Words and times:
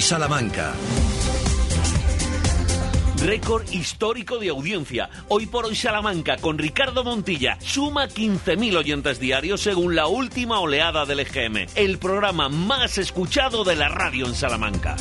Salamanca. 0.00 0.74
Récord 3.24 3.68
histórico 3.72 4.38
de 4.38 4.50
audiencia. 4.50 5.10
Hoy 5.28 5.46
por 5.46 5.66
hoy 5.66 5.74
Salamanca 5.74 6.36
con 6.36 6.56
Ricardo 6.56 7.02
Montilla 7.02 7.58
suma 7.60 8.06
15.000 8.06 8.76
oyentes 8.76 9.18
diarios 9.18 9.60
según 9.60 9.96
la 9.96 10.06
última 10.06 10.60
oleada 10.60 11.04
del 11.04 11.20
EGM. 11.20 11.66
El 11.74 11.98
programa 11.98 12.48
más 12.48 12.98
escuchado 12.98 13.64
de 13.64 13.76
la 13.76 13.88
radio 13.88 14.26
en 14.26 14.34
Salamanca. 14.34 14.96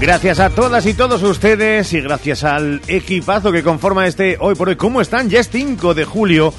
Gracias 0.00 0.38
a 0.38 0.50
todas 0.50 0.86
y 0.86 0.94
todos 0.94 1.22
ustedes 1.22 1.92
y 1.92 2.00
gracias 2.00 2.44
al 2.44 2.80
equipazo 2.86 3.50
que 3.50 3.64
conforma 3.64 4.06
este 4.06 4.36
Hoy 4.40 4.54
por 4.54 4.68
Hoy. 4.68 4.76
¿Cómo 4.76 5.00
están? 5.00 5.28
Ya 5.28 5.40
es 5.40 5.50
5 5.50 5.92
de 5.92 6.04
julio 6.04 6.54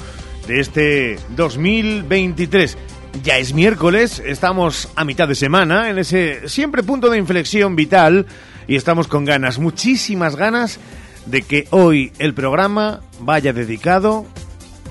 de 0.46 0.60
este 0.60 1.18
2023. 1.30 2.76
Ya 3.22 3.36
es 3.38 3.52
miércoles, 3.52 4.22
estamos 4.24 4.88
a 4.96 5.04
mitad 5.04 5.28
de 5.28 5.34
semana, 5.34 5.90
en 5.90 5.98
ese 5.98 6.48
siempre 6.48 6.82
punto 6.82 7.10
de 7.10 7.18
inflexión 7.18 7.76
vital, 7.76 8.26
y 8.66 8.76
estamos 8.76 9.08
con 9.08 9.24
ganas, 9.24 9.58
muchísimas 9.58 10.36
ganas, 10.36 10.78
de 11.26 11.42
que 11.42 11.66
hoy 11.70 12.12
el 12.18 12.34
programa 12.34 13.00
vaya 13.20 13.52
dedicado 13.52 14.26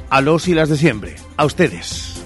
a 0.09 0.21
los 0.21 0.47
y 0.47 0.53
las 0.53 0.69
de 0.69 0.77
siempre, 0.77 1.15
a 1.37 1.45
ustedes. 1.45 2.21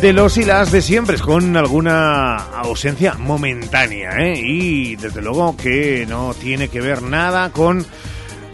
De 0.00 0.12
los 0.12 0.36
y 0.36 0.44
las 0.44 0.70
de 0.72 0.82
siempre, 0.82 1.18
con 1.18 1.56
alguna 1.56 2.36
ausencia 2.36 3.14
momentánea, 3.14 4.18
¿eh? 4.18 4.40
y 4.40 4.96
desde 4.96 5.22
luego 5.22 5.56
que 5.56 6.06
no 6.08 6.34
tiene 6.34 6.68
que 6.68 6.80
ver 6.80 7.02
nada 7.02 7.50
con 7.50 7.86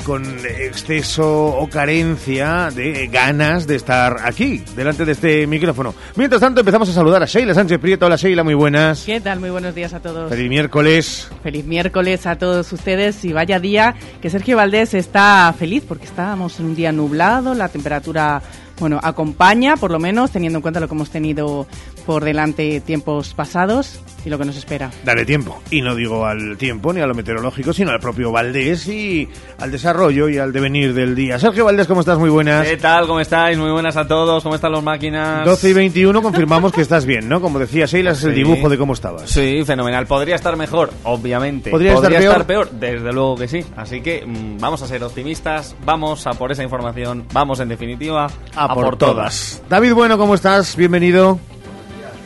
con 0.09 0.25
exceso 0.25 1.49
o 1.49 1.69
carencia 1.69 2.71
de 2.75 3.09
ganas 3.09 3.67
de 3.67 3.77
estar 3.77 4.17
aquí, 4.25 4.65
delante 4.75 5.05
de 5.05 5.13
este 5.13 5.47
micrófono. 5.47 5.95
Mientras 6.17 6.41
tanto, 6.41 6.61
empezamos 6.61 6.89
a 6.89 6.95
saludar 6.95 7.23
a 7.23 7.27
Sheila 7.27 7.53
Sánchez 7.53 7.79
Prieto. 7.79 8.07
Hola 8.07 8.17
Sheila, 8.17 8.43
muy 8.43 8.55
buenas. 8.55 9.05
¿Qué 9.05 9.21
tal? 9.21 9.39
Muy 9.39 9.51
buenos 9.51 9.75
días 9.75 9.93
a 9.93 10.01
todos. 10.01 10.31
Feliz 10.31 10.49
miércoles. 10.49 11.29
Feliz 11.43 11.67
miércoles 11.67 12.27
a 12.27 12.39
todos 12.39 12.73
ustedes 12.73 13.23
y 13.27 13.35
vaya 13.35 13.61
día 13.61 13.97
que 14.23 14.31
Sergio 14.31 14.57
Valdés 14.57 14.95
está 14.95 15.55
feliz 15.59 15.85
porque 15.87 16.07
estábamos 16.07 16.59
en 16.59 16.65
un 16.65 16.75
día 16.75 16.91
nublado, 16.91 17.53
la 17.53 17.69
temperatura 17.69 18.41
bueno, 18.81 19.01
acompaña, 19.03 19.77
por 19.77 19.91
lo 19.91 19.99
menos, 19.99 20.31
teniendo 20.31 20.59
en 20.59 20.63
cuenta 20.63 20.81
lo 20.81 20.89
que 20.89 20.95
hemos 20.95 21.11
tenido 21.11 21.67
por 22.07 22.25
delante 22.25 22.81
tiempos 22.81 23.35
pasados 23.35 24.01
y 24.29 24.31
lo 24.31 24.39
que 24.39 24.45
nos 24.45 24.57
espera. 24.57 24.91
Dale 25.05 25.25
tiempo. 25.25 25.61
Y 25.71 25.81
no 25.81 25.95
digo 25.95 26.27
al 26.27 26.57
tiempo 26.59 26.93
ni 26.93 27.01
a 27.01 27.07
lo 27.07 27.15
meteorológico, 27.15 27.73
sino 27.73 27.91
al 27.91 27.99
propio 27.99 28.31
Valdés 28.31 28.87
y 28.89 29.27
al 29.59 29.73
desarrollo 29.73 30.29
y 30.29 30.37
al 30.37 30.53
devenir 30.53 30.93
del 30.93 31.15
día. 31.15 31.39
Sergio 31.39 31.65
Valdés, 31.65 31.87
¿cómo 31.87 32.01
estás? 32.01 32.19
Muy 32.19 32.29
buenas. 32.31 32.67
¿Qué 32.67 32.77
tal? 32.77 33.07
¿Cómo 33.07 33.21
estáis? 33.21 33.57
Muy 33.59 33.71
buenas 33.71 33.97
a 33.97 34.07
todos. 34.07 34.43
¿Cómo 34.43 34.55
están 34.55 34.73
las 34.73 34.83
máquinas? 34.83 35.45
12 35.47 35.71
y 35.71 35.73
21 35.73 36.21
confirmamos 36.23 36.73
que 36.73 36.83
estás 36.83 37.07
bien, 37.07 37.29
¿no? 37.29 37.41
Como 37.41 37.59
decía 37.59 37.87
Sheila, 37.87 38.11
es 38.13 38.23
el 38.25 38.33
Sí. 38.35 38.37
dibujo 38.37 38.69
de 38.69 38.77
cómo 38.77 38.93
estabas. 38.93 39.31
Sí, 39.31 39.63
fenomenal. 39.65 40.07
Podría 40.07 40.37
estar 40.37 40.57
mejor, 40.57 40.91
obviamente. 41.05 41.71
¿Podría 41.71 41.95
estar 41.95 42.47
peor? 42.47 42.71
Desde 42.71 43.13
luego 43.13 43.37
que 43.37 43.49
sí. 43.49 43.65
Así 43.77 44.03
que 44.03 44.25
mm, 44.27 44.59
vamos 44.59 44.83
a 44.83 44.87
ser 44.87 45.03
optimistas, 45.03 45.75
vamos 45.85 46.27
a 46.27 46.31
por 46.33 46.53
esa 46.53 46.63
información, 46.63 47.25
vamos 47.33 47.61
en 47.61 47.69
definitiva 47.69 48.27
A, 48.55 48.75
por, 48.75 48.97
todas. 48.99 49.63
David 49.69 49.95
Bueno, 49.95 50.19
¿cómo 50.19 50.35
estás? 50.35 50.77
Bienvenido. 50.77 51.39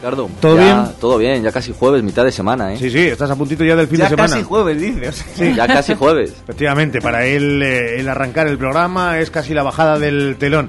Ricardo, 0.02 0.28
¿Todo 0.40 0.56
ya- 0.56 0.62
bien? 0.82 0.94
Todo 1.00 1.16
bien, 1.16 1.42
ya 1.44 1.52
casi 1.52 1.72
jueves, 1.72 2.02
mitad 2.02 2.24
de 2.24 2.32
semana, 2.32 2.72
¿eh? 2.74 2.76
Sí, 2.76 2.90
sí, 2.90 2.98
estás 3.06 3.30
a 3.30 3.36
puntito 3.36 3.62
ya 3.62 3.76
del 3.76 3.86
fin 3.86 3.98
Ya 3.98 4.04
de 4.06 4.10
semana. 4.10 4.28
casi 4.30 4.42
jueves, 4.42 4.80
dice. 4.80 5.08
o 5.08 5.12
sea. 5.12 5.54
Ya 5.54 5.66
casi 5.68 5.94
jueves. 5.94 6.30
Efectivamente, 6.42 7.00
para 7.00 7.24
él 7.24 7.62
eh, 7.62 8.00
el 8.00 8.08
arrancar 8.08 8.48
el 8.48 8.58
programa 8.58 9.20
es 9.20 9.30
casi 9.30 9.54
la 9.54 9.62
bajada 9.62 10.00
del 10.00 10.34
telón. 10.40 10.68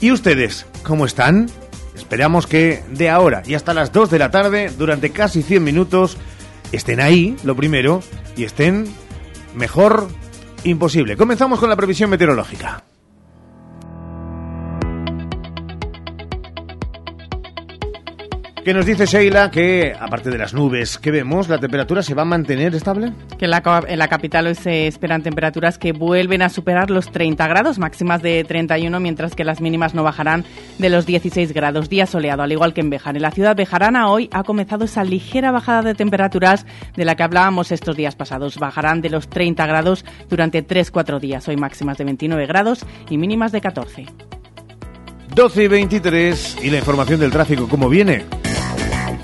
¿Y 0.00 0.12
ustedes, 0.12 0.66
cómo 0.82 1.06
están? 1.06 1.48
Esperamos 1.96 2.46
que 2.46 2.82
de 2.90 3.08
ahora 3.08 3.42
y 3.46 3.54
hasta 3.54 3.72
las 3.72 3.90
2 3.90 4.10
de 4.10 4.18
la 4.18 4.30
tarde, 4.30 4.70
durante 4.76 5.08
casi 5.10 5.42
100 5.42 5.64
minutos, 5.64 6.18
estén 6.70 7.00
ahí, 7.00 7.36
lo 7.42 7.56
primero, 7.56 8.02
y 8.36 8.44
estén 8.44 8.86
mejor 9.54 10.08
imposible. 10.64 11.16
Comenzamos 11.16 11.58
con 11.58 11.70
la 11.70 11.76
previsión 11.76 12.10
meteorológica. 12.10 12.84
¿Qué 18.64 18.72
nos 18.72 18.86
dice 18.86 19.04
Sheila? 19.04 19.50
Que, 19.50 19.94
aparte 20.00 20.30
de 20.30 20.38
las 20.38 20.54
nubes 20.54 20.96
que 20.96 21.10
vemos, 21.10 21.50
la 21.50 21.58
temperatura 21.58 22.02
se 22.02 22.14
va 22.14 22.22
a 22.22 22.24
mantener 22.24 22.74
estable. 22.74 23.12
Que 23.38 23.44
en 23.44 23.50
la, 23.50 23.84
en 23.86 23.98
la 23.98 24.08
capital 24.08 24.46
hoy 24.46 24.54
se 24.54 24.86
esperan 24.86 25.22
temperaturas 25.22 25.76
que 25.76 25.92
vuelven 25.92 26.40
a 26.40 26.48
superar 26.48 26.88
los 26.88 27.12
30 27.12 27.46
grados, 27.46 27.78
máximas 27.78 28.22
de 28.22 28.42
31, 28.42 28.98
mientras 29.00 29.34
que 29.34 29.44
las 29.44 29.60
mínimas 29.60 29.92
no 29.92 30.02
bajarán 30.02 30.46
de 30.78 30.88
los 30.88 31.04
16 31.04 31.52
grados. 31.52 31.90
Día 31.90 32.06
soleado, 32.06 32.42
al 32.42 32.52
igual 32.52 32.72
que 32.72 32.80
en 32.80 32.88
Bejar. 32.88 33.16
En 33.16 33.22
la 33.22 33.32
ciudad 33.32 33.54
bejarana 33.54 34.08
hoy 34.08 34.30
ha 34.32 34.44
comenzado 34.44 34.86
esa 34.86 35.04
ligera 35.04 35.50
bajada 35.50 35.82
de 35.82 35.94
temperaturas 35.94 36.64
de 36.96 37.04
la 37.04 37.16
que 37.16 37.22
hablábamos 37.22 37.70
estos 37.70 37.96
días 37.96 38.16
pasados. 38.16 38.56
Bajarán 38.56 39.02
de 39.02 39.10
los 39.10 39.28
30 39.28 39.66
grados 39.66 40.06
durante 40.30 40.66
3-4 40.66 41.20
días. 41.20 41.46
Hoy 41.48 41.58
máximas 41.58 41.98
de 41.98 42.04
29 42.04 42.46
grados 42.46 42.86
y 43.10 43.18
mínimas 43.18 43.52
de 43.52 43.60
14. 43.60 44.06
12 45.34 45.64
y 45.64 45.68
23 45.68 46.56
y 46.62 46.70
la 46.70 46.78
información 46.78 47.20
del 47.20 47.30
tráfico, 47.30 47.68
¿cómo 47.68 47.90
viene? 47.90 48.24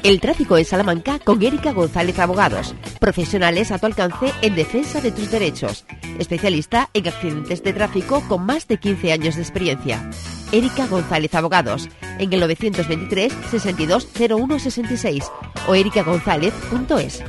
El 0.02 0.18
tráfico 0.18 0.56
en 0.56 0.64
Salamanca 0.64 1.18
con 1.18 1.42
Erika 1.42 1.72
González 1.72 2.18
Abogados. 2.18 2.74
Profesionales 2.98 3.70
a 3.70 3.78
tu 3.78 3.84
alcance 3.84 4.32
en 4.40 4.54
defensa 4.54 5.02
de 5.02 5.12
tus 5.12 5.30
derechos. 5.30 5.84
Especialista 6.18 6.88
en 6.94 7.06
accidentes 7.06 7.62
de 7.62 7.74
tráfico 7.74 8.22
con 8.26 8.46
más 8.46 8.66
de 8.66 8.78
15 8.78 9.12
años 9.12 9.36
de 9.36 9.42
experiencia. 9.42 10.10
Erika 10.52 10.86
González 10.86 11.34
Abogados. 11.34 11.88
En 12.18 12.32
el 12.32 12.40
923 12.40 13.32
62 13.50 14.08
01 14.18 14.58
66 14.58 15.24
o 15.68 15.74
erikagonzalez.es. 15.74 17.22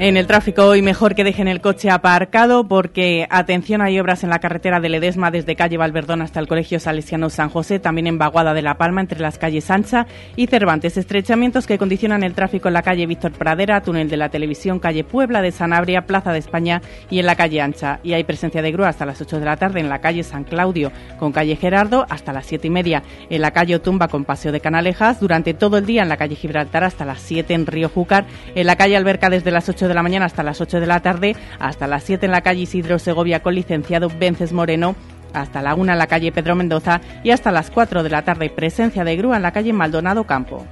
En 0.00 0.16
el 0.16 0.28
tráfico 0.28 0.64
hoy 0.64 0.80
mejor 0.80 1.16
que 1.16 1.24
dejen 1.24 1.48
el 1.48 1.60
coche 1.60 1.90
aparcado 1.90 2.68
porque 2.68 3.26
atención 3.30 3.82
hay 3.82 3.98
obras 3.98 4.22
en 4.22 4.30
la 4.30 4.38
carretera 4.38 4.78
de 4.78 4.88
Ledesma 4.88 5.32
desde 5.32 5.56
calle 5.56 5.76
Valverdón 5.76 6.22
hasta 6.22 6.38
el 6.38 6.46
Colegio 6.46 6.78
Salesiano 6.78 7.30
San 7.30 7.48
José, 7.48 7.80
también 7.80 8.06
en 8.06 8.16
Baguada 8.16 8.54
de 8.54 8.62
la 8.62 8.78
Palma 8.78 9.00
entre 9.00 9.18
las 9.18 9.38
calles 9.38 9.68
Ancha 9.72 10.06
y 10.36 10.46
Cervantes, 10.46 10.96
estrechamientos 10.96 11.66
que 11.66 11.78
condicionan 11.78 12.22
el 12.22 12.34
tráfico 12.34 12.68
en 12.68 12.74
la 12.74 12.82
calle 12.82 13.06
Víctor 13.06 13.32
Pradera, 13.32 13.82
túnel 13.82 14.08
de 14.08 14.16
la 14.16 14.28
televisión, 14.28 14.78
calle 14.78 15.02
Puebla 15.02 15.42
de 15.42 15.50
Sanabria, 15.50 16.06
Plaza 16.06 16.30
de 16.30 16.38
España 16.38 16.80
y 17.10 17.18
en 17.18 17.26
la 17.26 17.34
calle 17.34 17.60
Ancha. 17.60 17.98
Y 18.04 18.12
hay 18.12 18.22
presencia 18.22 18.62
de 18.62 18.70
grúa 18.70 18.90
hasta 18.90 19.04
las 19.04 19.20
8 19.20 19.40
de 19.40 19.46
la 19.46 19.56
tarde 19.56 19.80
en 19.80 19.88
la 19.88 20.00
calle 20.00 20.22
San 20.22 20.44
Claudio 20.44 20.92
con 21.18 21.32
calle 21.32 21.56
Gerardo 21.56 22.06
hasta 22.08 22.32
las 22.32 22.46
7 22.46 22.68
y 22.68 22.70
media, 22.70 23.02
en 23.30 23.42
la 23.42 23.50
calle 23.50 23.74
Otumba 23.74 24.06
con 24.06 24.24
Paseo 24.24 24.52
de 24.52 24.60
Canalejas, 24.60 25.18
durante 25.18 25.54
todo 25.54 25.76
el 25.76 25.86
día 25.86 26.02
en 26.02 26.08
la 26.08 26.16
calle 26.16 26.36
Gibraltar 26.36 26.84
hasta 26.84 27.04
las 27.04 27.20
7 27.20 27.52
en 27.52 27.66
Río 27.66 27.88
Júcar, 27.88 28.26
en 28.54 28.64
la 28.68 28.76
calle 28.76 28.96
Alberca 28.96 29.28
desde 29.28 29.50
las 29.50 29.68
8 29.68 29.87
de 29.87 29.87
la 29.94 30.02
mañana 30.02 30.26
hasta 30.26 30.42
las 30.42 30.60
8 30.60 30.80
de 30.80 30.86
la 30.86 31.00
tarde, 31.00 31.36
hasta 31.58 31.86
las 31.86 32.04
7 32.04 32.26
en 32.26 32.32
la 32.32 32.40
calle 32.40 32.62
Isidro 32.62 32.98
Segovia 32.98 33.40
con 33.42 33.54
licenciado 33.54 34.10
Vences 34.18 34.52
Moreno, 34.52 34.96
hasta 35.32 35.62
la 35.62 35.74
1 35.74 35.92
en 35.92 35.98
la 35.98 36.06
calle 36.06 36.32
Pedro 36.32 36.56
Mendoza 36.56 37.00
y 37.22 37.30
hasta 37.30 37.52
las 37.52 37.70
4 37.70 38.02
de 38.02 38.10
la 38.10 38.22
tarde 38.22 38.50
presencia 38.50 39.04
de 39.04 39.16
grúa 39.16 39.36
en 39.36 39.42
la 39.42 39.52
calle 39.52 39.72
Maldonado 39.72 40.24
Campo. 40.24 40.66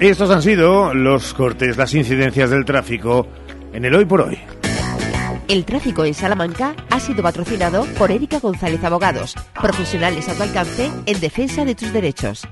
Estos 0.00 0.30
han 0.30 0.42
sido 0.42 0.94
los 0.94 1.32
cortes, 1.34 1.76
las 1.76 1.94
incidencias 1.94 2.50
del 2.50 2.64
tráfico 2.64 3.28
en 3.72 3.84
el 3.84 3.94
hoy 3.94 4.04
por 4.04 4.22
hoy. 4.22 4.38
El 5.48 5.64
tráfico 5.64 6.04
en 6.04 6.14
Salamanca 6.14 6.74
ha 6.90 6.98
sido 6.98 7.22
patrocinado 7.22 7.84
por 7.98 8.10
Erika 8.10 8.40
González 8.40 8.82
Abogados. 8.84 9.34
Profesionales 9.60 10.28
a 10.28 10.34
tu 10.34 10.42
alcance 10.42 10.90
en 11.06 11.20
defensa 11.20 11.64
de 11.64 11.74
tus 11.74 11.92
derechos. 11.92 12.48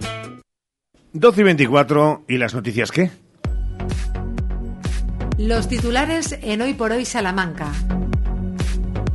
12 1.12 1.40
y 1.40 1.44
24 1.44 2.24
y 2.28 2.38
las 2.38 2.54
noticias 2.54 2.92
qué? 2.92 3.10
Los 5.38 5.68
titulares 5.68 6.38
en 6.42 6.60
Hoy 6.60 6.74
por 6.74 6.92
Hoy 6.92 7.04
Salamanca. 7.04 7.72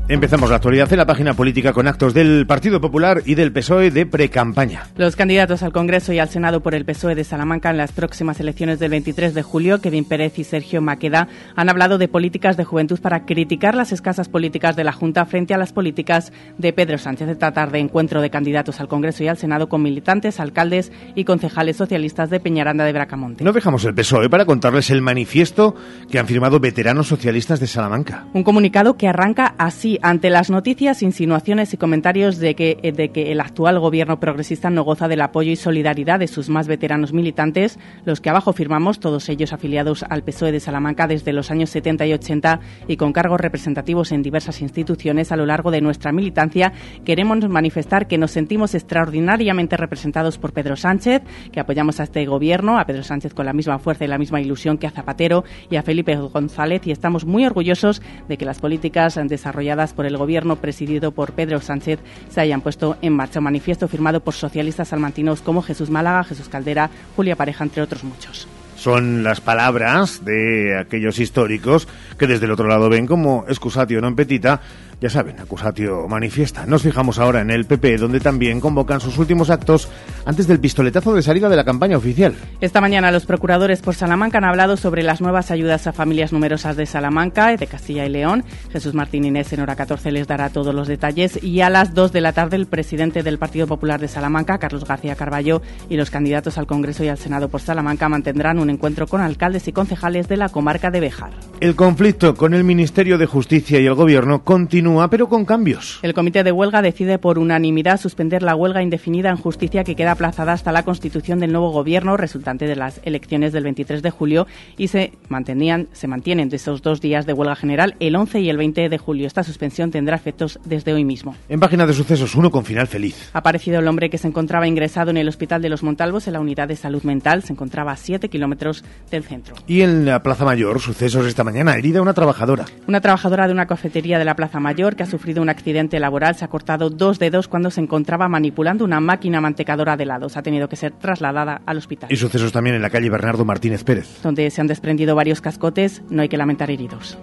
Empezamos 0.08 0.52
la 0.52 0.58
actualidad 0.58 0.92
en 0.94 1.00
la 1.00 1.08
página 1.08 1.34
política 1.34 1.74
con 1.74 1.88
actos 1.88 2.14
del 2.14 2.46
Partido 2.46 2.80
Popular 2.80 3.24
y 3.26 3.34
del 3.34 3.52
PSOE 3.52 3.90
de 3.90 4.06
precampaña. 4.06 4.84
Los 4.98 5.16
candidatos 5.16 5.64
al 5.64 5.74
Congreso 5.74 6.14
y 6.14 6.20
al 6.20 6.30
Senado 6.30 6.62
por 6.62 6.76
el 6.76 6.86
PSOE 6.86 7.16
de 7.16 7.24
Salamanca 7.24 7.72
en 7.72 7.78
las 7.78 7.92
próximas 7.92 8.40
elecciones 8.40 8.78
del 8.78 8.92
23 8.92 9.34
de 9.34 9.42
julio, 9.42 9.82
Kevin 9.82 10.06
Pérez 10.06 10.38
y 10.38 10.44
Sergio 10.44 10.80
Maqueda, 10.80 11.28
han 11.56 11.70
hablado 11.70 11.98
de 11.98 12.08
políticas 12.08 12.56
de 12.56 12.66
juventud 12.66 13.00
para 13.00 13.26
criticar 13.26 13.74
las 13.74 13.92
escasas 13.92 14.30
políticas 14.30 14.76
de 14.76 14.84
la 14.84 14.92
Junta 14.92 15.26
frente 15.26 15.56
a 15.56 15.58
las 15.58 15.74
políticas 15.74 16.32
de 16.60 16.72
Pedro 16.72 17.00
Sánchez. 17.00 17.28
Esta 17.28 17.52
tarde 17.52 17.80
encuentro 17.80 18.22
de 18.22 18.30
candidatos 18.30 18.80
al 18.80 18.88
Congreso 18.88 19.24
y 19.24 19.28
al 19.28 19.38
Senado 19.38 19.70
con 19.70 19.82
militantes, 19.82 20.40
alcaldes 20.40 20.92
y 21.16 21.24
concejales 21.24 21.78
socialistas 21.78 22.30
de 22.30 22.40
Peñaranda 22.40 22.86
de 22.86 22.94
Bracamonte. 22.94 23.44
No 23.44 23.54
dejamos 23.54 23.84
el 23.86 23.96
PSOE 23.96 24.30
para 24.30 24.46
contarles 24.46 24.92
el 24.92 25.02
manifiesto 25.02 25.74
que 26.12 26.20
han 26.20 26.28
firmado 26.28 26.60
veteranos 26.60 27.08
socialistas 27.08 27.60
de 27.60 27.66
Salamanca. 27.66 28.28
Un 28.34 28.44
comunicado 28.44 28.98
que 28.98 29.08
arranca 29.08 29.56
así. 29.58 29.95
Ante 30.02 30.30
las 30.30 30.50
noticias, 30.50 31.04
insinuaciones 31.04 31.74
y 31.74 31.78
comentarios 31.78 32.38
de 32.38 32.56
que, 32.56 32.78
eh, 32.82 32.92
de 32.92 33.10
que 33.10 33.32
el 33.32 33.42
actual 33.42 33.80
gobierno 33.80 34.20
progresista 34.20 34.70
no 34.70 34.84
goza 34.84 35.08
del 35.08 35.22
apoyo 35.22 35.52
y 35.52 35.56
solidaridad 35.56 36.20
de 36.20 36.28
sus 36.28 36.50
más 36.50 36.68
veteranos 36.68 37.14
militantes, 37.14 37.80
los 38.06 38.22
que 38.22 38.30
abajo 38.30 38.54
firmamos, 38.54 39.00
todos 39.00 39.30
ellos 39.30 39.54
afiliados 39.54 40.04
al 40.08 40.24
PSOE 40.24 40.52
de 40.52 40.60
Salamanca 40.60 41.08
desde 41.08 41.34
los 41.34 41.52
años 41.52 41.70
70 41.70 42.06
y 42.06 42.14
80 42.14 42.60
y 42.88 42.98
con 42.98 43.14
cargos 43.14 43.40
representativos 43.40 44.12
en 44.12 44.24
diversas 44.24 44.62
instituciones 44.62 45.32
a 45.32 45.36
lo 45.36 45.46
largo 45.46 45.72
de 45.72 45.82
nuestra 45.82 46.12
militancia, 46.12 46.74
queremos 47.04 47.48
manifestar 47.50 48.08
que 48.08 48.18
nos 48.18 48.32
sentimos 48.32 48.76
extraordinariamente 48.76 49.78
representados 49.78 50.38
por 50.38 50.54
Pedro 50.54 50.76
Sánchez, 50.76 51.22
que 51.52 51.60
apoyamos 51.60 52.00
a 52.00 52.04
este 52.04 52.26
gobierno, 52.26 52.80
a 52.80 52.86
Pedro 52.86 53.04
Sánchez 53.04 53.34
con 53.34 53.46
la 53.46 53.54
misma 53.54 53.80
fuerza 53.80 54.06
y 54.06 54.08
la 54.08 54.18
misma 54.18 54.42
ilusión 54.42 54.78
que 54.78 54.88
a 54.88 54.92
Zapatero 54.92 55.44
y 55.70 55.76
a 55.76 55.84
Felipe 55.84 56.16
González 56.16 56.86
y 56.86 56.92
estamos 56.92 57.26
muy 57.26 57.46
orgullosos 57.46 58.02
de 58.28 58.38
que 58.38 58.46
las 58.46 58.60
políticas 58.60 59.20
desarrolladas 59.28 59.85
por 59.94 60.06
el 60.06 60.18
gobierno 60.18 60.56
presidido 60.58 61.12
por 61.12 61.34
Pedro 61.34 61.62
Sánchez 61.62 62.00
se 62.30 62.42
hayan 62.42 62.62
puesto 62.62 62.98
en 63.02 63.14
marcha. 63.14 63.40
Un 63.40 63.46
manifiesto 63.46 63.88
firmado 63.88 64.20
por 64.20 64.34
socialistas 64.34 64.90
salmantinos 64.90 65.42
como 65.42 65.62
Jesús 65.62 65.90
Málaga, 65.90 66.24
Jesús 66.24 66.50
Caldera, 66.50 66.90
Julia 67.16 67.36
Pareja, 67.36 67.64
entre 67.64 67.82
otros 67.82 68.04
muchos 68.04 68.48
son 68.76 69.24
las 69.24 69.42
palabras 69.42 70.26
de 70.26 70.78
aquellos 70.78 71.18
históricos 71.20 71.88
que 72.20 72.28
desde 72.28 72.46
el 72.46 72.52
otro 72.52 72.68
lado 72.68 72.90
ven 72.90 73.08
como 73.08 73.46
excusatio 73.48 74.04
non 74.04 74.14
petita 74.14 74.60
ya 75.02 75.10
saben, 75.10 75.40
acusatio 75.40 76.08
manifiesta. 76.08 76.66
Nos 76.66 76.84
fijamos 76.84 77.20
ahora 77.20 77.42
en 77.42 77.52
el 77.52 77.66
PP, 77.66 77.98
donde 77.98 78.20
también 78.20 78.60
convocan 78.60 79.02
sus 79.02 79.18
últimos 79.18 79.50
actos 79.50 79.90
antes 80.26 80.48
del 80.48 80.60
pistoletazo 80.60 81.14
de 81.14 81.22
salida 81.22 81.50
de 81.50 81.56
la 81.56 81.64
campaña 81.64 81.98
oficial. 81.98 82.36
Esta 82.62 82.82
mañana 82.82 83.12
los 83.12 83.26
procuradores 83.26 83.82
por 83.82 83.96
Salamanca 83.96 84.38
han 84.38 84.46
hablado 84.46 84.78
sobre 84.78 85.04
las 85.04 85.22
nuevas 85.22 85.52
ayudas 85.52 85.88
a 85.88 85.94
familias 85.94 86.32
numerosas 86.32 86.76
de 86.76 86.86
Salamanca, 86.86 87.54
y 87.54 87.58
de 87.58 87.68
Castilla 87.68 88.06
y 88.06 88.10
León. 88.10 88.44
Jesús 88.72 88.94
Martín 88.94 89.26
Inés 89.26 89.52
en 89.54 89.60
hora 89.60 89.76
14 89.76 90.12
les 90.12 90.28
dará 90.28 90.50
todos 90.50 90.74
los 90.74 90.88
detalles 90.88 91.42
y 91.44 91.62
a 91.62 91.70
las 91.70 91.94
2 91.94 92.12
de 92.12 92.22
la 92.22 92.34
tarde 92.34 92.56
el 92.56 92.66
presidente 92.66 93.24
del 93.24 93.38
Partido 93.38 93.68
Popular 93.68 94.00
de 94.00 94.08
Salamanca, 94.08 94.58
Carlos 94.58 94.86
García 94.86 95.16
Carballo, 95.16 95.62
y 95.90 95.98
los 95.98 96.10
candidatos 96.10 96.58
al 96.58 96.68
Congreso 96.68 97.04
y 97.04 97.10
al 97.10 97.18
Senado 97.18 97.50
por 97.50 97.62
Salamanca 97.62 98.10
mantendrán 98.10 98.60
un 98.60 98.70
encuentro 98.70 99.08
con 99.08 99.22
alcaldes 99.22 99.68
y 99.68 99.74
concejales 99.74 100.28
de 100.28 100.38
la 100.38 100.50
comarca 100.50 100.92
de 100.92 101.00
Bejar. 101.00 101.32
El 101.60 101.76
conflicto 101.76 102.36
con 102.36 102.54
el 102.54 102.64
Ministerio 102.64 103.18
de 103.18 103.26
Justicia 103.26 103.80
y 103.80 103.86
el 103.86 103.96
Gobierno 103.96 104.44
continúa 104.86 105.10
pero 105.10 105.28
con 105.28 105.46
cambios. 105.46 106.00
El 106.04 106.14
comité 106.14 106.44
de 106.44 106.52
huelga 106.52 106.84
decide 106.84 107.18
por 107.18 107.40
unanimidad 107.40 108.00
suspender 108.00 108.44
la 108.44 108.56
huelga 108.56 108.84
indefinida 108.84 109.32
en 109.32 109.38
justicia 109.38 109.84
que 109.84 109.96
queda 109.96 110.12
aplazada 110.12 110.54
hasta 110.54 110.72
la 110.72 110.84
constitución 110.84 111.40
del 111.40 111.52
nuevo 111.52 111.72
gobierno 111.72 112.18
resultante 112.18 112.68
de 112.68 112.76
las 112.76 113.02
elecciones 113.04 113.52
del 113.52 113.64
23 113.64 114.04
de 114.04 114.12
julio 114.12 114.46
y 114.78 114.90
se 114.90 115.14
mantenían 115.28 115.88
se 115.94 116.08
mantienen 116.08 116.50
de 116.50 116.58
esos 116.58 116.84
dos 116.84 117.02
días 117.02 117.26
de 117.26 117.34
huelga 117.34 117.56
general 117.56 117.96
el 118.00 118.16
11 118.16 118.42
y 118.42 118.50
el 118.50 118.58
20 118.58 118.90
de 118.90 118.98
julio. 119.00 119.26
Esta 119.26 119.44
suspensión 119.44 119.90
tendrá 119.90 120.16
efectos 120.16 120.60
desde 120.66 120.94
hoy 120.94 121.04
mismo. 121.04 121.36
En 121.50 121.60
página 121.60 121.88
de 121.88 121.94
sucesos 121.94 122.36
uno 122.36 122.52
con 122.52 122.64
final 122.64 122.86
feliz. 122.86 123.32
Ha 123.34 123.40
aparecido 123.40 123.80
el 123.80 123.88
hombre 123.88 124.12
que 124.12 124.20
se 124.20 124.28
encontraba 124.28 124.68
ingresado 124.68 125.10
en 125.10 125.18
el 125.18 125.28
hospital 125.28 125.64
de 125.64 125.70
los 125.70 125.82
Montalvos 125.82 126.28
en 126.28 126.34
la 126.34 126.40
unidad 126.40 126.68
de 126.68 126.76
salud 126.76 127.02
mental. 127.04 127.42
Se 127.42 127.54
encontraba 127.54 127.94
a 127.94 127.98
7 127.98 128.30
kilómetros 128.30 128.84
del 129.10 129.24
centro. 129.24 129.56
Y 129.66 129.82
en 129.82 130.06
la 130.06 130.22
Plaza 130.22 130.46
Mayor, 130.46 130.80
sucesos 130.80 131.26
esta 131.26 131.44
mañana, 131.44 131.76
herida 131.76 132.04
una 132.04 132.14
trabajadora. 132.14 132.66
Una 132.88 133.02
trabajadora 133.02 133.48
de 133.48 133.54
una 133.54 133.66
cafetería 133.66 134.20
de 134.20 134.26
la 134.26 134.36
Plaza 134.36 134.60
Mayor 134.60 134.75
que 134.76 135.04
ha 135.04 135.06
sufrido 135.06 135.42
un 135.42 135.50
accidente 135.50 136.00
laboral 136.00 136.36
se 136.36 136.46
ha 136.46 136.50
cortado 136.50 136.90
dos 136.90 137.18
dedos 137.18 137.48
cuando 137.48 137.72
se 137.72 137.82
encontraba 137.82 138.28
manipulando 138.28 138.84
una 138.84 139.00
máquina 139.00 139.42
mantecadora 139.42 139.98
de 139.98 140.04
helados. 140.04 140.38
Ha 140.38 140.44
tenido 140.44 140.68
que 140.68 140.76
ser 140.76 140.92
trasladada 140.92 141.62
al 141.66 141.78
hospital. 141.78 142.12
Y 142.12 142.18
sucesos 142.18 142.52
también 142.52 142.76
en 142.76 142.82
la 142.82 142.90
calle 142.90 143.10
Bernardo 143.10 143.46
Martínez 143.46 143.84
Pérez. 143.84 144.22
Donde 144.22 144.50
se 144.52 144.62
han 144.62 144.68
desprendido 144.68 145.16
varios 145.16 145.42
cascotes, 145.42 146.04
no 146.10 146.22
hay 146.22 146.30
que 146.30 146.38
lamentar 146.38 146.70
heridos. 146.70 147.18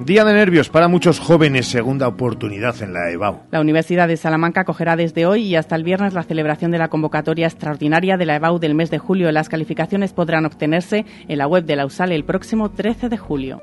Día 0.00 0.24
de 0.24 0.34
nervios 0.34 0.68
para 0.70 0.88
muchos 0.88 1.20
jóvenes, 1.20 1.66
segunda 1.66 2.08
oportunidad 2.08 2.82
en 2.82 2.92
la 2.92 3.10
EBAU. 3.12 3.42
La 3.52 3.60
Universidad 3.60 4.08
de 4.08 4.16
Salamanca 4.16 4.62
acogerá 4.62 4.96
desde 4.96 5.24
hoy 5.24 5.42
y 5.42 5.56
hasta 5.56 5.76
el 5.76 5.84
viernes 5.84 6.14
la 6.14 6.24
celebración 6.24 6.72
de 6.72 6.78
la 6.78 6.88
convocatoria 6.88 7.46
extraordinaria 7.46 8.16
de 8.16 8.26
la 8.26 8.34
EBAU 8.34 8.58
del 8.58 8.74
mes 8.74 8.90
de 8.90 8.98
julio. 8.98 9.30
Las 9.30 9.48
calificaciones 9.48 10.12
podrán 10.12 10.46
obtenerse 10.46 11.06
en 11.28 11.38
la 11.38 11.46
web 11.46 11.64
de 11.64 11.76
la 11.76 11.86
USAL 11.86 12.10
el 12.10 12.24
próximo 12.24 12.72
13 12.72 13.08
de 13.08 13.18
julio. 13.18 13.62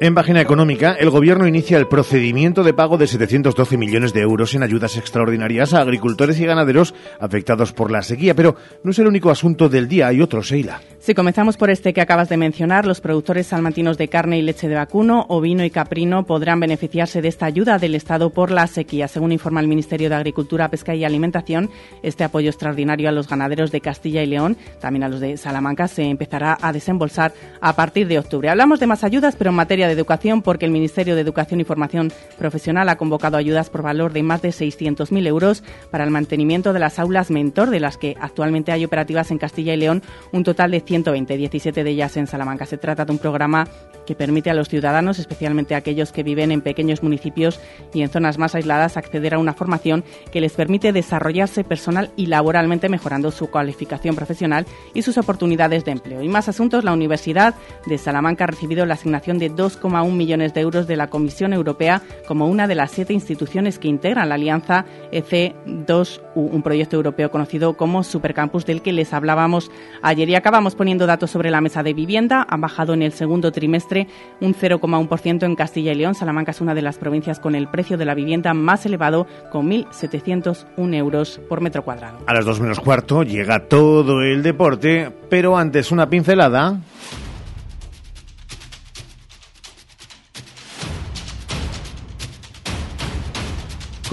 En 0.00 0.12
página 0.12 0.40
económica, 0.40 0.96
el 0.98 1.08
Gobierno 1.08 1.46
inicia 1.46 1.78
el 1.78 1.86
procedimiento 1.86 2.64
de 2.64 2.74
pago 2.74 2.98
de 2.98 3.06
712 3.06 3.76
millones 3.76 4.12
de 4.12 4.22
euros 4.22 4.52
en 4.54 4.64
ayudas 4.64 4.96
extraordinarias 4.96 5.72
a 5.72 5.80
agricultores 5.80 6.40
y 6.40 6.46
ganaderos 6.46 6.94
afectados 7.20 7.72
por 7.72 7.92
la 7.92 8.02
sequía, 8.02 8.34
pero 8.34 8.56
no 8.82 8.90
es 8.90 8.98
el 8.98 9.06
único 9.06 9.30
asunto 9.30 9.68
del 9.68 9.86
día, 9.86 10.08
hay 10.08 10.20
otros, 10.20 10.48
Seila. 10.48 10.80
Si 10.98 11.14
comenzamos 11.14 11.58
por 11.58 11.70
este 11.70 11.92
que 11.92 12.00
acabas 12.00 12.28
de 12.28 12.38
mencionar, 12.38 12.86
los 12.86 13.00
productores 13.00 13.46
salmantinos 13.46 13.96
de 13.96 14.08
carne 14.08 14.38
y 14.38 14.42
leche 14.42 14.68
de 14.68 14.74
vacuno, 14.74 15.26
ovino 15.28 15.62
y 15.62 15.70
caprino 15.70 16.24
podrán 16.24 16.60
beneficiarse 16.60 17.20
de 17.22 17.28
esta 17.28 17.46
ayuda 17.46 17.78
del 17.78 17.94
Estado 17.94 18.30
por 18.30 18.50
la 18.50 18.66
sequía. 18.66 19.06
Según 19.06 19.30
informa 19.30 19.60
el 19.60 19.68
Ministerio 19.68 20.08
de 20.08 20.14
Agricultura, 20.14 20.70
Pesca 20.70 20.94
y 20.94 21.04
Alimentación, 21.04 21.70
este 22.02 22.24
apoyo 22.24 22.48
extraordinario 22.48 23.08
a 23.08 23.12
los 23.12 23.28
ganaderos 23.28 23.70
de 23.70 23.82
Castilla 23.82 24.22
y 24.22 24.26
León, 24.26 24.56
también 24.80 25.04
a 25.04 25.08
los 25.08 25.20
de 25.20 25.36
Salamanca, 25.36 25.88
se 25.88 26.04
empezará 26.04 26.56
a 26.60 26.72
desembolsar 26.72 27.32
a 27.60 27.76
partir 27.76 28.08
de 28.08 28.18
octubre. 28.18 28.48
Hablamos 28.48 28.80
de 28.80 28.86
más 28.86 29.04
ayudas, 29.04 29.36
pero 29.36 29.50
en 29.50 29.56
materia 29.56 29.83
de 29.86 29.92
Educación 29.92 30.42
porque 30.42 30.66
el 30.66 30.70
Ministerio 30.70 31.14
de 31.14 31.20
Educación 31.20 31.60
y 31.60 31.64
Formación 31.64 32.12
Profesional 32.38 32.88
ha 32.88 32.96
convocado 32.96 33.36
ayudas 33.36 33.70
por 33.70 33.82
valor 33.82 34.12
de 34.12 34.22
más 34.22 34.42
de 34.42 34.50
600.000 34.50 35.26
euros 35.26 35.62
para 35.90 36.04
el 36.04 36.10
mantenimiento 36.10 36.72
de 36.72 36.80
las 36.80 36.98
aulas 36.98 37.30
mentor, 37.30 37.70
de 37.70 37.80
las 37.80 37.96
que 37.96 38.16
actualmente 38.20 38.72
hay 38.72 38.84
operativas 38.84 39.30
en 39.30 39.38
Castilla 39.38 39.74
y 39.74 39.78
León, 39.78 40.02
un 40.32 40.44
total 40.44 40.70
de 40.70 40.80
120, 40.80 41.36
17 41.36 41.84
de 41.84 41.90
ellas 41.90 42.16
en 42.16 42.26
Salamanca. 42.26 42.66
Se 42.66 42.78
trata 42.78 43.04
de 43.04 43.12
un 43.12 43.18
programa 43.18 43.66
que 44.06 44.14
permite 44.14 44.50
a 44.50 44.54
los 44.54 44.68
ciudadanos, 44.68 45.18
especialmente 45.18 45.74
a 45.74 45.78
aquellos 45.78 46.12
que 46.12 46.22
viven 46.22 46.50
en 46.50 46.60
pequeños 46.60 47.02
municipios 47.02 47.60
y 47.92 48.02
en 48.02 48.10
zonas 48.10 48.38
más 48.38 48.54
aisladas, 48.54 48.96
acceder 48.96 49.34
a 49.34 49.38
una 49.38 49.54
formación 49.54 50.04
que 50.30 50.40
les 50.40 50.52
permite 50.52 50.92
desarrollarse 50.92 51.64
personal 51.64 52.10
y 52.16 52.26
laboralmente, 52.26 52.88
mejorando 52.88 53.30
su 53.30 53.50
cualificación 53.50 54.14
profesional 54.14 54.66
y 54.92 55.02
sus 55.02 55.18
oportunidades 55.18 55.84
de 55.84 55.92
empleo. 55.92 56.22
Y 56.22 56.28
más 56.28 56.48
asuntos, 56.48 56.84
la 56.84 56.92
Universidad 56.92 57.54
de 57.86 57.98
Salamanca 57.98 58.44
ha 58.44 58.48
recibido 58.48 58.86
la 58.86 58.94
asignación 58.94 59.38
de 59.38 59.48
2,1 59.80 60.10
millones 60.12 60.54
de 60.54 60.60
euros 60.60 60.86
de 60.86 60.96
la 60.96 61.08
Comisión 61.08 61.52
Europea 61.52 62.02
como 62.26 62.48
una 62.48 62.66
de 62.66 62.74
las 62.74 62.90
siete 62.90 63.12
instituciones 63.12 63.78
que 63.78 63.88
integran 63.88 64.28
la 64.28 64.34
alianza 64.36 64.84
EC2U, 65.12 66.20
un 66.34 66.62
proyecto 66.62 66.96
europeo 66.96 67.30
conocido 67.30 67.74
como 67.74 68.02
Supercampus 68.02 68.66
del 68.66 68.82
que 68.82 68.92
les 68.92 69.12
hablábamos 69.12 69.70
ayer. 70.02 70.28
Y 70.28 70.34
acabamos 70.34 70.74
poniendo 70.74 71.06
datos 71.06 71.30
sobre 71.30 71.50
la 71.50 71.60
mesa 71.60 71.82
de 71.82 71.94
vivienda. 71.94 72.46
Han 72.48 72.60
bajado 72.60 72.94
en 72.94 73.02
el 73.02 73.12
segundo 73.12 73.52
trimestre 73.52 74.08
un 74.40 74.54
0,1% 74.54 75.44
en 75.44 75.56
Castilla 75.56 75.92
y 75.92 75.96
León. 75.96 76.14
Salamanca 76.14 76.52
es 76.52 76.60
una 76.60 76.74
de 76.74 76.82
las 76.82 76.98
provincias 76.98 77.40
con 77.40 77.54
el 77.54 77.68
precio 77.68 77.96
de 77.96 78.04
la 78.04 78.14
vivienda 78.14 78.54
más 78.54 78.86
elevado, 78.86 79.26
con 79.50 79.70
1.701 79.70 80.94
euros 80.94 81.40
por 81.48 81.60
metro 81.60 81.84
cuadrado. 81.84 82.18
A 82.26 82.34
las 82.34 82.44
dos 82.44 82.60
menos 82.60 82.80
cuarto 82.80 83.22
llega 83.22 83.66
todo 83.66 84.22
el 84.22 84.42
deporte, 84.42 85.10
pero 85.28 85.56
antes 85.56 85.92
una 85.92 86.08
pincelada. 86.08 86.78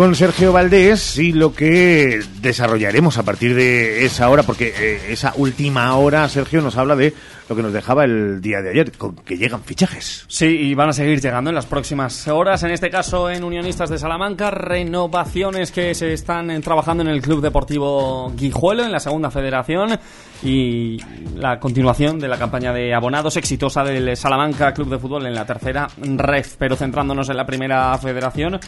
Con 0.02 0.16
Sergio 0.16 0.52
Valdés 0.52 1.20
y 1.20 1.32
lo 1.32 1.54
que 1.54 2.24
desarrollaremos 2.42 3.20
a 3.20 3.24
partir 3.24 3.54
de 3.54 4.04
esa 4.04 4.32
hora, 4.32 4.42
porque 4.42 4.74
eh, 4.76 5.00
esa 5.12 5.34
última 5.36 5.96
hora, 5.96 6.28
Sergio, 6.28 6.60
nos 6.64 6.76
habla 6.76 6.96
de 6.96 7.14
lo 7.52 7.56
que 7.58 7.64
nos 7.64 7.74
dejaba 7.74 8.06
el 8.06 8.40
día 8.40 8.62
de 8.62 8.70
ayer, 8.70 8.94
con 8.94 9.14
que 9.14 9.36
llegan 9.36 9.62
fichajes. 9.62 10.24
Sí, 10.30 10.46
y 10.46 10.74
van 10.74 10.88
a 10.88 10.94
seguir 10.94 11.20
llegando 11.20 11.50
en 11.50 11.56
las 11.56 11.66
próximas 11.66 12.26
horas, 12.30 12.64
en 12.64 12.72
este 12.72 12.90
caso 12.90 13.30
en 13.30 13.44
Unionistas 13.44 13.90
de 13.90 13.98
Salamanca, 13.98 14.52
renovaciones 14.52 15.74
que 15.74 15.94
se 15.94 16.14
están 16.14 16.50
eh, 16.50 16.62
trabajando 16.62 17.04
en 17.04 17.10
el 17.10 17.22
Club 17.22 17.42
Deportivo 17.42 18.32
Guijuelo, 18.38 18.86
en 18.86 18.92
la 18.94 19.02
segunda 19.02 19.30
federación, 19.30 20.00
y 20.44 20.98
la 21.36 21.60
continuación 21.60 22.20
de 22.20 22.30
la 22.30 22.38
campaña 22.38 22.72
de 22.72 22.94
abonados 22.96 23.36
exitosa 23.36 23.84
del 23.84 24.16
Salamanca 24.16 24.74
Club 24.74 24.90
de 24.90 24.98
Fútbol 24.98 25.26
en 25.26 25.36
la 25.36 25.46
tercera 25.46 25.88
red. 25.98 26.46
Pero 26.58 26.78
centrándonos 26.78 27.30
en 27.30 27.38
la 27.38 27.46
primera 27.46 27.96
federación, 27.98 28.60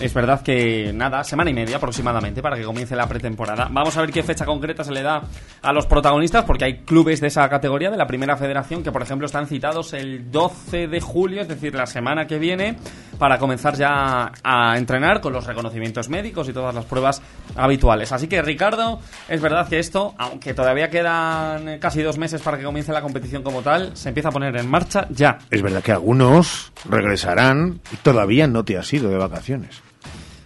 es 0.00 0.14
verdad 0.14 0.42
que 0.42 0.92
nada, 0.94 1.24
semana 1.24 1.50
y 1.50 1.54
media 1.54 1.76
aproximadamente 1.76 2.40
para 2.40 2.56
que 2.56 2.62
comience 2.62 2.94
la 2.94 3.08
pretemporada. 3.08 3.68
Vamos 3.70 3.96
a 3.96 4.00
ver 4.00 4.10
qué 4.10 4.22
fecha 4.22 4.46
concreta 4.46 4.84
se 4.84 4.92
le 4.92 5.02
da 5.02 5.22
a 5.60 5.72
los 5.72 5.86
protagonistas, 5.86 6.44
porque 6.44 6.64
hay 6.64 6.78
clubes 6.78 7.20
de 7.20 7.26
esa 7.26 7.48
categoría, 7.48 7.90
de 7.90 7.96
la 7.96 8.06
primera 8.06 8.27
federación, 8.36 8.82
que 8.82 8.92
por 8.92 9.02
ejemplo 9.02 9.26
están 9.26 9.46
citados 9.46 9.92
el 9.92 10.30
12 10.30 10.88
de 10.88 11.00
julio, 11.00 11.42
es 11.42 11.48
decir, 11.48 11.74
la 11.74 11.86
semana 11.86 12.26
que 12.26 12.38
viene, 12.38 12.76
para 13.18 13.38
comenzar 13.38 13.76
ya 13.76 14.32
a 14.42 14.76
entrenar 14.76 15.20
con 15.20 15.32
los 15.32 15.46
reconocimientos 15.46 16.08
médicos 16.08 16.48
y 16.48 16.52
todas 16.52 16.74
las 16.74 16.84
pruebas 16.84 17.22
habituales. 17.56 18.12
Así 18.12 18.28
que 18.28 18.42
Ricardo, 18.42 19.00
es 19.28 19.40
verdad 19.40 19.68
que 19.68 19.78
esto, 19.78 20.14
aunque 20.18 20.54
todavía 20.54 20.90
quedan 20.90 21.78
casi 21.78 22.02
dos 22.02 22.18
meses 22.18 22.42
para 22.42 22.58
que 22.58 22.64
comience 22.64 22.92
la 22.92 23.02
competición 23.02 23.42
como 23.42 23.62
tal, 23.62 23.96
se 23.96 24.08
empieza 24.08 24.28
a 24.28 24.32
poner 24.32 24.56
en 24.56 24.68
marcha 24.68 25.06
ya. 25.10 25.38
Es 25.50 25.62
verdad 25.62 25.82
que 25.82 25.92
algunos 25.92 26.72
regresarán 26.88 27.80
y 27.92 27.96
todavía 27.96 28.46
no 28.46 28.64
te 28.64 28.78
has 28.78 28.92
ido 28.92 29.10
de 29.10 29.16
vacaciones. 29.16 29.82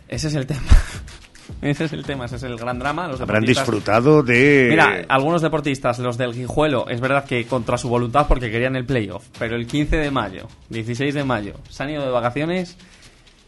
Ese 0.08 0.28
es 0.28 0.34
el 0.34 0.46
tema. 0.46 0.60
Ese 1.70 1.84
es 1.84 1.92
el 1.92 2.04
tema, 2.04 2.24
ese 2.24 2.36
es 2.36 2.42
el 2.42 2.56
gran 2.56 2.80
drama. 2.80 3.06
Los 3.06 3.20
Habrán 3.20 3.44
disfrutado 3.44 4.24
de... 4.24 4.66
Mira, 4.68 5.04
algunos 5.08 5.42
deportistas, 5.42 6.00
los 6.00 6.18
del 6.18 6.34
Guijuelo, 6.34 6.88
es 6.88 7.00
verdad 7.00 7.24
que 7.24 7.46
contra 7.46 7.78
su 7.78 7.88
voluntad 7.88 8.26
porque 8.26 8.50
querían 8.50 8.74
el 8.74 8.84
playoff, 8.84 9.28
pero 9.38 9.54
el 9.54 9.68
15 9.68 9.96
de 9.96 10.10
mayo, 10.10 10.48
16 10.70 11.14
de 11.14 11.22
mayo, 11.22 11.54
se 11.68 11.84
han 11.84 11.90
ido 11.90 12.04
de 12.04 12.10
vacaciones, 12.10 12.76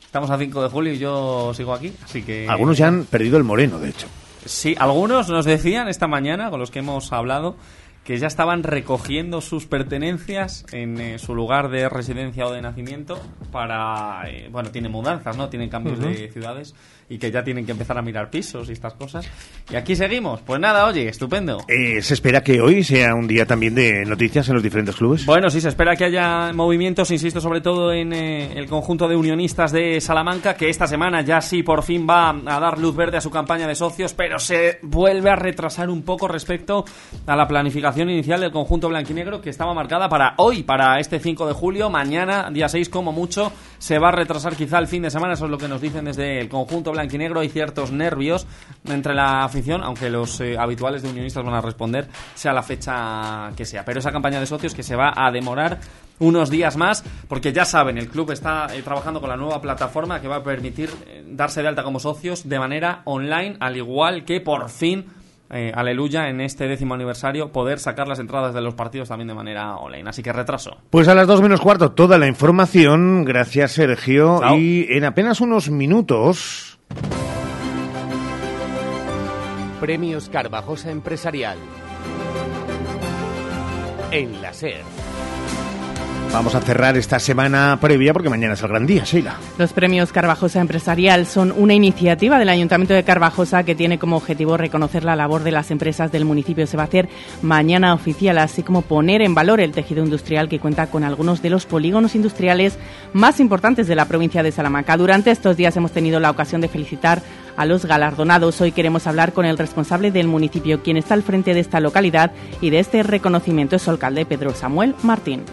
estamos 0.05 0.31
a 0.31 0.39
5 0.39 0.63
de 0.63 0.69
julio 0.69 0.93
y 0.93 0.99
yo 0.99 1.53
sigo 1.55 1.75
aquí, 1.75 1.93
así 2.05 2.23
que... 2.23 2.47
Algunos 2.49 2.79
ya 2.79 2.87
han 2.87 3.05
perdido 3.05 3.37
el 3.37 3.43
moreno, 3.43 3.81
de 3.81 3.89
hecho. 3.89 4.07
Sí, 4.45 4.77
algunos 4.79 5.29
nos 5.29 5.45
decían 5.45 5.89
esta 5.89 6.07
mañana, 6.07 6.51
con 6.51 6.61
los 6.61 6.71
que 6.71 6.79
hemos 6.79 7.13
hablado, 7.13 7.57
que 8.05 8.19
ya 8.19 8.29
estaban 8.29 8.63
recogiendo 8.63 9.41
sus 9.41 9.67
pertenencias 9.67 10.67
en 10.71 11.01
eh, 11.01 11.19
su 11.19 11.35
lugar 11.35 11.69
de 11.69 11.89
residencia 11.89 12.47
o 12.47 12.53
de 12.53 12.63
nacimiento 12.63 13.19
para... 13.51 14.23
eh, 14.29 14.49
bueno, 14.53 14.71
tienen 14.71 14.93
mudanzas, 14.93 15.37
¿no? 15.37 15.49
Tienen 15.49 15.71
cambios 15.71 15.99
de 15.99 16.31
ciudades 16.31 16.75
y 17.09 17.19
que 17.19 17.31
ya 17.31 17.43
tienen 17.45 17.67
que 17.67 17.73
empezar 17.73 17.99
a 17.99 18.03
mirar 18.03 18.31
pisos 18.31 18.69
y 18.69 18.73
estas 18.73 18.95
cosas. 18.95 19.29
Y 19.71 19.77
aquí 19.77 19.97
seguimos. 19.97 20.41
Pues 20.41 20.61
nada, 20.61 20.87
oye, 20.87 21.09
estupendo. 21.09 21.59
Eh, 21.69 22.01
se 22.03 22.15
espera 22.15 22.43
que 22.43 22.61
hoy 22.61 22.83
sea 22.83 23.15
un 23.15 23.27
día 23.27 23.47
también 23.47 23.75
de 23.75 24.05
noticias 24.05 24.49
en 24.49 24.55
los 24.55 24.63
diferentes 24.63 24.97
clubes. 24.97 25.27
Bueno, 25.27 25.51
sí, 25.51 25.61
se 25.61 25.69
espera 25.69 25.97
que 25.97 26.05
haya 26.05 26.53
movimientos, 26.53 27.11
insisto, 27.11 27.41
sobre 27.41 27.61
todo 27.61 27.93
en 27.93 28.13
eh, 28.13 28.53
el 28.59 28.67
conjunto 28.67 29.09
de 29.09 29.17
unionistas 29.17 29.73
de 29.73 30.01
Salamanca, 30.01 30.55
que 30.55 30.69
esta 30.69 30.87
semana 30.87 31.23
ya 31.23 31.41
sí 31.41 31.63
por 31.63 31.83
fin 31.83 32.07
va 32.09 32.31
a 32.31 32.61
dar 32.61 32.79
luz 32.79 32.95
verde 32.97 33.19
a 33.19 33.21
su 33.21 33.31
campaña 33.31 33.67
de 33.67 33.75
socios, 33.75 34.15
pero 34.15 34.39
se 34.39 34.79
vuelve 34.83 35.31
a 35.31 35.37
retrasar 35.37 35.91
un 35.91 36.03
poco 36.03 36.29
respecto 36.29 36.85
a 37.27 37.37
la 37.37 37.47
planificación 37.47 38.11
inicial 38.11 38.41
del 38.41 38.51
conjunto 38.51 38.89
blanquinegro, 38.89 39.41
que 39.41 39.51
estaba 39.51 39.75
marcada 39.75 40.09
para 40.09 40.35
hoy, 40.39 40.63
para 40.63 40.99
este 41.01 41.19
5 41.19 41.47
de 41.47 41.53
julio. 41.53 41.91
Mañana, 41.91 42.51
día 42.51 42.69
6, 42.69 42.89
como 42.89 43.13
mucho, 43.13 43.53
se 43.79 43.99
va 43.99 44.09
a 44.09 44.13
retrasar 44.13 44.57
quizá 44.57 44.79
el 44.79 44.87
fin 44.87 45.03
de 45.03 45.11
semana, 45.11 45.35
eso 45.35 45.45
es 45.45 45.51
lo 45.51 45.59
que 45.59 45.69
nos 45.69 45.81
dicen 45.81 46.05
desde 46.05 46.41
el 46.41 46.49
conjunto 46.49 46.93
blanquinegro. 46.93 47.41
Hay 47.41 47.49
ciertos 47.49 47.91
nervios 47.91 48.47
entre 48.87 49.15
la 49.15 49.45
afición, 49.45 49.83
aunque 49.83 50.11
los 50.11 50.41
eh, 50.41 50.57
habituales 50.59 51.03
de 51.03 51.11
unionistas 51.11 51.45
van 51.45 51.55
a 51.55 51.61
responder, 51.61 52.09
sea 52.35 52.53
la 52.53 52.63
fecha 52.63 53.51
que 53.57 53.65
sea. 53.65 53.85
Pero 53.85 54.01
esa 54.01 54.13
campaña 54.13 54.41
de 54.41 54.47
socios 54.47 54.75
que 54.75 54.83
se 54.83 54.97
va 54.97 55.13
a 55.17 55.31
demorar 55.31 55.81
unos 56.19 56.51
días 56.51 56.77
más, 56.77 57.05
porque 57.29 57.53
ya 57.53 57.65
saben, 57.65 57.99
el 57.99 58.09
club 58.09 58.31
está 58.31 58.69
eh, 58.75 58.83
trabajando 58.83 59.21
con 59.21 59.31
la 59.31 59.37
nueva 59.37 59.61
plataforma 59.61 60.21
que 60.21 60.29
va 60.29 60.37
a 60.37 60.43
permitir 60.43 60.91
eh, 61.07 61.25
darse 61.27 61.63
de 61.63 61.69
alta 61.69 61.83
como 61.83 61.99
socios 61.99 62.49
de 62.49 62.59
manera 62.59 63.03
online, 63.05 63.57
al 63.61 63.77
igual 63.77 64.25
que 64.25 64.41
por 64.41 64.69
fin. 64.69 65.07
Eh, 65.51 65.73
aleluya, 65.75 66.29
en 66.29 66.41
este 66.41 66.67
décimo 66.67 66.95
aniversario, 66.95 67.53
poder 67.53 67.79
sacar 67.79 68.09
las 68.09 68.19
entradas 68.19 68.55
de 68.55 68.61
los 68.61 68.75
partidos 68.75 69.09
también 69.09 69.29
de 69.29 69.35
manera 69.35 69.77
online. 69.77 70.09
Así 70.09 70.23
que 70.23 70.33
retraso. 70.33 70.79
Pues 70.91 71.09
a 71.09 71.15
las 71.15 71.27
dos 71.27 71.43
menos 71.43 71.61
cuarto 71.61 71.93
toda 71.93 72.19
la 72.19 72.27
información. 72.27 73.25
Gracias, 73.25 73.73
Sergio. 73.73 74.41
Chao. 74.41 74.57
Y 74.57 74.87
en 74.91 75.05
apenas 75.05 75.41
unos 75.41 75.71
minutos... 75.71 76.79
Premios 79.81 80.31
Carvajosa 80.31 80.91
Empresarial. 80.91 81.59
En 84.11 84.41
la 84.41 84.53
SER. 84.55 84.94
Vamos 86.35 86.57
a 86.57 86.61
cerrar 86.61 86.97
esta 86.97 87.21
semana 87.21 87.79
previa 87.81 88.13
porque 88.13 88.29
mañana 88.29 88.55
es 88.55 88.63
el 88.63 88.67
gran 88.67 88.89
día, 88.89 89.05
Sheila. 89.05 89.37
Los 89.57 89.73
premios 89.73 90.11
Carvajosa 90.11 90.61
Empresarial 90.61 91.27
son 91.27 91.55
una 91.57 91.75
iniciativa 91.75 92.41
del 92.41 92.49
Ayuntamiento 92.49 92.93
de 92.93 93.05
Carvajosa 93.05 93.63
que 93.63 93.77
tiene 93.77 94.01
como 94.01 94.17
objetivo 94.17 94.57
reconocer 94.57 95.05
la 95.05 95.15
labor 95.15 95.45
de 95.45 95.53
las 95.53 95.71
empresas 95.71 96.11
del 96.11 96.25
municipio. 96.25 96.67
Se 96.67 96.77
va 96.77 96.83
a 96.83 96.87
hacer 96.87 97.09
mañana 97.43 97.95
oficial, 97.95 98.39
así 98.39 98.65
como 98.65 98.83
poner 98.83 99.23
en 99.23 99.33
valor 99.33 99.61
el 99.61 99.71
tejido 99.71 100.03
industrial 100.03 100.49
que 100.49 100.59
cuenta 100.59 100.89
con 100.89 101.05
algunos 101.05 101.41
de 101.41 101.51
los 101.51 101.67
polígonos 101.67 102.17
industriales 102.17 102.79
más 103.13 103.39
importantes 103.39 103.87
de 103.87 103.95
la 103.95 104.07
provincia 104.07 104.43
de 104.43 104.51
Salamanca. 104.51 104.97
Durante 104.97 105.31
estos 105.31 105.57
días 105.57 105.77
hemos 105.77 105.93
tenido 105.93 106.19
la 106.19 106.33
ocasión 106.33 106.61
de 106.61 106.67
felicitar 106.67 107.23
a 107.57 107.65
los 107.65 107.87
galardonados. 107.87 108.61
Hoy 108.61 108.73
queremos 108.73 109.07
hablar 109.07 109.35
con 109.35 109.47
el 109.47 109.57
responsable 109.57 110.11
del 110.11 110.27
municipio, 110.27 110.83
quien 110.83 110.97
está 110.97 111.15
al 111.15 111.23
frente 111.23 111.55
de 111.55 111.61
esta 111.61 111.79
localidad 111.79 112.33
y 112.61 112.71
de 112.71 112.81
este 112.81 113.05
reconocimiento 113.05 113.77
es 113.77 113.83
su 113.83 113.91
alcalde 113.91 114.27
Pedro 114.27 114.53
Samuel 114.53 114.97
Martín. 115.05 115.45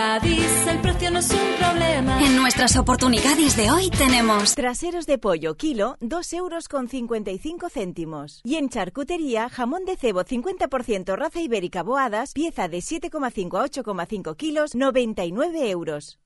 Gadis, 0.00 0.66
el 0.66 0.78
precio 0.80 1.10
no 1.10 1.18
es 1.18 1.30
un 1.30 1.58
problema. 1.58 2.24
En 2.24 2.34
nuestras 2.34 2.74
oportunidades 2.78 3.54
de 3.54 3.70
hoy 3.70 3.90
tenemos 3.90 4.54
Traseros 4.54 5.04
de 5.04 5.18
pollo, 5.18 5.58
kilo, 5.58 5.98
2 6.00 6.32
euros 6.32 6.68
con 6.68 6.88
55 6.88 7.68
céntimos. 7.68 8.40
Y 8.42 8.54
en 8.54 8.70
charcutería, 8.70 9.50
jamón 9.50 9.84
de 9.84 9.98
cebo 9.98 10.24
50% 10.24 11.16
raza 11.16 11.40
ibérica 11.42 11.82
boadas, 11.82 12.32
pieza 12.32 12.66
de 12.66 12.78
7,5 12.78 13.60
a 13.60 13.66
8,5 13.66 14.36
kilos, 14.36 14.74
99 14.74 15.68
euros. 15.68 16.18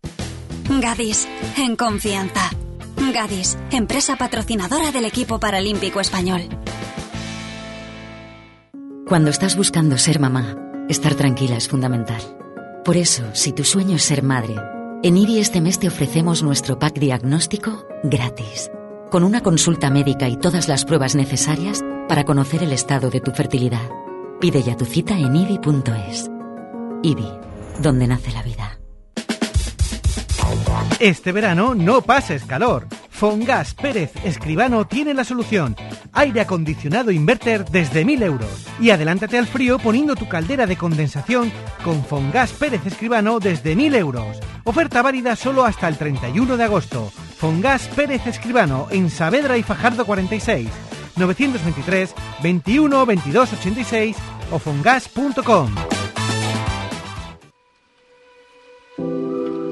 Gadis, 0.80 1.26
en 1.58 1.74
confianza. 1.74 2.50
Gadis, 3.12 3.58
empresa 3.72 4.14
patrocinadora 4.14 4.92
del 4.92 5.04
equipo 5.04 5.40
paralímpico 5.40 5.98
español. 5.98 6.42
Cuando 9.08 9.30
estás 9.30 9.56
buscando 9.56 9.98
ser 9.98 10.20
mamá, 10.20 10.86
estar 10.88 11.16
tranquila 11.16 11.56
es 11.56 11.66
fundamental. 11.66 12.43
Por 12.84 12.98
eso, 12.98 13.24
si 13.32 13.54
tu 13.54 13.64
sueño 13.64 13.96
es 13.96 14.02
ser 14.02 14.22
madre, 14.22 14.56
en 15.02 15.16
IBI 15.16 15.38
este 15.38 15.62
mes 15.62 15.78
te 15.78 15.88
ofrecemos 15.88 16.42
nuestro 16.42 16.78
pack 16.78 16.98
diagnóstico 16.98 17.86
gratis, 18.02 18.70
con 19.10 19.24
una 19.24 19.42
consulta 19.42 19.88
médica 19.88 20.28
y 20.28 20.36
todas 20.36 20.68
las 20.68 20.84
pruebas 20.84 21.14
necesarias 21.14 21.82
para 22.10 22.24
conocer 22.24 22.62
el 22.62 22.72
estado 22.72 23.08
de 23.08 23.22
tu 23.22 23.30
fertilidad. 23.30 23.88
Pide 24.38 24.62
ya 24.62 24.76
tu 24.76 24.84
cita 24.84 25.18
en 25.18 25.34
IBI.es. 25.34 26.30
IBI, 27.02 27.32
donde 27.80 28.06
nace 28.06 28.32
la 28.32 28.42
vida. 28.42 28.78
Este 31.00 31.32
verano 31.32 31.74
no 31.74 32.02
pases 32.02 32.44
calor. 32.44 32.86
Fongas 33.14 33.74
Pérez 33.74 34.10
Escribano 34.24 34.88
tiene 34.88 35.14
la 35.14 35.22
solución. 35.22 35.76
Aire 36.12 36.40
acondicionado 36.40 37.12
inverter 37.12 37.64
desde 37.64 38.04
1000 38.04 38.22
euros. 38.24 38.66
Y 38.80 38.90
adelántate 38.90 39.38
al 39.38 39.46
frío 39.46 39.78
poniendo 39.78 40.16
tu 40.16 40.28
caldera 40.28 40.66
de 40.66 40.76
condensación 40.76 41.52
con 41.84 42.04
Fongas 42.04 42.52
Pérez 42.52 42.84
Escribano 42.84 43.38
desde 43.38 43.76
1000 43.76 43.94
euros. 43.94 44.40
Oferta 44.64 45.00
válida 45.00 45.36
solo 45.36 45.64
hasta 45.64 45.86
el 45.86 45.96
31 45.96 46.56
de 46.56 46.64
agosto. 46.64 47.12
Fongas 47.36 47.86
Pérez 47.88 48.26
Escribano 48.26 48.88
en 48.90 49.08
Saavedra 49.08 49.56
y 49.56 49.62
Fajardo 49.62 50.04
46. 50.04 50.68
923 51.16 52.14
21 52.42 53.06
22 53.06 53.52
86 53.52 54.16
o 54.50 54.58
fongas.com. 54.58 55.72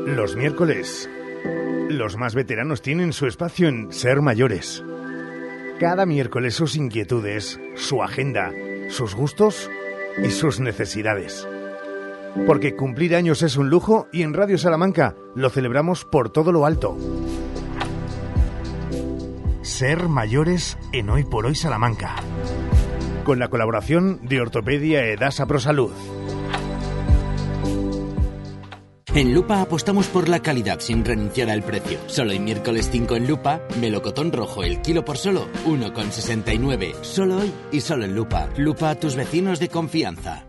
Los 0.06 0.36
miércoles, 0.36 1.10
los 1.92 2.16
más 2.16 2.34
veteranos 2.34 2.82
tienen 2.82 3.12
su 3.12 3.26
espacio 3.26 3.68
en 3.68 3.92
Ser 3.92 4.20
Mayores. 4.20 4.84
Cada 5.78 6.06
miércoles 6.06 6.54
sus 6.54 6.76
inquietudes, 6.76 7.60
su 7.74 8.02
agenda, 8.02 8.52
sus 8.88 9.14
gustos 9.14 9.70
y 10.22 10.30
sus 10.30 10.60
necesidades. 10.60 11.46
Porque 12.46 12.76
cumplir 12.76 13.14
años 13.14 13.42
es 13.42 13.56
un 13.56 13.68
lujo 13.68 14.08
y 14.12 14.22
en 14.22 14.34
Radio 14.34 14.58
Salamanca 14.58 15.16
lo 15.34 15.50
celebramos 15.50 16.04
por 16.04 16.30
todo 16.30 16.52
lo 16.52 16.66
alto. 16.66 16.96
Ser 19.62 20.08
Mayores 20.08 20.78
en 20.92 21.10
Hoy 21.10 21.24
por 21.24 21.46
Hoy 21.46 21.54
Salamanca. 21.54 22.16
Con 23.24 23.38
la 23.38 23.48
colaboración 23.48 24.20
de 24.22 24.40
Ortopedia 24.40 25.04
Edasa 25.06 25.46
Prosalud. 25.46 25.92
En 29.14 29.34
Lupa 29.34 29.60
apostamos 29.60 30.06
por 30.06 30.30
la 30.30 30.40
calidad 30.40 30.80
sin 30.80 31.04
renunciar 31.04 31.50
al 31.50 31.62
precio. 31.62 31.98
Solo 32.06 32.32
el 32.32 32.40
miércoles 32.40 32.88
5 32.90 33.16
en 33.16 33.28
Lupa, 33.28 33.60
melocotón 33.78 34.32
rojo 34.32 34.64
el 34.64 34.80
kilo 34.80 35.04
por 35.04 35.18
solo 35.18 35.48
1,69. 35.66 36.94
Solo 37.02 37.36
hoy 37.36 37.52
y 37.70 37.82
solo 37.82 38.06
en 38.06 38.16
Lupa. 38.16 38.48
Lupa 38.56 38.88
a 38.88 38.94
tus 38.94 39.14
vecinos 39.14 39.60
de 39.60 39.68
confianza. 39.68 40.46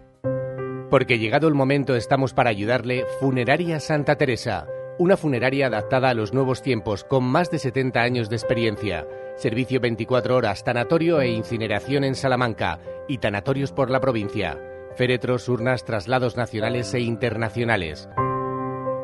Porque 0.89 1.20
llegado 1.20 1.50
el 1.50 1.55
momento 1.55 1.98
estamos 1.98 2.34
para 2.34 2.51
ayudarle 2.51 3.03
Funeraria 3.20 3.82
Santa 3.82 4.15
Teresa, 4.15 4.65
una 4.98 5.17
funeraria 5.17 5.67
adaptada 5.67 6.12
a 6.12 6.13
los 6.13 6.34
nuevos 6.34 6.62
tiempos 6.62 7.03
con 7.03 7.25
más 7.25 7.51
de 7.51 7.60
70 7.60 8.00
años 8.00 8.29
de 8.29 8.38
experiencia. 8.38 9.05
Servicio 9.36 9.82
24 9.82 10.38
horas, 10.38 10.63
tanatorio 10.63 11.20
e 11.20 11.27
incineración 11.27 12.05
en 12.05 12.15
Salamanca 12.15 12.79
y 13.10 13.17
tanatorios 13.17 13.74
por 13.74 13.91
la 13.91 14.00
provincia. 14.00 14.58
Féretros, 14.96 15.50
urnas, 15.50 15.84
traslados 15.84 16.38
nacionales 16.38 16.93
e 16.93 17.01
internacionales. 17.01 18.08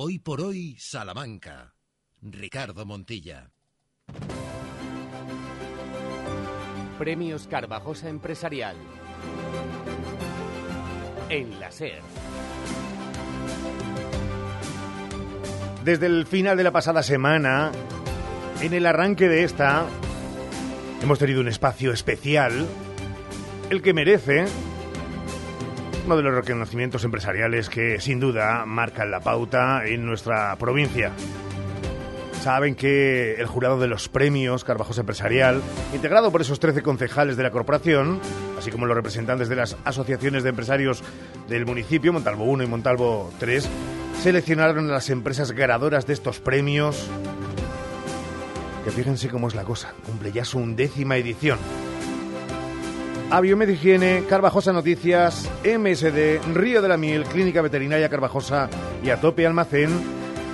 Hoy 0.00 0.20
por 0.20 0.40
hoy, 0.40 0.76
Salamanca. 0.78 1.74
Ricardo 2.22 2.86
Montilla. 2.86 3.50
Premios 7.00 7.48
Carvajosa 7.48 8.08
Empresarial. 8.08 8.76
En 11.28 11.58
la 11.58 11.72
SER. 11.72 12.00
Desde 15.84 16.06
el 16.06 16.26
final 16.26 16.56
de 16.56 16.62
la 16.62 16.70
pasada 16.70 17.02
semana, 17.02 17.72
en 18.60 18.74
el 18.74 18.86
arranque 18.86 19.26
de 19.26 19.42
esta, 19.42 19.84
hemos 21.02 21.18
tenido 21.18 21.40
un 21.40 21.48
espacio 21.48 21.92
especial, 21.92 22.68
el 23.68 23.82
que 23.82 23.94
merece 23.94 24.46
uno 26.08 26.16
de 26.16 26.22
los 26.22 26.34
reconocimientos 26.34 27.04
empresariales 27.04 27.68
que 27.68 28.00
sin 28.00 28.18
duda 28.18 28.64
marcan 28.64 29.10
la 29.10 29.20
pauta 29.20 29.84
en 29.84 30.06
nuestra 30.06 30.56
provincia. 30.56 31.12
Saben 32.40 32.74
que 32.74 33.34
el 33.34 33.46
jurado 33.46 33.78
de 33.78 33.88
los 33.88 34.08
premios 34.08 34.64
Carvajosa 34.64 35.02
Empresarial, 35.02 35.60
integrado 35.92 36.32
por 36.32 36.40
esos 36.40 36.60
13 36.60 36.80
concejales 36.80 37.36
de 37.36 37.42
la 37.42 37.50
corporación, 37.50 38.22
así 38.58 38.70
como 38.70 38.86
los 38.86 38.96
representantes 38.96 39.50
de 39.50 39.56
las 39.56 39.76
asociaciones 39.84 40.44
de 40.44 40.48
empresarios 40.48 41.04
del 41.46 41.66
municipio, 41.66 42.10
Montalvo 42.10 42.44
1 42.44 42.64
y 42.64 42.66
Montalvo 42.68 43.30
3, 43.38 43.68
seleccionaron 44.22 44.88
a 44.88 44.92
las 44.94 45.10
empresas 45.10 45.52
ganadoras 45.52 46.06
de 46.06 46.14
estos 46.14 46.40
premios. 46.40 47.06
Que 48.82 48.90
fíjense 48.92 49.28
cómo 49.28 49.48
es 49.48 49.54
la 49.54 49.64
cosa, 49.64 49.92
cumple 50.06 50.32
ya 50.32 50.46
su 50.46 50.58
undécima 50.58 51.18
edición. 51.18 51.58
A 53.30 53.42
Higiene, 53.44 54.24
Carvajosa 54.26 54.72
Noticias, 54.72 55.50
MSD, 55.62 56.40
Río 56.54 56.80
de 56.80 56.88
la 56.88 56.96
Miel, 56.96 57.24
Clínica 57.24 57.60
Veterinaria 57.60 58.08
Carvajosa 58.08 58.70
y 59.04 59.10
Atope 59.10 59.46
Almacén, 59.46 59.90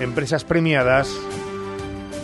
empresas 0.01 0.45
premiadas. 0.45 1.17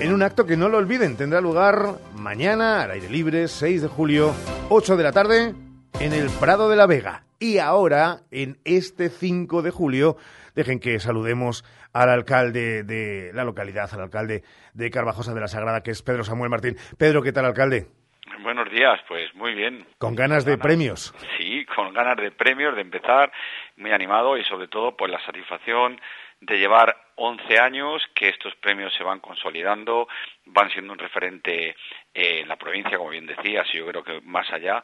En 0.00 0.12
un 0.12 0.24
acto 0.24 0.46
que 0.46 0.56
no 0.56 0.68
lo 0.68 0.78
olviden, 0.78 1.16
tendrá 1.16 1.40
lugar 1.40 2.00
mañana 2.16 2.82
al 2.82 2.90
aire 2.90 3.08
libre, 3.08 3.46
6 3.46 3.82
de 3.82 3.88
julio, 3.88 4.34
8 4.70 4.96
de 4.96 5.02
la 5.04 5.12
tarde, 5.12 5.54
en 6.00 6.12
el 6.12 6.28
Prado 6.30 6.68
de 6.68 6.76
la 6.76 6.86
Vega. 6.86 7.22
Y 7.38 7.58
ahora, 7.58 8.22
en 8.32 8.58
este 8.64 9.08
5 9.08 9.62
de 9.62 9.70
julio, 9.70 10.16
dejen 10.56 10.80
que 10.80 10.98
saludemos 10.98 11.64
al 11.92 12.10
alcalde 12.10 12.82
de 12.82 13.30
la 13.34 13.44
localidad, 13.44 13.88
al 13.92 14.00
alcalde 14.00 14.42
de 14.74 14.90
Carvajosa 14.90 15.32
de 15.32 15.40
la 15.40 15.48
Sagrada, 15.48 15.84
que 15.84 15.92
es 15.92 16.02
Pedro 16.02 16.24
Samuel 16.24 16.50
Martín. 16.50 16.76
Pedro, 16.98 17.22
¿qué 17.22 17.30
tal, 17.30 17.44
alcalde? 17.44 17.99
Buenos 18.42 18.70
días, 18.70 19.00
pues 19.06 19.34
muy 19.34 19.54
bien. 19.54 19.86
Con 19.98 20.14
ganas 20.14 20.44
de 20.44 20.56
premios. 20.56 21.14
Sí, 21.36 21.64
con 21.66 21.92
ganas 21.92 22.16
de 22.16 22.30
premios, 22.30 22.74
de 22.74 22.80
empezar, 22.80 23.30
muy 23.76 23.92
animado 23.92 24.36
y 24.38 24.44
sobre 24.44 24.68
todo 24.68 24.96
pues 24.96 25.10
la 25.10 25.24
satisfacción 25.24 26.00
de 26.40 26.58
llevar 26.58 26.96
11 27.16 27.58
años, 27.58 28.02
que 28.14 28.30
estos 28.30 28.54
premios 28.56 28.94
se 28.94 29.04
van 29.04 29.20
consolidando, 29.20 30.08
van 30.46 30.70
siendo 30.70 30.94
un 30.94 30.98
referente 30.98 31.76
en 32.14 32.48
la 32.48 32.56
provincia, 32.56 32.96
como 32.96 33.10
bien 33.10 33.26
decías, 33.26 33.66
y 33.74 33.78
yo 33.78 33.86
creo 33.86 34.02
que 34.02 34.20
más 34.22 34.50
allá, 34.50 34.82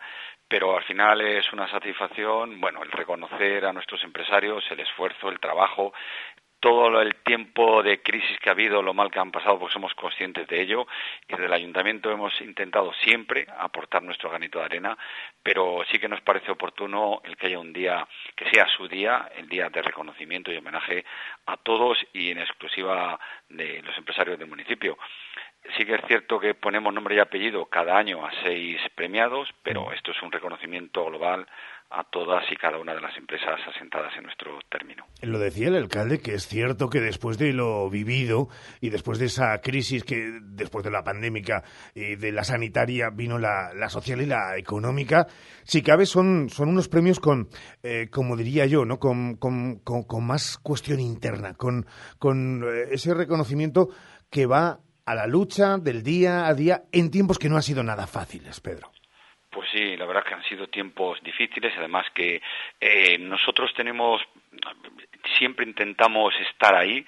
pero 0.49 0.77
al 0.77 0.85
final 0.85 1.23
es 1.23 1.51
una 1.53 1.69
satisfacción, 1.71 2.61
bueno, 2.61 2.83
el 2.83 2.93
reconocer 2.93 3.65
a 3.65 3.73
nuestros 3.73 4.05
empresarios 4.05 4.65
el 4.71 4.81
esfuerzo, 4.81 5.31
el 5.31 5.41
trabajo, 5.41 5.95
todo 6.61 7.01
el 7.01 7.15
tiempo 7.17 7.83
de 7.83 8.03
crisis 8.03 8.39
que 8.41 8.49
ha 8.49 8.53
habido, 8.53 8.83
lo 8.83 8.95
mal 8.95 9.11
que 9.11 9.19
han 9.19 9.31
pasado, 9.31 9.59
pues 9.59 9.73
somos 9.73 9.95
conscientes 9.95 10.47
de 10.49 10.61
ello 10.61 10.87
y 11.29 11.33
desde 11.33 11.47
el 11.47 11.53
ayuntamiento 11.53 12.11
hemos 12.11 12.39
intentado 12.41 12.93
siempre 13.05 13.47
aportar 13.59 14.03
nuestro 14.03 14.31
granito 14.31 14.59
de 14.59 14.65
arena, 14.65 14.99
pero 15.43 15.85
sí 15.91 15.99
que 15.99 16.09
nos 16.09 16.21
parece 16.23 16.51
oportuno 16.51 17.21
el 17.25 17.37
que 17.37 17.49
haya 17.49 17.59
un 17.59 17.73
día 17.73 18.07
que 18.35 18.49
sea 18.51 18.67
su 18.69 18.89
día, 18.89 19.31
el 19.37 19.49
día 19.49 19.69
de 19.69 19.83
reconocimiento 19.83 20.53
y 20.53 20.57
homenaje 20.57 21.05
a 21.47 21.57
todos 21.57 21.99
y 22.13 22.31
en 22.31 22.39
exclusiva 22.39 23.19
de 23.49 23.83
los 23.83 23.97
empresarios 23.99 24.39
del 24.39 24.49
municipio. 24.49 24.99
Sí 25.77 25.85
que 25.85 25.97
es 25.97 26.05
cierto 26.07 26.39
que 26.39 26.55
ponemos 26.55 26.95
nombre 26.95 27.17
y 27.17 27.19
apellido 27.19 27.67
cada 27.67 27.99
año 27.99 28.25
a 28.25 28.31
seis 28.45 28.81
premiados, 28.95 29.53
pero 29.63 29.93
esto 29.93 30.13
es 30.13 30.23
un 30.23 30.31
reconocimiento 30.31 31.05
global 31.07 31.47
a 31.91 32.05
todas 32.05 32.45
y 32.51 32.57
cada 32.57 32.79
una 32.79 32.95
de 32.95 33.01
las 33.01 33.17
empresas 33.17 33.61
asentadas 33.75 34.13
en 34.17 34.25
nuestro 34.25 34.59
término. 34.69 35.05
Lo 35.23 35.39
decía 35.39 35.69
el 35.69 35.77
alcalde 35.77 36.21
que 36.21 36.35
es 36.35 36.47
cierto 36.47 36.91
que 36.91 37.01
después 37.01 37.39
de 37.39 37.53
lo 37.53 37.89
vivido 37.89 38.49
y 38.81 38.91
después 38.91 39.19
de 39.19 39.27
esa 39.27 39.61
crisis 39.61 40.05
que 40.05 40.41
después 40.43 40.85
de 40.85 40.91
la 40.91 41.05
pandémica 41.05 41.63
y 41.95 42.17
de 42.17 42.33
la 42.33 42.45
sanitaria 42.45 43.11
vino 43.11 43.39
la, 43.39 43.71
social 43.89 44.21
y 44.21 44.27
la 44.27 44.57
económica, 44.57 45.27
si 45.63 45.83
cabe 45.83 46.07
son, 46.07 46.49
son 46.51 46.69
unos 46.69 46.89
premios 46.89 47.21
con, 47.21 47.49
eh, 47.83 48.09
como 48.11 48.37
diría 48.37 48.67
yo, 48.67 48.85
¿no? 48.85 48.99
Con, 48.99 49.37
con, 49.37 49.79
con, 49.79 50.27
más 50.27 50.59
cuestión 50.59 51.01
interna, 51.01 51.55
con, 51.55 51.87
con 52.19 52.65
eh, 52.65 52.89
ese 52.91 53.15
reconocimiento 53.15 53.89
que 54.29 54.47
va 54.47 54.81
a 55.05 55.15
la 55.15 55.27
lucha 55.27 55.79
del 55.79 56.03
día 56.03 56.47
a 56.47 56.55
día 56.55 56.83
en 56.91 57.11
tiempos 57.11 57.39
que 57.39 57.49
no 57.49 57.57
han 57.57 57.63
sido 57.63 57.83
nada 57.85 58.07
fáciles, 58.09 58.61
Pedro. 58.61 58.91
Pues 59.57 59.71
sí, 59.73 59.97
la 59.97 60.05
verdad 60.05 60.23
que 60.23 60.35
han 60.35 60.45
sido 60.45 60.67
tiempos 60.67 61.19
difíciles, 61.23 61.73
además 61.79 62.05
que 62.13 62.43
eh, 62.79 63.17
nosotros 63.17 63.73
tenemos 63.73 64.21
siempre 65.39 65.67
intentamos 65.67 66.35
estar 66.41 66.75
ahí. 66.75 67.05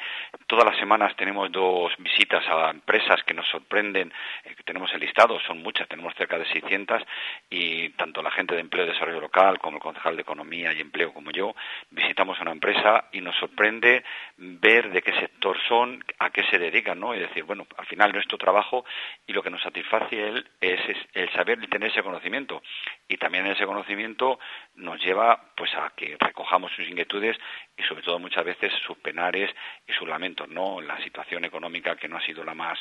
Todas 0.46 0.64
las 0.64 0.78
semanas 0.78 1.14
tenemos 1.16 1.50
dos 1.52 1.92
visitas 1.98 2.44
a 2.48 2.70
empresas 2.70 3.22
que 3.24 3.34
nos 3.34 3.46
sorprenden. 3.48 4.12
Eh, 4.44 4.54
tenemos 4.64 4.92
el 4.92 5.00
listado, 5.00 5.38
son 5.40 5.62
muchas, 5.62 5.88
tenemos 5.88 6.14
cerca 6.14 6.38
de 6.38 6.46
600 6.46 7.02
y 7.50 7.90
tanto 7.90 8.22
la 8.22 8.30
gente 8.30 8.54
de 8.54 8.60
empleo 8.60 8.84
y 8.84 8.88
desarrollo 8.88 9.20
local 9.20 9.58
como 9.58 9.76
el 9.76 9.82
concejal 9.82 10.16
de 10.16 10.22
economía 10.22 10.72
y 10.72 10.80
empleo 10.80 11.12
como 11.12 11.30
yo 11.30 11.54
visitamos 11.90 12.40
una 12.40 12.52
empresa 12.52 13.08
y 13.12 13.20
nos 13.20 13.36
sorprende 13.36 14.04
ver 14.36 14.90
de 14.90 15.02
qué 15.02 15.12
sector 15.12 15.56
son, 15.68 16.04
a 16.18 16.30
qué 16.30 16.44
se 16.44 16.58
dedican, 16.58 16.98
¿no? 16.98 17.14
Y 17.14 17.18
decir, 17.18 17.44
bueno, 17.44 17.66
al 17.76 17.86
final 17.86 18.12
nuestro 18.12 18.38
trabajo 18.38 18.84
y 19.26 19.32
lo 19.32 19.42
que 19.42 19.50
nos 19.50 19.62
satisface 19.62 20.44
es, 20.60 20.80
es 20.88 20.96
el 21.14 21.30
saber 21.32 21.58
y 21.62 21.66
tener 21.66 21.90
ese 21.90 22.02
conocimiento 22.02 22.62
y 23.08 23.16
también 23.16 23.46
ese 23.46 23.66
conocimiento 23.66 24.38
nos 24.76 25.00
lleva 25.02 25.40
pues 25.56 25.74
a 25.74 25.92
que 25.96 26.16
recojamos 26.18 26.72
sus 26.72 26.88
inquietudes 26.88 27.36
y 27.76 27.82
sobre 27.82 28.02
todo 28.02 28.07
muchas 28.18 28.44
veces 28.44 28.72
sus 28.86 28.96
penares 28.98 29.50
y 29.86 29.92
sus 29.92 30.08
lamentos, 30.08 30.48
¿no? 30.48 30.80
La 30.80 30.96
situación 31.02 31.44
económica 31.44 31.96
que 31.96 32.08
no 32.08 32.16
ha 32.16 32.24
sido 32.24 32.44
la 32.44 32.54
más 32.54 32.78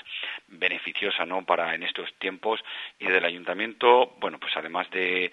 beneficiosa, 0.48 1.26
¿no? 1.26 1.44
Para 1.44 1.76
en 1.76 1.84
estos 1.84 2.14
tiempos 2.20 2.64
y 3.00 3.08
del 3.08 3.26
ayuntamiento, 3.26 4.16
bueno, 4.20 4.40
pues 4.40 4.56
además 4.56 4.90
de 4.92 5.32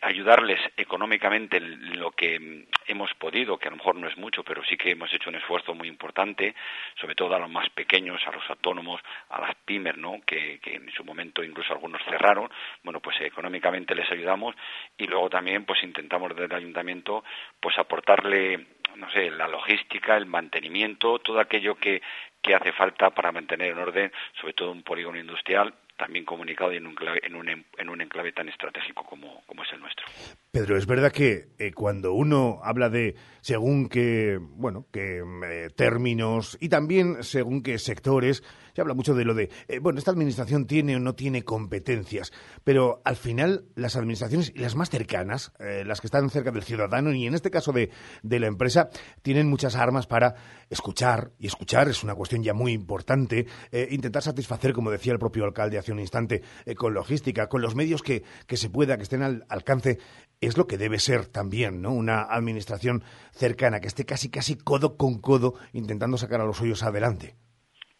ayudarles 0.00 0.60
económicamente 0.76 1.56
en 1.56 1.98
lo 1.98 2.12
que 2.12 2.38
mm, 2.38 2.66
hemos 2.86 3.12
podido, 3.14 3.58
que 3.58 3.68
a 3.68 3.70
lo 3.70 3.76
mejor 3.76 3.96
no 3.96 4.08
es 4.08 4.16
mucho, 4.16 4.42
pero 4.42 4.62
sí 4.64 4.76
que 4.76 4.90
hemos 4.90 5.12
hecho 5.12 5.30
un 5.30 5.36
esfuerzo 5.36 5.74
muy 5.74 5.88
importante, 5.88 6.54
sobre 7.00 7.14
todo 7.14 7.34
a 7.34 7.38
los 7.38 7.50
más 7.50 7.68
pequeños, 7.70 8.20
a 8.26 8.32
los 8.32 8.48
autónomos, 8.48 9.00
a 9.30 9.40
las 9.40 9.54
pymes, 9.64 9.96
¿no? 9.96 10.20
que, 10.26 10.58
que 10.60 10.74
en 10.74 10.90
su 10.92 11.04
momento 11.04 11.42
incluso 11.42 11.72
algunos 11.72 12.02
cerraron, 12.04 12.50
bueno, 12.82 13.00
pues 13.00 13.20
económicamente 13.20 13.94
les 13.94 14.10
ayudamos 14.10 14.54
y 14.96 15.06
luego 15.06 15.28
también 15.28 15.64
pues 15.64 15.82
intentamos 15.82 16.30
desde 16.30 16.44
el 16.46 16.54
ayuntamiento 16.54 17.24
pues 17.60 17.78
aportarle 17.78 18.66
no 18.96 19.10
sé, 19.10 19.30
la 19.30 19.48
logística, 19.48 20.16
el 20.16 20.26
mantenimiento, 20.26 21.18
todo 21.20 21.40
aquello 21.40 21.76
que, 21.76 22.02
que 22.42 22.54
hace 22.54 22.72
falta 22.72 23.10
para 23.10 23.32
mantener 23.32 23.70
en 23.70 23.78
orden, 23.78 24.12
sobre 24.38 24.52
todo 24.52 24.70
un 24.70 24.82
polígono 24.82 25.18
industrial 25.18 25.72
también 26.02 26.24
comunicado 26.24 26.72
y 26.72 26.78
en 26.78 26.86
un, 26.88 26.96
en 27.22 27.36
un, 27.36 27.48
en 27.48 27.88
un 27.88 28.00
enclave 28.00 28.32
tan 28.32 28.48
estratégico 28.48 29.04
como, 29.04 29.40
como, 29.46 29.62
es 29.62 29.72
el 29.72 29.78
nuestro. 29.78 30.04
Pedro, 30.50 30.76
es 30.76 30.84
verdad 30.84 31.12
que 31.12 31.46
eh, 31.60 31.70
cuando 31.72 32.12
uno 32.12 32.58
habla 32.64 32.90
de 32.90 33.14
según 33.40 33.88
qué, 33.88 34.36
bueno, 34.40 34.86
qué 34.92 35.22
eh, 35.44 35.70
términos 35.76 36.58
y 36.60 36.68
también 36.68 37.22
según 37.22 37.62
qué 37.62 37.78
sectores, 37.78 38.42
se 38.74 38.80
habla 38.80 38.94
mucho 38.94 39.14
de 39.14 39.24
lo 39.24 39.34
de, 39.34 39.48
eh, 39.68 39.78
bueno, 39.78 40.00
esta 40.00 40.10
administración 40.10 40.66
tiene 40.66 40.96
o 40.96 40.98
no 40.98 41.14
tiene 41.14 41.44
competencias, 41.44 42.32
pero 42.64 43.00
al 43.04 43.14
final 43.14 43.66
las 43.76 43.94
administraciones 43.94 44.52
las 44.56 44.74
más 44.74 44.90
cercanas, 44.90 45.52
las 45.58 46.00
que 46.00 46.08
están 46.08 46.28
cerca 46.30 46.50
del 46.50 46.62
ciudadano 46.64 47.12
y 47.12 47.26
en 47.26 47.34
este 47.34 47.50
caso 47.50 47.72
de, 47.72 47.90
de 48.22 48.40
la 48.40 48.48
empresa, 48.48 48.88
tienen 49.22 49.48
muchas 49.48 49.76
armas 49.76 50.06
para 50.06 50.34
escuchar, 50.68 51.30
y 51.38 51.46
escuchar 51.46 51.88
es 51.88 52.02
una 52.02 52.14
cuestión 52.14 52.42
ya 52.42 52.54
muy 52.54 52.72
importante, 52.72 53.46
intentar 53.90 54.22
satisfacer, 54.22 54.72
como 54.72 54.90
decía 54.90 55.12
el 55.12 55.18
propio 55.18 55.44
alcalde 55.44 55.78
hace 55.78 55.91
un 55.92 56.00
instante, 56.00 56.42
eh, 56.66 56.74
con 56.74 56.94
logística, 56.94 57.48
con 57.48 57.62
los 57.62 57.74
medios 57.74 58.02
que, 58.02 58.22
que 58.46 58.56
se 58.56 58.70
pueda, 58.70 58.96
que 58.96 59.04
estén 59.04 59.22
al 59.22 59.44
alcance, 59.48 59.98
es 60.40 60.58
lo 60.58 60.66
que 60.66 60.76
debe 60.76 60.98
ser 60.98 61.26
también, 61.26 61.80
¿no? 61.82 61.92
Una 61.92 62.22
administración 62.22 63.02
cercana, 63.30 63.80
que 63.80 63.86
esté 63.86 64.04
casi, 64.04 64.30
casi 64.30 64.58
codo 64.58 64.96
con 64.96 65.20
codo 65.20 65.54
intentando 65.72 66.16
sacar 66.16 66.40
a 66.40 66.44
los 66.44 66.56
suyos 66.56 66.82
adelante. 66.82 67.36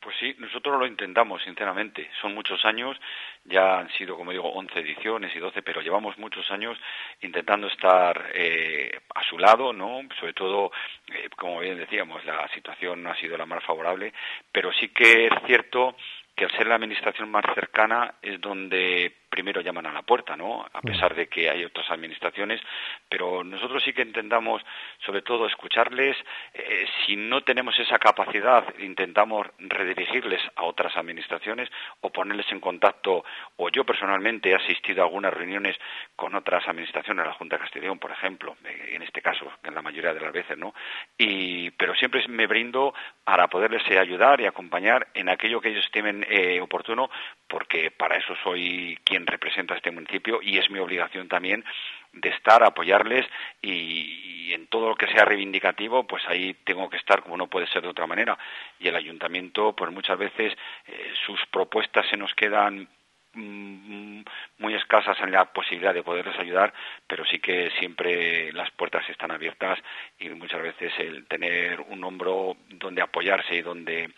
Pues 0.02 0.16
sí, 0.18 0.34
nosotros 0.38 0.80
lo 0.80 0.86
intentamos, 0.86 1.40
sinceramente. 1.44 2.10
Son 2.20 2.34
muchos 2.34 2.64
años, 2.64 2.98
ya 3.44 3.78
han 3.78 3.88
sido, 3.90 4.16
como 4.16 4.32
digo, 4.32 4.52
11 4.52 4.80
ediciones 4.80 5.34
y 5.36 5.38
12, 5.38 5.62
pero 5.62 5.80
llevamos 5.80 6.18
muchos 6.18 6.50
años 6.50 6.76
intentando 7.20 7.68
estar 7.68 8.32
eh, 8.34 8.90
a 9.14 9.22
su 9.22 9.38
lado, 9.38 9.72
¿no? 9.72 10.00
Sobre 10.18 10.32
todo, 10.32 10.72
eh, 11.06 11.28
como 11.36 11.60
bien 11.60 11.78
decíamos, 11.78 12.24
la 12.24 12.48
situación 12.48 13.04
no 13.04 13.10
ha 13.10 13.16
sido 13.16 13.36
la 13.36 13.46
más 13.46 13.62
favorable, 13.62 14.12
pero 14.50 14.72
sí 14.72 14.88
que 14.88 15.26
es 15.26 15.32
cierto 15.46 15.94
que 16.34 16.44
al 16.44 16.50
ser 16.52 16.66
la 16.66 16.76
administración 16.76 17.30
más 17.30 17.44
cercana 17.54 18.14
es 18.22 18.40
donde 18.40 19.22
primero 19.32 19.62
llaman 19.62 19.86
a 19.86 19.92
la 19.92 20.02
puerta, 20.02 20.36
¿no? 20.36 20.62
A 20.70 20.80
pesar 20.82 21.14
de 21.14 21.26
que 21.26 21.48
hay 21.48 21.64
otras 21.64 21.90
administraciones, 21.90 22.60
pero 23.08 23.42
nosotros 23.42 23.82
sí 23.82 23.94
que 23.94 24.02
intentamos, 24.02 24.62
sobre 25.06 25.22
todo, 25.22 25.46
escucharles. 25.46 26.18
Eh, 26.52 26.84
si 27.06 27.16
no 27.16 27.40
tenemos 27.40 27.78
esa 27.80 27.98
capacidad, 27.98 28.62
intentamos 28.78 29.46
redirigirles 29.58 30.42
a 30.54 30.64
otras 30.64 30.94
administraciones 30.98 31.70
o 32.02 32.10
ponerles 32.10 32.52
en 32.52 32.60
contacto. 32.60 33.24
O 33.56 33.70
yo 33.70 33.84
personalmente 33.84 34.50
he 34.50 34.54
asistido 34.54 35.00
a 35.00 35.06
algunas 35.06 35.32
reuniones 35.32 35.78
con 36.14 36.34
otras 36.34 36.68
administraciones, 36.68 37.24
la 37.24 37.32
Junta 37.32 37.56
de 37.56 37.62
Castellón, 37.62 37.98
por 37.98 38.10
ejemplo, 38.10 38.56
eh, 38.66 38.90
en 38.96 39.02
este 39.02 39.22
caso, 39.22 39.50
en 39.64 39.74
la 39.74 39.80
mayoría 39.80 40.12
de 40.12 40.20
las 40.20 40.32
veces, 40.32 40.58
¿no? 40.58 40.74
Y, 41.16 41.70
pero 41.70 41.94
siempre 41.94 42.22
me 42.28 42.46
brindo 42.46 42.92
para 43.24 43.48
poderles 43.48 43.82
ayudar 43.96 44.42
y 44.42 44.46
acompañar 44.46 45.08
en 45.14 45.30
aquello 45.30 45.62
que 45.62 45.70
ellos 45.70 45.90
eh, 46.28 46.60
oportuno, 46.60 47.10
porque 47.48 47.90
para 47.90 48.16
eso 48.16 48.34
soy 48.42 48.98
quien 49.04 49.26
representa 49.26 49.74
a 49.74 49.76
este 49.76 49.90
municipio 49.90 50.40
y 50.42 50.58
es 50.58 50.70
mi 50.70 50.78
obligación 50.78 51.28
también 51.28 51.64
de 52.12 52.28
estar, 52.30 52.62
apoyarles 52.62 53.26
y, 53.60 54.52
en 54.52 54.66
todo 54.66 54.90
lo 54.90 54.96
que 54.96 55.06
sea 55.06 55.24
reivindicativo, 55.24 56.06
pues 56.06 56.22
ahí 56.28 56.54
tengo 56.64 56.90
que 56.90 56.98
estar 56.98 57.22
como 57.22 57.36
no 57.38 57.46
puede 57.46 57.66
ser 57.68 57.82
de 57.82 57.88
otra 57.88 58.06
manera. 58.06 58.38
Y 58.78 58.88
el 58.88 58.96
ayuntamiento, 58.96 59.74
pues 59.74 59.90
muchas 59.90 60.18
veces 60.18 60.52
eh, 60.86 61.12
sus 61.24 61.40
propuestas 61.46 62.06
se 62.10 62.18
nos 62.18 62.34
quedan 62.34 62.88
Mm, 63.34 64.24
muy 64.58 64.74
escasas 64.74 65.18
en 65.20 65.32
la 65.32 65.46
posibilidad 65.54 65.94
de 65.94 66.02
poderles 66.02 66.38
ayudar, 66.38 66.74
pero 67.06 67.24
sí 67.24 67.38
que 67.38 67.70
siempre 67.78 68.52
las 68.52 68.70
puertas 68.72 69.08
están 69.08 69.30
abiertas 69.30 69.78
y 70.18 70.28
muchas 70.28 70.60
veces 70.60 70.92
el 70.98 71.26
tener 71.26 71.80
un 71.80 72.04
hombro 72.04 72.58
donde 72.68 73.00
apoyarse 73.00 73.54
y 73.54 73.62
donde 73.62 74.10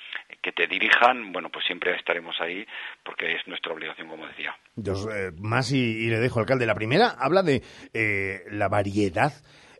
que 0.44 0.52
te 0.52 0.66
dirijan, 0.66 1.32
bueno, 1.32 1.48
pues 1.48 1.64
siempre 1.64 1.96
estaremos 1.96 2.36
ahí 2.38 2.66
porque 3.02 3.32
es 3.32 3.48
nuestra 3.48 3.72
obligación, 3.72 4.08
como 4.08 4.26
decía. 4.26 4.54
Eh, 4.76 5.30
más 5.40 5.72
y, 5.72 6.10
le 6.10 6.18
dejo, 6.20 6.38
alcalde. 6.38 6.66
La 6.66 6.74
primera 6.74 7.14
habla 7.18 7.42
de 7.42 7.62
eh, 7.94 8.42
la 8.50 8.68
variedad 8.68 9.32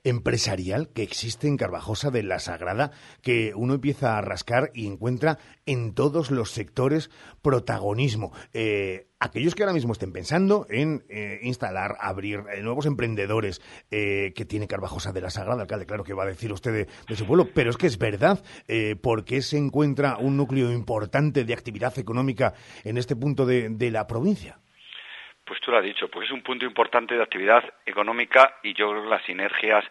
empresarial 0.05 0.89
que 0.91 1.03
existe 1.03 1.49
en 1.49 1.57
Carvajosa 1.57 2.11
de 2.11 2.23
la 2.23 2.39
Sagrada, 2.39 2.93
que 3.23 3.53
uno 3.57 3.75
empieza 3.75 4.17
a 4.17 4.21
rascar 4.21 4.71
y 4.75 4.87
encuentra 4.87 5.39
en 5.67 5.95
todos 5.95 6.31
los 6.31 6.51
sectores 6.51 7.11
protagonismo. 7.43 8.33
Eh, 8.53 9.09
aquellos 9.19 9.55
que 9.55 9.63
ahora 9.63 9.73
mismo 9.73 9.93
estén 9.93 10.13
pensando 10.13 10.67
en 10.69 11.05
eh, 11.09 11.41
instalar, 11.43 11.97
abrir 12.01 12.45
eh, 12.53 12.63
nuevos 12.63 12.85
emprendedores 12.85 13.61
que 13.89 14.47
tiene 14.47 14.69
Carvajosa 14.69 15.13
de 15.13 15.21
la 15.23 15.31
Sagrada, 15.31 15.63
alcalde, 15.63 15.87
claro 15.87 16.05
que 16.05 16.13
va 16.13 16.25
a 16.25 16.27
decir 16.27 16.53
usted 16.53 16.87
de, 17.07 17.17
su 17.17 17.27
pueblo, 17.27 17.49
pero 17.55 17.71
es 17.71 17.77
que 17.77 17.87
es 17.87 17.97
verdad, 17.97 18.43
porque 19.01 19.41
se 19.41 19.57
encuentra 19.57 20.19
un 20.19 20.37
núcleo 20.37 20.73
importante 20.73 21.45
de 21.45 21.55
actividad 21.55 21.99
económica 21.99 22.55
en 22.83 22.99
este 22.99 23.17
punto 23.17 23.47
de 23.47 23.91
la 23.91 24.07
provincia. 24.07 24.59
Pues 25.47 25.61
tú 25.61 25.71
lo 25.71 25.77
has 25.77 25.85
dicho, 25.85 26.09
pues 26.09 26.27
es 26.27 26.33
un 26.33 26.41
punto 26.41 26.65
importante 26.65 27.15
de 27.15 27.23
actividad 27.23 27.63
económica 27.85 28.57
y 28.63 28.73
yo 28.73 28.91
creo 28.91 29.03
que 29.03 29.11
las 29.11 29.25
sinergias 29.25 29.85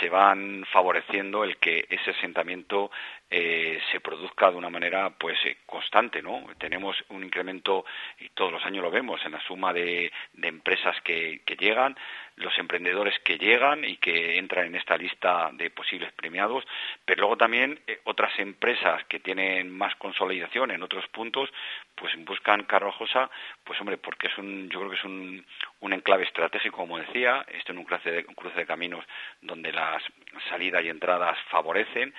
se 0.00 0.08
van 0.08 0.64
favoreciendo 0.72 1.44
el 1.44 1.58
que 1.58 1.86
ese 1.90 2.12
asentamiento 2.12 2.90
eh, 3.30 3.78
se 3.92 4.00
produzca 4.00 4.50
de 4.50 4.56
una 4.56 4.70
manera 4.70 5.10
pues 5.10 5.36
eh, 5.44 5.58
constante, 5.66 6.22
¿no? 6.22 6.46
Tenemos 6.56 6.96
un 7.10 7.22
incremento 7.22 7.84
y 8.18 8.30
todos 8.30 8.50
los 8.50 8.64
años 8.64 8.82
lo 8.82 8.90
vemos 8.90 9.20
en 9.26 9.32
la 9.32 9.40
suma 9.40 9.74
de, 9.74 10.10
empresas 10.42 10.98
que 11.02 11.42
llegan, 11.58 11.94
los 12.36 12.56
emprendedores 12.58 13.18
que 13.20 13.38
llegan 13.38 13.84
y 13.84 13.96
que 13.96 14.38
entran 14.38 14.66
en 14.66 14.74
esta 14.74 14.96
lista 14.96 15.50
de 15.52 15.70
posibles 15.70 16.12
premiados, 16.12 16.64
pero 17.04 17.20
luego 17.20 17.36
también 17.36 17.78
eh, 17.86 18.00
otras 18.04 18.36
empresas 18.38 19.04
que 19.04 19.20
tienen 19.20 19.70
más 19.70 19.94
consolidación 19.96 20.70
en 20.72 20.82
otros 20.82 21.06
puntos, 21.08 21.50
pues 21.94 22.12
buscan 22.24 22.64
Carrojosa, 22.64 23.30
pues 23.62 23.80
hombre, 23.80 23.98
porque 23.98 24.26
es 24.26 24.38
un, 24.38 24.68
yo 24.68 24.80
creo 24.80 24.90
que 24.90 24.96
es 24.96 25.04
un, 25.04 25.46
un 25.80 25.92
enclave 25.92 26.24
estratégico, 26.24 26.76
como 26.78 26.98
decía, 26.98 27.44
esto 27.48 27.72
en 27.72 27.78
un 27.78 27.84
cruce 27.84 28.10
de, 28.10 28.24
un 28.26 28.34
cruce 28.34 28.56
de 28.56 28.66
caminos 28.66 29.04
donde 29.40 29.72
las 29.72 30.02
salidas 30.48 30.82
y 30.84 30.88
entradas 30.88 31.38
favorecen, 31.50 32.12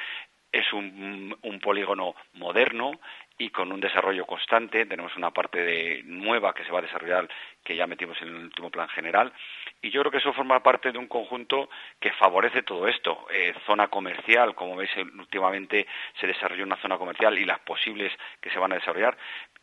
es 0.56 0.72
un, 0.72 1.36
un, 1.42 1.60
polígono 1.60 2.16
moderno 2.36 3.02
y 3.38 3.50
con 3.50 3.74
un 3.74 3.82
desarrollo 3.82 4.26
constante. 4.26 4.86
Tenemos 4.86 5.14
una 5.18 5.32
parte 5.32 5.62
de, 5.62 6.02
nueva 6.06 6.54
que 6.54 6.64
se 6.64 6.72
va 6.72 6.80
a 6.80 6.84
desarrollar 6.84 7.28
que 7.62 7.76
ya 7.76 7.88
metimos 7.88 8.22
en 8.22 8.30
el 8.30 8.36
último 8.36 8.70
plan 8.70 8.88
general 8.88 9.34
y 9.82 9.92
yo 9.92 10.02
creo 10.02 10.12
que 10.12 10.18
eso 10.18 10.34
forma 10.34 10.64
parte 10.64 10.92
de 10.92 10.98
un 10.98 11.08
conjunto 11.08 11.70
que 12.00 12.12
favorece 12.14 12.64
todo 12.64 12.88
esto. 12.88 13.28
Eh, 13.32 13.54
zona 13.66 13.88
comercial, 13.88 14.56
como 14.56 14.76
veis, 14.76 14.90
últimamente 14.98 15.86
se 16.20 16.28
desarrolló 16.28 16.64
una 16.64 16.82
zona 16.82 16.98
comercial 16.98 17.38
y 17.38 17.46
las 17.46 17.60
posibles 17.60 18.12
que 18.42 18.50
se 18.50 18.58
van 18.58 18.72
a 18.72 18.76
desarrollar. 18.76 19.18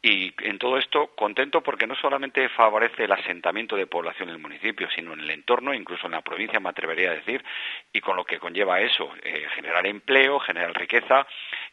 Y 0.05 0.35
en 0.43 0.59
todo 0.59 0.79
esto, 0.79 1.13
contento 1.15 1.61
porque 1.61 1.87
no 1.87 1.95
solamente 1.95 2.49
favorece 2.49 3.05
el 3.05 3.13
asentamiento 3.13 3.77
de 3.77 3.87
población 3.87 4.29
en 4.29 4.35
el 4.35 4.41
municipio, 4.41 4.89
sino 4.95 5.13
en 5.13 5.21
el 5.21 5.31
entorno, 5.31 5.73
incluso 5.73 6.07
en 6.07 6.13
la 6.13 6.23
provincia, 6.23 6.59
me 6.59 6.71
atrevería 6.71 7.11
a 7.11 7.15
decir, 7.15 7.45
y 7.93 8.01
con 8.01 8.17
lo 8.17 8.25
que 8.25 8.41
conlleva 8.41 8.81
eso, 8.81 9.13
eh, 9.23 9.47
generar 9.55 9.87
empleo, 9.87 10.41
generar 10.41 10.73
riqueza, 10.75 11.25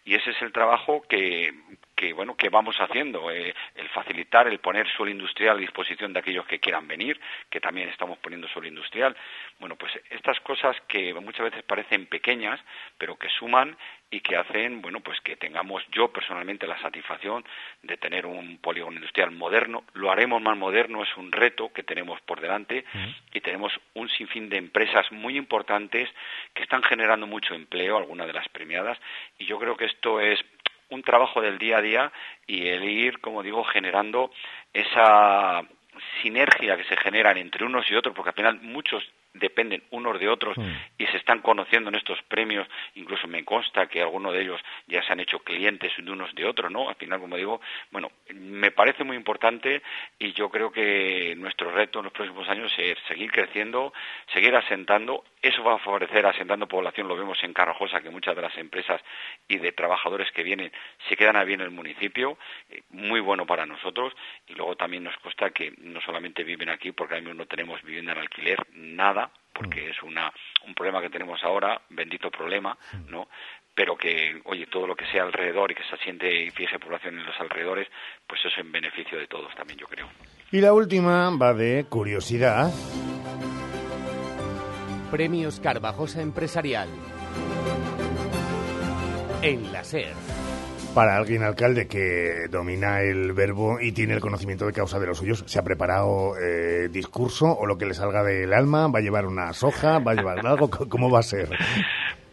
y 0.06 0.14
ese 0.14 0.30
es 0.30 0.42
el 0.44 0.52
trabajo 0.52 1.02
que, 1.10 1.52
que 2.00 2.14
bueno 2.14 2.38
que 2.38 2.48
vamos 2.48 2.78
haciendo 2.80 3.30
eh, 3.30 3.54
el 3.76 3.90
facilitar 3.90 4.48
el 4.48 4.60
poner 4.60 4.88
suelo 4.88 5.12
industrial 5.12 5.58
a 5.58 5.60
disposición 5.60 6.14
de 6.14 6.20
aquellos 6.20 6.46
que 6.46 6.58
quieran 6.58 6.88
venir 6.88 7.20
que 7.50 7.60
también 7.60 7.90
estamos 7.90 8.18
poniendo 8.20 8.48
suelo 8.48 8.70
industrial. 8.70 9.18
Bueno 9.60 9.76
pues 9.76 9.92
estas 10.10 10.40
cosas 10.40 10.78
que 10.88 11.14
muchas 11.16 11.52
veces 11.52 11.62
parecen 11.64 12.06
pequeñas 12.06 12.58
pero 12.98 13.18
que 13.18 13.28
suman 13.28 13.76
y 14.12 14.22
que 14.22 14.38
hacen 14.38 14.82
bueno 14.82 15.02
pues 15.02 15.20
que 15.20 15.36
tengamos 15.36 15.84
yo 15.92 16.08
personalmente 16.14 16.68
la 16.68 16.80
satisfacción 16.80 17.44
de 17.84 17.98
tener 17.98 18.26
un 18.26 18.60
polígono 18.60 18.96
industrial 18.96 19.32
moderno. 19.32 19.84
Lo 19.92 20.10
haremos 20.10 20.42
más 20.42 20.56
moderno 20.56 21.04
es 21.04 21.18
un 21.18 21.34
reto 21.34 21.74
que 21.74 21.84
tenemos 21.84 22.22
por 22.22 22.40
delante 22.40 22.86
y 23.34 23.42
tenemos 23.42 23.74
un 23.94 24.08
sinfín 24.08 24.48
de 24.48 24.56
empresas 24.56 25.12
muy 25.12 25.36
importantes 25.36 26.10
que 26.54 26.64
están 26.64 26.82
generando 26.84 27.28
mucho 27.28 27.54
empleo 27.54 27.98
algunas 27.98 28.26
de 28.26 28.34
las 28.34 28.48
premiadas 28.48 28.98
y 29.38 29.46
yo 29.48 29.60
creo 29.60 29.76
que 29.76 29.86
esto 29.86 30.22
es 30.22 30.40
un 30.90 31.02
trabajo 31.04 31.42
del 31.42 31.58
día 31.58 31.78
a 31.78 31.82
día 31.82 32.12
y 32.48 32.68
el 32.68 32.84
ir, 32.84 33.20
como 33.20 33.44
digo, 33.44 33.64
generando 33.64 34.32
esa 34.74 35.64
sinergia 36.22 36.78
que 36.78 36.84
se 36.86 36.98
generan 36.98 37.38
entre 37.38 37.66
unos 37.66 37.90
y 37.90 37.96
otros, 37.96 38.16
porque 38.16 38.30
al 38.30 38.36
final 38.36 38.62
muchos 38.62 39.04
dependen 39.34 39.84
unos 39.92 40.20
de 40.20 40.28
otros 40.28 40.58
mm. 40.58 40.72
y 40.98 41.06
se 41.08 41.18
están 41.18 41.40
conociendo 41.42 41.90
en 41.90 41.96
estos 41.96 42.22
premios, 42.24 42.68
incluso 42.96 43.28
me 43.28 43.46
consta 43.46 43.88
que 43.88 44.02
algunos 44.02 44.34
de 44.34 44.42
ellos 44.42 44.62
ya 44.88 45.04
se 45.04 45.14
han 45.14 45.20
hecho 45.20 45.40
clientes 45.40 45.92
de 45.98 46.12
unos 46.12 46.34
de 46.36 46.46
otros, 46.46 46.72
¿no? 46.72 46.90
Al 46.90 46.96
final, 46.96 47.20
como 47.20 47.38
digo, 47.38 47.62
bueno, 47.92 48.12
me 48.34 48.72
parece 48.72 49.04
muy 49.04 49.16
importante 49.16 49.82
y 50.18 50.34
yo 50.34 50.50
creo 50.50 50.72
que 50.72 51.36
nuestro 51.38 51.72
reto 51.72 52.00
en 52.00 52.06
los 52.06 52.14
próximos 52.14 52.48
años 52.50 52.72
es 52.78 52.98
seguir 53.08 53.32
creciendo, 53.32 53.94
seguir 54.34 54.56
asentando, 54.56 55.24
eso 55.42 55.64
va 55.64 55.76
a 55.76 55.80
favorecer 55.80 56.26
asentando 56.26 56.68
población, 56.68 57.08
lo 57.08 57.16
vemos 57.16 57.42
en 57.44 57.54
Carrojosa, 57.54 58.02
que 58.02 58.10
muchas 58.10 58.36
de 58.36 58.42
las 58.42 58.58
empresas 58.58 59.02
y 59.48 59.58
de 59.58 59.72
trabajadores 59.72 60.32
que 60.32 60.44
vienen 60.44 60.72
se 61.08 61.16
quedan 61.16 61.36
a 61.36 61.44
bien 61.44 61.62
en 61.62 61.68
el 61.68 61.72
municipio, 61.72 62.38
eh, 62.70 62.82
muy 62.90 63.20
bueno 63.20 63.46
para 63.46 63.66
nosotros 63.66 64.14
y 64.48 64.54
luego 64.54 64.76
también 64.76 65.04
nos 65.04 65.18
consta 65.18 65.52
que 65.52 65.74
no 65.78 66.02
solamente 66.02 66.44
viven 66.44 66.70
aquí, 66.70 66.92
porque 66.92 67.16
ahora 67.16 67.26
mismo 67.26 67.40
no 67.40 67.48
tenemos 67.48 67.82
vivienda 67.84 68.14
en 68.14 68.20
alquiler, 68.20 68.60
nada, 68.74 69.19
porque 69.54 69.88
mm. 69.88 69.90
es 69.90 70.04
una, 70.04 70.32
un 70.68 70.74
problema 70.74 71.02
que 71.02 71.10
tenemos 71.10 71.44
ahora, 71.44 71.82
bendito 71.90 72.30
problema, 72.30 72.78
¿no? 73.08 73.28
Pero 73.74 73.96
que, 73.96 74.42
oye, 74.46 74.68
todo 74.68 74.88
lo 74.88 74.96
que 74.96 75.06
sea 75.06 75.24
alrededor 75.24 75.72
y 75.72 75.76
que 75.76 75.84
se 75.84 75.96
asiente 75.96 76.44
y 76.44 76.50
fije 76.52 76.80
población 76.80 77.18
en 77.18 77.26
los 77.26 77.40
alrededores, 77.40 77.88
pues 78.28 78.40
eso 78.42 78.50
es 78.50 78.58
en 78.58 78.72
beneficio 78.72 79.18
de 79.18 79.28
todos 79.28 79.54
también, 79.56 79.80
yo 79.80 79.88
creo. 79.88 80.10
Y 80.52 80.62
la 80.62 80.74
última 80.74 81.30
va 81.38 81.54
de 81.54 81.86
curiosidad. 81.90 82.72
Premios 85.12 85.60
Carvajosa 85.60 86.22
Empresarial. 86.22 86.90
En 89.42 89.72
la 89.72 89.84
SER 89.84 90.49
para 90.94 91.18
alguien 91.18 91.44
alcalde 91.44 91.88
que 91.88 92.48
domina 92.50 93.02
el 93.02 93.34
verbo 93.34 93.80
y 93.80 93.92
tiene 93.92 94.14
el 94.14 94.20
conocimiento 94.20 94.66
de 94.66 94.74
causa 94.74 95.00
de 95.00 95.08
los 95.08 95.18
suyos, 95.18 95.44
¿se 95.46 95.60
ha 95.60 95.64
preparado 95.64 96.38
eh, 96.38 96.90
discurso 96.90 97.46
o 97.46 97.66
lo 97.66 97.78
que 97.78 97.86
le 97.86 97.94
salga 97.94 98.24
del 98.24 98.54
alma? 98.54 98.88
¿Va 98.88 99.00
a 99.00 99.02
llevar 99.02 99.26
una 99.26 99.54
soja? 99.54 100.00
¿Va 100.00 100.12
a 100.12 100.16
llevar 100.16 100.40
algo? 100.46 100.70
¿Cómo 100.70 101.10
va 101.10 101.20
a 101.20 101.24
ser? 101.24 101.50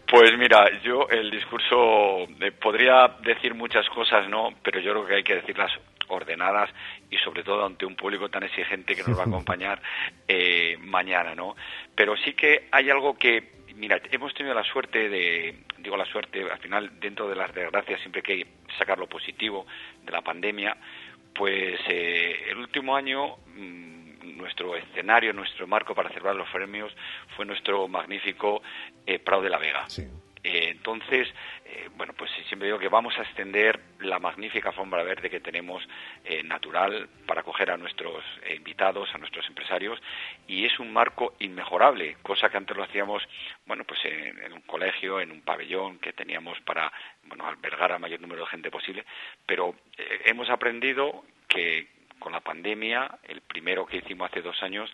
Pues 0.09 0.31
mira, 0.39 0.65
yo 0.83 1.09
el 1.11 1.31
discurso 1.31 2.23
eh, 2.41 2.53
podría 2.53 3.17
decir 3.23 3.55
muchas 3.55 3.89
cosas, 3.89 4.29
¿no? 4.29 4.51
Pero 4.63 4.81
yo 4.81 4.93
creo 4.93 5.07
que 5.07 5.15
hay 5.17 5.25
que 5.25 5.35
decirlas 5.37 5.73
ordenadas 6.09 6.71
y 7.11 7.17
sobre 7.19 7.43
todo 7.43 7.67
ante 7.67 7.85
un 7.85 7.97
público 7.97 8.29
tan 8.29 8.45
exigente 8.45 8.95
que 8.95 9.03
nos 9.03 9.19
va 9.19 9.25
a 9.25 9.27
acompañar 9.29 9.83
eh, 10.29 10.77
mañana, 10.81 11.35
¿no? 11.35 11.57
Pero 11.95 12.17
sí 12.17 12.35
que 12.35 12.69
hay 12.71 12.89
algo 12.91 13.19
que 13.19 13.56
Mira, 13.77 14.01
hemos 14.11 14.33
tenido 14.33 14.55
la 14.55 14.65
suerte 14.65 15.09
de, 15.11 15.55
digo 15.79 15.99
la 15.99 16.07
suerte, 16.07 16.43
al 16.51 16.59
final 16.59 16.99
dentro 16.99 17.29
de 17.29 17.37
las 17.37 17.55
desgracias 17.55 18.01
siempre 18.01 18.23
hay 18.27 18.45
que 18.45 18.51
sacar 18.79 18.99
lo 18.99 19.07
positivo 19.07 19.67
de 20.03 20.13
la 20.13 20.23
pandemia, 20.23 20.77
pues 21.35 21.79
eh, 21.87 22.47
el 22.49 22.57
último 22.57 22.97
año 22.97 23.37
mm, 23.55 24.39
nuestro 24.39 24.75
escenario, 24.77 25.35
nuestro 25.35 25.67
marco 25.67 25.95
para 25.95 26.09
celebrar 26.09 26.37
los 26.37 26.49
premios 26.49 26.91
fue 27.37 27.45
nuestro 27.45 27.87
magnífico 27.87 28.63
eh, 29.07 29.19
Prado 29.19 29.43
de 29.43 29.51
la 29.51 29.59
Vega. 29.59 29.85
Eh, 30.47 30.69
entonces, 30.69 31.27
eh, 31.65 31.89
bueno, 31.97 32.13
pues 32.13 32.31
siempre 32.47 32.69
digo 32.69 32.79
que 32.79 32.89
vamos 32.89 33.19
a 33.19 33.23
extender 33.23 33.81
la 33.99 34.21
magnífica 34.21 34.69
alfombra 34.69 35.03
verde 35.03 35.29
que 35.29 35.41
tenemos 35.41 35.83
eh, 36.25 36.45
natural 36.45 37.09
para 37.27 37.41
acoger 37.41 37.73
a 37.73 37.77
nuestros 37.77 38.23
invitados, 38.55 39.13
a 39.13 39.19
nuestros 39.19 39.45
empresarios, 39.49 40.01
y 40.47 40.65
es 40.65 40.79
un 40.79 40.93
marco 40.93 41.35
inmejorable, 41.41 42.19
cosa 42.23 42.49
que 42.49 42.59
antes 42.59 42.77
lo 42.77 42.85
hacíamos, 42.85 43.27
bueno, 43.67 43.83
pues 43.83 43.99
en, 44.05 44.53
un 44.53 44.61
colegio, 44.61 45.21
en 45.21 45.33
un 45.33 45.41
pabellón 45.41 45.99
que 45.99 46.13
teníamos 46.13 46.61
para, 46.61 46.93
bueno, 47.25 47.45
albergar 47.49 47.91
al 47.91 47.99
mayor 47.99 48.21
número 48.21 48.43
de 48.43 48.51
gente 48.51 48.71
posible, 48.71 49.05
pero 49.47 49.75
hemos 50.27 50.49
aprendido 50.49 51.25
que 51.49 51.89
con 52.21 52.33
la 52.33 52.41
pandemia, 52.41 53.19
el 53.25 53.41
primero 53.41 53.85
que 53.85 53.99
hicimos 53.99 54.31
hace 54.31 54.43
dos 54.43 54.63
años, 54.63 54.91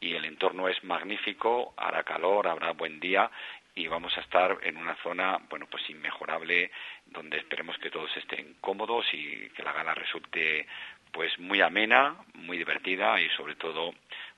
y 0.00 0.14
el 0.14 0.24
entorno 0.24 0.68
es 0.68 0.82
magnífico, 0.84 1.74
hará 1.76 2.02
calor, 2.02 2.48
habrá 2.48 2.72
buen 2.72 3.00
día 3.00 3.30
y 3.76 3.86
vamos 3.88 4.16
a 4.16 4.22
estar 4.22 4.56
en 4.62 4.78
una 4.78 4.96
zona, 5.02 5.38
bueno, 5.50 5.66
pues 5.70 5.88
inmejorable, 5.90 6.70
donde 7.06 7.36
esperemos 7.36 7.76
que 7.78 7.90
todos 7.90 8.10
estén 8.16 8.56
cómodos 8.60 9.04
y 9.12 9.50
que 9.50 9.62
la 9.62 9.72
gala 9.72 9.94
resulte 9.94 10.66
pues 11.12 11.38
muy 11.38 11.60
amena, 11.60 12.16
muy 12.34 12.56
divertida 12.58 13.20
y 13.20 13.28
sobre 13.36 13.54
todo 13.54 13.92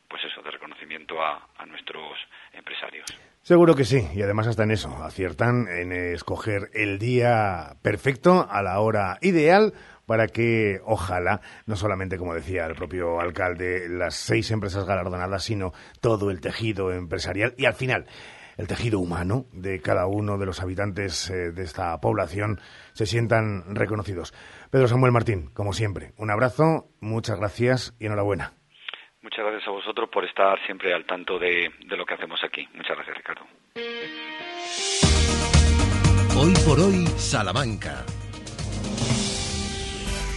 pues 0.09 0.25
eso, 0.25 0.43
de 0.43 0.51
reconocimiento 0.51 1.23
a, 1.23 1.49
a, 1.57 1.67
nuestros 1.67 2.19
empresarios. 2.53 3.05
Seguro 3.43 3.75
que 3.75 3.85
sí, 3.85 4.01
y 4.15 4.23
además 4.23 4.47
hasta 4.47 4.63
en 4.63 4.71
eso, 4.71 4.89
aciertan 5.05 5.67
en 5.69 5.93
escoger 5.93 6.71
el 6.73 6.99
día 6.99 7.77
perfecto 7.83 8.49
a 8.51 8.63
la 8.63 8.81
hora 8.81 9.19
ideal 9.21 9.75
para 10.07 10.27
que, 10.27 10.81
ojalá, 10.87 11.43
no 11.67 11.77
solamente, 11.77 12.17
como 12.17 12.35
decía 12.35 12.65
el 12.65 12.75
propio 12.75 13.21
alcalde, 13.21 13.89
las 13.91 14.15
seis 14.15 14.51
empresas 14.51 14.87
galardonadas, 14.87 15.45
sino 15.45 15.73
todo 16.01 16.31
el 16.31 16.41
tejido 16.41 16.91
empresarial 16.91 17.55
y 17.59 17.67
al 17.67 17.75
final 17.75 18.07
el 18.59 18.67
tejido 18.67 18.99
humano 18.99 19.47
de 19.53 19.81
cada 19.81 20.07
uno 20.07 20.37
de 20.37 20.45
los 20.45 20.61
habitantes 20.61 21.31
eh, 21.31 21.53
de 21.53 21.63
esta 21.63 21.99
población 22.01 22.61
se 22.93 23.07
sientan 23.07 23.75
reconocidos. 23.75 24.35
Pedro 24.71 24.89
Samuel 24.89 25.13
Martín, 25.13 25.51
como 25.55 25.73
siempre, 25.73 26.13
un 26.19 26.31
abrazo, 26.31 26.89
muchas 27.01 27.39
gracias 27.39 27.97
y 27.99 28.07
enhorabuena. 28.07 28.53
Muchas 29.23 29.45
gracias 29.45 29.69
a 29.69 29.71
vosotros 29.71 30.09
por 30.13 30.25
estar 30.25 30.59
siempre 30.67 30.93
al 30.93 31.07
tanto 31.07 31.39
de, 31.39 31.71
de 31.87 31.97
lo 31.97 32.05
que 32.05 32.15
hacemos 32.15 32.41
aquí. 32.45 32.69
Muchas 32.75 32.97
gracias, 32.97 33.17
Ricardo. 33.17 33.47
Hoy 36.37 36.55
por 36.65 36.79
hoy, 36.79 37.07
Salamanca. 37.17 38.05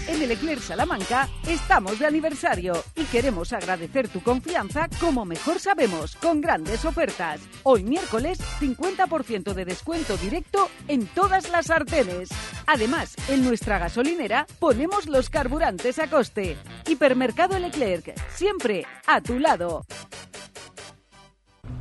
En 0.08 0.22
el 0.22 0.60
Salamanca 0.60 1.30
estamos 1.48 2.00
de 2.00 2.06
aniversario 2.06 2.74
y 2.96 3.04
queremos 3.06 3.54
agradecer 3.54 4.08
tu 4.08 4.22
confianza 4.22 4.90
como 5.00 5.26
mejor 5.26 5.60
sabemos, 5.60 6.16
con 6.16 6.42
grandes 6.42 6.86
ofertas. 6.86 7.42
Hoy 7.64 7.84
miércoles, 7.84 8.40
50% 8.60 9.54
de 9.54 9.66
descuento 9.66 10.18
directo 10.18 10.70
en 10.88 11.06
todas 11.08 11.50
las 11.50 11.68
sartenes. 11.68 12.30
Además, 12.68 13.16
en 13.30 13.44
nuestra 13.44 13.80
gasolinera 13.80 14.48
ponemos 14.60 15.08
los 15.08 15.30
carburantes 15.30 16.00
a 16.00 16.08
coste. 16.08 16.58
Hipermercado 16.88 17.60
Leclerc, 17.60 18.14
siempre 18.34 18.86
a 19.08 19.22
tu 19.22 19.40
lado. 19.40 19.86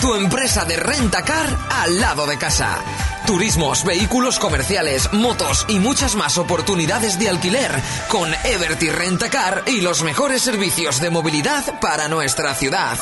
Tu 0.00 0.14
empresa 0.14 0.64
de 0.64 0.76
rentacar 0.76 1.46
al 1.70 2.00
lado 2.00 2.26
de 2.26 2.36
casa. 2.38 2.78
Turismos, 3.26 3.84
vehículos 3.84 4.38
comerciales, 4.38 5.12
motos 5.12 5.64
y 5.68 5.78
muchas 5.78 6.14
más 6.14 6.38
oportunidades 6.38 7.18
de 7.18 7.28
alquiler 7.28 7.72
con 8.08 8.32
Everty 8.44 8.90
Rentacar 8.90 9.64
y 9.66 9.80
los 9.80 10.02
mejores 10.02 10.42
servicios 10.42 11.00
de 11.00 11.10
movilidad 11.10 11.80
para 11.80 12.08
nuestra 12.08 12.54
ciudad. 12.54 12.98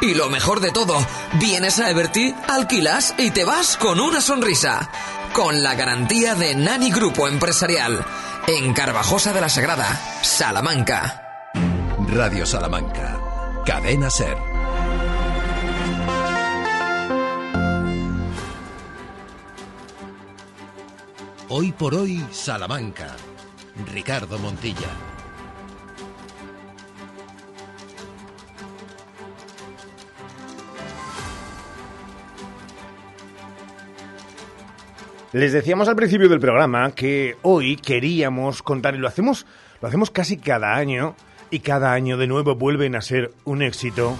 Y 0.00 0.14
lo 0.14 0.28
mejor 0.30 0.60
de 0.60 0.72
todo, 0.72 1.06
vienes 1.34 1.78
a 1.78 1.90
Everty, 1.90 2.34
alquilas 2.48 3.14
y 3.18 3.30
te 3.30 3.44
vas 3.44 3.76
con 3.76 4.00
una 4.00 4.20
sonrisa. 4.20 4.90
Con 5.34 5.62
la 5.62 5.74
garantía 5.74 6.34
de 6.34 6.54
Nani 6.54 6.90
Grupo 6.90 7.28
Empresarial. 7.28 8.04
En 8.48 8.72
Carvajosa 8.72 9.32
de 9.32 9.40
la 9.42 9.48
Sagrada, 9.48 10.00
Salamanca. 10.22 11.50
Radio 12.08 12.44
Salamanca. 12.46 13.18
Cadena 13.64 14.10
Ser. 14.10 14.49
Hoy 21.52 21.72
por 21.72 21.96
hoy, 21.96 22.24
Salamanca. 22.30 23.16
Ricardo 23.92 24.38
Montilla. 24.38 24.86
Les 35.32 35.52
decíamos 35.52 35.88
al 35.88 35.96
principio 35.96 36.28
del 36.28 36.38
programa 36.38 36.92
que 36.92 37.36
hoy 37.42 37.74
queríamos 37.74 38.62
contar, 38.62 38.94
y 38.94 38.98
lo 38.98 39.08
hacemos, 39.08 39.44
lo 39.82 39.88
hacemos 39.88 40.12
casi 40.12 40.36
cada 40.36 40.76
año, 40.76 41.16
y 41.50 41.58
cada 41.58 41.92
año 41.92 42.16
de 42.16 42.28
nuevo 42.28 42.54
vuelven 42.54 42.94
a 42.94 43.00
ser 43.00 43.32
un 43.44 43.62
éxito, 43.62 44.16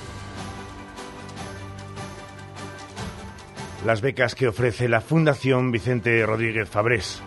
las 3.84 4.00
becas 4.00 4.34
que 4.34 4.48
ofrece 4.48 4.88
la 4.88 5.00
Fundación 5.00 5.72
Vicente 5.72 6.24
Rodríguez 6.26 6.68
Fabrés. 6.68 7.22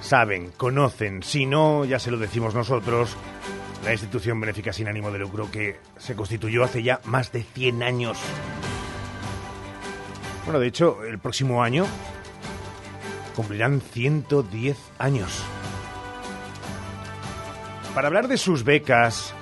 Saben, 0.00 0.52
conocen, 0.56 1.22
si 1.22 1.46
no, 1.46 1.84
ya 1.84 1.98
se 1.98 2.10
lo 2.10 2.18
decimos 2.18 2.54
nosotros, 2.54 3.16
la 3.84 3.92
institución 3.92 4.40
benéfica 4.40 4.72
sin 4.72 4.88
ánimo 4.88 5.10
de 5.10 5.18
lucro 5.18 5.50
que 5.50 5.78
se 5.96 6.14
constituyó 6.14 6.64
hace 6.64 6.82
ya 6.82 7.00
más 7.04 7.32
de 7.32 7.42
100 7.42 7.82
años. 7.82 8.18
Bueno, 10.44 10.60
de 10.60 10.68
hecho, 10.68 11.04
el 11.04 11.18
próximo 11.18 11.62
año 11.62 11.86
cumplirán 13.34 13.80
110 13.80 14.76
años. 14.98 15.44
Para 17.94 18.08
hablar 18.08 18.28
de 18.28 18.38
sus 18.38 18.62
becas, 18.62 19.34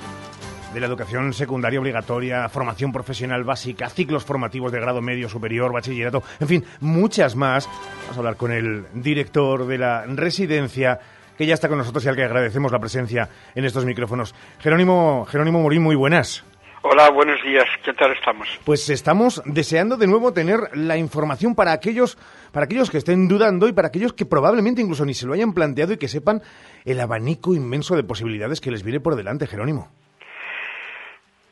de 0.75 0.81
la 0.81 0.87
educación 0.87 1.33
secundaria 1.33 1.79
obligatoria, 1.79 2.49
formación 2.49 2.93
profesional 2.93 3.45
básica, 3.45 3.89
ciclos 3.89 4.25
formativos 4.25 4.73
de 4.73 4.81
grado 4.81 5.01
medio 5.01 5.29
superior, 5.29 5.73
bachillerato, 5.73 6.25
en 6.41 6.49
fin, 6.49 6.65
muchas 6.81 7.37
más. 7.37 7.69
Vamos 8.03 8.17
a 8.17 8.19
hablar 8.19 8.37
con 8.37 8.51
el 8.51 8.85
director 8.93 9.67
de 9.67 9.79
la 9.79 10.05
residencia 10.05 10.99
que 11.39 11.47
ya 11.47 11.55
está 11.55 11.69
con 11.69 11.79
nosotros 11.79 12.05
y 12.05 12.09
al 12.09 12.17
que 12.17 12.25
agradecemos 12.25 12.73
la 12.73 12.81
presencia 12.81 13.29
en 13.55 13.65
estos 13.65 13.85
micrófonos. 13.85 14.35
Jerónimo, 14.59 15.27
Jerónimo 15.31 15.63
Morín, 15.63 15.83
muy 15.83 15.95
buenas. 15.95 16.45
Hola, 16.83 17.09
buenos 17.11 17.43
días. 17.43 17.65
¿Qué 17.85 17.95
tal 17.95 18.13
estamos? 18.13 18.47
Pues 18.65 18.91
estamos 18.91 19.43
deseando 19.47 19.97
de 19.97 20.07
nuevo 20.07 20.33
tener 20.33 20.77
la 20.77 20.99
información 20.99 21.55
para 21.55 21.73
aquellos, 21.73 22.19
para 22.53 22.65
aquellos 22.65 22.91
que 22.91 22.99
estén 22.99 23.29
dudando 23.29 23.69
y 23.69 23.73
para 23.73 23.89
aquellos 23.89 24.13
que 24.13 24.27
probablemente 24.27 24.83
incluso 24.83 25.07
ni 25.07 25.15
se 25.15 25.25
lo 25.25 25.33
hayan 25.33 25.55
planteado 25.55 25.93
y 25.93 25.99
que 25.99 26.09
sepan 26.09 26.43
el 26.85 27.01
abanico 27.01 27.55
inmenso 27.55 27.97
de 27.97 28.03
posibilidades 28.03 28.61
que 28.61 28.71
les 28.71 28.83
viene 28.83 29.01
por 29.01 29.17
delante, 29.17 29.47
Jerónimo. 29.47 29.89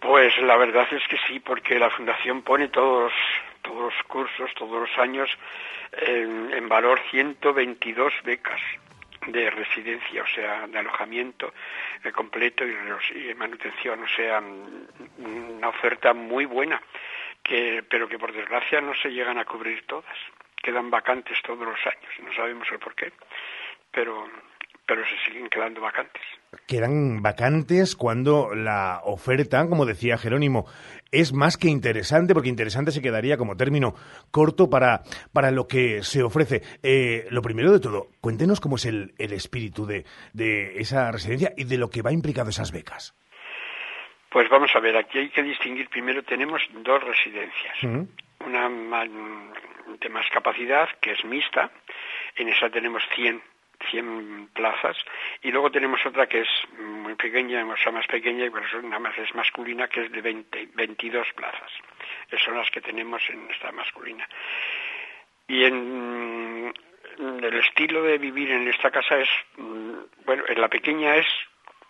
Pues 0.02 0.36
la 0.38 0.56
verdad 0.56 0.88
es 0.90 1.06
que 1.06 1.16
sí, 1.28 1.38
porque 1.38 1.78
la 1.78 1.88
Fundación 1.88 2.42
pone 2.42 2.68
todos, 2.68 3.12
todos 3.62 3.94
los 3.94 4.02
cursos, 4.08 4.52
todos 4.54 4.88
los 4.88 4.98
años, 4.98 5.30
en, 5.92 6.68
valor 6.68 7.00
122 7.10 8.12
becas 8.24 8.60
de 9.28 9.48
residencia, 9.50 10.24
o 10.24 10.26
sea, 10.26 10.66
de 10.66 10.78
alojamiento 10.78 11.54
eh, 12.02 12.10
completo 12.10 12.64
y, 12.66 12.72
y, 13.30 13.34
manutención, 13.34 14.02
o 14.02 14.08
sea, 14.08 14.42
una 15.18 15.68
oferta 15.68 16.12
muy 16.12 16.46
buena, 16.46 16.82
que, 17.40 17.84
pero 17.88 18.08
que 18.08 18.18
por 18.18 18.32
desgracia 18.32 18.80
no 18.80 18.94
se 18.96 19.10
llegan 19.10 19.38
a 19.38 19.44
cubrir 19.44 19.86
todas. 19.86 20.18
Quedan 20.60 20.90
vacantes 20.90 21.40
todos 21.42 21.66
los 21.66 21.86
años, 21.86 22.12
no 22.24 22.34
sabemos 22.34 22.66
el 22.72 22.80
por 22.80 22.96
qué, 22.96 23.12
pero 23.92 24.28
pero 24.84 25.06
se 25.06 25.16
siguen 25.24 25.48
quedando 25.48 25.80
vacantes. 25.80 26.22
Quedan 26.66 27.22
vacantes 27.22 27.96
cuando 27.96 28.54
la 28.54 29.00
oferta, 29.04 29.66
como 29.68 29.86
decía 29.86 30.18
Jerónimo, 30.18 30.66
es 31.10 31.32
más 31.32 31.56
que 31.56 31.68
interesante, 31.68 32.34
porque 32.34 32.50
interesante 32.50 32.90
se 32.90 33.00
quedaría 33.00 33.38
como 33.38 33.56
término 33.56 33.94
corto 34.30 34.68
para, 34.68 35.02
para 35.32 35.50
lo 35.50 35.66
que 35.66 36.02
se 36.02 36.22
ofrece. 36.22 36.62
Eh, 36.82 37.26
lo 37.30 37.40
primero 37.40 37.72
de 37.72 37.80
todo, 37.80 38.08
cuéntenos 38.20 38.60
cómo 38.60 38.76
es 38.76 38.84
el, 38.84 39.14
el 39.18 39.32
espíritu 39.32 39.86
de, 39.86 40.04
de 40.34 40.78
esa 40.78 41.10
residencia 41.10 41.52
y 41.56 41.64
de 41.64 41.78
lo 41.78 41.88
que 41.88 42.02
va 42.02 42.12
implicado 42.12 42.50
esas 42.50 42.70
becas. 42.70 43.14
Pues 44.30 44.48
vamos 44.48 44.70
a 44.74 44.80
ver, 44.80 44.96
aquí 44.96 45.18
hay 45.18 45.28
que 45.28 45.42
distinguir 45.42 45.88
primero, 45.90 46.22
tenemos 46.22 46.62
dos 46.84 47.02
residencias. 47.04 47.82
Una 48.46 48.68
de 50.00 50.08
más 50.08 50.26
capacidad, 50.32 50.88
que 51.00 51.12
es 51.12 51.24
mixta, 51.24 51.70
en 52.36 52.48
esa 52.48 52.70
tenemos 52.70 53.02
100 53.14 53.42
100 53.90 54.48
plazas 54.52 54.96
y 55.42 55.50
luego 55.50 55.70
tenemos 55.70 56.04
otra 56.06 56.26
que 56.26 56.40
es 56.40 56.48
muy 56.78 57.14
pequeña, 57.14 57.64
o 57.64 57.76
sea, 57.76 57.92
más 57.92 58.06
pequeña 58.06 58.46
eso 58.46 58.82
nada 58.82 58.98
más 58.98 59.16
es 59.18 59.34
masculina 59.34 59.88
que 59.88 60.04
es 60.04 60.12
de 60.12 60.20
20, 60.20 60.68
22 60.74 61.26
plazas. 61.34 61.70
Esas 62.28 62.44
son 62.44 62.56
las 62.56 62.70
que 62.70 62.80
tenemos 62.80 63.22
en 63.30 63.50
esta 63.50 63.72
masculina. 63.72 64.28
Y 65.48 65.64
en 65.64 66.72
el 67.18 67.58
estilo 67.58 68.02
de 68.02 68.18
vivir 68.18 68.50
en 68.50 68.68
esta 68.68 68.90
casa 68.90 69.18
es, 69.18 69.28
mm, 69.56 70.24
bueno, 70.24 70.44
en 70.48 70.60
la 70.60 70.68
pequeña 70.68 71.16
es 71.16 71.26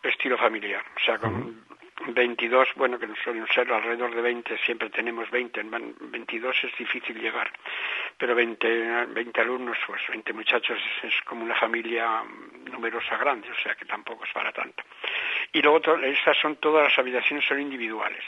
estilo 0.03 0.37
familiar, 0.37 0.83
o 0.97 1.01
sea, 1.01 1.19
con 1.19 1.65
22, 2.09 2.69
bueno, 2.77 2.99
que 2.99 3.09
suelen 3.23 3.47
ser 3.49 3.73
alrededor 3.73 4.15
de 4.15 4.23
20, 4.23 4.59
siempre 4.59 4.91
tenemos 4.91 5.31
20, 5.31 5.61
en 5.61 5.95
22 6.11 6.65
es 6.65 6.77
difícil 6.77 7.21
llegar, 7.21 7.51
pero 8.19 8.35
20, 8.35 9.07
20 9.07 9.41
alumnos, 9.41 9.79
pues 9.87 10.01
20 10.09 10.33
muchachos 10.33 10.79
es, 11.03 11.15
como 11.25 11.45
una 11.45 11.55
familia 11.55 12.23
numerosa 12.71 13.17
grande, 13.17 13.51
o 13.51 13.63
sea 13.63 13.75
que 13.75 13.85
tampoco 13.85 14.25
es 14.25 14.33
para 14.33 14.53
tanto. 14.53 14.83
Y 15.53 15.63
luego 15.63 15.81
estas 16.03 16.37
son 16.39 16.57
todas 16.57 16.85
las 16.85 16.99
habitaciones 16.99 17.45
son 17.47 17.61
individuales. 17.61 18.25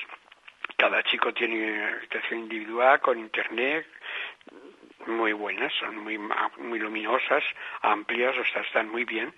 Cada 0.76 1.02
chico 1.02 1.32
tiene 1.32 1.84
habitación 1.84 2.40
individual 2.40 3.00
con 3.00 3.18
internet, 3.18 3.86
muy 5.06 5.32
buenas, 5.32 5.72
son 5.74 5.96
muy, 5.98 6.18
muy 6.18 6.78
luminosas, 6.78 7.44
amplias, 7.82 8.36
o 8.36 8.44
sea, 8.44 8.62
están 8.62 8.88
muy 8.88 9.04
bien. 9.04 9.32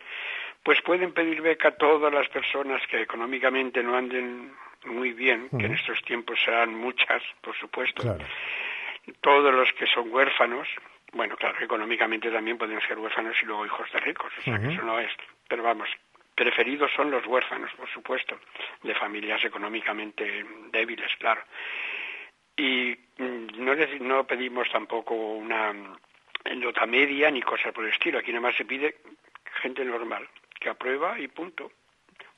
pues 0.63 0.81
pueden 0.81 1.13
pedir 1.13 1.41
beca 1.41 1.71
todas 1.71 2.13
las 2.13 2.27
personas 2.29 2.81
que 2.87 3.01
económicamente 3.01 3.81
no 3.83 3.95
anden 3.95 4.53
muy 4.85 5.13
bien, 5.13 5.47
que 5.49 5.65
en 5.65 5.73
estos 5.73 6.01
tiempos 6.03 6.41
serán 6.43 6.73
muchas, 6.73 7.21
por 7.41 7.55
supuesto. 7.55 8.17
Todos 9.21 9.53
los 9.53 9.71
que 9.73 9.87
son 9.87 10.11
huérfanos, 10.11 10.67
bueno, 11.13 11.35
claro, 11.35 11.59
económicamente 11.61 12.29
también 12.29 12.57
pueden 12.57 12.79
ser 12.81 12.97
huérfanos 12.97 13.35
y 13.41 13.45
luego 13.45 13.65
hijos 13.65 13.91
de 13.91 13.99
ricos, 13.99 14.31
o 14.39 14.41
sea, 14.41 14.59
que 14.59 14.73
eso 14.73 14.81
no 14.81 14.99
es, 14.99 15.11
pero 15.47 15.63
vamos, 15.63 15.89
preferidos 16.35 16.91
son 16.95 17.11
los 17.11 17.25
huérfanos, 17.25 17.71
por 17.73 17.89
supuesto, 17.89 18.39
de 18.83 18.95
familias 18.95 19.43
económicamente 19.45 20.45
débiles, 20.71 21.11
claro 21.17 21.41
y 22.61 22.95
mm, 23.17 23.63
no, 23.65 23.75
no 24.01 24.27
pedimos 24.27 24.69
tampoco 24.71 25.15
una 25.15 25.73
nota 26.55 26.85
media 26.85 27.31
ni 27.31 27.41
cosas 27.41 27.73
por 27.73 27.83
el 27.83 27.91
estilo. 27.91 28.19
Aquí 28.19 28.31
nada 28.31 28.41
más 28.41 28.55
se 28.55 28.65
pide 28.65 28.97
gente 29.61 29.83
normal, 29.83 30.27
que 30.59 30.69
aprueba 30.69 31.19
y 31.19 31.27
punto. 31.27 31.71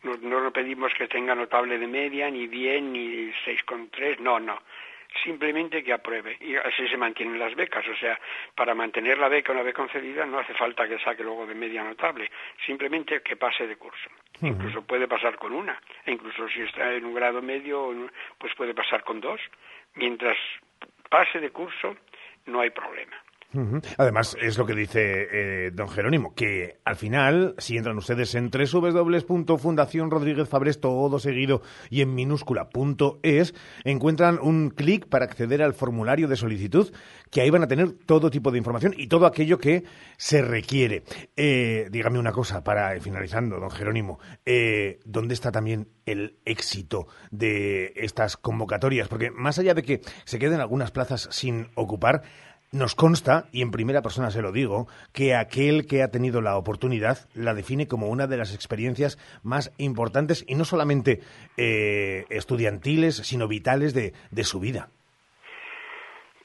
No, 0.04 0.16
no 0.18 0.52
pedimos 0.52 0.94
que 0.94 1.08
tenga 1.08 1.36
notable 1.36 1.78
de 1.78 1.88
media, 1.88 2.30
ni 2.30 2.48
bien, 2.48 2.92
ni 2.92 3.32
6,3, 3.46 4.20
no, 4.20 4.40
no. 4.40 4.62
Simplemente 5.24 5.84
que 5.84 5.94
apruebe. 5.94 6.38
Y 6.42 6.56
así 6.56 6.88
se 6.88 6.98
mantienen 6.98 7.40
las 7.40 7.54
becas. 7.56 7.88
O 7.88 7.96
sea, 7.96 8.20
para 8.56 8.74
mantener 8.74 9.18
la 9.18 9.30
beca 9.30 9.52
una 9.52 9.62
vez 9.62 9.76
concedida 9.76 10.26
no 10.26 10.40
hace 10.40 10.54
falta 10.56 10.88
que 10.88 11.00
saque 11.00 11.24
luego 11.24 11.46
de 11.46 11.54
media 11.54 11.84
notable. 11.84 12.32
Simplemente 12.66 13.22
que 13.22 13.36
pase 13.36 13.68
de 13.68 13.76
curso. 13.76 14.10
Incluso 14.42 14.82
puede 14.82 15.08
pasar 15.08 15.38
con 15.38 15.54
una. 15.54 15.80
E 16.06 16.12
incluso 16.12 16.50
si 16.50 16.62
está 16.62 16.94
en 16.94 17.06
un 17.06 17.14
grado 17.14 17.42
medio, 17.42 17.94
pues 18.38 18.54
puede 18.56 18.74
pasar 18.74 19.04
con 19.04 19.22
dos 19.22 19.40
mientras 19.96 20.38
pase 21.10 21.40
de 21.40 21.52
curso 21.52 21.96
no 22.46 22.62
hay 22.62 22.70
problema. 22.70 23.23
Además, 23.98 24.36
es 24.42 24.58
lo 24.58 24.66
que 24.66 24.74
dice 24.74 25.28
eh, 25.32 25.72
don 25.72 25.88
Jerónimo, 25.88 26.34
que 26.34 26.80
al 26.86 26.96
final, 26.96 27.56
si 27.58 27.78
entran 27.78 27.98
ustedes 27.98 28.34
en 28.36 28.50
www.fundación 28.50 30.10
Rodríguez 30.10 30.50
Fabres, 30.50 30.80
todo 30.80 31.20
seguido 31.20 31.62
y 31.90 32.02
en 32.02 32.16
minúscula.es, 32.16 33.54
encuentran 33.84 34.40
un 34.42 34.70
clic 34.70 35.08
para 35.08 35.26
acceder 35.26 35.62
al 35.62 35.74
formulario 35.74 36.28
de 36.28 36.36
solicitud, 36.36 36.92
que 37.30 37.42
ahí 37.42 37.50
van 37.50 37.64
a 37.64 37.68
tener 37.68 37.94
todo 37.94 38.32
tipo 38.32 38.52
de 38.52 38.58
información 38.58 38.94
y 38.98 39.08
todo 39.08 39.26
aquello 39.26 39.58
que 39.58 39.84
se 40.18 40.42
requiere. 40.42 41.04
Eh, 41.36 41.88
dígame 41.92 42.20
una 42.20 42.32
cosa, 42.32 42.64
para 42.64 43.00
finalizando, 43.00 43.60
don 43.60 43.72
Jerónimo, 43.72 44.20
eh, 44.46 45.00
¿dónde 45.06 45.34
está 45.34 45.52
también 45.52 45.90
el 46.06 46.38
éxito 46.46 47.08
de 47.32 47.94
estas 47.96 48.38
convocatorias? 48.38 49.08
Porque 49.08 49.32
más 49.32 49.60
allá 49.60 49.74
de 49.74 49.84
que 49.84 50.02
se 50.26 50.40
queden 50.40 50.60
algunas 50.60 50.92
plazas 50.92 51.28
sin 51.32 51.70
ocupar, 51.76 52.24
nos 52.74 52.96
consta, 52.96 53.46
y 53.54 53.62
en 53.62 53.72
primera 53.72 54.02
persona 54.02 54.32
se 54.32 54.42
lo 54.42 54.52
digo, 54.52 54.88
que 55.14 55.36
aquel 55.36 55.88
que 55.88 56.02
ha 56.02 56.10
tenido 56.10 56.42
la 56.42 56.58
oportunidad 56.58 57.30
la 57.36 57.54
define 57.54 57.88
como 57.88 58.08
una 58.08 58.28
de 58.28 58.36
las 58.36 58.54
experiencias 58.54 59.18
más 59.44 59.72
importantes 59.78 60.44
y 60.48 60.56
no 60.56 60.66
solamente 60.66 61.20
eh, 61.56 62.26
estudiantiles, 62.30 63.16
sino 63.16 63.48
vitales 63.48 63.94
de, 63.94 64.14
su 64.44 64.60
vida. 64.60 64.90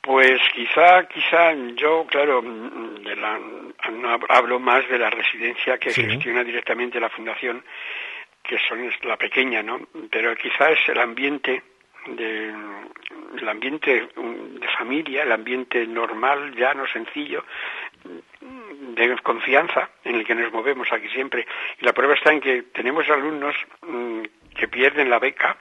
Pues 0.02 0.38
quizá, 0.54 1.06
quizá 1.08 1.52
yo, 1.76 2.06
claro, 2.06 2.42
de 2.42 3.16
la, 3.16 3.38
no 3.90 4.18
hablo 4.28 4.60
más 4.60 4.88
de 4.88 4.98
la 4.98 5.10
residencia 5.10 5.78
que 5.78 5.90
gestiona 5.90 6.44
directamente 6.44 7.00
la 7.00 7.08
fundación, 7.08 7.64
que 8.42 8.56
son 8.68 8.88
la 9.02 9.16
pequeña, 9.16 9.62
¿no? 9.62 9.80
Pero 10.10 10.34
quizá 10.36 10.70
es 10.70 10.88
el 10.88 11.00
ambiente 11.00 11.62
de 12.06 12.54
ambiente 13.48 14.08
de 14.14 14.68
familia, 14.78 15.22
el 15.22 15.32
ambiente 15.32 15.86
normal, 15.86 16.54
llano, 16.54 16.86
sencillo, 16.86 17.44
de 18.40 19.18
confianza 19.22 19.90
en 20.04 20.16
el 20.16 20.24
que 20.24 20.34
nos 20.34 20.52
movemos 20.52 20.90
aquí 20.92 21.08
siempre. 21.08 21.46
Y 21.80 21.84
la 21.84 21.92
prueba 21.92 22.14
está 22.14 22.32
en 22.32 22.40
que 22.40 22.62
tenemos 22.74 23.08
alumnos 23.08 23.54
mm, 23.82 24.22
que 24.56 24.68
pierden 24.68 25.10
la 25.10 25.18
beca 25.18 25.56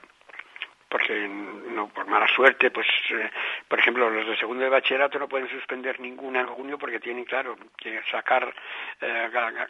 porque 0.88 1.28
no 1.28 1.88
por 1.88 2.06
mala 2.06 2.26
suerte 2.28 2.70
pues 2.70 2.86
eh, 3.10 3.30
por 3.68 3.78
ejemplo 3.78 4.08
los 4.08 4.26
de 4.26 4.38
segundo 4.38 4.64
de 4.64 4.70
bachillerato 4.70 5.18
no 5.18 5.28
pueden 5.28 5.46
suspender 5.50 6.00
ninguna 6.00 6.40
en 6.40 6.46
junio 6.46 6.78
porque 6.78 6.98
tienen 6.98 7.26
claro 7.26 7.58
que 7.76 8.00
sacar 8.10 8.54
eh, 9.02 9.28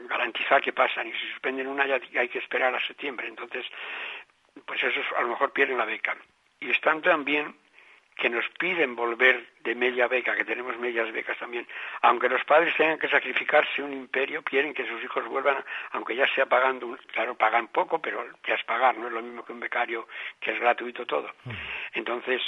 garantizar 0.09 0.63
que 0.63 0.73
pasan. 0.73 1.09
Y 1.09 1.13
si 1.13 1.27
suspenden 1.33 1.67
una 1.67 1.87
ya 1.87 2.01
hay 2.21 2.29
que 2.29 2.39
esperar 2.39 2.73
a 2.73 2.87
septiembre. 2.87 3.27
Entonces 3.27 3.67
pues 4.65 4.83
esos 4.83 5.05
a 5.17 5.23
lo 5.23 5.29
mejor 5.29 5.53
pierden 5.53 5.79
la 5.79 5.85
beca 5.85 6.17
y 6.61 6.71
están 6.71 7.03
también 7.03 7.55
que 8.19 8.29
nos 8.29 8.49
piden 8.59 8.97
volver 8.97 9.47
de 9.61 9.77
media 9.77 10.09
beca, 10.09 10.35
que 10.35 10.45
tenemos 10.45 10.77
medias 10.77 11.11
becas 11.13 11.39
también, 11.39 11.67
aunque 12.03 12.29
los 12.29 12.45
padres 12.45 12.75
tengan 12.77 12.99
que 12.99 13.09
sacrificarse 13.09 13.81
un 13.81 13.93
imperio, 13.93 14.43
quieren 14.43 14.75
que 14.75 14.85
sus 14.89 15.03
hijos 15.05 15.25
vuelvan, 15.29 15.65
aunque 15.93 16.17
ya 16.17 16.27
sea 16.35 16.47
pagando, 16.47 16.99
claro, 17.13 17.37
pagan 17.37 17.69
poco, 17.69 18.01
pero 18.03 18.27
ya 18.45 18.55
es 18.55 18.65
pagar, 18.65 18.99
no 18.99 19.07
es 19.07 19.13
lo 19.13 19.23
mismo 19.23 19.45
que 19.45 19.53
un 19.53 19.61
becario 19.61 20.09
que 20.41 20.51
es 20.51 20.59
gratuito 20.59 21.07
todo. 21.07 21.31
Entonces, 21.93 22.43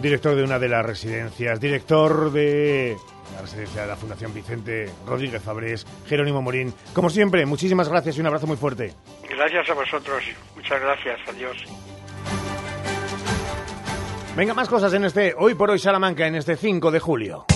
Director 0.00 0.36
de 0.36 0.44
una 0.44 0.58
de 0.58 0.68
las 0.68 0.84
residencias, 0.84 1.58
director 1.58 2.30
de 2.30 2.96
la 3.34 3.42
residencia 3.42 3.82
de 3.82 3.88
la 3.88 3.96
Fundación 3.96 4.32
Vicente 4.32 4.90
Rodríguez 5.06 5.42
Fabrés, 5.42 5.86
Jerónimo 6.06 6.42
Morín. 6.42 6.72
Como 6.92 7.10
siempre, 7.10 7.44
muchísimas 7.46 7.88
gracias 7.88 8.16
y 8.16 8.20
un 8.20 8.26
abrazo 8.26 8.46
muy 8.46 8.56
fuerte. 8.56 8.92
Gracias 9.28 9.68
a 9.70 9.74
vosotros. 9.74 10.24
Muchas 10.54 10.80
gracias. 10.80 11.18
Adiós. 11.28 11.56
Venga, 14.36 14.52
más 14.52 14.68
cosas 14.68 14.92
en 14.92 15.04
este 15.06 15.34
Hoy 15.38 15.54
por 15.54 15.70
Hoy 15.70 15.78
Salamanca, 15.78 16.26
en 16.26 16.34
este 16.34 16.56
5 16.56 16.90
de 16.90 17.00
julio. 17.00 17.46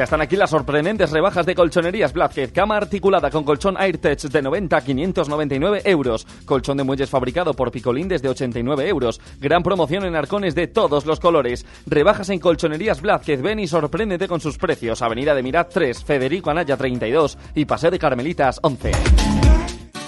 Ya 0.00 0.04
están 0.04 0.22
aquí 0.22 0.34
las 0.34 0.48
sorprendentes 0.48 1.10
rebajas 1.10 1.44
de 1.44 1.54
colchonerías 1.54 2.14
Blázquez. 2.14 2.52
Cama 2.52 2.78
articulada 2.78 3.30
con 3.30 3.44
colchón 3.44 3.76
AirTech 3.76 4.18
de 4.30 4.40
90 4.40 4.74
a 4.74 4.80
599 4.80 5.82
euros. 5.84 6.26
Colchón 6.46 6.78
de 6.78 6.84
muelles 6.84 7.10
fabricado 7.10 7.52
por 7.52 7.70
Picolín 7.70 8.08
desde 8.08 8.30
89 8.30 8.88
euros. 8.88 9.20
Gran 9.38 9.62
promoción 9.62 10.06
en 10.06 10.16
arcones 10.16 10.54
de 10.54 10.68
todos 10.68 11.04
los 11.04 11.20
colores. 11.20 11.66
Rebajas 11.84 12.30
en 12.30 12.38
colchonerías 12.38 13.02
Blázquez. 13.02 13.42
Ven 13.42 13.58
y 13.58 13.66
sorpréndete 13.66 14.26
con 14.26 14.40
sus 14.40 14.56
precios. 14.56 15.02
Avenida 15.02 15.34
de 15.34 15.42
Mirat 15.42 15.70
3, 15.70 16.02
Federico 16.02 16.50
Anaya 16.50 16.78
32 16.78 17.36
y 17.54 17.66
Paseo 17.66 17.90
de 17.90 17.98
Carmelitas 17.98 18.58
11. 18.62 19.49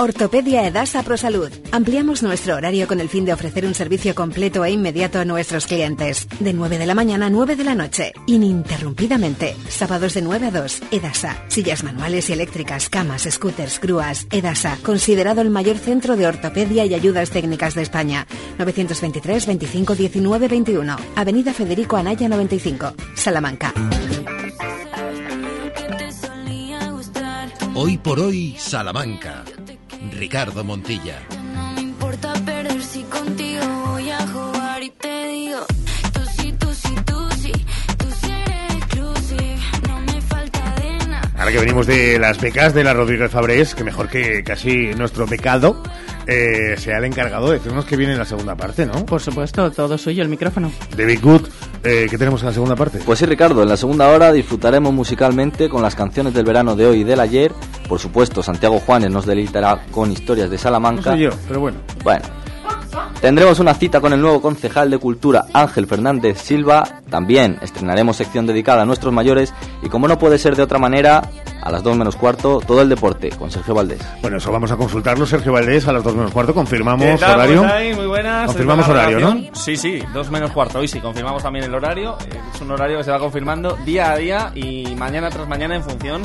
Ortopedia 0.00 0.66
Edasa 0.66 1.02
ProSalud. 1.02 1.50
Ampliamos 1.72 2.22
nuestro 2.22 2.56
horario 2.56 2.88
con 2.88 3.00
el 3.00 3.10
fin 3.10 3.26
de 3.26 3.34
ofrecer 3.34 3.66
un 3.66 3.74
servicio 3.74 4.14
completo 4.14 4.64
e 4.64 4.70
inmediato 4.70 5.18
a 5.18 5.26
nuestros 5.26 5.66
clientes. 5.66 6.26
De 6.38 6.54
9 6.54 6.78
de 6.78 6.86
la 6.86 6.94
mañana 6.94 7.26
a 7.26 7.30
9 7.30 7.54
de 7.54 7.64
la 7.64 7.74
noche, 7.74 8.14
ininterrumpidamente. 8.24 9.54
Sábados 9.68 10.14
de 10.14 10.22
9 10.22 10.46
a 10.46 10.50
2. 10.52 10.82
Edasa. 10.90 11.44
Sillas 11.48 11.84
manuales 11.84 12.30
y 12.30 12.32
eléctricas, 12.32 12.88
camas, 12.88 13.28
scooters, 13.30 13.78
grúas. 13.78 14.26
Edasa. 14.32 14.78
Considerado 14.82 15.42
el 15.42 15.50
mayor 15.50 15.76
centro 15.76 16.16
de 16.16 16.26
ortopedia 16.26 16.86
y 16.86 16.94
ayudas 16.94 17.28
técnicas 17.28 17.74
de 17.74 17.82
España. 17.82 18.26
923 18.56 19.46
25 19.46 19.94
19 19.96 20.48
21. 20.48 20.96
Avenida 21.14 21.52
Federico 21.52 21.98
Anaya 21.98 22.26
95. 22.26 22.94
Salamanca. 23.16 23.74
Hoy 27.74 27.98
por 27.98 28.18
hoy, 28.18 28.56
Salamanca. 28.58 29.44
Ricardo 30.20 30.62
Montilla. 30.62 32.49
Ahora 41.50 41.62
que 41.62 41.66
venimos 41.66 41.86
de 41.88 42.16
las 42.20 42.40
becas 42.40 42.74
de 42.74 42.84
la 42.84 42.94
Rodríguez 42.94 43.28
Fabrés, 43.28 43.74
que 43.74 43.82
mejor 43.82 44.06
que 44.06 44.44
casi 44.44 44.94
nuestro 44.94 45.26
becado, 45.26 45.82
eh, 46.28 46.76
sea 46.78 46.98
el 46.98 47.04
encargado 47.06 47.48
de 47.48 47.54
decirnos 47.58 47.84
que 47.86 47.96
viene 47.96 48.12
en 48.12 48.20
la 48.20 48.24
segunda 48.24 48.54
parte, 48.54 48.86
¿no? 48.86 49.04
Por 49.04 49.20
supuesto, 49.20 49.68
todo 49.72 49.98
suyo, 49.98 50.22
el 50.22 50.28
micrófono. 50.28 50.70
David 50.96 51.18
Good, 51.20 51.48
eh, 51.82 52.06
¿qué 52.08 52.16
tenemos 52.16 52.40
en 52.42 52.46
la 52.46 52.52
segunda 52.52 52.76
parte? 52.76 53.00
Pues 53.04 53.18
sí, 53.18 53.26
Ricardo, 53.26 53.64
en 53.64 53.68
la 53.68 53.76
segunda 53.76 54.06
hora 54.10 54.32
disfrutaremos 54.32 54.92
musicalmente 54.92 55.68
con 55.68 55.82
las 55.82 55.96
canciones 55.96 56.34
del 56.34 56.44
verano 56.44 56.76
de 56.76 56.86
hoy 56.86 57.00
y 57.00 57.04
del 57.04 57.18
ayer. 57.18 57.50
Por 57.88 57.98
supuesto, 57.98 58.44
Santiago 58.44 58.78
Juanes 58.78 59.10
nos 59.10 59.26
deleitará 59.26 59.86
con 59.90 60.12
historias 60.12 60.50
de 60.50 60.56
No 60.56 60.62
Salamanca. 60.62 61.10
soy 61.10 61.22
yo, 61.22 61.30
pero 61.48 61.58
bueno. 61.58 61.78
Bueno, 62.04 62.26
tendremos 63.20 63.58
una 63.60 63.74
cita 63.74 64.00
con 64.00 64.12
el 64.12 64.20
nuevo 64.20 64.40
concejal 64.40 64.90
de 64.90 64.98
Cultura, 64.98 65.46
Ángel 65.52 65.86
Fernández 65.86 66.40
Silva. 66.42 67.00
También 67.10 67.58
estrenaremos 67.62 68.16
sección 68.16 68.46
dedicada 68.46 68.82
a 68.82 68.86
nuestros 68.86 69.12
mayores. 69.12 69.52
Y 69.82 69.88
como 69.88 70.08
no 70.08 70.18
puede 70.18 70.38
ser 70.38 70.56
de 70.56 70.62
otra 70.62 70.78
manera, 70.78 71.22
a 71.62 71.70
las 71.70 71.82
2 71.82 71.96
menos 71.96 72.16
cuarto, 72.16 72.60
todo 72.66 72.82
el 72.82 72.88
deporte 72.88 73.30
con 73.30 73.50
Sergio 73.50 73.74
Valdés. 73.74 74.00
Bueno, 74.22 74.38
eso 74.38 74.50
vamos 74.52 74.70
a 74.72 74.76
consultarlo, 74.76 75.26
Sergio 75.26 75.52
Valdés, 75.52 75.86
a 75.88 75.92
las 75.92 76.02
2 76.04 76.14
menos 76.14 76.32
cuarto. 76.32 76.54
Confirmamos 76.54 77.22
horario. 77.22 77.64
Muy 77.96 78.06
buenas. 78.06 78.46
Confirmamos 78.46 78.88
horario, 78.88 79.20
¿no? 79.20 79.40
Sí, 79.52 79.76
sí, 79.76 80.02
dos 80.12 80.30
menos 80.30 80.50
cuarto. 80.52 80.78
Hoy 80.78 80.88
sí, 80.88 81.00
confirmamos 81.00 81.42
también 81.42 81.64
el 81.64 81.74
horario. 81.74 82.16
Eh, 82.26 82.40
Es 82.54 82.60
un 82.60 82.70
horario 82.70 82.98
que 82.98 83.04
se 83.04 83.10
va 83.10 83.18
confirmando 83.18 83.76
día 83.84 84.12
a 84.12 84.16
día 84.16 84.52
y 84.54 84.94
mañana 84.96 85.30
tras 85.30 85.48
mañana 85.48 85.76
en 85.76 85.82
función, 85.82 86.22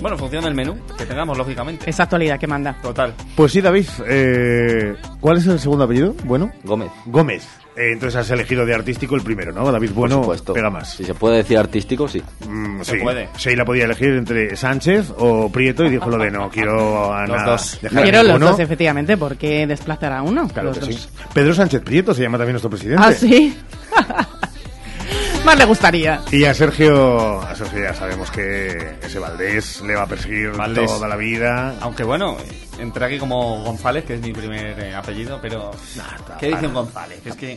bueno, 0.00 0.14
en 0.16 0.18
función 0.20 0.44
del 0.44 0.54
menú 0.54 0.76
que 0.96 1.06
tengamos, 1.06 1.36
lógicamente. 1.38 1.88
Esa 1.88 2.04
actualidad 2.04 2.38
que 2.38 2.46
manda. 2.46 2.74
Total. 2.82 3.14
Pues 3.34 3.52
sí, 3.52 3.60
David. 3.60 3.86
eh, 4.06 4.94
¿Cuál 5.20 5.38
es 5.38 5.46
el 5.46 5.58
segundo 5.58 5.84
apellido? 5.84 6.14
Bueno. 6.24 6.50
Gómez. 6.64 6.90
Gómez. 7.06 7.46
Eh, 7.78 7.92
entonces 7.92 8.16
has 8.18 8.30
elegido 8.30 8.64
de 8.64 8.74
artístico 8.74 9.16
el 9.16 9.20
primero, 9.22 9.52
¿no? 9.52 9.70
David 9.70 9.90
Bueno 9.92 10.16
Por 10.16 10.24
supuesto. 10.24 10.54
pega 10.54 10.70
más. 10.70 10.94
Si 10.94 11.04
se 11.04 11.12
puede 11.12 11.36
decir 11.38 11.58
artístico, 11.58 12.08
sí. 12.08 12.22
Mm, 12.48 12.80
Se 12.82 12.92
sí. 12.92 13.02
puede. 13.02 13.28
Sheila 13.36 13.66
podía 13.66 13.84
elegir 13.84 14.08
entre 14.14 14.56
Sánchez 14.56 15.12
o 15.18 15.50
Prieto 15.52 15.84
y 15.84 15.90
dijo 15.90 16.08
lo 16.08 16.16
de 16.16 16.30
no, 16.30 16.48
quiero 16.52 17.12
a 17.12 17.26
Los 17.26 17.36
nada 17.36 17.50
dos. 17.52 17.78
dejar 17.82 18.02
Quiero 18.02 18.18
los 18.22 18.26
ninguno. 18.28 18.46
dos, 18.52 18.60
efectivamente, 18.60 19.16
¿por 19.18 19.36
qué 19.36 19.66
desplazar 19.66 20.12
a 20.14 20.22
uno? 20.22 20.48
Claro 20.48 20.68
Los 20.70 20.78
que 20.78 20.86
dos. 20.86 20.94
sí. 20.94 21.08
Pedro 21.34 21.52
Sánchez 21.54 21.82
Prieto 21.82 22.14
se 22.14 22.22
llama 22.22 22.38
también 22.38 22.54
nuestro 22.54 22.70
presidente. 22.70 23.02
Ah, 23.04 23.12
sí. 23.12 23.54
Más 25.46 25.56
le 25.56 25.64
gustaría. 25.64 26.22
Y 26.32 26.44
a 26.44 26.52
Sergio, 26.52 27.40
a 27.40 27.54
Sergio 27.54 27.80
ya 27.80 27.94
sabemos 27.94 28.32
que 28.32 28.96
ese 29.00 29.20
Valdés 29.20 29.80
le 29.82 29.94
va 29.94 30.02
a 30.02 30.06
perseguir 30.08 30.50
Valdés. 30.50 30.86
toda 30.86 31.06
la 31.06 31.14
vida. 31.14 31.76
Aunque 31.82 32.02
bueno, 32.02 32.36
entré 32.80 33.04
aquí 33.04 33.18
como 33.18 33.62
González, 33.62 34.04
que 34.04 34.14
es 34.14 34.20
mi 34.20 34.32
primer 34.32 34.76
eh, 34.80 34.92
apellido, 34.92 35.38
pero. 35.40 35.70
¿Qué 36.40 36.48
dice 36.48 36.66
un 36.66 36.74
González? 36.74 37.20
Es 37.24 37.36
que. 37.36 37.56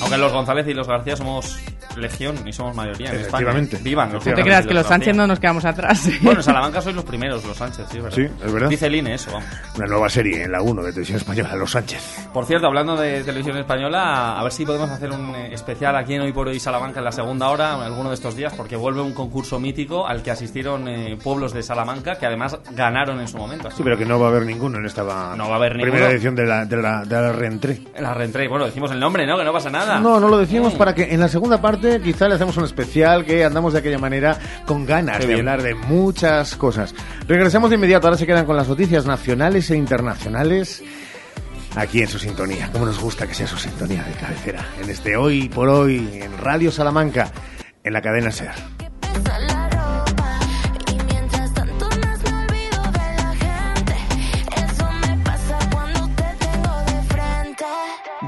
Aunque 0.00 0.18
los 0.18 0.32
González 0.32 0.66
y 0.68 0.74
los 0.74 0.86
García 0.86 1.16
somos 1.16 1.58
legión 1.96 2.36
y 2.46 2.52
somos 2.52 2.74
mayoría 2.74 3.10
en 3.10 3.20
España. 3.20 3.50
Efectivamente. 3.50 3.78
Vivan 3.82 4.12
los 4.12 4.26
No 4.26 4.34
te 4.34 4.42
creas 4.42 4.66
que 4.66 4.74
los 4.74 4.82
García. 4.82 4.88
Sánchez 4.96 5.16
no 5.16 5.26
nos 5.26 5.38
quedamos 5.40 5.64
atrás. 5.64 6.08
Bueno, 6.22 6.40
en 6.40 6.44
Salamanca 6.44 6.80
sois 6.80 6.96
los 6.96 7.04
primeros, 7.04 7.44
los 7.44 7.56
Sánchez, 7.56 7.86
sí, 7.90 7.98
es 7.98 8.02
verdad. 8.02 8.16
Sí, 8.16 8.22
es 8.44 8.52
verdad. 8.52 8.68
Dice 8.68 8.86
el 8.86 8.94
INE 8.96 9.14
eso, 9.14 9.30
vamos. 9.32 9.48
Una 9.76 9.86
nueva 9.86 10.08
serie 10.08 10.42
en 10.44 10.52
la 10.52 10.62
1 10.62 10.82
de 10.82 10.90
Televisión 10.90 11.18
Española, 11.18 11.54
Los 11.56 11.70
Sánchez. 11.70 12.28
Por 12.32 12.44
cierto, 12.46 12.66
hablando 12.66 12.96
de 12.96 13.22
televisión 13.22 13.56
española, 13.58 14.38
a 14.38 14.42
ver 14.42 14.52
si 14.52 14.64
podemos 14.64 14.90
hacer 14.90 15.10
un 15.10 15.34
eh, 15.34 15.54
especial 15.54 15.96
aquí 15.96 16.14
en 16.14 16.22
Hoy 16.22 16.32
por 16.32 16.48
Hoy 16.48 16.58
Salamanca 16.58 16.98
en 17.00 17.04
la 17.04 17.12
segunda 17.12 17.48
hora, 17.50 17.74
en 17.76 17.82
alguno 17.82 18.08
de 18.08 18.14
estos 18.14 18.34
días, 18.36 18.54
porque 18.54 18.76
vuelve 18.76 19.00
un 19.02 19.12
concurso 19.12 19.60
mítico 19.60 20.06
al 20.06 20.22
que 20.22 20.30
asistieron 20.30 20.88
eh, 20.88 21.16
pueblos 21.22 21.52
de 21.52 21.62
Salamanca, 21.62 22.16
que 22.18 22.26
además 22.26 22.58
ganaron 22.72 23.20
en 23.20 23.28
su 23.28 23.36
momento. 23.36 23.70
Sí, 23.70 23.82
pero 23.84 23.96
que 23.96 24.04
no 24.06 24.18
va 24.18 24.26
a 24.26 24.30
haber 24.30 24.46
ninguno 24.46 24.78
en 24.78 24.86
esta 24.86 25.02
No 25.02 25.48
va 25.48 25.54
a 25.54 25.56
haber 25.56 25.72
primera 25.72 25.92
ninguno. 25.94 26.10
edición 26.12 26.34
de 26.34 26.46
la, 26.46 26.64
de 26.64 26.76
la, 26.76 27.04
de 27.04 27.14
la 27.14 27.32
reentré. 27.32 27.80
La 28.00 28.14
reentré, 28.14 28.48
bueno, 28.48 28.64
decimos 28.66 28.90
el 28.90 28.98
nombre, 28.98 29.26
¿no? 29.26 29.36
Que 29.38 29.44
no 29.44 29.52
pasa 29.52 29.70
nada. 29.70 29.83
No, 30.00 30.20
no 30.20 30.28
lo 30.28 30.38
decimos 30.38 30.74
para 30.74 30.94
que 30.94 31.12
en 31.14 31.20
la 31.20 31.28
segunda 31.28 31.60
parte 31.60 32.00
quizá 32.00 32.28
le 32.28 32.34
hacemos 32.34 32.56
un 32.56 32.64
especial 32.64 33.24
que 33.24 33.44
andamos 33.44 33.72
de 33.72 33.78
aquella 33.80 33.98
manera 33.98 34.38
con 34.66 34.84
ganas 34.86 35.16
Qué 35.18 35.22
de 35.26 35.34
bien. 35.34 35.40
hablar 35.48 35.62
de 35.62 35.74
muchas 35.74 36.56
cosas. 36.56 36.94
Regresamos 37.28 37.70
de 37.70 37.76
inmediato, 37.76 38.06
ahora 38.06 38.18
se 38.18 38.26
quedan 38.26 38.46
con 38.46 38.56
las 38.56 38.68
noticias 38.68 39.06
nacionales 39.06 39.70
e 39.70 39.76
internacionales 39.76 40.82
aquí 41.76 42.00
en 42.02 42.08
su 42.08 42.18
sintonía. 42.18 42.70
Como 42.72 42.86
nos 42.86 43.00
gusta 43.00 43.26
que 43.26 43.34
sea 43.34 43.46
su 43.46 43.56
sintonía 43.58 44.02
de 44.04 44.12
cabecera. 44.12 44.64
En 44.82 44.90
este 44.90 45.16
Hoy 45.16 45.48
por 45.48 45.68
Hoy 45.68 46.08
en 46.22 46.36
Radio 46.38 46.70
Salamanca, 46.70 47.30
en 47.82 47.92
la 47.92 48.00
cadena 48.00 48.30
SER. 48.30 48.52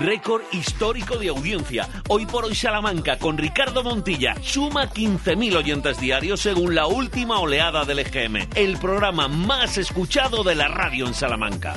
Récord 0.01 0.43
histórico 0.53 1.19
de 1.19 1.29
audiencia. 1.29 1.89
Hoy 2.09 2.27
por 2.27 2.45
hoy 2.45 2.55
Salamanca 2.55 3.19
con 3.19 3.39
Ricardo 3.39 3.83
Montilla 3.83 4.35
suma 4.43 4.91
15.000 4.91 5.57
oyentes 5.57 6.01
diarios 6.01 6.41
según 6.41 6.75
la 6.75 6.87
última 6.87 7.39
oleada 7.39 7.85
del 7.85 8.01
EGM, 8.01 8.49
el 8.55 8.79
programa 8.79 9.29
más 9.29 9.79
escuchado 9.79 10.43
de 10.45 10.55
la 10.55 10.69
radio 10.69 11.07
en 11.07 11.15
Salamanca. 11.15 11.77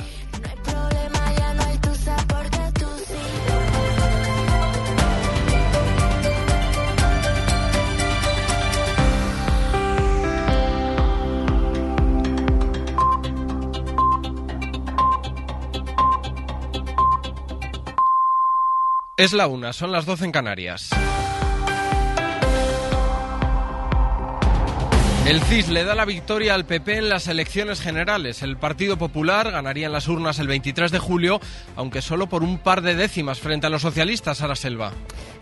Es 19.20 19.34
la 19.34 19.48
una, 19.48 19.74
son 19.74 19.92
las 19.92 20.06
12 20.06 20.24
en 20.24 20.32
Canarias. 20.32 20.88
El 25.26 25.40
CIS 25.42 25.68
le 25.68 25.84
da 25.84 25.94
la 25.94 26.06
victoria 26.06 26.54
al 26.54 26.64
PP 26.64 26.96
en 26.96 27.08
las 27.10 27.28
elecciones 27.28 27.80
generales. 27.80 28.42
El 28.42 28.56
Partido 28.56 28.96
Popular 28.96 29.50
ganaría 29.52 29.86
en 29.86 29.92
las 29.92 30.08
urnas 30.08 30.38
el 30.38 30.48
23 30.48 30.90
de 30.90 30.98
julio, 30.98 31.40
aunque 31.76 32.00
solo 32.00 32.26
por 32.26 32.42
un 32.42 32.58
par 32.58 32.80
de 32.80 32.96
décimas 32.96 33.38
frente 33.38 33.66
a 33.66 33.70
los 33.70 33.82
socialistas 33.82 34.40
a 34.40 34.48
la 34.48 34.56
selva. 34.56 34.92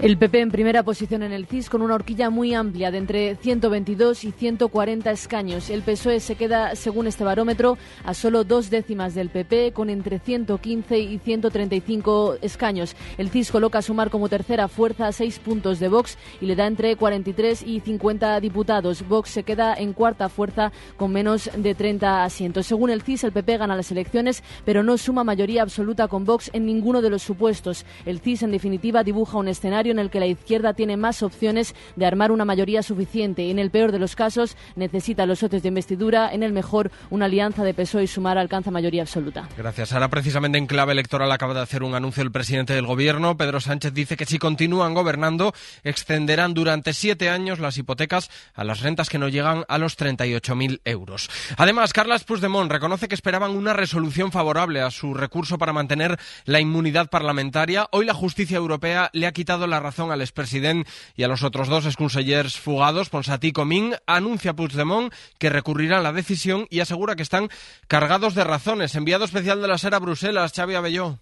El 0.01 0.19
PP 0.19 0.41
en 0.41 0.51
primera 0.51 0.83
posición 0.83 1.23
en 1.23 1.33
el 1.33 1.47
CIS 1.47 1.71
con 1.71 1.81
una 1.81 1.95
horquilla 1.95 2.29
muy 2.29 2.55
amplia 2.55 2.91
de 2.91 2.99
entre 2.99 3.37
122 3.37 4.25
y 4.25 4.33
140 4.33 5.11
escaños. 5.13 5.71
El 5.71 5.83
PSOE 5.83 6.21
se 6.21 6.35
queda, 6.35 6.75
según 6.75 7.07
este 7.07 7.25
barómetro, 7.25 7.79
a 8.05 8.15
solo 8.15 8.45
dos 8.45 8.71
décimas 8.71 9.15
del 9.15 9.31
PP 9.31 9.73
con 9.73 9.91
entre 9.91 10.19
115 10.19 10.99
y 10.99 11.19
135 11.19 12.39
escaños. 12.43 12.97
El 13.17 13.31
CIS 13.31 13.53
coloca 13.53 13.79
a 13.79 13.83
sumar 13.83 14.11
como 14.11 14.29
tercera 14.29 14.69
fuerza 14.69 15.07
a 15.07 15.13
seis 15.13 15.39
puntos 15.39 15.79
de 15.79 15.89
Vox 15.89 16.19
y 16.41 16.47
le 16.47 16.57
da 16.57 16.67
entre 16.67 16.97
43 16.97 17.63
y 17.63 17.81
50 17.81 18.41
diputados. 18.41 19.07
Vox 19.09 19.31
se 19.31 19.45
queda 19.45 19.68
en 19.75 19.93
cuarta 19.93 20.29
fuerza 20.29 20.73
con 20.97 21.13
menos 21.13 21.51
de 21.57 21.75
30 21.75 22.25
asientos. 22.25 22.67
Según 22.67 22.91
el 22.91 23.03
CIS, 23.03 23.25
el 23.25 23.33
PP 23.33 23.59
gana 23.59 23.77
las 23.77 23.91
elecciones, 23.91 24.43
pero 24.65 24.83
no 24.83 24.99
suma 24.99 25.25
mayoría 25.25 25.63
absoluta 25.63 26.09
con 26.09 26.25
Vox 26.25 26.51
en 26.53 26.67
ninguno 26.67 27.03
de 27.03 27.11
los 27.11 27.23
supuestos. 27.23 27.85
El 28.07 28.21
CIS, 28.21 28.45
en 28.45 28.51
definitiva, 28.51 29.03
dibuja 29.03 29.39
un 29.39 29.49
escenario 29.49 29.93
en 29.93 29.99
el 29.99 30.11
que 30.11 30.21
la 30.21 30.27
izquierda 30.27 30.75
tiene 30.75 30.97
más 30.97 31.23
opciones 31.23 31.75
de 31.97 32.07
armar 32.07 32.33
una 32.33 32.45
mayoría 32.45 32.83
suficiente. 32.83 33.51
En 33.51 33.59
el 33.59 33.71
peor 33.71 33.93
de 33.93 33.99
los 33.99 34.17
casos, 34.17 34.57
necesita 34.77 35.27
los 35.27 35.41
socios 35.41 35.63
de 35.63 35.69
investidura. 35.69 36.33
En 36.33 36.43
el 36.43 36.53
mejor, 36.53 36.91
una 37.11 37.27
alianza 37.27 37.65
de 37.65 37.75
PSOE 37.75 38.05
y 38.05 38.07
Sumar 38.07 38.39
alcanza 38.39 38.71
mayoría 38.71 39.03
absoluta. 39.03 39.49
Gracias. 39.57 39.93
Ahora, 39.93 40.09
precisamente 40.09 40.59
en 40.59 40.67
clave 40.67 40.93
electoral, 40.93 41.31
acaba 41.33 41.55
de 41.55 41.61
hacer 41.61 41.83
un 41.83 41.95
anuncio 41.95 42.23
el 42.23 42.33
presidente 42.33 42.75
del 42.75 42.87
Gobierno. 42.87 43.37
Pedro 43.37 43.61
Sánchez 43.61 43.93
dice 43.93 44.17
que 44.17 44.27
si 44.27 44.39
continúan 44.39 44.95
gobernando, 44.95 45.53
extenderán 45.85 46.55
durante 46.55 46.93
siete 46.93 47.29
años 47.29 47.59
las 47.59 47.79
hipotecas 47.79 48.31
a 48.55 48.65
las 48.65 48.81
rentas 48.81 49.09
que 49.09 49.19
no 49.19 49.29
llegan 49.29 49.58
a 49.69 49.79
los 49.79 49.99
38.000 49.99 50.81
euros. 50.85 51.31
Además, 51.57 51.93
Carlas 51.93 52.25
Puigdemont 52.25 52.71
reconoce 52.71 53.09
que 53.09 53.15
esperaban 53.15 53.53
una 53.53 53.73
resolución 53.73 54.33
favorable 54.33 54.81
a 54.81 54.91
su 54.91 55.15
recurso 55.15 55.59
para 55.59 55.73
mantener 55.73 56.19
la 56.45 56.61
inmunidad 56.61 57.11
parlamentaria. 57.11 57.89
Hoy 57.93 58.05
la 58.05 58.15
justicia 58.15 58.57
europea 58.57 59.11
le 59.13 59.27
ha 59.27 59.33
quitado 59.33 59.67
la 59.67 59.81
razón 59.81 60.11
al 60.11 60.21
expresidente 60.21 60.91
y 61.17 61.23
a 61.23 61.29
los 61.29 61.43
otros 61.43 61.69
dos 61.69 61.87
exconsellers 61.87 62.59
fugados, 62.59 63.09
Ponsatí 63.09 63.49
y 63.49 63.53
Comín. 63.53 63.95
Anuncia 64.07 64.55
Puigdemont 64.55 65.13
que 65.39 65.51
recurrirá 65.51 65.99
a 65.99 66.03
la 66.03 66.13
decisión 66.13 66.67
y 66.71 66.81
asegura 66.81 67.17
que 67.17 67.23
están 67.23 67.49
cargados 67.87 68.35
de 68.35 68.45
razones. 68.45 68.95
Enviado 68.95 69.25
especial 69.25 69.61
de 69.63 69.69
la 69.69 69.79
SER 69.79 69.95
a 69.95 69.99
Bruselas, 69.99 70.53
Xavi 70.55 70.75
Abelló. 70.75 71.19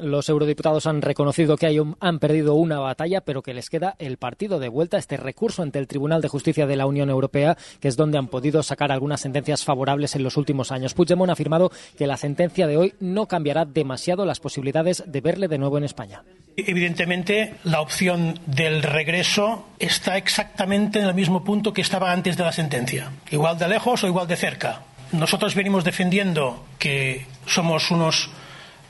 Los 0.00 0.28
eurodiputados 0.28 0.86
han 0.86 1.02
reconocido 1.02 1.56
que 1.56 1.66
hay 1.66 1.78
un, 1.78 1.96
han 2.00 2.18
perdido 2.18 2.54
una 2.54 2.78
batalla, 2.78 3.20
pero 3.20 3.42
que 3.42 3.54
les 3.54 3.70
queda 3.70 3.96
el 3.98 4.16
partido 4.16 4.58
de 4.58 4.68
vuelta, 4.68 4.98
este 4.98 5.16
recurso 5.16 5.62
ante 5.62 5.78
el 5.78 5.86
Tribunal 5.86 6.22
de 6.22 6.28
Justicia 6.28 6.66
de 6.66 6.76
la 6.76 6.86
Unión 6.86 7.10
Europea, 7.10 7.56
que 7.80 7.88
es 7.88 7.96
donde 7.96 8.18
han 8.18 8.28
podido 8.28 8.62
sacar 8.62 8.92
algunas 8.92 9.20
sentencias 9.20 9.64
favorables 9.64 10.14
en 10.16 10.22
los 10.22 10.36
últimos 10.36 10.72
años. 10.72 10.94
Puigdemont 10.94 11.30
ha 11.30 11.32
afirmado 11.32 11.70
que 11.96 12.06
la 12.06 12.16
sentencia 12.16 12.66
de 12.66 12.76
hoy 12.76 12.94
no 13.00 13.26
cambiará 13.26 13.64
demasiado 13.64 14.24
las 14.24 14.40
posibilidades 14.40 15.04
de 15.06 15.20
verle 15.20 15.48
de 15.48 15.58
nuevo 15.58 15.78
en 15.78 15.84
España. 15.84 16.22
Evidentemente, 16.56 17.54
la 17.64 17.80
opción 17.80 18.40
del 18.46 18.82
regreso 18.82 19.66
está 19.78 20.16
exactamente 20.16 20.98
en 20.98 21.06
el 21.06 21.14
mismo 21.14 21.44
punto 21.44 21.72
que 21.72 21.82
estaba 21.82 22.10
antes 22.10 22.36
de 22.36 22.42
la 22.42 22.52
sentencia, 22.52 23.12
igual 23.30 23.58
de 23.58 23.68
lejos 23.68 24.02
o 24.02 24.08
igual 24.08 24.26
de 24.26 24.36
cerca. 24.36 24.82
Nosotros 25.12 25.54
venimos 25.54 25.84
defendiendo 25.84 26.64
que 26.78 27.26
somos 27.46 27.90
unos 27.90 28.30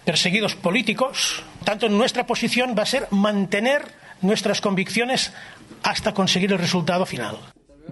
perseguidos 0.09 0.55
políticos, 0.55 1.43
tanto 1.65 1.87
nuestra 1.91 2.25
posición 2.25 2.75
va 2.75 2.85
a 2.85 2.87
ser 2.87 3.09
mantener 3.11 3.83
nuestras 4.23 4.63
convicciones 4.63 5.35
hasta 5.83 6.15
conseguir 6.15 6.51
el 6.51 6.59
resultado 6.59 7.05
final. 7.05 7.37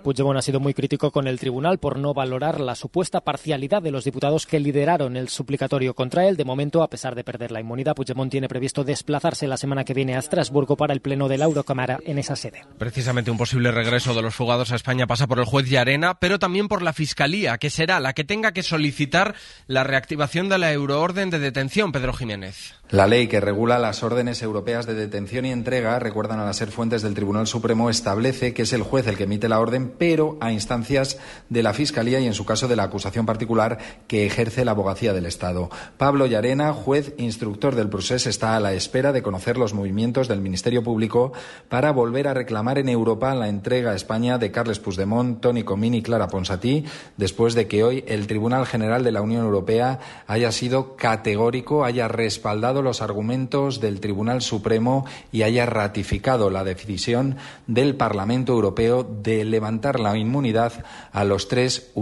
Puigdemont 0.02 0.38
ha 0.38 0.42
sido 0.42 0.60
muy 0.60 0.74
crítico 0.74 1.10
con 1.10 1.26
el 1.26 1.38
tribunal 1.38 1.78
por 1.78 1.98
no 1.98 2.14
valorar 2.14 2.60
la 2.60 2.74
supuesta 2.74 3.20
parcialidad 3.20 3.82
de 3.82 3.90
los 3.90 4.04
diputados 4.04 4.46
que 4.46 4.60
lideraron 4.60 5.16
el 5.16 5.28
suplicatorio 5.28 5.94
contra 5.94 6.26
él. 6.26 6.36
De 6.36 6.44
momento, 6.44 6.82
a 6.82 6.88
pesar 6.88 7.14
de 7.14 7.24
perder 7.24 7.52
la 7.52 7.60
inmunidad, 7.60 7.94
Puigdemont 7.94 8.30
tiene 8.30 8.48
previsto 8.48 8.84
desplazarse 8.84 9.46
la 9.46 9.56
semana 9.56 9.84
que 9.84 9.94
viene 9.94 10.16
a 10.16 10.18
Estrasburgo 10.18 10.76
para 10.76 10.92
el 10.92 11.00
pleno 11.00 11.28
de 11.28 11.38
la 11.38 11.46
Eurocámara 11.46 11.98
en 12.04 12.18
esa 12.18 12.36
sede. 12.36 12.64
Precisamente 12.78 13.30
un 13.30 13.38
posible 13.38 13.72
regreso 13.72 14.14
de 14.14 14.22
los 14.22 14.34
fugados 14.34 14.72
a 14.72 14.76
España 14.76 15.06
pasa 15.06 15.26
por 15.26 15.38
el 15.38 15.44
juez 15.44 15.68
Llarena, 15.68 16.18
pero 16.18 16.38
también 16.38 16.68
por 16.68 16.82
la 16.82 16.92
Fiscalía, 16.92 17.58
que 17.58 17.70
será 17.70 18.00
la 18.00 18.12
que 18.12 18.24
tenga 18.24 18.52
que 18.52 18.62
solicitar 18.62 19.34
la 19.66 19.84
reactivación 19.84 20.48
de 20.48 20.58
la 20.58 20.72
euroorden 20.72 21.30
de 21.30 21.38
detención, 21.38 21.92
Pedro 21.92 22.12
Jiménez. 22.12 22.74
La 22.90 23.08
ley 23.08 23.26
que 23.26 23.40
regula 23.40 23.80
las 23.80 24.04
órdenes 24.04 24.42
europeas 24.42 24.86
de 24.86 24.94
detención 24.94 25.44
y 25.44 25.50
entrega, 25.50 25.98
recuerdan 25.98 26.38
a 26.38 26.44
las 26.44 26.56
ser 26.56 26.70
fuentes 26.70 27.02
del 27.02 27.14
Tribunal 27.14 27.46
Supremo, 27.46 27.90
establece 27.90 28.54
que 28.54 28.62
es 28.62 28.72
el 28.72 28.82
juez 28.82 29.06
el 29.06 29.16
que 29.16 29.24
emite 29.24 29.48
la 29.48 29.60
orden, 29.60 29.85
pero 29.86 30.36
a 30.40 30.52
instancias 30.52 31.18
de 31.48 31.62
la 31.62 31.72
Fiscalía 31.72 32.20
y, 32.20 32.26
en 32.26 32.34
su 32.34 32.44
caso, 32.44 32.68
de 32.68 32.76
la 32.76 32.84
acusación 32.84 33.26
particular 33.26 33.78
que 34.08 34.26
ejerce 34.26 34.64
la 34.64 34.72
abogacía 34.72 35.12
del 35.12 35.26
Estado. 35.26 35.70
Pablo 35.96 36.26
Llarena, 36.26 36.72
juez 36.72 37.14
instructor 37.18 37.74
del 37.74 37.88
proceso, 37.88 38.28
está 38.28 38.56
a 38.56 38.60
la 38.60 38.72
espera 38.72 39.12
de 39.12 39.22
conocer 39.22 39.58
los 39.58 39.74
movimientos 39.74 40.28
del 40.28 40.40
Ministerio 40.40 40.82
Público 40.82 41.32
para 41.68 41.92
volver 41.92 42.28
a 42.28 42.34
reclamar 42.34 42.78
en 42.78 42.88
Europa 42.88 43.34
la 43.34 43.48
entrega 43.48 43.90
a 43.90 43.94
España 43.94 44.38
de 44.38 44.50
Carles 44.50 44.78
Puigdemont, 44.78 45.40
Toni 45.40 45.62
Comín 45.62 45.94
y 45.94 46.02
Clara 46.02 46.28
Ponsatí, 46.28 46.84
después 47.16 47.54
de 47.54 47.66
que 47.66 47.84
hoy 47.84 48.04
el 48.06 48.26
Tribunal 48.26 48.66
General 48.66 49.04
de 49.04 49.12
la 49.12 49.22
Unión 49.22 49.44
Europea 49.44 50.00
haya 50.26 50.52
sido 50.52 50.96
categórico, 50.96 51.84
haya 51.84 52.08
respaldado 52.08 52.82
los 52.82 53.02
argumentos 53.02 53.80
del 53.80 54.00
Tribunal 54.00 54.42
Supremo 54.42 55.06
y 55.32 55.42
haya 55.42 55.66
ratificado 55.66 56.50
la 56.50 56.64
decisión 56.64 57.36
del 57.66 57.96
Parlamento 57.96 58.52
Europeo 58.52 59.04
de 59.04 59.44
levantar 59.44 59.75
la 60.00 60.16
inmunidad 60.16 60.84
a 61.12 61.24
los 61.24 61.48
tres 61.48 61.92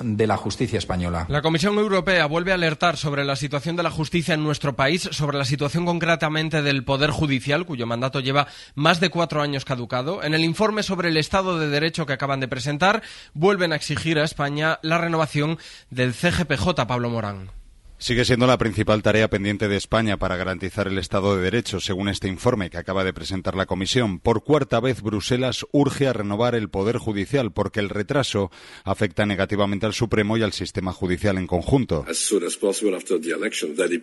de 0.00 0.26
la 0.26 0.36
justicia 0.36 0.78
española. 0.78 1.26
La 1.28 1.42
Comisión 1.42 1.76
Europea 1.78 2.26
vuelve 2.26 2.52
a 2.52 2.54
alertar 2.54 2.96
sobre 2.96 3.24
la 3.24 3.36
situación 3.36 3.76
de 3.76 3.82
la 3.82 3.90
justicia 3.90 4.34
en 4.34 4.42
nuestro 4.42 4.76
país, 4.76 5.08
sobre 5.12 5.38
la 5.38 5.44
situación 5.44 5.84
concretamente 5.84 6.62
del 6.62 6.84
Poder 6.84 7.10
Judicial, 7.10 7.66
cuyo 7.66 7.86
mandato 7.86 8.20
lleva 8.20 8.46
más 8.74 9.00
de 9.00 9.10
cuatro 9.10 9.42
años 9.42 9.64
caducado. 9.64 10.22
En 10.22 10.34
el 10.34 10.44
informe 10.44 10.82
sobre 10.82 11.08
el 11.08 11.16
Estado 11.16 11.58
de 11.58 11.68
Derecho 11.68 12.06
que 12.06 12.12
acaban 12.14 12.40
de 12.40 12.48
presentar, 12.48 13.02
vuelven 13.34 13.72
a 13.72 13.76
exigir 13.76 14.18
a 14.18 14.24
España 14.24 14.78
la 14.82 14.98
renovación 14.98 15.58
del 15.90 16.14
CGPJ, 16.14 16.86
Pablo 16.86 17.10
Morán. 17.10 17.59
Sigue 18.00 18.24
siendo 18.24 18.46
la 18.46 18.56
principal 18.56 19.02
tarea 19.02 19.28
pendiente 19.28 19.68
de 19.68 19.76
España 19.76 20.16
para 20.16 20.36
garantizar 20.36 20.88
el 20.88 20.96
Estado 20.96 21.36
de 21.36 21.42
Derecho, 21.42 21.80
según 21.80 22.08
este 22.08 22.28
informe 22.28 22.70
que 22.70 22.78
acaba 22.78 23.04
de 23.04 23.12
presentar 23.12 23.54
la 23.54 23.66
Comisión. 23.66 24.20
Por 24.20 24.42
cuarta 24.42 24.80
vez, 24.80 25.02
Bruselas 25.02 25.66
urge 25.70 26.08
a 26.08 26.14
renovar 26.14 26.54
el 26.54 26.70
Poder 26.70 26.96
Judicial 26.96 27.52
porque 27.52 27.78
el 27.78 27.90
retraso 27.90 28.50
afecta 28.84 29.26
negativamente 29.26 29.84
al 29.84 29.92
Supremo 29.92 30.38
y 30.38 30.42
al 30.42 30.54
sistema 30.54 30.94
judicial 30.94 31.36
en 31.36 31.46
conjunto. 31.46 32.06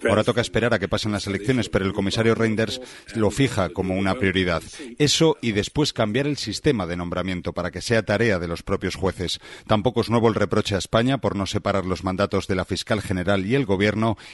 Ahora 0.08 0.24
toca 0.24 0.42
esperar 0.42 0.76
a 0.76 0.80
que 0.80 0.88
pasen 0.88 1.12
las 1.12 1.26
elecciones, 1.26 1.68
pero 1.68 1.84
el 1.84 1.94
comisario 1.94 2.36
Reinders 2.36 2.80
lo 3.16 3.32
fija 3.32 3.70
como 3.70 3.96
una 3.96 4.14
prioridad. 4.14 4.62
Eso 5.00 5.38
y 5.42 5.54
después 5.54 5.92
cambiar 5.92 6.28
el 6.28 6.38
sistema 6.38 6.86
de 6.86 6.98
nombramiento 6.98 7.52
para 7.52 7.72
que 7.72 7.82
sea 7.82 8.04
tarea 8.04 8.38
de 8.38 8.48
los 8.48 8.62
propios 8.62 8.94
jueces. 8.94 9.40
Tampoco 9.66 10.02
es 10.02 10.12
nuevo 10.12 10.28
el 10.28 10.36
reproche 10.36 10.76
a 10.76 10.78
España 10.78 11.18
por 11.18 11.36
no 11.36 11.48
separar 11.48 11.88
los 11.88 12.04
mandatos 12.04 12.46
de 12.46 12.54
la 12.54 12.64
fiscal 12.64 13.02
general 13.02 13.48
y 13.48 13.56
el 13.56 13.66
gobierno 13.66 13.87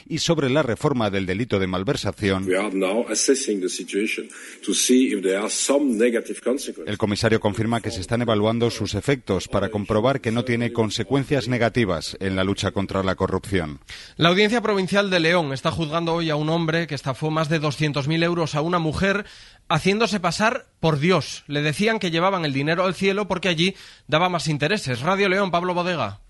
y 0.08 0.18
sobre 0.18 0.50
la 0.50 0.62
reforma 0.62 1.10
del 1.10 1.26
delito 1.26 1.58
de 1.58 1.66
malversación. 1.66 2.46
El 6.86 6.98
comisario 6.98 7.40
confirma 7.40 7.80
que 7.80 7.90
se 7.90 8.00
están 8.00 8.22
evaluando 8.22 8.70
sus 8.70 8.94
efectos 8.94 9.48
para 9.48 9.68
comprobar 9.68 10.20
que 10.20 10.32
no 10.32 10.44
tiene 10.44 10.72
consecuencias 10.72 11.48
negativas 11.48 12.16
en 12.20 12.36
la 12.36 12.44
lucha 12.44 12.70
contra 12.72 13.02
la 13.02 13.14
corrupción. 13.14 13.80
La 14.16 14.30
Audiencia 14.30 14.60
Provincial 14.60 15.10
de 15.10 15.20
León 15.20 15.52
está 15.52 15.70
juzgando 15.70 16.14
hoy 16.14 16.30
a 16.30 16.36
un 16.36 16.48
hombre 16.48 16.86
que 16.86 16.94
estafó 16.94 17.30
más 17.30 17.48
de 17.48 17.60
200.000 17.60 18.22
euros 18.24 18.54
a 18.54 18.60
una 18.60 18.78
mujer 18.78 19.24
haciéndose 19.68 20.20
pasar 20.20 20.66
por 20.80 20.98
Dios. 20.98 21.44
Le 21.46 21.62
decían 21.62 21.98
que 21.98 22.10
llevaban 22.10 22.44
el 22.44 22.52
dinero 22.52 22.84
al 22.84 22.94
cielo 22.94 23.28
porque 23.28 23.48
allí 23.48 23.74
daba 24.06 24.28
más 24.28 24.48
intereses. 24.48 25.00
Radio 25.00 25.28
León, 25.28 25.50
Pablo 25.50 25.74
Bodega. 25.74 26.23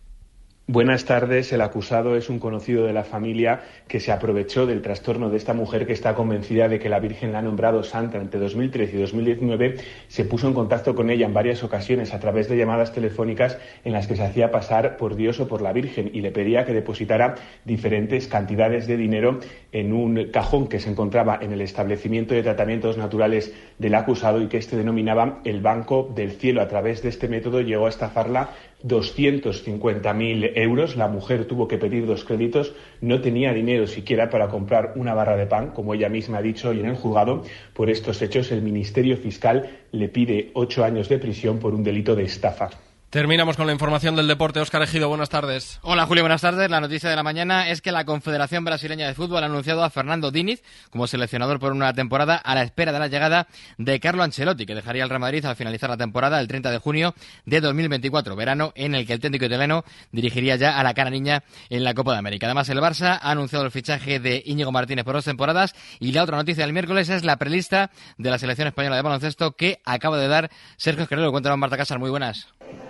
Buenas 0.67 1.05
tardes. 1.05 1.53
El 1.53 1.61
acusado 1.61 2.17
es 2.17 2.31
un 2.31 2.39
conocido 2.39 2.87
de 2.87 2.95
la 2.95 3.05
familia 3.05 3.61
que 3.87 4.01
se 4.01 4.13
aprovechó 4.13 4.65
del 4.65 4.81
trastorno 4.81 5.29
de 5.29 5.37
esta 5.37 5.53
mujer 5.53 5.87
que 5.87 5.93
está 5.93 6.15
convencida 6.15 6.71
de 6.71 6.79
que 6.79 6.89
la 6.89 7.01
Virgen 7.01 7.33
la 7.33 7.41
ha 7.41 7.43
nombrado 7.43 7.83
santa 7.83 8.17
entre 8.17 8.41
2013 8.41 8.97
y 8.97 9.01
2019. 9.03 9.75
Se 10.09 10.25
puso 10.25 10.49
en 10.49 10.55
contacto 10.55 10.95
con 10.95 11.11
ella 11.11 11.27
en 11.27 11.35
varias 11.35 11.63
ocasiones 11.65 12.15
a 12.15 12.19
través 12.19 12.49
de 12.49 12.57
llamadas 12.57 12.95
telefónicas 12.95 13.59
en 13.85 13.93
las 13.93 14.07
que 14.07 14.17
se 14.17 14.23
hacía 14.23 14.51
pasar 14.51 14.97
por 14.97 15.17
Dios 15.17 15.39
o 15.39 15.49
por 15.49 15.61
la 15.61 15.75
Virgen 15.75 16.11
y 16.15 16.23
le 16.23 16.33
pedía 16.33 16.65
que 16.65 16.73
depositara 16.73 17.35
diferentes 17.67 18.27
cantidades 18.27 18.87
de 18.87 18.97
dinero 18.97 19.41
en 19.71 19.93
un 19.93 20.31
cajón 20.33 20.69
que 20.69 20.81
se 20.81 20.89
encontraba 20.89 21.39
en 21.43 21.53
el 21.53 21.61
establecimiento 21.61 22.33
de 22.33 22.43
tratamientos 22.43 22.97
naturales 22.97 23.53
del 23.79 23.95
acusado 23.97 24.41
y 24.41 24.49
que 24.49 24.57
este 24.57 24.79
denominaba 24.79 25.43
el 25.45 25.61
Banco 25.61 26.11
del 26.15 26.33
Cielo. 26.33 26.63
A 26.63 26.69
través 26.69 27.03
de 27.03 27.11
este 27.11 27.29
método 27.29 27.61
llegó 27.61 27.85
a 27.85 27.91
estafarla 27.91 28.49
250.000 28.87 30.53
euros. 30.55 30.97
La 30.97 31.09
mujer 31.09 31.47
tuvo 31.47 31.67
que 31.69 31.79
pedir 31.79 32.07
dos 32.07 32.25
créditos, 32.25 32.75
no 33.01 33.21
tenía 33.21 33.53
dinero 33.53 33.87
siquiera 33.87 34.31
para 34.31 34.49
comprar 34.49 34.93
una 34.97 35.15
barra 35.15 35.37
de 35.37 35.47
pan, 35.47 35.71
como 35.71 35.95
ella 35.95 36.09
misma 36.09 36.39
ha 36.39 36.43
dicho 36.43 36.69
hoy 36.71 36.81
en 36.81 36.87
el 36.87 36.97
juzgado. 36.97 37.43
Por 37.73 37.91
estos 37.91 38.21
hechos, 38.23 38.53
el 38.53 38.63
Ministerio 38.63 39.17
Fiscal 39.17 39.71
le 39.93 40.09
pide 40.09 40.51
ocho 40.55 40.85
años 40.85 41.09
de 41.09 41.19
prisión 41.19 41.59
por 41.59 41.75
un 41.75 41.83
delito 41.83 42.15
de 42.15 42.25
estafa. 42.25 42.71
Terminamos 43.15 43.57
con 43.57 43.69
la 43.69 43.73
información 43.73 44.17
del 44.17 44.27
deporte. 44.27 44.59
Óscar 44.59 44.83
Ejido, 44.83 45.09
buenas 45.09 45.29
tardes. 45.29 45.79
Hola 45.83 46.05
Julio, 46.05 46.25
buenas 46.25 46.41
tardes. 46.41 46.69
La 46.69 46.81
noticia 46.81 47.09
de 47.09 47.15
la 47.15 47.23
mañana 47.23 47.69
es 47.69 47.81
que 47.81 47.93
la 47.93 48.05
Confederación 48.05 48.65
Brasileña 48.65 49.07
de 49.07 49.15
Fútbol 49.15 49.45
ha 49.45 49.47
anunciado 49.47 49.85
a 49.85 49.91
Fernando 49.91 50.33
Diniz 50.33 50.65
como 50.91 51.07
seleccionador 51.07 51.61
por 51.61 51.71
una 51.71 51.93
temporada 51.93 52.35
a 52.35 52.57
la 52.57 52.65
espera 52.65 52.91
de 52.91 52.99
la 52.99 53.07
llegada 53.07 53.47
de 53.79 54.01
Carlo 54.01 54.25
Ancelotti, 54.25 54.67
que 54.67 54.75
dejaría 54.75 55.05
el 55.05 55.11
Real 55.11 55.21
Madrid 55.21 55.45
al 55.45 55.55
finalizar 55.55 55.91
la 55.91 55.97
temporada 55.97 56.41
el 56.41 56.49
30 56.49 56.73
de 56.73 56.79
junio 56.79 57.15
de 57.47 57.61
2024, 57.61 58.35
verano 58.35 58.73
en 58.75 58.97
el 58.97 59.07
que 59.07 59.13
el 59.13 59.21
técnico 59.21 59.45
italiano 59.45 59.85
dirigiría 60.11 60.57
ya 60.57 60.77
a 60.77 60.83
la 60.83 60.93
cara 60.93 61.11
niña 61.11 61.45
en 61.71 61.85
la 61.85 61.95
Copa 61.95 62.15
de 62.15 62.19
América. 62.19 62.49
Además, 62.49 62.69
el 62.69 62.79
Barça 62.79 63.21
ha 63.23 63.31
anunciado 63.31 63.65
el 63.65 63.71
fichaje 63.71 64.19
de 64.19 64.43
Íñigo 64.45 64.73
Martínez 64.73 65.05
por 65.05 65.15
dos 65.15 65.25
temporadas 65.25 65.77
y 66.01 66.11
la 66.11 66.25
otra 66.25 66.37
noticia 66.37 66.65
del 66.65 66.73
miércoles 66.73 67.09
es 67.11 67.23
la 67.23 67.37
prelista 67.37 67.93
de 68.19 68.31
la 68.31 68.39
selección 68.39 68.67
española 68.67 68.97
de 68.97 69.03
baloncesto 69.03 69.53
que 69.53 69.81
acaba 69.85 70.19
de 70.19 70.27
dar 70.27 70.51
Sergio 70.77 71.05
Esquerero. 71.05 71.31
Cuéntanos, 71.31 71.59
Marta 71.59 71.77
Casar, 71.77 72.01
muy 72.01 72.11
buenas. 72.11 72.49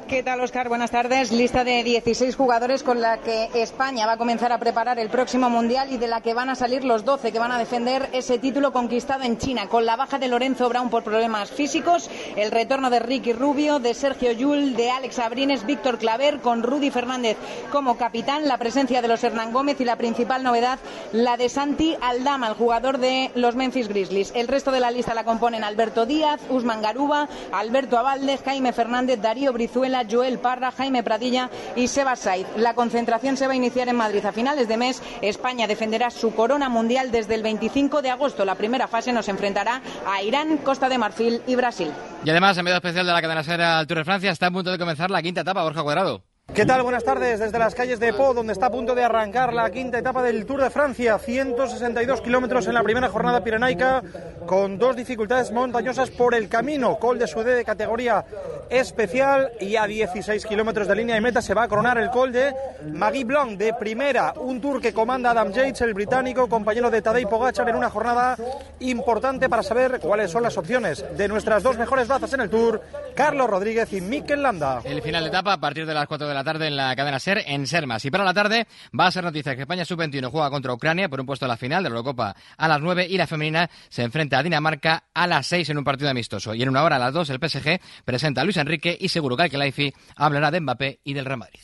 ¿Qué 0.09 0.23
tal, 0.23 0.39
Oscar? 0.43 0.69
Buenas 0.69 0.91
tardes. 0.91 1.33
Lista 1.33 1.65
de 1.65 1.83
16 1.83 2.37
jugadores 2.37 2.83
con 2.83 3.01
la 3.01 3.19
que 3.19 3.49
España 3.55 4.05
va 4.07 4.13
a 4.13 4.17
comenzar 4.19 4.53
a 4.53 4.59
preparar 4.59 4.99
el 4.99 5.09
próximo 5.09 5.49
Mundial 5.49 5.91
y 5.91 5.97
de 5.97 6.09
la 6.09 6.21
que 6.21 6.35
van 6.35 6.51
a 6.51 6.55
salir 6.55 6.85
los 6.85 7.07
12 7.07 7.33
que 7.33 7.39
van 7.39 7.53
a 7.53 7.59
defender 7.59 8.11
ese 8.13 8.39
título 8.39 8.71
conquistado 8.71 9.25
en 9.25 9.39
China, 9.39 9.67
con 9.67 9.87
la 9.87 9.97
baja 9.97 10.19
de 10.19 10.29
Lorenzo 10.29 10.69
Brown 10.69 10.91
por 10.91 11.05
problemas 11.05 11.51
físicos, 11.51 12.11
el 12.37 12.51
retorno 12.51 12.91
de 12.91 12.99
Ricky 13.01 13.33
Rubio, 13.33 13.79
de 13.79 13.95
Sergio 13.95 14.31
Yul, 14.33 14.77
de 14.77 14.91
Alex 14.91 15.19
Abrines, 15.19 15.65
Víctor 15.65 15.97
Claver, 15.97 16.41
con 16.41 16.63
Rudy 16.63 16.91
Fernández 16.91 17.39
como 17.73 17.97
capitán, 17.97 18.47
la 18.47 18.59
presencia 18.59 19.01
de 19.01 19.09
los 19.09 19.25
Hernán 19.25 19.53
Gómez 19.53 19.81
y 19.81 19.85
la 19.87 19.97
principal 19.97 20.43
novedad, 20.43 20.79
la 21.13 21.39
de 21.39 21.49
Santi 21.49 21.97
Aldama, 22.03 22.49
el 22.49 22.55
jugador 22.55 22.99
de 22.99 23.31
los 23.35 23.57
Memphis 23.57 23.89
Grizzlies. 23.89 24.33
El 24.37 24.49
resto 24.49 24.71
de 24.71 24.81
la 24.81 24.91
lista 24.91 25.15
la 25.15 25.25
componen 25.25 25.65
Alberto 25.65 26.05
Díaz, 26.05 26.43
Usman 26.51 26.83
Garuba, 26.83 27.27
Alberto 27.53 27.97
Avalde, 27.97 28.39
Jaime 28.45 28.75
Fernández, 28.75 29.21
Darío 29.23 29.55
Brizuela, 29.65 30.05
Joel 30.11 30.39
Parra, 30.41 30.71
Jaime 30.73 31.03
Pradilla 31.03 31.49
y 31.75 31.89
Seba 31.89 32.17
Said. 32.17 32.45
La 32.59 32.75
concentración 32.75 33.39
se 33.39 33.47
va 33.47 33.55
a 33.55 33.57
iniciar 33.57 33.89
en 33.89 33.97
Madrid 33.97 34.25
a 34.27 34.31
finales 34.31 34.69
de 34.69 34.77
mes. 34.77 35.03
España 35.23 35.67
defenderá 35.67 36.11
su 36.11 36.35
corona 36.35 36.69
mundial 36.69 37.11
desde 37.11 37.35
el 37.35 37.43
25 37.43 38.03
de 38.03 38.11
agosto. 38.11 38.45
La 38.45 38.57
primera 38.57 38.89
fase 38.89 39.11
nos 39.11 39.27
enfrentará 39.29 39.81
a 40.07 40.23
Irán, 40.23 40.59
Costa 40.59 40.91
de 40.91 40.99
Marfil 40.99 41.41
y 41.47 41.55
Brasil. 41.55 41.91
Y 42.25 42.29
además, 42.29 42.59
en 42.59 42.65
medio 42.65 42.77
especial 42.77 43.07
de 43.07 43.13
la 43.13 43.23
cadena 43.23 43.43
Sera 43.43 43.79
al 43.79 43.87
Tour 43.87 43.99
de 43.99 44.05
Francia, 44.05 44.31
está 44.31 44.49
a 44.49 44.51
punto 44.51 44.71
de 44.71 44.77
comenzar 44.77 45.11
la 45.11 45.23
quinta 45.23 45.41
etapa, 45.41 45.63
Borja 45.63 45.83
Cuadrado. 45.83 46.34
¿Qué 46.53 46.65
tal? 46.65 46.83
Buenas 46.85 47.03
tardes 47.03 47.41
desde 47.41 47.59
las 47.59 47.75
calles 47.75 47.99
de 47.99 48.13
Po, 48.13 48.33
donde 48.33 48.53
está 48.53 48.67
a 48.67 48.71
punto 48.71 48.95
de 48.95 49.03
arrancar 49.03 49.53
la 49.53 49.69
quinta 49.71 49.99
etapa 49.99 50.23
del 50.23 50.47
Tour 50.47 50.63
de 50.63 50.71
Francia. 50.71 51.19
162 51.19 52.21
kilómetros 52.21 52.69
en 52.69 52.75
la 52.75 52.83
primera 52.85 53.09
jornada 53.09 53.43
pirenaica, 53.43 54.03
con 54.47 54.79
dos 54.79 54.95
dificultades 54.95 55.51
montañosas 55.51 56.11
por 56.11 56.33
el 56.33 56.49
camino. 56.49 56.97
Col 57.01 57.19
de 57.19 57.27
Suede 57.27 57.57
de 57.57 57.65
categoría 57.65 58.25
especial 58.71 59.51
y 59.61 59.75
a 59.75 59.87
16 59.87 60.47
kilómetros 60.47 60.87
de 60.87 60.95
línea 60.95 61.17
de 61.17 61.21
meta 61.21 61.43
se 61.43 61.55
va 61.55 61.65
a 61.65 61.69
coronar 61.69 61.99
el 61.99 62.11
col 62.11 62.31
de 62.31 62.55
Magui 62.93 63.25
Blanc 63.25 63.59
de 63.59 63.75
primera. 63.75 64.33
Un 64.37 64.61
tour 64.61 64.81
que 64.81 64.95
comanda 64.95 65.31
Adam 65.31 65.51
Yates, 65.51 65.81
el 65.81 65.95
británico, 65.95 66.49
compañero 66.49 66.89
de 66.89 67.03
Tadej 67.03 67.27
Pogacar, 67.27 67.69
en 67.69 67.77
una 67.77 67.91
jornada 67.91 68.37
importante 68.79 69.49
para 69.49 69.65
saber 69.65 69.99
cuáles 69.99 70.31
son 70.31 70.43
las 70.45 70.57
opciones 70.57 71.05
de 71.17 71.27
nuestras 71.27 71.65
dos 71.65 71.77
mejores 71.79 72.07
bazas 72.07 72.33
en 72.35 72.43
el 72.43 72.51
Tour, 72.51 72.81
Carlos 73.17 73.51
Rodríguez 73.51 73.93
y 73.93 74.01
Mikel 74.01 74.43
Landa. 74.43 74.81
El 74.85 75.03
final 75.03 75.25
de 75.25 75.31
etapa 75.31 75.53
a 75.53 75.59
partir 75.59 75.85
de 75.85 75.95
las 75.95 76.07
4 76.07 76.29
de 76.29 76.34
la 76.35 76.45
tarde 76.45 76.67
en 76.67 76.77
la 76.77 76.95
cadena 76.95 77.19
SER 77.19 77.45
en 77.47 77.67
Sermas. 77.67 78.05
Y 78.05 78.11
para 78.11 78.25
la 78.25 78.35
tarde 78.35 78.67
va 78.99 79.07
a 79.07 79.11
ser 79.11 79.25
noticia 79.25 79.55
que 79.55 79.63
España 79.63 79.85
sub-21 79.85 80.31
juega 80.31 80.51
contra 80.51 80.73
Ucrania 80.73 81.09
por 81.09 81.21
un 81.21 81.27
puesto 81.27 81.47
en 81.47 81.51
la 81.51 81.57
final 81.57 81.83
de 81.83 81.91
la 81.91 81.97
Eurocopa 81.97 82.37
a 82.57 82.69
las 82.69 82.81
9 82.81 83.07
y 83.09 83.17
la 83.17 83.27
femenina 83.27 83.71
se 83.89 84.03
enfrenta 84.03 84.39
a 84.39 84.43
Dinamarca 84.43 85.05
a 85.15 85.27
las 85.27 85.47
6 85.47 85.71
en 85.71 85.79
un 85.79 85.85
partido 85.85 86.11
amistoso. 86.11 86.55
Y 86.55 86.63
en 86.63 86.69
una 86.69 86.83
hora 86.83 86.97
a 86.97 86.99
las 86.99 87.13
2 87.13 87.31
el 87.31 87.39
PSG 87.39 87.81
presenta 88.05 88.41
a 88.41 88.45
Luis 88.45 88.57
Enrique 88.57 88.97
y 89.01 89.09
seguro 89.09 89.37
que 89.37 89.45
Alkelaifi 89.45 89.93
hablará 90.17 90.51
de 90.51 90.61
Mbappé 90.61 91.01
y 91.05 91.15
del 91.15 91.25
Real 91.25 91.39
Madrid. 91.39 91.61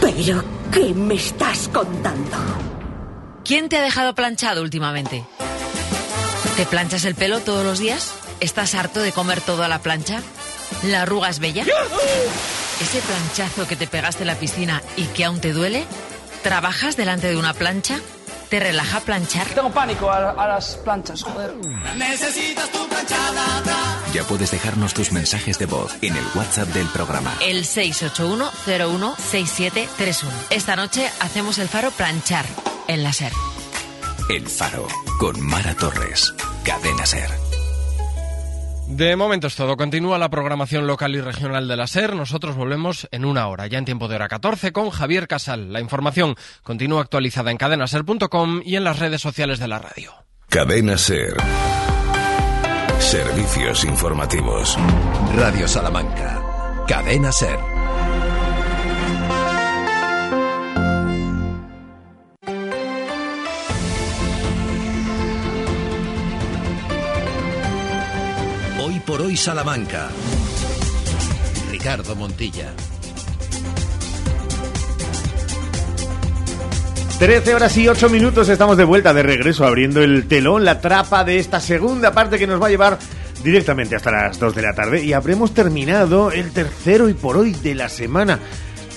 ¿Pero 0.00 0.42
qué 0.72 0.94
me 0.94 1.14
estás 1.14 1.68
contando? 1.68 2.36
¿Quién 3.44 3.68
te 3.68 3.76
ha 3.76 3.82
dejado 3.82 4.14
planchado 4.14 4.62
últimamente? 4.62 5.24
¿Te 6.56 6.66
planchas 6.66 7.04
el 7.04 7.14
pelo 7.14 7.40
todos 7.40 7.64
los 7.64 7.78
días? 7.78 8.14
¿Estás 8.40 8.74
harto 8.74 9.00
de 9.00 9.12
comer 9.12 9.40
todo 9.40 9.62
a 9.62 9.68
la 9.68 9.80
plancha? 9.80 10.22
¿La 10.84 11.02
arruga 11.02 11.28
es 11.28 11.38
bella? 11.38 11.64
¿Ese 12.80 13.00
planchazo 13.00 13.66
que 13.68 13.76
te 13.76 13.86
pegaste 13.86 14.22
en 14.22 14.26
la 14.28 14.34
piscina 14.36 14.82
y 14.96 15.04
que 15.06 15.24
aún 15.24 15.40
te 15.40 15.52
duele? 15.52 15.84
¿Trabajas 16.42 16.96
delante 16.96 17.28
de 17.28 17.36
una 17.36 17.54
plancha? 17.54 18.00
¿Te 18.48 18.58
relaja 18.60 19.00
planchar? 19.00 19.46
Tengo 19.48 19.70
pánico 19.70 20.10
a, 20.10 20.30
a 20.30 20.48
las 20.48 20.74
planchas, 20.76 21.22
joder. 21.22 21.54
Necesitas 21.96 22.68
tu 22.70 22.86
planchada. 22.88 23.44
Ya 24.12 24.24
puedes 24.24 24.50
dejarnos 24.50 24.92
tus 24.92 25.10
mensajes 25.12 25.58
de 25.58 25.64
voz 25.66 25.94
en 26.02 26.14
el 26.16 26.24
WhatsApp 26.34 26.68
del 26.68 26.86
programa. 26.88 27.32
El 27.40 27.64
681-016731. 27.64 30.26
Esta 30.50 30.76
noche 30.76 31.10
hacemos 31.20 31.56
el 31.58 31.68
faro 31.68 31.90
planchar 31.92 32.44
en 32.88 33.02
la 33.02 33.12
SER. 33.14 33.32
El 34.28 34.46
Faro 34.48 34.86
con 35.18 35.40
Mara 35.40 35.74
Torres. 35.74 36.34
Cadena 36.64 37.06
Ser. 37.06 37.30
De 38.92 39.16
momento 39.16 39.46
es 39.46 39.56
todo. 39.56 39.78
Continúa 39.78 40.18
la 40.18 40.28
programación 40.28 40.86
local 40.86 41.14
y 41.14 41.20
regional 41.22 41.66
de 41.66 41.76
la 41.76 41.86
SER. 41.86 42.14
Nosotros 42.14 42.56
volvemos 42.56 43.08
en 43.10 43.24
una 43.24 43.48
hora, 43.48 43.66
ya 43.66 43.78
en 43.78 43.86
tiempo 43.86 44.06
de 44.06 44.16
hora 44.16 44.28
14, 44.28 44.70
con 44.72 44.90
Javier 44.90 45.28
Casal. 45.28 45.72
La 45.72 45.80
información 45.80 46.34
continúa 46.62 47.00
actualizada 47.00 47.50
en 47.50 47.56
cadenaser.com 47.56 48.60
y 48.62 48.76
en 48.76 48.84
las 48.84 48.98
redes 48.98 49.22
sociales 49.22 49.58
de 49.58 49.68
la 49.68 49.78
radio. 49.78 50.12
Cadena 50.50 50.98
Ser. 50.98 51.34
Servicios 52.98 53.82
informativos. 53.84 54.76
Radio 55.36 55.66
Salamanca. 55.66 56.84
Cadena 56.86 57.32
Ser. 57.32 57.71
Por 69.06 69.20
hoy 69.20 69.36
Salamanca. 69.36 70.08
Ricardo 71.70 72.14
Montilla. 72.14 72.72
13 77.18 77.54
horas 77.54 77.76
y 77.76 77.88
8 77.88 78.08
minutos 78.08 78.48
estamos 78.48 78.76
de 78.76 78.84
vuelta, 78.84 79.14
de 79.14 79.22
regreso, 79.22 79.64
abriendo 79.64 80.02
el 80.02 80.26
telón, 80.26 80.64
la 80.64 80.80
trapa 80.80 81.24
de 81.24 81.38
esta 81.38 81.60
segunda 81.60 82.12
parte 82.12 82.38
que 82.38 82.46
nos 82.46 82.60
va 82.60 82.66
a 82.66 82.70
llevar 82.70 82.98
directamente 83.42 83.96
hasta 83.96 84.10
las 84.10 84.38
2 84.38 84.54
de 84.54 84.62
la 84.62 84.74
tarde 84.74 85.04
y 85.04 85.12
habremos 85.12 85.54
terminado 85.54 86.32
el 86.32 86.52
tercero 86.52 87.08
y 87.08 87.14
por 87.14 87.36
hoy 87.36 87.52
de 87.52 87.74
la 87.74 87.88
semana. 87.88 88.40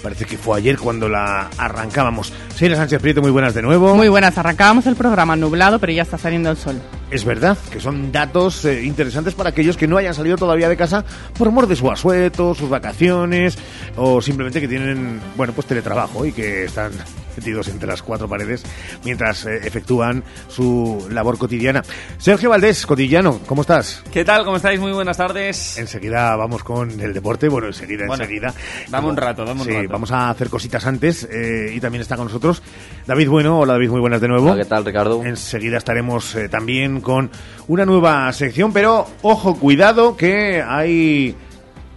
Parece 0.06 0.26
que 0.26 0.38
fue 0.38 0.60
ayer 0.60 0.78
cuando 0.78 1.10
la 1.10 1.50
arrancábamos. 1.58 2.32
Señora 2.56 2.76
Sánchez 2.78 3.02
Prieto, 3.02 3.24
muy 3.24 3.32
buenas 3.32 3.56
de 3.56 3.64
nuevo. 3.64 3.96
Muy 3.96 4.08
buenas, 4.08 4.38
arrancábamos 4.38 4.86
el 4.86 4.96
programa 4.96 5.36
nublado, 5.36 5.80
pero 5.80 5.92
ya 5.94 6.04
está 6.04 6.16
saliendo 6.20 6.52
el 6.52 6.58
sol. 6.58 6.80
Es 7.10 7.26
verdad 7.26 7.58
que 7.72 7.80
son 7.80 8.12
datos 8.12 8.66
eh, 8.66 8.84
interesantes 8.84 9.34
para 9.34 9.50
aquellos 9.50 9.78
que 9.78 9.88
no 9.88 9.98
hayan 9.98 10.14
salido 10.14 10.38
todavía 10.38 10.70
de 10.70 10.78
casa 10.78 11.04
por 11.38 11.50
mor 11.50 11.66
de 11.66 11.76
su 11.76 11.90
asueto, 11.90 12.54
sus 12.54 12.70
vacaciones 12.70 13.58
o 13.96 14.22
simplemente 14.22 14.62
que 14.62 14.68
tienen, 14.68 15.20
bueno, 15.36 15.54
pues 15.54 15.66
teletrabajo 15.66 16.24
y 16.26 16.32
que 16.32 16.66
están 16.66 16.92
metidos 17.38 17.68
entre 17.68 17.88
las 17.88 18.02
cuatro 18.02 18.28
paredes 18.30 18.64
mientras 19.04 19.46
eh, 19.46 19.60
efectúan 19.64 20.24
su 20.48 21.08
labor 21.12 21.38
cotidiana. 21.38 21.84
Sergio 22.18 22.50
Valdés, 22.50 22.86
cotidiano, 22.86 23.40
¿cómo 23.46 23.62
estás? 23.62 24.04
¿Qué 24.12 24.24
tal? 24.26 24.44
¿Cómo 24.46 24.58
estáis? 24.58 24.80
Muy 24.80 24.92
buenas 24.92 25.18
tardes. 25.18 25.78
Enseguida 25.78 26.36
vamos 26.36 26.64
con 26.64 26.90
el 27.00 27.14
deporte, 27.14 27.50
bueno, 27.50 27.68
enseguida, 27.68 28.06
Bueno, 28.08 28.24
enseguida. 28.24 28.54
dame 28.90 29.08
un 29.10 29.18
rato, 29.18 29.46
dame 29.46 29.62
un 29.62 29.68
sí, 29.68 29.74
rato. 29.74 29.90
Vamos 29.96 30.12
a 30.12 30.30
hacer 30.30 30.50
cositas 30.50 30.86
antes 30.86 31.26
eh, 31.32 31.72
y 31.74 31.80
también 31.80 32.02
está 32.02 32.18
con 32.18 32.26
nosotros 32.26 32.62
David 33.08 33.30
Bueno. 33.30 33.60
Hola 33.60 33.74
David, 33.74 33.92
muy 33.92 34.02
buenas 34.02 34.20
de 34.20 34.28
nuevo. 34.28 34.52
Hola, 34.52 34.62
¿qué 34.62 34.68
tal, 34.68 34.84
Ricardo? 34.84 35.24
Enseguida 35.24 35.78
estaremos 35.78 36.36
eh, 36.36 36.50
también 36.50 37.00
con 37.00 37.32
una 37.70 37.86
nueva 37.86 38.30
sección, 38.34 38.74
pero 38.74 39.08
ojo, 39.22 39.56
cuidado 39.56 40.18
que 40.18 40.62
hay 40.62 41.34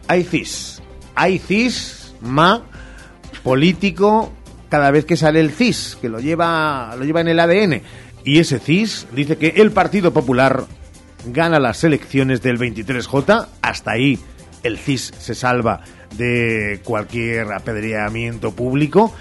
hay 0.06 0.22
cis, 0.22 0.80
hay 1.16 1.40
cisma 1.40 2.62
político 3.42 4.32
cada 4.68 4.92
vez 4.92 5.04
que 5.04 5.16
sale 5.16 5.40
el 5.40 5.50
CIS, 5.50 5.98
que 6.00 6.08
lo 6.08 6.20
lleva, 6.20 6.94
lo 6.96 7.04
lleva 7.04 7.20
en 7.20 7.28
el 7.28 7.40
ADN. 7.40 7.82
Y 8.22 8.38
ese 8.38 8.60
CIS 8.60 9.08
dice 9.12 9.38
que 9.38 9.54
el 9.56 9.72
Partido 9.72 10.12
Popular 10.12 10.66
gana 11.26 11.58
las 11.58 11.82
elecciones 11.82 12.42
del 12.42 12.60
23J. 12.60 13.48
Hasta 13.60 13.90
ahí 13.90 14.20
el 14.62 14.78
CIS 14.78 15.14
se 15.18 15.34
salva 15.34 15.80
de 16.16 16.80
cualquier 16.84 17.52
apedreamiento 17.52 18.52
público. 18.52 19.12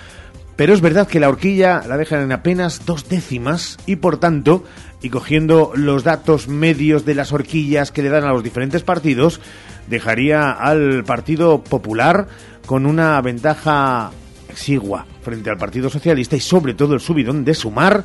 Pero 0.56 0.74
es 0.74 0.82
verdad 0.82 1.08
que 1.08 1.20
la 1.20 1.30
horquilla 1.30 1.84
la 1.88 1.98
dejan 1.98 2.22
en 2.22 2.32
apenas 2.32 2.86
dos 2.86 3.08
décimas 3.08 3.78
y 3.86 3.98
por 3.98 4.18
tanto, 4.18 4.64
y 5.04 5.10
cogiendo 5.10 5.72
los 5.76 6.04
datos 6.04 6.48
medios 6.48 7.06
de 7.06 7.14
las 7.14 7.32
horquillas 7.32 7.92
que 7.92 8.02
le 8.02 8.10
dan 8.10 8.24
a 8.24 8.34
los 8.34 8.44
diferentes 8.44 8.82
partidos, 8.82 9.40
dejaría 9.88 10.52
al 10.52 11.04
Partido 11.04 11.64
Popular 11.64 12.28
con 12.66 12.88
una 12.88 13.22
ventaja 13.22 14.12
exigua 14.50 15.06
frente 15.22 15.52
al 15.52 15.58
Partido 15.58 15.90
Socialista 15.92 16.36
y 16.36 16.40
sobre 16.40 16.74
todo 16.74 16.96
el 16.96 17.02
subidón 17.02 17.46
de 17.46 17.54
sumar 17.54 18.04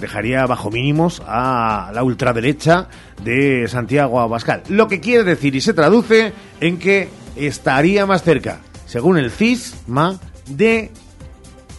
dejaría 0.00 0.46
bajo 0.46 0.70
mínimos 0.70 1.22
a 1.26 1.90
la 1.94 2.02
ultraderecha 2.02 2.88
de 3.22 3.66
Santiago 3.68 4.20
Abascal. 4.20 4.62
Lo 4.68 4.88
que 4.88 5.00
quiere 5.00 5.24
decir 5.24 5.54
y 5.54 5.60
se 5.60 5.74
traduce 5.74 6.32
en 6.60 6.78
que 6.78 7.08
estaría 7.36 8.06
más 8.06 8.22
cerca, 8.22 8.60
según 8.86 9.18
el 9.18 9.30
CISMA, 9.30 10.18
de 10.48 10.90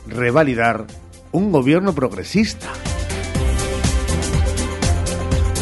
revalidar 0.08 0.86
un 1.32 1.51
gobierno 1.51 1.93
progresista. 1.93 2.68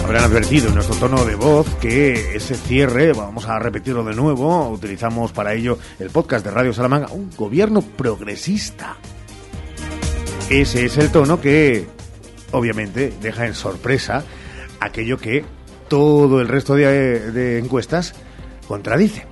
Habrán 0.03 0.25
advertido 0.25 0.67
en 0.67 0.75
nuestro 0.75 0.95
tono 0.97 1.25
de 1.25 1.33
voz 1.33 1.67
que 1.81 2.35
ese 2.35 2.53
cierre, 2.53 3.11
vamos 3.13 3.47
a 3.47 3.57
repetirlo 3.57 4.03
de 4.03 4.13
nuevo, 4.13 4.69
utilizamos 4.69 5.31
para 5.31 5.53
ello 5.55 5.79
el 5.99 6.11
podcast 6.11 6.45
de 6.45 6.51
Radio 6.51 6.73
Salamanca, 6.73 7.11
un 7.11 7.31
gobierno 7.35 7.81
progresista. 7.81 8.97
Ese 10.47 10.85
es 10.85 10.97
el 10.97 11.11
tono 11.11 11.41
que, 11.41 11.87
obviamente, 12.51 13.13
deja 13.19 13.47
en 13.47 13.55
sorpresa 13.55 14.23
aquello 14.79 15.17
que 15.17 15.43
todo 15.87 16.39
el 16.39 16.47
resto 16.47 16.75
de, 16.75 17.57
encuestas 17.57 18.13
contradice. 18.67 19.25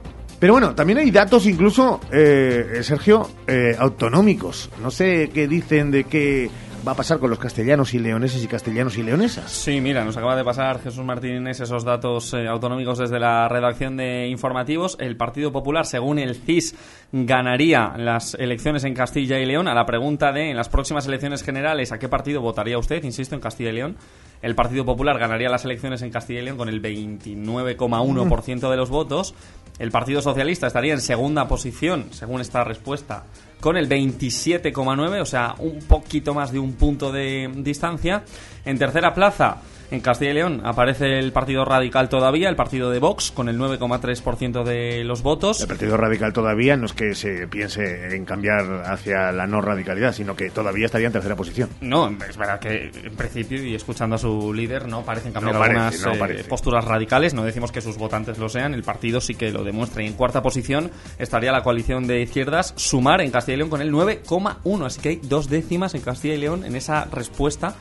Pero 0.43 0.55
bueno, 0.55 0.75
también 0.75 0.99
hay 0.99 1.09
datos 1.09 1.45
incluso, 1.45 2.01
eh, 2.11 2.81
Sergio, 2.83 3.29
eh, 3.47 3.77
autonómicos. 3.79 4.69
No 4.81 4.91
sé 4.91 5.29
qué 5.33 5.47
dicen 5.47 5.89
de 5.89 6.03
qué 6.03 6.49
va 6.85 6.91
a 6.91 6.95
pasar 6.95 7.19
con 7.19 7.29
los 7.29 7.39
castellanos 7.39 7.93
y 7.93 7.99
leoneses 7.99 8.43
y 8.43 8.47
castellanos 8.47 8.97
y 8.97 9.03
leonesas. 9.03 9.49
Sí, 9.51 9.79
mira, 9.79 10.03
nos 10.03 10.17
acaba 10.17 10.35
de 10.35 10.43
pasar 10.43 10.81
Jesús 10.81 11.03
Martínez 11.03 11.59
esos 11.59 11.83
datos 11.83 12.33
eh, 12.33 12.47
autonómicos 12.47 12.97
desde 12.97 13.19
la 13.19 13.47
redacción 13.47 13.95
de 13.97 14.27
informativos. 14.27 14.97
El 14.99 15.15
Partido 15.15 15.51
Popular, 15.51 15.85
según 15.85 16.19
el 16.19 16.35
CIS, 16.35 16.75
ganaría 17.11 17.93
las 17.97 18.33
elecciones 18.35 18.83
en 18.83 18.93
Castilla 18.93 19.39
y 19.39 19.45
León. 19.45 19.67
A 19.67 19.73
la 19.73 19.85
pregunta 19.85 20.31
de 20.31 20.49
en 20.51 20.57
las 20.57 20.69
próximas 20.69 21.07
elecciones 21.07 21.43
generales, 21.43 21.91
¿a 21.91 21.99
qué 21.99 22.09
partido 22.09 22.41
votaría 22.41 22.77
usted? 22.77 23.03
Insisto, 23.03 23.35
en 23.35 23.41
Castilla 23.41 23.69
y 23.69 23.73
León. 23.73 23.97
El 24.41 24.55
Partido 24.55 24.83
Popular 24.83 25.17
ganaría 25.17 25.47
las 25.47 25.63
elecciones 25.63 26.01
en 26.01 26.11
Castilla 26.11 26.41
y 26.41 26.45
León 26.45 26.57
con 26.57 26.67
el 26.67 26.81
29,1% 26.81 28.69
de 28.69 28.77
los 28.77 28.89
votos. 28.89 29.33
El 29.79 29.89
Partido 29.89 30.21
Socialista 30.21 30.67
estaría 30.67 30.93
en 30.93 31.01
segunda 31.01 31.47
posición, 31.47 32.07
según 32.11 32.41
esta 32.41 32.63
respuesta, 32.63 33.23
con 33.63 33.77
el 33.77 33.87
27,9, 33.87 35.21
o 35.21 35.25
sea, 35.25 35.55
un 35.59 35.79
poquito 35.79 36.33
más 36.33 36.51
de 36.51 36.59
un 36.59 36.73
punto 36.73 37.13
de 37.13 37.49
distancia. 37.55 38.25
En 38.65 38.77
tercera 38.77 39.13
plaza, 39.13 39.61
en 39.91 39.99
Castilla 40.01 40.31
y 40.31 40.33
León 40.35 40.61
aparece 40.63 41.19
el 41.19 41.31
Partido 41.31 41.65
Radical 41.65 42.09
todavía, 42.09 42.49
el 42.49 42.55
partido 42.55 42.89
de 42.89 42.99
Vox, 42.99 43.31
con 43.31 43.49
el 43.49 43.59
9,3% 43.59 44.63
de 44.63 45.03
los 45.03 45.21
votos. 45.21 45.61
El 45.61 45.67
Partido 45.67 45.97
Radical 45.97 46.33
todavía 46.33 46.75
no 46.77 46.85
es 46.85 46.93
que 46.93 47.15
se 47.15 47.47
piense 47.47 48.15
en 48.15 48.25
cambiar 48.25 48.83
hacia 48.85 49.31
la 49.31 49.47
no 49.47 49.61
radicalidad, 49.61 50.13
sino 50.13 50.35
que 50.35 50.49
todavía 50.49 50.85
estaría 50.85 51.07
en 51.07 51.13
tercera 51.13 51.35
posición. 51.35 51.69
No, 51.81 52.09
es 52.09 52.37
verdad 52.37 52.59
que 52.59 52.91
en 53.03 53.15
principio, 53.15 53.63
y 53.63 53.75
escuchando 53.75 54.15
a 54.15 54.19
su 54.19 54.53
líder, 54.53 54.87
no 54.87 55.03
parecen 55.03 55.33
cambiar 55.33 55.55
No 55.55 55.59
parece, 55.59 55.79
algunas 55.79 56.19
no 56.19 56.25
eh, 56.25 56.43
posturas 56.43 56.85
radicales. 56.85 57.33
No 57.33 57.43
decimos 57.43 57.71
que 57.71 57.81
sus 57.81 57.97
votantes 57.97 58.37
lo 58.37 58.49
sean, 58.49 58.73
el 58.73 58.83
partido 58.83 59.21
sí 59.21 59.35
que 59.35 59.51
lo 59.51 59.63
demuestra. 59.63 60.03
Y 60.03 60.07
en 60.07 60.13
cuarta 60.13 60.41
posición 60.41 60.91
estaría 61.17 61.51
la 61.51 61.63
coalición 61.63 62.07
de 62.07 62.21
izquierdas, 62.21 62.73
Sumar, 62.77 63.21
en 63.21 63.31
Castilla 63.31 63.55
y 63.55 63.57
León, 63.57 63.69
con 63.69 63.81
el 63.81 63.91
9,1. 63.91 64.85
Así 64.85 65.01
que 65.01 65.09
hay 65.09 65.19
dos 65.23 65.49
décimas 65.49 65.93
en 65.95 66.01
Castilla 66.01 66.35
y 66.35 66.37
León 66.37 66.65
en 66.65 66.75
esa 66.75 67.05
respuesta 67.05 67.75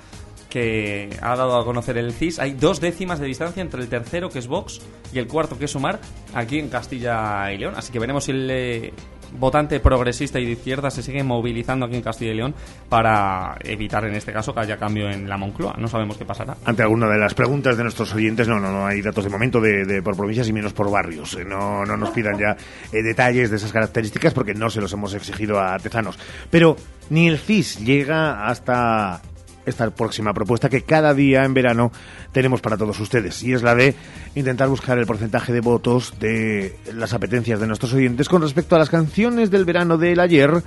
que 0.53 1.09
ha 1.23 1.35
dado 1.35 1.57
a 1.57 1.65
conocer 1.65 1.97
el 1.97 2.13
CIS. 2.13 2.39
Hay 2.39 2.53
dos 2.53 2.79
décimas 2.79 3.19
de 3.19 3.27
distancia 3.27 3.63
entre 3.63 3.81
el 3.81 3.89
tercero, 3.89 4.29
que 4.29 4.39
es 4.39 4.47
Vox, 4.47 4.83
y 5.11 5.19
el 5.19 5.27
cuarto, 5.27 5.59
que 5.59 5.65
es 5.65 5.71
Sumar, 5.71 5.99
aquí 6.35 6.59
en 6.59 6.69
Castilla 6.69 7.51
y 7.51 7.57
León. 7.57 7.73
Así 7.75 7.91
que 7.91 7.99
veremos 7.99 8.25
si 8.25 8.33
el 8.33 8.51
eh, 8.51 8.93
votante 9.39 9.81
progresista 9.81 10.39
y 10.39 10.45
de 10.45 10.53
izquierda 10.53 10.91
se 10.91 11.03
sigue 11.03 11.23
movilizando 11.23 11.87
aquí 11.87 11.97
en 11.97 12.03
Castilla 12.03 12.33
y 12.33 12.35
León 12.35 12.55
para 12.91 13.57
evitar, 13.65 14.05
en 14.05 14.15
este 14.15 14.31
caso, 14.31 14.53
que 14.53 14.61
haya 14.61 14.77
cambio 14.77 15.09
en 15.09 15.27
la 15.27 15.39
Moncloa. 15.39 15.75
No 15.79 15.89
sabemos 15.89 16.19
qué 16.19 16.27
pasará. 16.27 16.55
Ante 16.67 16.83
alguna 16.83 17.09
de 17.09 17.19
las 17.19 17.33
preguntas 17.33 17.79
de 17.79 17.85
nuestros 17.85 18.13
oyentes, 18.15 18.47
no, 18.47 18.61
no, 18.61 18.71
no 18.71 18.87
hay 18.87 19.01
datos 19.01 19.25
de 19.25 19.31
momento 19.31 19.59
de, 19.59 20.03
por 20.03 20.15
provincias 20.15 20.49
y 20.49 20.53
menos 20.53 20.75
por 20.75 20.91
barrios. 20.91 21.33
Eh, 21.35 21.47
No, 21.47 21.87
no 21.87 21.97
nos 21.97 22.11
pidan 22.11 22.39
ya 22.39 22.57
eh, 22.93 23.03
detalles 23.03 23.49
de 23.49 23.57
esas 23.57 23.73
características 23.73 24.35
porque 24.35 24.53
no 24.53 24.69
se 24.69 24.83
los 24.83 24.93
hemos 24.93 25.15
exigido 25.15 25.59
a 25.59 25.79
Tezanos. 25.79 26.19
Pero 26.51 26.77
ni 27.09 27.29
el 27.29 27.39
CIS 27.39 27.79
llega 27.79 28.47
hasta 28.47 29.23
esta 29.67 29.91
próxima 29.91 30.33
propuesta 30.35 30.69
que 30.69 30.83
cada 30.83 31.15
día 31.15 31.45
en 31.45 31.55
verano 31.55 31.93
tenemos 32.33 32.61
para 32.61 32.77
todos 32.77 32.99
ustedes 33.01 33.43
y 33.43 33.53
es 33.53 33.63
la 33.63 33.75
de 33.75 33.95
intentar 34.35 34.69
buscar 34.69 34.99
el 34.99 35.07
porcentaje 35.07 35.53
de 35.53 35.61
votos 35.61 36.15
de 36.19 36.77
las 36.95 37.13
apetencias 37.13 37.61
de 37.61 37.67
nuestros 37.67 37.93
oyentes 37.93 38.29
con 38.29 38.43
respecto 38.43 38.77
a 38.77 38.79
las 38.79 38.91
canciones 38.91 39.51
del 39.51 39.65
verano 39.65 39.99
del 39.99 40.21
ayer 40.21 40.63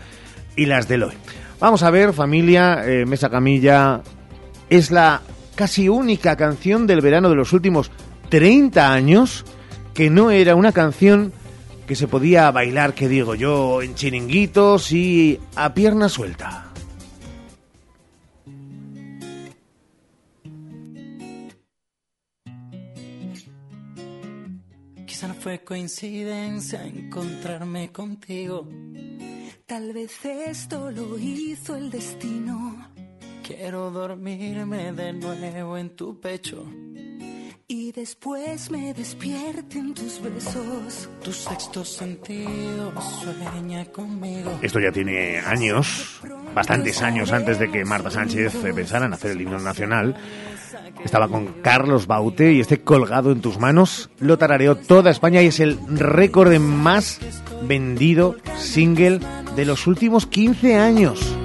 y 0.55 0.65
las 0.65 0.87
del 0.87 1.03
hoy. 1.03 1.13
Vamos 1.59 1.83
a 1.83 1.89
ver, 1.89 2.13
familia, 2.13 2.83
eh, 2.85 3.05
Mesa 3.05 3.29
Camilla, 3.29 4.01
es 4.69 4.91
la 4.91 5.21
casi 5.55 5.89
única 5.89 6.35
canción 6.35 6.85
del 6.87 7.01
verano 7.01 7.29
de 7.29 7.35
los 7.35 7.53
últimos 7.53 7.91
30 8.29 8.91
años 8.91 9.45
que 9.93 10.09
no 10.09 10.31
era 10.31 10.55
una 10.55 10.73
canción 10.73 11.31
que 11.87 11.95
se 11.95 12.07
podía 12.07 12.51
bailar, 12.51 12.93
que 12.93 13.07
digo 13.07 13.35
yo, 13.35 13.81
en 13.81 13.95
chiringuitos 13.95 14.91
y 14.91 15.39
a 15.55 15.73
pierna 15.73 16.09
suelta. 16.09 16.64
Fue 25.45 25.63
coincidencia 25.63 26.83
encontrarme 26.87 27.91
contigo. 27.91 28.67
Tal 29.67 29.93
vez 29.93 30.25
esto 30.25 30.89
lo 30.89 31.19
hizo 31.19 31.75
el 31.75 31.91
destino. 31.91 32.94
Quiero 33.45 33.91
dormirme 33.91 34.91
de 34.91 35.13
nuevo 35.13 35.77
en 35.77 35.95
tu 35.95 36.19
pecho. 36.19 36.65
Y 37.67 37.91
después 37.91 38.71
me 38.71 38.91
despierte 38.91 39.77
en 39.77 39.93
tus 39.93 40.19
besos. 40.19 41.09
Tu 41.23 41.31
sexto 41.31 41.85
sentido 41.85 42.91
sueña 42.99 43.85
conmigo. 43.85 44.57
Esto 44.63 44.79
ya 44.79 44.91
tiene 44.91 45.37
años, 45.37 46.21
bastantes 46.55 47.03
años 47.03 47.31
antes 47.31 47.59
de 47.59 47.71
que 47.71 47.85
Marta 47.85 48.09
Sánchez 48.09 48.55
eh, 48.65 48.73
pensara 48.73 49.05
en 49.05 49.13
hacer 49.13 49.31
el 49.31 49.41
himno 49.41 49.59
nacional. 49.59 50.15
Estaba 51.03 51.27
con 51.27 51.61
Carlos 51.61 52.07
Baute 52.07 52.51
y 52.51 52.61
este 52.61 52.81
colgado 52.81 53.31
en 53.31 53.41
tus 53.41 53.59
manos 53.59 54.09
lo 54.19 54.39
tarareó 54.39 54.75
toda 54.75 55.11
España 55.11 55.43
y 55.43 55.47
es 55.47 55.59
el 55.59 55.77
récord 55.87 56.49
de 56.49 56.57
más 56.57 57.19
vendido 57.61 58.37
single 58.57 59.19
de 59.55 59.65
los 59.65 59.85
últimos 59.85 60.25
15 60.25 60.77
años. 60.77 61.44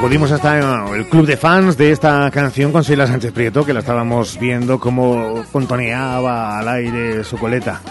Acudimos 0.00 0.32
hasta 0.32 0.58
eh, 0.58 0.96
el 0.96 1.06
club 1.10 1.26
de 1.26 1.36
fans 1.36 1.76
de 1.76 1.92
esta 1.92 2.30
canción 2.30 2.72
con 2.72 2.80
Sheila 2.80 3.06
Sánchez 3.06 3.32
Prieto, 3.32 3.66
que 3.66 3.74
la 3.74 3.80
estábamos 3.80 4.40
viendo 4.40 4.80
cómo 4.80 5.44
contoneaba 5.52 6.58
al 6.58 6.68
aire 6.68 7.22
su 7.22 7.36
coleta. 7.36 7.82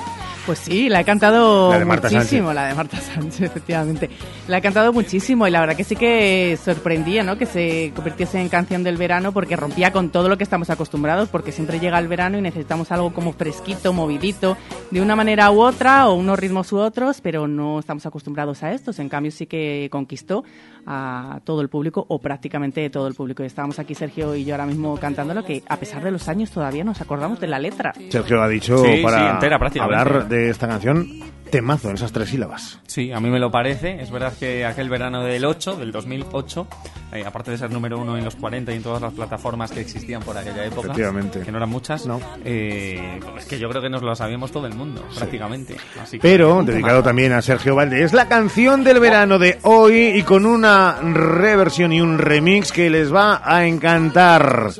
Pues 0.47 0.57
sí, 0.57 0.89
la 0.89 1.01
he 1.01 1.05
cantado 1.05 1.71
La 1.71 1.85
muchísimo, 1.85 2.47
Sánchez. 2.47 2.55
la 2.55 2.65
de 2.65 2.73
Marta 2.73 2.97
Sánchez, 3.13 3.41
efectivamente. 3.41 4.09
La 4.47 4.57
he 4.57 4.61
cantado 4.63 4.91
muchísimo 4.91 5.47
y 5.47 5.51
la 5.51 5.59
verdad 5.59 5.75
que 5.75 5.83
sí 5.83 5.95
que 5.95 6.57
sorprendía, 6.65 7.21
¿no? 7.21 7.37
Que 7.37 7.45
se 7.45 7.91
convirtiese 7.95 8.41
en 8.41 8.49
canción 8.49 8.83
del 8.83 8.97
verano 8.97 9.31
porque 9.31 9.55
rompía 9.55 9.91
con 9.91 10.09
todo 10.09 10.27
lo 10.27 10.39
que 10.39 10.43
estamos 10.43 10.71
acostumbrados, 10.71 11.29
porque 11.29 11.51
siempre 11.51 11.79
llega 11.79 11.99
el 11.99 12.07
verano 12.07 12.39
y 12.39 12.41
necesitamos 12.41 12.91
algo 12.91 13.13
como 13.13 13.33
fresquito, 13.33 13.93
movidito, 13.93 14.57
de 14.89 15.01
una 15.01 15.15
manera 15.15 15.51
u 15.51 15.61
otra, 15.61 16.07
o 16.07 16.15
unos 16.15 16.39
ritmos 16.39 16.71
u 16.73 16.79
otros, 16.79 17.21
pero 17.21 17.47
no 17.47 17.77
estamos 17.77 18.07
acostumbrados 18.07 18.63
a 18.63 18.71
estos. 18.71 18.97
En 18.97 19.07
cambio, 19.07 19.31
sí 19.31 19.45
que 19.45 19.87
conquistó 19.91 20.43
a 20.91 21.39
todo 21.43 21.61
el 21.61 21.69
público, 21.69 22.03
o 22.09 22.19
prácticamente 22.19 22.89
todo 22.89 23.07
el 23.07 23.13
público. 23.13 23.43
Y 23.43 23.45
estábamos 23.45 23.77
aquí, 23.77 23.93
Sergio 23.93 24.35
y 24.35 24.43
yo, 24.43 24.55
ahora 24.55 24.65
mismo 24.65 24.97
cantándolo, 24.97 25.45
que 25.45 25.61
a 25.69 25.77
pesar 25.77 26.03
de 26.03 26.09
los 26.09 26.27
años 26.27 26.49
todavía 26.49 26.83
nos 26.83 26.99
acordamos 26.99 27.39
de 27.39 27.47
la 27.47 27.59
letra. 27.59 27.93
Sergio 28.09 28.41
ha 28.41 28.47
dicho 28.47 28.79
Sí, 28.79 28.97
sí, 28.97 29.03
para 29.03 29.33
entera, 29.33 29.59
hablar 29.79 30.27
de 30.27 30.49
esta 30.49 30.67
canción 30.67 31.07
temazo 31.49 31.89
en 31.89 31.95
esas 31.95 32.11
tres 32.11 32.29
sílabas. 32.29 32.79
Sí, 32.87 33.11
a 33.11 33.19
mí 33.19 33.29
me 33.29 33.39
lo 33.39 33.51
parece. 33.51 34.01
Es 34.01 34.11
verdad 34.11 34.33
que 34.39 34.65
aquel 34.65 34.89
verano 34.89 35.23
del 35.23 35.45
8, 35.45 35.75
del 35.75 35.91
2008, 35.91 36.67
eh, 37.13 37.23
aparte 37.25 37.51
de 37.51 37.57
ser 37.57 37.71
número 37.71 37.97
uno 37.99 38.17
en 38.17 38.23
los 38.25 38.35
40 38.35 38.71
y 38.71 38.75
en 38.77 38.83
todas 38.83 39.01
las 39.01 39.13
plataformas 39.13 39.71
que 39.71 39.81
existían 39.81 40.21
por 40.23 40.37
aquella 40.37 40.65
época, 40.65 40.87
Efectivamente. 40.87 41.41
que 41.41 41.51
no 41.51 41.57
eran 41.57 41.69
muchas, 41.69 42.05
No. 42.05 42.19
eh, 42.45 43.19
es 43.37 43.45
que 43.45 43.57
yo 43.59 43.69
creo 43.69 43.81
que 43.81 43.89
nos 43.89 44.01
lo 44.01 44.15
sabíamos 44.15 44.51
todo 44.51 44.67
el 44.67 44.73
mundo, 44.73 45.05
prácticamente. 45.15 45.75
Así 46.01 46.17
que- 46.17 46.21
Pero 46.27 46.63
dedicado 46.63 47.03
también 47.03 47.33
a 47.33 47.41
Sergio 47.41 47.75
Valdés, 47.75 48.13
la 48.13 48.27
canción 48.27 48.83
del 48.83 48.99
verano 48.99 49.39
de 49.39 49.59
hoy 49.63 50.11
y 50.15 50.23
con 50.23 50.45
una 50.45 50.97
reversión 51.01 51.91
y 51.93 52.01
un 52.01 52.17
remix 52.17 52.71
que 52.71 52.89
les 52.89 53.13
va 53.13 53.41
a 53.43 53.65
encantar. 53.65 54.71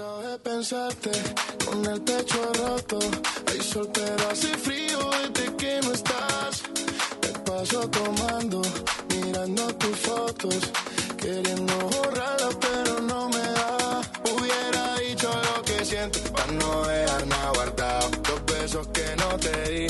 pensarte 0.44 1.12
con 1.66 1.86
el 1.86 2.02
pecho 2.02 2.52
roto. 2.58 2.98
Hay 3.52 3.62
sol, 3.62 3.88
pero 3.94 4.30
hace 4.32 4.48
frío 4.58 4.98
desde 5.34 5.56
que 5.58 5.59
no 5.59 5.59
estás. 5.59 5.59
Me 5.59 5.59
paso 7.60 7.90
tomando, 7.90 8.62
mirando 9.10 9.76
tus 9.76 9.98
fotos, 10.00 10.60
queriendo 11.18 11.74
borrarlas, 11.90 12.56
pero 12.62 13.02
no 13.02 13.28
me 13.28 13.44
da. 13.58 14.02
Hubiera 14.32 14.96
dicho 15.00 15.30
lo 15.30 15.62
que 15.64 15.84
siento 15.84 16.20
para 16.32 16.52
no 16.54 16.88
dejar 16.88 17.28
nada 17.28 17.52
guardado. 17.56 18.12
Los 18.30 18.46
besos 18.46 18.88
que 18.94 19.14
no 19.18 19.38
te 19.38 19.70
di, 19.72 19.88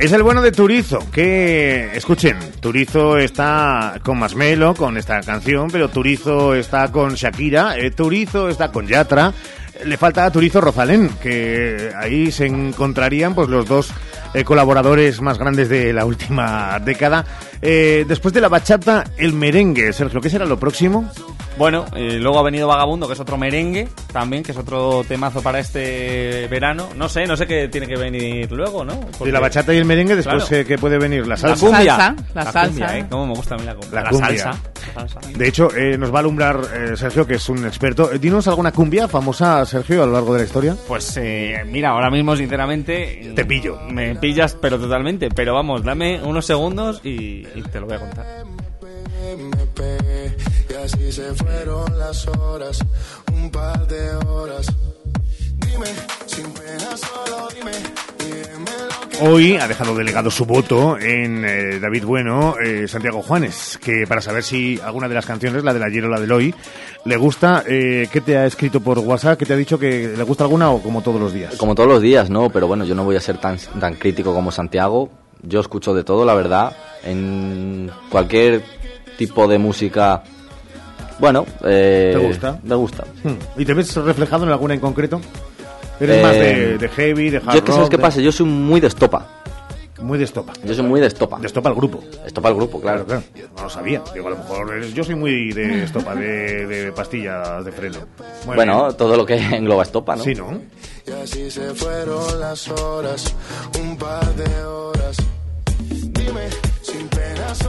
Es 0.00 0.12
el 0.12 0.22
bueno 0.22 0.40
de 0.40 0.50
Turizo, 0.50 1.10
que, 1.12 1.90
escuchen, 1.94 2.38
Turizo 2.60 3.18
está 3.18 4.00
con 4.02 4.18
Masmelo, 4.18 4.74
con 4.74 4.96
esta 4.96 5.20
canción, 5.20 5.68
pero 5.70 5.90
Turizo 5.90 6.54
está 6.54 6.90
con 6.90 7.16
Shakira, 7.16 7.76
eh, 7.76 7.90
Turizo 7.90 8.48
está 8.48 8.72
con 8.72 8.86
Yatra, 8.86 9.34
le 9.84 9.98
falta 9.98 10.24
a 10.24 10.32
Turizo 10.32 10.62
Rosalén, 10.62 11.10
que 11.22 11.92
ahí 11.94 12.32
se 12.32 12.46
encontrarían 12.46 13.34
pues 13.34 13.50
los 13.50 13.66
dos 13.66 13.92
eh, 14.32 14.42
colaboradores 14.42 15.20
más 15.20 15.36
grandes 15.36 15.68
de 15.68 15.92
la 15.92 16.06
última 16.06 16.78
década. 16.78 17.26
Eh, 17.62 18.04
después 18.08 18.32
de 18.32 18.40
la 18.40 18.48
bachata, 18.48 19.04
el 19.18 19.32
merengue, 19.34 19.92
Sergio, 19.92 20.20
¿qué 20.20 20.30
será 20.30 20.46
lo 20.46 20.58
próximo? 20.58 21.10
Bueno, 21.58 21.84
eh, 21.94 22.16
luego 22.18 22.38
ha 22.38 22.42
venido 22.42 22.66
Vagabundo, 22.66 23.06
que 23.06 23.12
es 23.12 23.20
otro 23.20 23.36
merengue 23.36 23.86
también, 24.12 24.42
que 24.42 24.52
es 24.52 24.56
otro 24.58 25.04
temazo 25.06 25.42
para 25.42 25.58
este 25.58 26.46
verano. 26.50 26.88
No 26.96 27.06
sé, 27.10 27.26
no 27.26 27.36
sé 27.36 27.46
qué 27.46 27.68
tiene 27.68 27.86
que 27.86 27.96
venir 27.96 28.50
luego, 28.50 28.82
¿no? 28.82 28.94
De 28.94 29.06
Porque- 29.18 29.32
la 29.32 29.40
bachata 29.40 29.74
y 29.74 29.76
el 29.76 29.84
merengue, 29.84 30.16
después 30.16 30.44
Claro. 30.46 30.66
¿qué 30.66 30.78
puede 30.78 30.98
venir? 30.98 31.22
La 31.26 31.30
La 31.30 31.36
salsa. 31.36 31.66
cumbia. 31.66 31.96
salsa, 31.96 32.16
la 32.34 32.42
salsa. 32.44 32.66
cumbia, 32.68 32.98
¿eh? 32.98 33.06
Cómo 33.10 33.26
me 33.26 33.34
gusta 33.34 33.54
a 33.56 33.58
mí 33.58 33.64
la 33.66 33.74
cumbia. 33.74 34.02
La 34.02 34.08
cumbia. 34.10 34.28
salsa. 34.28 34.60
La 34.96 35.08
salsa. 35.08 35.20
De 35.36 35.48
hecho, 35.48 35.76
eh, 35.76 35.98
nos 35.98 36.10
va 36.12 36.16
a 36.16 36.20
alumbrar 36.20 36.60
eh, 36.74 36.96
Sergio, 36.96 37.26
que 37.26 37.34
es 37.34 37.46
un 37.50 37.66
experto. 37.66 38.10
Eh, 38.10 38.18
dinos 38.18 38.48
alguna 38.48 38.72
cumbia 38.72 39.06
famosa, 39.06 39.66
Sergio, 39.66 40.02
a 40.02 40.06
lo 40.06 40.12
largo 40.12 40.32
de 40.32 40.40
la 40.40 40.46
historia. 40.46 40.76
Pues 40.88 41.14
eh, 41.18 41.62
mira, 41.66 41.90
ahora 41.90 42.10
mismo, 42.10 42.34
sinceramente. 42.36 43.32
Te 43.36 43.44
pillo. 43.44 43.78
Me 43.90 44.14
pillas, 44.14 44.56
pero 44.58 44.78
totalmente. 44.78 45.28
Pero 45.28 45.52
vamos, 45.54 45.84
dame 45.84 46.22
unos 46.22 46.46
segundos 46.46 47.02
y, 47.04 47.44
y 47.54 47.62
te 47.62 47.80
lo 47.80 47.86
voy 47.86 47.96
a 47.96 48.00
contar. 48.00 48.26
me 49.36 49.66
pegué 49.74 50.36
y 50.68 50.74
así 50.74 51.12
se 51.12 51.34
fueron 51.34 51.98
las 51.98 52.26
horas, 52.28 52.80
un 53.32 53.50
par 53.50 53.86
de 53.86 54.14
horas. 54.26 54.66
Dime, 55.56 55.86
sin 56.26 56.50
pena 56.52 56.96
solo 56.96 57.48
dime, 57.54 57.72
y 58.20 58.24
dime 58.24 58.70
lo 58.88 59.08
que 59.08 59.18
Hoy 59.20 59.56
ha 59.56 59.68
dejado 59.68 59.94
delegado 59.94 60.30
su 60.30 60.46
voto 60.46 60.98
en 60.98 61.44
eh, 61.44 61.78
David 61.78 62.04
Bueno, 62.04 62.54
eh, 62.58 62.88
Santiago 62.88 63.22
Juanes, 63.22 63.78
que 63.82 64.06
para 64.08 64.22
saber 64.22 64.42
si 64.42 64.80
alguna 64.82 65.08
de 65.08 65.14
las 65.14 65.26
canciones, 65.26 65.62
la 65.62 65.74
del 65.74 65.82
ayer 65.82 66.04
o 66.04 66.08
la 66.08 66.18
del 66.18 66.32
hoy, 66.32 66.54
le 67.04 67.16
gusta, 67.16 67.62
eh, 67.66 68.08
¿qué 68.10 68.20
te 68.20 68.36
ha 68.36 68.46
escrito 68.46 68.80
por 68.80 68.98
WhatsApp? 68.98 69.38
¿Qué 69.38 69.46
te 69.46 69.52
ha 69.52 69.56
dicho 69.56 69.78
que 69.78 70.14
le 70.16 70.22
gusta 70.22 70.44
alguna 70.44 70.70
o 70.70 70.82
como 70.82 71.02
todos 71.02 71.20
los 71.20 71.32
días? 71.32 71.56
Como 71.56 71.74
todos 71.74 71.88
los 71.88 72.00
días, 72.00 72.30
¿no? 72.30 72.50
Pero 72.50 72.66
bueno, 72.66 72.84
yo 72.84 72.94
no 72.94 73.04
voy 73.04 73.16
a 73.16 73.20
ser 73.20 73.38
tan, 73.38 73.58
tan 73.78 73.94
crítico 73.94 74.34
como 74.34 74.50
Santiago. 74.50 75.10
Yo 75.42 75.60
escucho 75.60 75.94
de 75.94 76.04
todo, 76.04 76.24
la 76.24 76.34
verdad. 76.34 76.74
En 77.04 77.90
cualquier 78.10 78.62
tipo 79.18 79.46
de 79.48 79.58
música. 79.58 80.22
Bueno, 81.18 81.44
eh, 81.64 82.12
¿Te 82.14 82.26
gusta? 82.26 82.58
Me 82.62 82.74
gusta. 82.74 83.04
Hmm. 83.24 83.34
¿Y 83.60 83.64
te 83.64 83.74
ves 83.74 83.94
reflejado 83.96 84.44
en 84.44 84.50
alguna 84.50 84.74
en 84.74 84.80
concreto? 84.80 85.20
¿Eres 86.00 86.16
Eh, 86.18 86.22
más 86.22 86.32
de, 86.32 86.78
de 86.78 86.88
heavy, 86.88 87.30
de 87.30 87.36
hard 87.38 87.54
Yo 87.56 87.64
que 87.64 87.72
sabes 87.72 87.80
rock, 87.82 87.90
qué 87.90 87.96
de- 87.98 88.02
pasa, 88.02 88.20
yo 88.20 88.32
soy 88.32 88.46
muy 88.46 88.80
de 88.80 88.86
estopa. 88.86 89.26
Muy 90.00 90.16
de 90.16 90.24
estopa. 90.24 90.54
Yo 90.64 90.72
soy 90.72 90.82
muy 90.86 90.98
de 90.98 91.08
estopa. 91.08 91.38
De 91.38 91.46
estopa 91.46 91.68
al 91.68 91.74
grupo. 91.74 92.02
Estopa 92.24 92.48
al 92.48 92.54
grupo, 92.54 92.80
claro. 92.80 93.04
Claro, 93.04 93.22
claro. 93.34 93.48
No 93.54 93.62
lo 93.64 93.68
sabía. 93.68 94.02
Digo, 94.14 94.28
a 94.28 94.30
lo 94.30 94.38
mejor 94.38 94.74
eres- 94.74 94.94
yo 94.94 95.04
soy 95.04 95.14
muy 95.14 95.52
de 95.52 95.84
estopa, 95.84 96.14
de, 96.14 96.66
de 96.66 96.92
pastillas 96.92 97.62
de 97.66 97.70
freno. 97.72 97.98
Muy 98.46 98.56
bueno, 98.56 98.84
bien. 98.86 98.96
todo 98.96 99.14
lo 99.14 99.26
que 99.26 99.34
engloba 99.56 99.82
estopa, 99.82 100.16
¿no? 100.16 100.24
Sí, 100.24 100.34
¿no? 100.34 100.58
Y 101.06 101.10
así 101.22 101.50
se 101.50 101.74
fueron 101.74 102.40
las 102.40 102.66
horas, 102.68 103.34
un 103.78 103.98
par 103.98 104.24
de 104.36 104.64
horas. 104.64 105.16
Dime, 105.90 106.48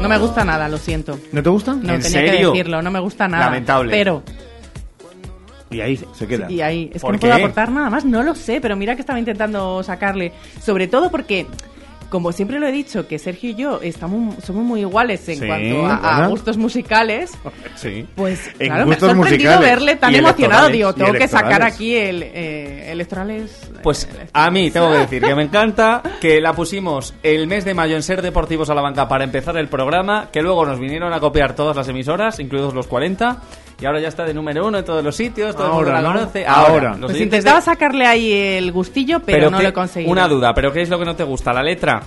No 0.01 0.09
me 0.09 0.17
gusta 0.17 0.43
nada, 0.43 0.67
lo 0.67 0.77
siento. 0.77 1.17
¿No 1.31 1.41
te 1.43 1.49
gusta? 1.49 1.73
No, 1.73 1.93
¿En 1.93 2.01
tenía 2.01 2.21
que 2.21 2.29
serio? 2.31 2.51
decirlo, 2.51 2.81
no 2.81 2.91
me 2.91 2.99
gusta 2.99 3.27
nada. 3.27 3.45
Lamentable. 3.45 3.91
Pero, 3.91 4.23
Y 5.69 5.81
ahí 5.81 5.99
se 6.13 6.27
queda. 6.27 6.51
y 6.51 6.61
ahí, 6.61 6.85
es 6.87 6.93
que 6.93 6.99
¿Por 6.99 7.13
no 7.13 7.19
puedo 7.19 7.35
qué? 7.35 7.41
aportar 7.43 7.71
nada 7.71 7.89
más, 7.89 8.03
no 8.05 8.23
lo 8.23 8.35
sé, 8.35 8.59
pero 8.61 8.75
mira 8.75 8.95
que 8.95 9.01
estaba 9.01 9.19
intentando 9.19 9.81
sacarle. 9.83 10.31
Sobre 10.63 10.87
todo 10.87 11.09
porque, 11.11 11.45
como 12.11 12.33
siempre 12.33 12.59
lo 12.59 12.67
he 12.67 12.73
dicho, 12.73 13.07
que 13.07 13.17
Sergio 13.17 13.51
y 13.51 13.55
yo 13.55 13.79
estamos, 13.81 14.35
somos 14.43 14.65
muy 14.65 14.81
iguales 14.81 15.27
en 15.29 15.39
Sí, 15.39 15.47
cuanto 15.47 15.85
a, 15.85 16.25
a 16.25 16.27
gustos 16.27 16.57
musicales. 16.57 17.31
Sí. 17.75 18.05
Pues 18.15 18.47
En 18.59 18.67
claro, 18.67 18.85
me 18.85 18.95
ha 18.95 18.99
sorprendido 18.99 19.31
musicales 19.33 19.59
verle 19.61 19.95
tan 19.95 20.13
emocionado. 20.13 20.67
Digo, 20.67 20.93
tengo 20.93 21.13
que 21.13 21.27
sacar 21.27 21.63
aquí 21.63 21.95
el 21.95 22.21
eh, 22.21 22.91
electorales. 22.91 23.71
Pues 23.81 24.07
a 24.33 24.51
mí 24.51 24.69
tengo 24.69 24.91
que 24.91 24.97
decir 24.97 25.23
que 25.23 25.33
me 25.33 25.43
encanta 25.43 26.03
que 26.19 26.39
la 26.41 26.53
pusimos 26.53 27.15
el 27.23 27.47
mes 27.47 27.65
de 27.65 27.73
mayo 27.73 27.95
en 27.95 28.03
Ser 28.03 28.21
Deportivos 28.21 28.69
a 28.69 28.75
la 28.75 28.81
banca 28.81 29.07
para 29.07 29.23
empezar 29.23 29.57
el 29.57 29.67
programa, 29.67 30.27
que 30.31 30.41
luego 30.41 30.65
nos 30.65 30.79
vinieron 30.79 31.11
a 31.13 31.19
copiar 31.19 31.55
todas 31.55 31.75
las 31.75 31.87
emisoras, 31.87 32.39
incluidos 32.39 32.75
los 32.75 32.85
40, 32.87 33.41
y 33.81 33.85
ahora 33.85 33.99
ya 33.99 34.07
está 34.09 34.23
de 34.23 34.33
número 34.33 34.67
uno 34.67 34.77
en 34.77 34.85
todos 34.85 35.03
los 35.03 35.15
sitios, 35.15 35.55
todo 35.55 35.65
Ahora, 35.67 35.89
el 35.89 35.95
mundo 35.95 36.01
la 36.09 36.13
¿no? 36.13 36.19
conoce. 36.19 36.45
Ahora. 36.47 36.89
los 36.97 37.11
Pues 37.11 37.21
intentaba 37.21 37.59
de- 37.59 37.65
sacarle 37.65 38.05
ahí 38.05 38.31
el 38.31 38.71
gustillo, 38.71 39.21
pero, 39.25 39.49
no 39.49 39.57
que- 39.57 39.63
lo 39.63 39.69
he 39.69 39.73
conseguido. 39.73 40.11
Una 40.11 40.27
duda, 40.27 40.53
¿pero 40.53 40.71
qué 40.71 40.81
es 40.83 40.89
lo 40.89 40.99
que 40.99 41.05
no 41.05 41.15
te 41.15 41.23
gusta? 41.23 41.51
¿La 41.51 41.63
letra? 41.63 42.01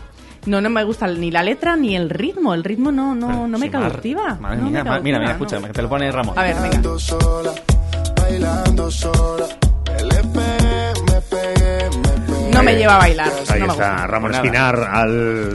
No, 0.46 0.60
no 0.60 0.68
me 0.70 0.84
gusta 0.84 1.06
ni 1.06 1.30
la 1.30 1.42
letra 1.42 1.74
ni 1.74 1.96
el 1.96 2.10
ritmo. 2.10 2.52
El 2.54 2.62
ritmo 2.64 2.92
no, 2.92 3.14
no, 3.14 3.48
no 3.48 3.58
me 3.58 3.66
Sí, 3.66 3.72
cautiva. 3.72 4.36
Madre 4.40 4.58
no 4.58 4.64
me 4.64 4.70
mía, 4.82 5.00
mira, 5.02 5.18
mira, 5.18 5.32
escucha, 5.32 5.58
que 5.60 5.72
te 5.72 5.82
lo 5.82 5.88
pone 5.88 6.12
Ramón. 6.12 6.34
no. 6.34 6.40
A 6.40 6.44
ver, 6.44 6.54
venga. 6.60 6.98
sola, 6.98 7.52
bailando 8.20 8.90
sola. 8.90 9.46
LP, 9.98 10.38
me 11.06 11.20
pegué, 11.30 11.78
me 11.96 12.20
pegué. 12.20 12.50
No 12.52 12.62
me 12.62 12.76
lleva 12.76 12.96
a 12.96 12.98
bailar. 12.98 13.32
Ahí 13.48 13.60
no 13.60 13.66
me 13.68 13.72
está 13.72 13.90
gusta. 13.90 14.06
Ramón 14.06 14.30
Nada. 14.32 14.44
Espinar 14.44 14.76
al, 14.92 15.50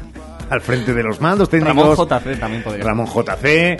al 0.50 0.60
frente 0.60 0.92
de 0.92 1.02
los 1.02 1.20
mandos 1.22 1.48
técnicos. 1.48 1.96
Ramón 1.96 1.96
JC 1.96 2.38
también 2.38 2.62
podría. 2.62 2.84
Ramón 2.84 3.06
JC. 3.06 3.78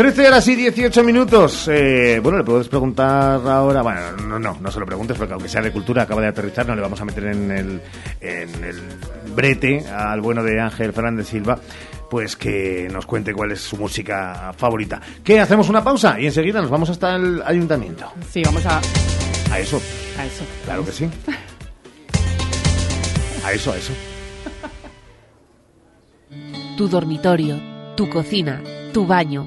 13 0.00 0.28
horas 0.28 0.48
y 0.48 0.56
18 0.56 1.04
minutos. 1.04 1.68
Eh, 1.68 2.20
bueno, 2.22 2.38
le 2.38 2.44
puedes 2.44 2.68
preguntar 2.68 3.38
ahora. 3.46 3.82
Bueno, 3.82 4.00
no, 4.26 4.38
no, 4.38 4.56
no 4.58 4.70
se 4.70 4.80
lo 4.80 4.86
preguntes 4.86 5.18
porque 5.18 5.34
aunque 5.34 5.50
sea 5.50 5.60
de 5.60 5.70
cultura, 5.70 6.04
acaba 6.04 6.22
de 6.22 6.28
aterrizar, 6.28 6.66
no 6.66 6.74
le 6.74 6.80
vamos 6.80 6.98
a 7.02 7.04
meter 7.04 7.24
en 7.24 7.50
el, 7.50 7.82
en 8.22 8.64
el 8.64 8.80
brete 9.36 9.86
al 9.86 10.22
bueno 10.22 10.42
de 10.42 10.58
Ángel 10.58 10.94
Fernández 10.94 11.28
Silva. 11.28 11.58
Pues 12.08 12.34
que 12.34 12.88
nos 12.90 13.04
cuente 13.04 13.34
cuál 13.34 13.52
es 13.52 13.60
su 13.60 13.76
música 13.76 14.54
favorita. 14.56 15.02
¿Qué? 15.22 15.38
Hacemos 15.38 15.68
una 15.68 15.84
pausa 15.84 16.18
y 16.18 16.24
enseguida 16.24 16.62
nos 16.62 16.70
vamos 16.70 16.88
hasta 16.88 17.16
el 17.16 17.42
ayuntamiento. 17.44 18.10
Sí, 18.30 18.40
vamos 18.42 18.64
a, 18.64 18.80
A 19.52 19.60
eso, 19.60 19.82
a 20.18 20.24
eso. 20.24 20.44
claro 20.64 20.82
que 20.82 20.92
sí. 20.92 21.04
A 23.44 23.52
eso, 23.52 23.72
a 23.72 23.76
eso. 23.76 23.92
Tu 26.78 26.88
dormitorio, 26.88 27.60
tu 27.96 28.08
cocina, 28.08 28.62
tu 28.94 29.06
baño, 29.06 29.46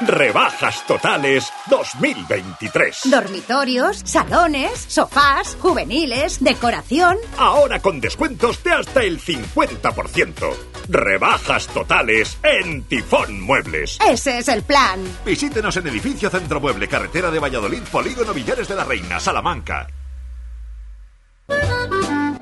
Rebajas 0.00 0.84
Totales 0.86 1.52
2023. 1.70 3.02
Dormitorios, 3.04 4.02
salones, 4.04 4.84
sofás, 4.88 5.56
juveniles, 5.60 6.42
decoración. 6.42 7.16
Ahora 7.38 7.80
con 7.80 8.00
descuentos 8.00 8.62
de 8.64 8.72
hasta 8.72 9.02
el 9.02 9.20
50%. 9.20 10.52
Rebajas 10.88 11.68
totales 11.68 12.36
en 12.42 12.82
Tifón 12.84 13.40
Muebles. 13.40 13.98
Ese 14.06 14.38
es 14.38 14.48
el 14.48 14.62
plan. 14.62 15.00
Visítenos 15.24 15.76
en 15.76 15.86
Edificio 15.86 16.28
Centro 16.28 16.60
Mueble, 16.60 16.88
Carretera 16.88 17.30
de 17.30 17.38
Valladolid, 17.38 17.82
Polígono 17.90 18.34
Villares 18.34 18.68
de 18.68 18.74
la 18.74 18.84
Reina, 18.84 19.20
Salamanca. 19.20 19.86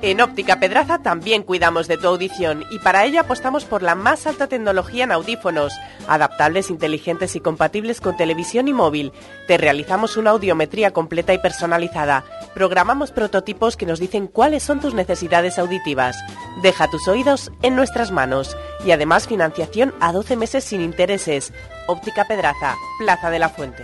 En 0.03 0.19
Óptica 0.19 0.59
Pedraza 0.59 0.99
también 0.99 1.43
cuidamos 1.43 1.87
de 1.87 1.95
tu 1.95 2.07
audición 2.07 2.65
y 2.69 2.79
para 2.79 3.05
ello 3.05 3.21
apostamos 3.21 3.63
por 3.63 3.81
la 3.81 3.95
más 3.95 4.27
alta 4.27 4.47
tecnología 4.47 5.05
en 5.05 5.13
audífonos, 5.13 5.71
adaptables, 6.09 6.69
inteligentes 6.69 7.37
y 7.37 7.39
compatibles 7.39 8.01
con 8.01 8.17
televisión 8.17 8.67
y 8.67 8.73
móvil. 8.73 9.13
Te 9.47 9.57
realizamos 9.57 10.17
una 10.17 10.31
audiometría 10.31 10.91
completa 10.91 11.33
y 11.33 11.37
personalizada. 11.37 12.25
Programamos 12.53 13.11
prototipos 13.13 13.77
que 13.77 13.85
nos 13.85 14.01
dicen 14.01 14.27
cuáles 14.27 14.63
son 14.63 14.81
tus 14.81 14.93
necesidades 14.93 15.57
auditivas. 15.57 16.17
Deja 16.61 16.89
tus 16.89 17.07
oídos 17.07 17.49
en 17.61 17.77
nuestras 17.77 18.11
manos 18.11 18.57
y 18.85 18.91
además 18.91 19.29
financiación 19.29 19.93
a 20.01 20.11
12 20.11 20.35
meses 20.35 20.65
sin 20.65 20.81
intereses. 20.81 21.53
Óptica 21.87 22.25
Pedraza, 22.27 22.75
Plaza 22.99 23.29
de 23.29 23.39
la 23.39 23.47
Fuente. 23.47 23.83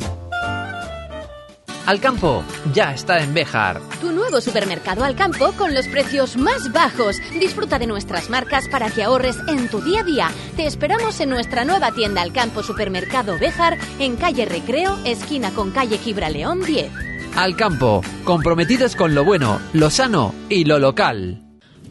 Alcampo 1.90 2.44
ya 2.72 2.94
está 2.94 3.24
en 3.24 3.34
Béjar. 3.34 3.82
Tu 4.00 4.12
nuevo 4.12 4.42
supermercado 4.42 5.04
Alcampo 5.04 5.54
con 5.54 5.74
los 5.74 5.88
precios 5.88 6.38
más 6.38 6.72
bajos. 6.72 7.16
Disfruta 7.40 7.80
de 7.80 7.88
nuestras 7.88 8.30
marcas 8.30 8.70
para 8.70 8.92
que 8.92 9.02
ahorres 9.02 9.38
en 9.48 9.68
tu 9.70 9.82
día 9.82 10.02
a 10.02 10.04
día. 10.04 10.32
Te 10.56 10.68
esperamos 10.68 11.20
en 11.20 11.30
nuestra 11.30 11.66
nueva 11.66 11.92
tienda 11.92 12.22
Alcampo 12.22 12.62
Supermercado 12.62 13.40
Béjar 13.40 13.80
en 13.98 14.18
calle 14.18 14.46
Recreo, 14.46 15.00
esquina 15.04 15.50
con 15.50 15.72
calle 15.72 15.98
Gibraleón 15.98 16.62
10. 16.62 16.92
Alcampo, 17.36 18.04
comprometidos 18.24 18.96
con 18.96 19.16
lo 19.16 19.26
bueno, 19.26 19.60
lo 19.74 19.90
sano 19.90 20.36
y 20.48 20.66
lo 20.66 20.78
local. 20.78 21.42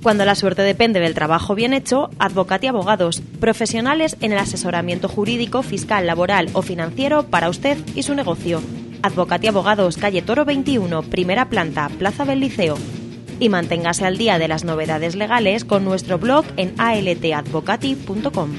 Cuando 0.01 0.25
la 0.25 0.37
suerte 0.37 0.63
depende 0.63 1.01
del 1.01 1.15
trabajo 1.15 1.57
bien 1.57 1.75
hecho, 1.75 2.11
Advocati 2.21 2.69
Abogados, 2.69 3.21
profesionales 3.41 4.17
en 4.21 4.31
el 4.31 4.39
asesoramiento 4.39 5.09
jurídico, 5.09 5.65
fiscal, 5.65 6.07
laboral 6.07 6.51
o 6.53 6.63
financiero 6.63 7.25
para 7.25 7.49
usted 7.49 7.77
y 7.97 8.05
su 8.05 8.15
negocio. 8.15 8.63
Advocati 9.03 9.47
Abogados, 9.47 9.97
calle 9.97 10.23
Toro 10.23 10.45
21, 10.45 11.03
primera 11.03 11.49
planta, 11.49 11.89
Plaza 11.99 12.25
del 12.25 12.41
Liceo. 12.41 12.77
Y 13.41 13.49
manténgase 13.49 14.05
al 14.05 14.19
día 14.19 14.39
de 14.39 14.49
las 14.49 14.65
novedades 14.65 15.15
legales 15.15 15.65
con 15.65 15.85
nuestro 15.85 16.19
blog 16.19 16.45
en 16.57 16.75
altadvocati.com. 16.79 18.51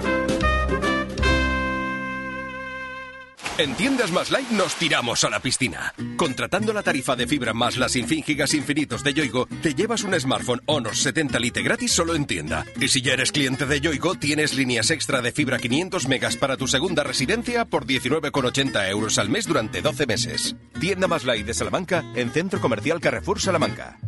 En 3.60 3.76
Tiendas 3.76 4.12
Más 4.12 4.32
Light 4.32 4.50
nos 4.50 4.74
tiramos 4.78 5.24
a 5.24 5.30
la 5.30 5.40
piscina. 5.40 5.94
Contratando 6.18 6.74
la 6.74 6.82
tarifa 6.82 7.16
de 7.16 7.28
fibra 7.28 7.54
más 7.54 7.78
las 7.78 7.92
sin 7.92 8.08
gigas 8.08 8.56
infinitos 8.56 9.04
de 9.04 9.14
Yoigo, 9.14 9.48
te 9.62 9.76
llevas 9.76 10.04
un 10.04 10.20
smartphone 10.20 10.64
Honor 10.66 10.96
70 10.96 11.38
Lite 11.38 11.62
gratis 11.62 11.92
solo 11.92 12.16
en 12.16 12.26
tienda. 12.26 12.66
Y 12.82 12.88
si 12.88 13.04
ya 13.04 13.14
eres 13.14 13.32
cliente 13.32 13.68
de 13.68 13.80
Yoigo, 13.80 14.16
tienes 14.16 14.56
líneas 14.56 14.90
extra 14.90 15.22
de 15.22 15.32
fibra 15.32 15.60
500 15.60 16.08
megas 16.08 16.36
para 16.36 16.58
tu 16.58 16.68
segunda 16.68 17.04
residencia 17.04 17.66
por 17.66 17.86
19,80 17.86 18.90
euros 18.90 19.20
al 19.20 19.30
mes 19.30 19.46
durante 19.46 19.84
12 19.84 20.08
meses. 20.08 20.56
Tienda 20.80 21.08
Más 21.08 21.24
Light 21.24 21.46
de 21.46 21.54
Salamanca 21.54 22.04
en 22.16 22.32
Centro 22.32 22.60
Comercial 22.60 23.00
Carrefour 23.00 23.40
Salamanca. 23.40 24.00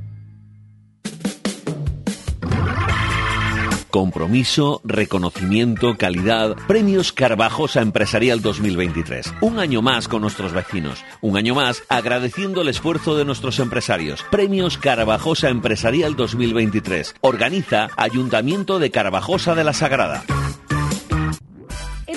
Compromiso, 3.95 4.81
reconocimiento, 4.83 5.95
calidad. 5.97 6.57
Premios 6.67 7.13
Carvajosa 7.13 7.79
Empresarial 7.79 8.41
2023. 8.41 9.35
Un 9.39 9.57
año 9.57 9.81
más 9.81 10.09
con 10.09 10.21
nuestros 10.21 10.51
vecinos. 10.51 11.05
Un 11.21 11.37
año 11.37 11.55
más 11.55 11.81
agradeciendo 11.87 12.61
el 12.61 12.67
esfuerzo 12.67 13.15
de 13.15 13.23
nuestros 13.23 13.57
empresarios. 13.59 14.21
Premios 14.29 14.77
Carvajosa 14.77 15.47
Empresarial 15.47 16.17
2023. 16.17 17.15
Organiza 17.21 17.87
Ayuntamiento 17.95 18.79
de 18.79 18.91
Carvajosa 18.91 19.55
de 19.55 19.63
la 19.63 19.71
Sagrada. 19.71 20.25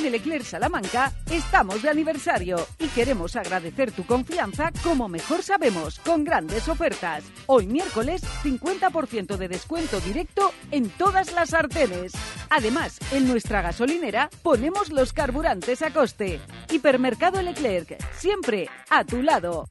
En 0.09 0.15
el 0.15 0.21
Eclair 0.21 0.43
Salamanca 0.43 1.13
estamos 1.31 1.83
de 1.83 1.91
aniversario 1.91 2.67
y 2.79 2.87
queremos 2.87 3.37
agradecer 3.37 3.93
tu 3.93 4.07
confianza 4.07 4.73
como 4.83 5.07
mejor 5.07 5.43
sabemos, 5.43 5.99
con 5.99 6.25
grandes 6.25 6.67
ofertas. 6.67 7.25
Hoy 7.45 7.67
miércoles, 7.67 8.23
50% 8.43 9.37
de 9.37 9.49
descuento 9.49 10.01
directo 10.01 10.51
en 10.71 10.89
todas 10.89 11.35
las 11.35 11.51
sartenes. 11.51 12.13
Además, 12.49 12.99
en 13.13 13.29
nuestra 13.29 13.61
gasolinera 13.61 14.31
ponemos 14.43 14.89
los 14.89 15.13
carburantes 15.13 15.83
a 15.83 15.91
coste. 15.91 16.41
Hipermercado 16.71 17.43
Leclerc, 17.43 18.03
siempre 18.15 18.71
a 18.89 19.05
tu 19.05 19.21
lado. 19.21 19.69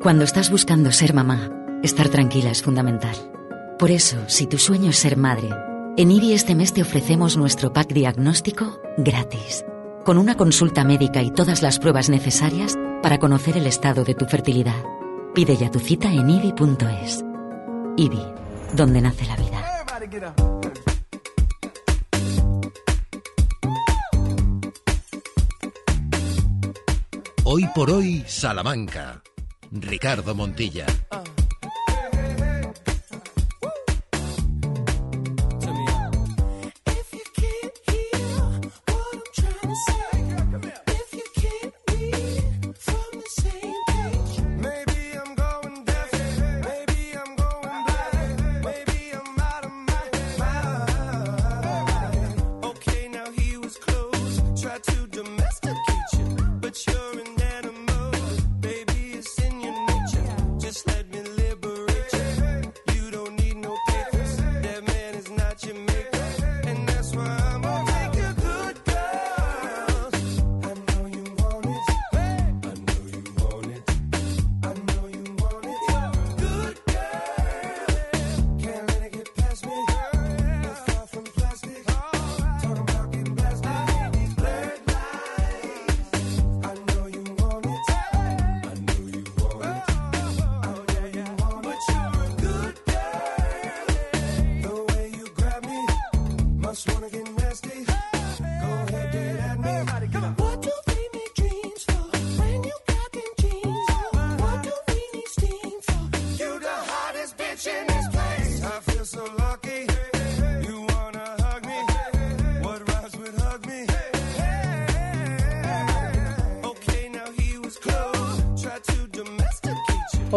Cuando 0.00 0.22
estás 0.22 0.52
buscando 0.52 0.92
ser 0.92 1.14
mamá, 1.14 1.50
estar 1.82 2.08
tranquila 2.08 2.52
es 2.52 2.62
fundamental. 2.62 3.16
Por 3.76 3.90
eso, 3.90 4.18
si 4.28 4.46
tu 4.46 4.56
sueño 4.56 4.90
es 4.90 4.98
ser 4.98 5.16
madre, 5.16 5.48
en 5.96 6.10
IBI 6.10 6.32
este 6.32 6.54
mes 6.54 6.72
te 6.72 6.82
ofrecemos 6.82 7.36
nuestro 7.36 7.72
pack 7.72 7.92
diagnóstico 7.92 8.80
gratis, 8.96 9.64
con 10.04 10.18
una 10.18 10.36
consulta 10.36 10.84
médica 10.84 11.22
y 11.22 11.30
todas 11.30 11.62
las 11.62 11.78
pruebas 11.78 12.08
necesarias 12.08 12.78
para 13.02 13.18
conocer 13.18 13.56
el 13.56 13.66
estado 13.66 14.04
de 14.04 14.14
tu 14.14 14.26
fertilidad. 14.26 14.84
Pide 15.34 15.56
ya 15.56 15.70
tu 15.70 15.78
cita 15.78 16.12
en 16.12 16.28
IBI.es. 16.28 17.24
IBI, 17.96 18.22
donde 18.74 19.00
nace 19.00 19.26
la 19.26 19.36
vida. 19.36 19.66
Hoy 27.44 27.66
por 27.74 27.90
hoy, 27.90 28.24
Salamanca. 28.26 29.22
Ricardo 29.72 30.34
Montilla. 30.34 30.86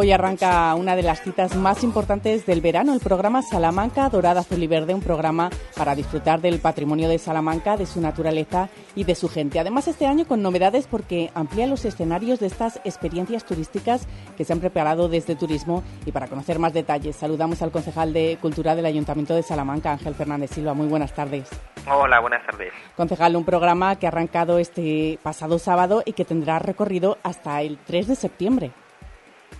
Hoy 0.03 0.11
arranca 0.11 0.75
una 0.75 0.97
de 0.97 1.01
las 1.01 1.21
citas 1.21 1.55
más 1.55 1.81
importantes 1.81 2.45
del 2.45 2.59
verano, 2.59 2.93
el 2.93 2.99
programa 2.99 3.41
Salamanca 3.41 4.09
Dorada 4.09 4.41
Azul 4.41 4.61
y 4.61 4.67
Verde, 4.67 4.93
un 4.93 4.99
programa 4.99 5.49
para 5.77 5.95
disfrutar 5.95 6.41
del 6.41 6.59
patrimonio 6.59 7.07
de 7.07 7.17
Salamanca, 7.17 7.77
de 7.77 7.85
su 7.85 8.01
naturaleza 8.01 8.67
y 8.95 9.05
de 9.05 9.15
su 9.15 9.29
gente. 9.29 9.61
Además, 9.61 9.87
este 9.87 10.05
año 10.05 10.27
con 10.27 10.41
novedades 10.41 10.87
porque 10.87 11.31
amplía 11.35 11.67
los 11.67 11.85
escenarios 11.85 12.41
de 12.41 12.47
estas 12.47 12.81
experiencias 12.83 13.45
turísticas 13.45 14.05
que 14.35 14.43
se 14.43 14.51
han 14.51 14.59
preparado 14.59 15.07
desde 15.07 15.37
Turismo. 15.37 15.85
Y 16.05 16.11
para 16.11 16.27
conocer 16.27 16.59
más 16.59 16.73
detalles, 16.73 17.15
saludamos 17.15 17.61
al 17.61 17.71
concejal 17.71 18.11
de 18.11 18.37
Cultura 18.41 18.75
del 18.75 18.87
Ayuntamiento 18.87 19.33
de 19.33 19.43
Salamanca, 19.43 19.93
Ángel 19.93 20.15
Fernández 20.15 20.51
Silva. 20.51 20.73
Muy 20.73 20.87
buenas 20.87 21.13
tardes. 21.13 21.47
Hola, 21.89 22.19
buenas 22.19 22.45
tardes. 22.45 22.73
Concejal, 22.97 23.37
un 23.37 23.45
programa 23.45 23.95
que 23.95 24.05
ha 24.05 24.09
arrancado 24.09 24.59
este 24.59 25.17
pasado 25.23 25.59
sábado 25.59 26.03
y 26.05 26.11
que 26.11 26.25
tendrá 26.25 26.59
recorrido 26.59 27.19
hasta 27.23 27.61
el 27.61 27.77
3 27.77 28.07
de 28.09 28.15
septiembre. 28.15 28.71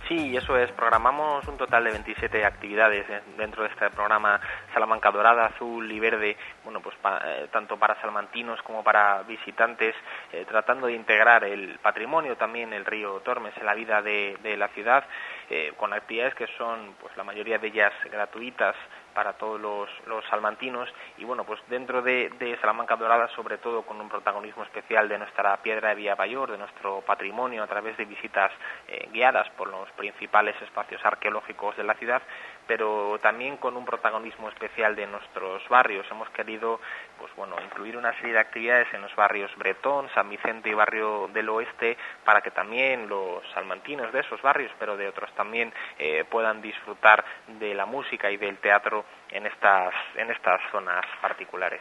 Sí, 0.08 0.36
eso 0.36 0.58
es. 0.58 0.70
Programamos 0.72 1.48
un 1.48 1.56
total 1.56 1.84
de 1.84 1.92
27 1.92 2.44
actividades 2.44 3.06
dentro 3.38 3.62
de 3.62 3.70
este 3.70 3.88
programa 3.88 4.38
Salamanca 4.74 5.10
Dorada, 5.10 5.46
Azul 5.46 5.90
y 5.90 5.98
Verde, 5.98 6.36
bueno, 6.62 6.80
pues 6.80 6.94
eh, 7.24 7.48
tanto 7.50 7.78
para 7.78 7.98
salmantinos 8.02 8.60
como 8.62 8.84
para 8.84 9.22
visitantes, 9.22 9.94
eh, 10.30 10.44
tratando 10.46 10.88
de 10.88 10.92
integrar 10.92 11.44
el 11.44 11.78
patrimonio 11.78 12.36
también, 12.36 12.74
el 12.74 12.84
río 12.84 13.20
Tormes, 13.20 13.56
en 13.56 13.64
la 13.64 13.72
vida 13.72 14.02
de, 14.02 14.36
la 14.58 14.68
ciudad, 14.68 15.04
eh, 15.48 15.72
con 15.78 15.94
actividades 15.94 16.34
que 16.34 16.48
son, 16.58 16.96
pues 17.00 17.16
la 17.16 17.24
mayoría 17.24 17.58
de 17.58 17.68
ellas 17.68 17.92
gratuitas, 18.12 18.76
para 19.14 19.34
todos 19.34 19.60
los, 19.60 19.88
salmantinos. 20.28 20.88
Y 21.18 21.24
bueno 21.24 21.44
pues 21.44 21.60
dentro 21.68 22.02
de, 22.02 22.58
Salamanca 22.60 22.96
Dorada 22.96 23.28
sobre 23.28 23.58
todo 23.58 23.82
con 23.82 24.00
un 24.00 24.08
protagonismo 24.08 24.62
especial 24.64 25.08
de 25.08 25.18
nuestra 25.18 25.56
piedra 25.58 25.90
de 25.90 25.94
Vía 25.96 26.16
Mayor 26.16 26.50
de 26.50 26.58
nuestro 26.58 27.00
patrimonio 27.02 27.62
a 27.62 27.66
través 27.66 27.96
de 27.96 28.04
visitas 28.04 28.50
eh, 28.88 29.08
guiadas 29.12 29.48
por 29.50 29.68
los 29.68 29.90
principales 29.92 30.60
espacios 30.62 31.04
arqueológicos 31.04 31.76
de 31.76 31.84
la 31.84 31.94
ciudad 31.94 32.22
pero 32.66 33.18
también 33.22 33.56
con 33.56 33.76
un 33.76 33.84
protagonismo 33.84 34.48
especial 34.48 34.96
de 34.96 35.06
nuestros 35.06 35.66
barrios 35.68 36.06
hemos 36.10 36.28
querido 36.30 36.80
pues 37.18 37.34
bueno 37.36 37.56
incluir 37.64 37.96
una 37.96 38.14
serie 38.16 38.34
de 38.34 38.40
actividades 38.40 38.88
en 38.92 39.02
los 39.02 39.14
barrios 39.14 39.50
Bretón 39.56 40.08
San 40.14 40.28
Vicente 40.28 40.70
y 40.70 40.74
barrio 40.74 41.28
del 41.32 41.48
Oeste 41.48 41.96
para 42.24 42.40
que 42.40 42.50
también 42.50 43.08
los 43.08 43.42
salmantinos 43.52 44.12
de 44.12 44.20
esos 44.20 44.40
barrios 44.42 44.72
pero 44.78 44.96
de 44.96 45.08
otros 45.08 45.30
también 45.34 45.72
eh, 45.98 46.24
puedan 46.30 46.62
disfrutar 46.62 47.24
de 47.58 47.74
la 47.74 47.86
música 47.86 48.30
y 48.30 48.36
del 48.36 48.58
teatro 48.58 49.04
en 49.30 49.46
estas, 49.46 49.92
en 50.16 50.30
estas 50.30 50.60
zonas 50.70 51.04
particulares. 51.20 51.80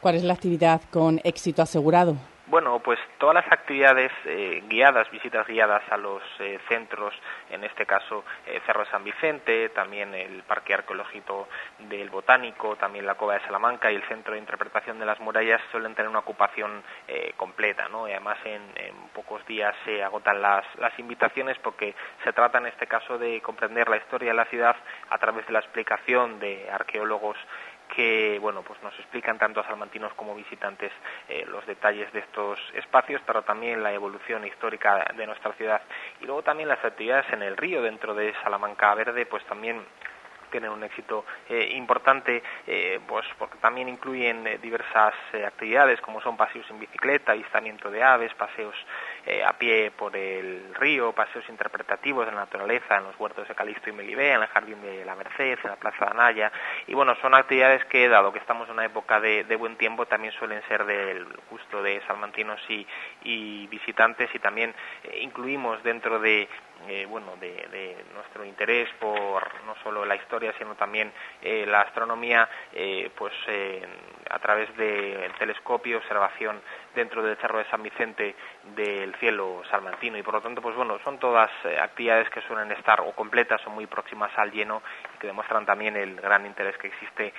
¿Cuál 0.00 0.14
es 0.14 0.24
la 0.24 0.32
actividad 0.32 0.80
con 0.90 1.20
éxito 1.24 1.62
asegurado? 1.62 2.16
Bueno, 2.50 2.80
pues 2.80 2.98
todas 3.18 3.36
las 3.36 3.46
actividades 3.52 4.10
eh, 4.24 4.64
guiadas, 4.66 5.08
visitas 5.12 5.46
guiadas 5.46 5.84
a 5.88 5.96
los 5.96 6.20
eh, 6.40 6.58
centros, 6.68 7.14
en 7.48 7.62
este 7.62 7.86
caso 7.86 8.24
eh, 8.44 8.60
Cerro 8.66 8.84
San 8.86 9.04
Vicente, 9.04 9.68
también 9.68 10.12
el 10.16 10.42
Parque 10.42 10.74
Arqueológico 10.74 11.46
del 11.78 12.10
Botánico, 12.10 12.74
también 12.74 13.06
la 13.06 13.14
Cova 13.14 13.34
de 13.34 13.42
Salamanca 13.42 13.92
y 13.92 13.94
el 13.94 14.02
Centro 14.08 14.32
de 14.32 14.40
Interpretación 14.40 14.98
de 14.98 15.06
las 15.06 15.20
Murallas 15.20 15.60
suelen 15.70 15.94
tener 15.94 16.08
una 16.08 16.18
ocupación 16.18 16.82
completa, 17.36 17.88
¿no? 17.88 18.08
Y 18.08 18.12
además 18.12 18.38
en, 18.44 18.62
en, 18.74 18.96
pocos 19.14 19.46
días 19.46 19.74
se 19.84 20.02
agotan 20.02 20.42
las, 20.42 20.64
las 20.78 20.98
invitaciones 20.98 21.56
porque 21.58 21.94
se 22.24 22.32
trata 22.32 22.58
en 22.58 22.66
este 22.66 22.88
caso 22.88 23.16
de 23.16 23.40
comprender 23.42 23.88
la 23.88 23.98
historia 23.98 24.30
de 24.30 24.36
la 24.36 24.44
ciudad 24.46 24.74
a 25.08 25.18
través 25.18 25.46
de 25.46 25.52
la 25.52 25.60
explicación 25.60 26.40
de 26.40 26.68
arqueólogos 26.70 27.36
que 28.00 28.38
bueno 28.38 28.62
pues 28.62 28.82
nos 28.82 28.98
explican 28.98 29.38
tanto 29.38 29.60
a 29.60 29.66
salmantinos 29.66 30.14
como 30.14 30.34
visitantes 30.34 30.90
eh, 31.28 31.44
los 31.46 31.66
detalles 31.66 32.10
de 32.14 32.20
estos 32.20 32.58
espacios 32.72 33.20
pero 33.26 33.42
también 33.42 33.82
la 33.82 33.92
evolución 33.92 34.46
histórica 34.46 35.04
de 35.14 35.26
nuestra 35.26 35.52
ciudad. 35.52 35.82
Y 36.22 36.24
luego 36.24 36.42
también 36.42 36.70
las 36.70 36.82
actividades 36.82 37.30
en 37.30 37.42
el 37.42 37.58
río 37.58 37.82
dentro 37.82 38.14
de 38.14 38.32
Salamanca 38.42 38.94
Verde 38.94 39.26
pues 39.26 39.44
también 39.44 39.84
tienen 40.50 40.70
un 40.70 40.82
éxito 40.82 41.24
eh, 41.48 41.74
importante, 41.76 42.42
eh, 42.66 42.98
pues 43.06 43.24
porque 43.38 43.58
también 43.58 43.88
incluyen 43.88 44.58
diversas 44.60 45.14
actividades 45.46 46.00
como 46.00 46.20
son 46.22 46.36
paseos 46.36 46.68
en 46.70 46.80
bicicleta, 46.80 47.32
avistamiento 47.32 47.90
de 47.90 48.02
aves, 48.02 48.34
paseos 48.34 48.74
a 49.46 49.52
pie 49.54 49.90
por 49.90 50.16
el 50.16 50.74
río, 50.74 51.12
paseos 51.12 51.48
interpretativos 51.48 52.26
de 52.26 52.32
la 52.32 52.40
naturaleza 52.40 52.96
en 52.96 53.04
los 53.04 53.18
huertos 53.18 53.46
de 53.46 53.54
Calixto 53.54 53.90
y 53.90 53.92
Melibea, 53.92 54.36
en 54.36 54.42
el 54.42 54.48
jardín 54.48 54.80
de 54.82 55.04
la 55.04 55.14
Merced, 55.14 55.58
en 55.62 55.70
la 55.70 55.76
plaza 55.76 56.06
de 56.06 56.10
Anaya, 56.10 56.52
y 56.86 56.94
bueno, 56.94 57.14
son 57.20 57.34
actividades 57.34 57.84
que 57.86 58.08
dado 58.08 58.32
que 58.32 58.38
estamos 58.38 58.68
en 58.68 58.74
una 58.74 58.84
época 58.84 59.20
de, 59.20 59.44
buen 59.56 59.76
tiempo 59.76 60.06
también 60.06 60.32
suelen 60.34 60.62
ser 60.68 60.84
del 60.86 61.26
gusto 61.50 61.82
de 61.82 62.00
salmantinos 62.06 62.60
y, 62.68 62.86
y 63.22 63.66
visitantes 63.66 64.34
y 64.34 64.38
también 64.38 64.74
incluimos 65.20 65.82
dentro 65.82 66.18
de 66.18 66.48
eh, 66.88 67.06
bueno, 67.06 67.36
de, 67.36 68.04
nuestro 68.14 68.44
interés 68.44 68.88
por 68.98 69.42
no 69.64 69.74
solo 69.82 70.04
la 70.04 70.16
historia, 70.16 70.52
sino 70.58 70.74
también 70.74 71.12
eh, 71.42 71.64
la 71.66 71.82
astronomía, 71.82 72.48
eh, 72.72 73.10
pues 73.16 73.32
a 74.28 74.38
través 74.38 74.74
del 74.76 75.32
telescopio, 75.34 75.98
observación 75.98 76.60
dentro 76.94 77.22
del 77.22 77.36
Cerro 77.36 77.58
de 77.58 77.64
San 77.70 77.82
Vicente 77.82 78.34
del 78.74 79.14
cielo 79.16 79.62
salmantino 79.70 80.18
y 80.18 80.22
por 80.22 80.34
lo 80.34 80.40
tanto, 80.40 80.62
pues 80.62 80.76
bueno, 80.76 80.98
son 81.04 81.18
todas 81.18 81.50
actividades 81.80 82.28
que 82.30 82.40
suelen 82.42 82.70
estar 82.72 83.00
o 83.00 83.12
completas 83.12 83.60
o 83.66 83.70
muy 83.70 83.86
próximas 83.86 84.30
al 84.36 84.50
lleno 84.50 84.82
y 85.14 85.18
que 85.18 85.26
demuestran 85.26 85.66
también 85.66 85.96
el 85.96 86.16
gran 86.16 86.46
interés 86.46 86.76
que 86.78 86.88
existe 86.88 87.32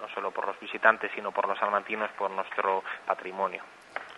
no 0.00 0.08
solo 0.14 0.30
por 0.30 0.46
los 0.46 0.58
visitantes, 0.58 1.10
sino 1.14 1.30
por 1.30 1.46
los 1.46 1.58
salmantinos, 1.58 2.10
por 2.12 2.30
nuestro 2.30 2.82
patrimonio. 3.06 3.62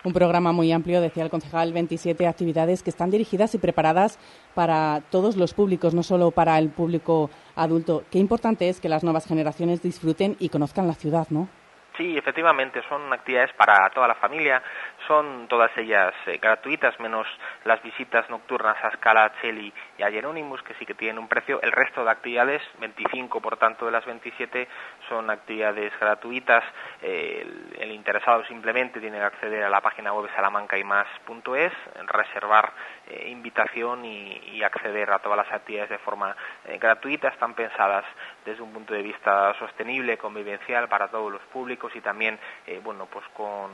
Un 0.04 0.12
programa 0.12 0.50
muy 0.50 0.72
amplio, 0.72 1.00
decía 1.00 1.22
el 1.22 1.30
concejal, 1.30 1.72
27 1.72 2.26
actividades 2.26 2.82
que 2.82 2.90
están 2.90 3.10
dirigidas 3.10 3.54
y 3.54 3.58
preparadas 3.58 4.18
para 4.52 5.00
todos 5.10 5.36
los 5.36 5.54
públicos, 5.54 5.94
no 5.94 6.02
solo 6.02 6.32
para 6.32 6.58
el 6.58 6.70
público 6.70 7.30
adulto. 7.54 8.02
Qué 8.10 8.18
importante 8.18 8.68
es 8.68 8.80
que 8.80 8.88
las 8.88 9.04
nuevas 9.04 9.28
generaciones 9.28 9.80
disfruten 9.80 10.34
y 10.40 10.48
conozcan 10.48 10.88
la 10.88 10.94
ciudad, 10.94 11.28
¿no? 11.30 11.48
Sí, 11.96 12.16
efectivamente, 12.16 12.80
son 12.88 13.12
actividades 13.12 13.52
para 13.52 13.90
toda 13.90 14.08
la 14.08 14.14
familia, 14.14 14.62
son 15.06 15.48
todas 15.48 15.70
ellas 15.76 16.12
eh, 16.26 16.38
gratuitas, 16.40 16.98
menos 17.00 17.26
las 17.64 17.82
visitas 17.82 18.28
nocturnas 18.30 18.76
a 18.82 18.90
Scala, 18.92 19.32
Cheli 19.40 19.72
y 19.98 20.02
a 20.02 20.10
Jerónimos, 20.10 20.62
que 20.62 20.74
sí 20.74 20.86
que 20.86 20.94
tienen 20.94 21.18
un 21.18 21.28
precio. 21.28 21.60
El 21.62 21.72
resto 21.72 22.04
de 22.04 22.10
actividades, 22.10 22.62
25 22.80 23.40
por 23.40 23.56
tanto 23.56 23.86
de 23.86 23.92
las 23.92 24.04
27, 24.04 24.68
son 25.08 25.30
actividades 25.30 25.92
gratuitas. 25.98 26.64
el, 27.00 27.90
interesado 27.92 28.44
simplemente 28.46 29.00
tiene 29.00 29.18
que 29.18 29.24
acceder 29.24 29.62
a 29.64 29.70
la 29.70 29.80
página 29.80 30.12
web 30.12 30.28
salamancaymas.es, 30.34 31.72
reservar 32.06 32.72
eh, 33.08 33.28
invitación 33.30 34.04
y, 34.04 34.62
acceder 34.62 35.10
a 35.10 35.18
todas 35.18 35.36
las 35.36 35.52
actividades 35.52 35.90
de 35.90 35.98
forma 35.98 36.36
eh, 36.64 36.78
gratuita. 36.78 37.28
Están 37.28 37.54
pensadas 37.54 38.04
desde 38.44 38.62
un 38.62 38.72
punto 38.72 38.94
de 38.94 39.02
vista 39.02 39.54
sostenible, 39.58 40.16
convivencial 40.16 40.88
para 40.88 41.08
todos 41.08 41.32
los 41.32 41.42
públicos 41.42 41.94
y 41.96 42.00
también, 42.00 42.38
bueno, 42.84 43.06
pues 43.06 43.24
con, 43.34 43.70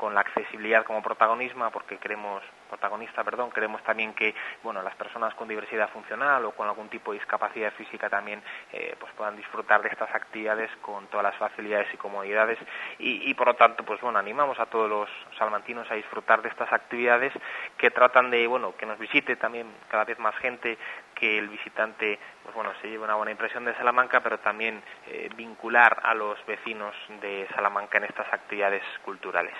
con 0.00 0.14
la 0.14 0.22
accesibilidad 0.22 0.82
como 0.82 1.02
protagonismo, 1.02 1.70
porque 1.70 1.98
queremos, 1.98 2.42
protagonista, 2.70 3.22
perdón, 3.22 3.50
queremos 3.50 3.82
también 3.82 4.14
que, 4.14 4.34
bueno, 4.62 4.80
las 4.80 4.94
personas 4.94 5.34
con 5.34 5.46
diversidad 5.46 5.90
funcional 5.90 6.42
o 6.46 6.52
con 6.52 6.66
algún 6.66 6.88
tipo 6.88 7.12
de 7.12 7.18
discapacidad 7.18 7.70
física 7.74 8.08
también, 8.08 8.42
eh, 8.72 8.96
pues 8.98 9.12
puedan 9.12 9.36
disfrutar 9.36 9.82
de 9.82 9.90
estas 9.90 10.08
actividades 10.14 10.70
con 10.80 11.06
todas 11.08 11.24
las 11.24 11.36
facilidades 11.36 11.92
y 11.92 11.98
comodidades 11.98 12.58
y, 12.98 13.34
por 13.34 13.48
lo 13.48 13.54
tanto, 13.56 13.84
pues 13.84 14.00
bueno, 14.00 14.18
animamos 14.18 14.58
a 14.58 14.66
todos 14.66 14.88
los 14.88 15.10
salmantinos 15.36 15.90
a 15.90 15.96
disfrutar 15.96 16.40
de 16.40 16.48
estas 16.48 16.72
actividades 16.72 17.34
que 17.76 17.90
tratan 17.90 18.30
de, 18.30 18.46
bueno, 18.46 18.74
que 18.78 18.86
nos 18.86 18.98
visite 18.98 19.36
también 19.36 19.70
cada 19.90 20.04
vez 20.04 20.18
más 20.18 20.34
gente, 20.36 20.78
que 21.14 21.36
el 21.36 21.48
visitante 21.48 22.18
pues 22.42 22.54
bueno, 22.54 22.72
se 22.80 22.88
lleve 22.88 23.04
una 23.04 23.16
buena 23.16 23.32
impresión 23.32 23.66
de 23.66 23.74
Salamanca, 23.74 24.22
pero 24.22 24.38
también 24.38 24.82
eh, 25.06 25.28
vincular 25.36 26.00
a 26.02 26.14
los 26.14 26.38
vecinos 26.46 26.94
de 27.20 27.46
Salamanca 27.54 27.98
en 27.98 28.04
estas 28.04 28.32
actividades 28.32 28.82
culturales. 29.04 29.54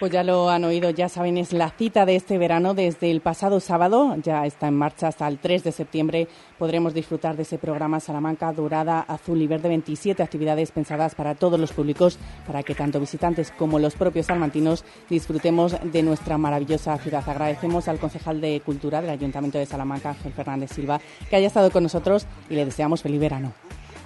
Pues 0.00 0.12
ya 0.12 0.24
lo 0.24 0.48
han 0.48 0.64
oído, 0.64 0.88
ya 0.88 1.10
saben, 1.10 1.36
es 1.36 1.52
la 1.52 1.68
cita 1.68 2.06
de 2.06 2.16
este 2.16 2.38
verano 2.38 2.72
desde 2.72 3.10
el 3.10 3.20
pasado 3.20 3.60
sábado, 3.60 4.16
ya 4.16 4.46
está 4.46 4.66
en 4.66 4.78
marcha 4.78 5.08
hasta 5.08 5.28
el 5.28 5.38
3 5.38 5.62
de 5.62 5.72
septiembre. 5.72 6.26
Podremos 6.58 6.94
disfrutar 6.94 7.36
de 7.36 7.42
ese 7.42 7.58
programa 7.58 8.00
Salamanca 8.00 8.50
Dorada, 8.50 9.00
Azul 9.00 9.42
y 9.42 9.46
Verde, 9.46 9.68
27 9.68 10.22
actividades 10.22 10.72
pensadas 10.72 11.14
para 11.14 11.34
todos 11.34 11.60
los 11.60 11.74
públicos, 11.74 12.18
para 12.46 12.62
que 12.62 12.74
tanto 12.74 12.98
visitantes 12.98 13.50
como 13.50 13.78
los 13.78 13.94
propios 13.94 14.24
salmantinos 14.24 14.86
disfrutemos 15.10 15.76
de 15.82 16.02
nuestra 16.02 16.38
maravillosa 16.38 16.96
ciudad. 16.96 17.28
Agradecemos 17.28 17.86
al 17.86 17.98
concejal 17.98 18.40
de 18.40 18.62
Cultura 18.64 19.02
del 19.02 19.10
Ayuntamiento 19.10 19.58
de 19.58 19.66
Salamanca, 19.66 20.08
Ángel 20.08 20.32
Fernández 20.32 20.70
Silva, 20.72 20.98
que 21.28 21.36
haya 21.36 21.48
estado 21.48 21.70
con 21.70 21.82
nosotros 21.82 22.26
y 22.48 22.54
le 22.54 22.64
deseamos 22.64 23.02
feliz 23.02 23.20
verano. 23.20 23.52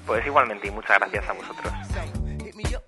Pues 0.08 0.26
igualmente 0.26 0.66
y 0.66 0.72
muchas 0.72 0.98
gracias 0.98 1.28
a 1.28 1.32
vosotros. 1.34 1.72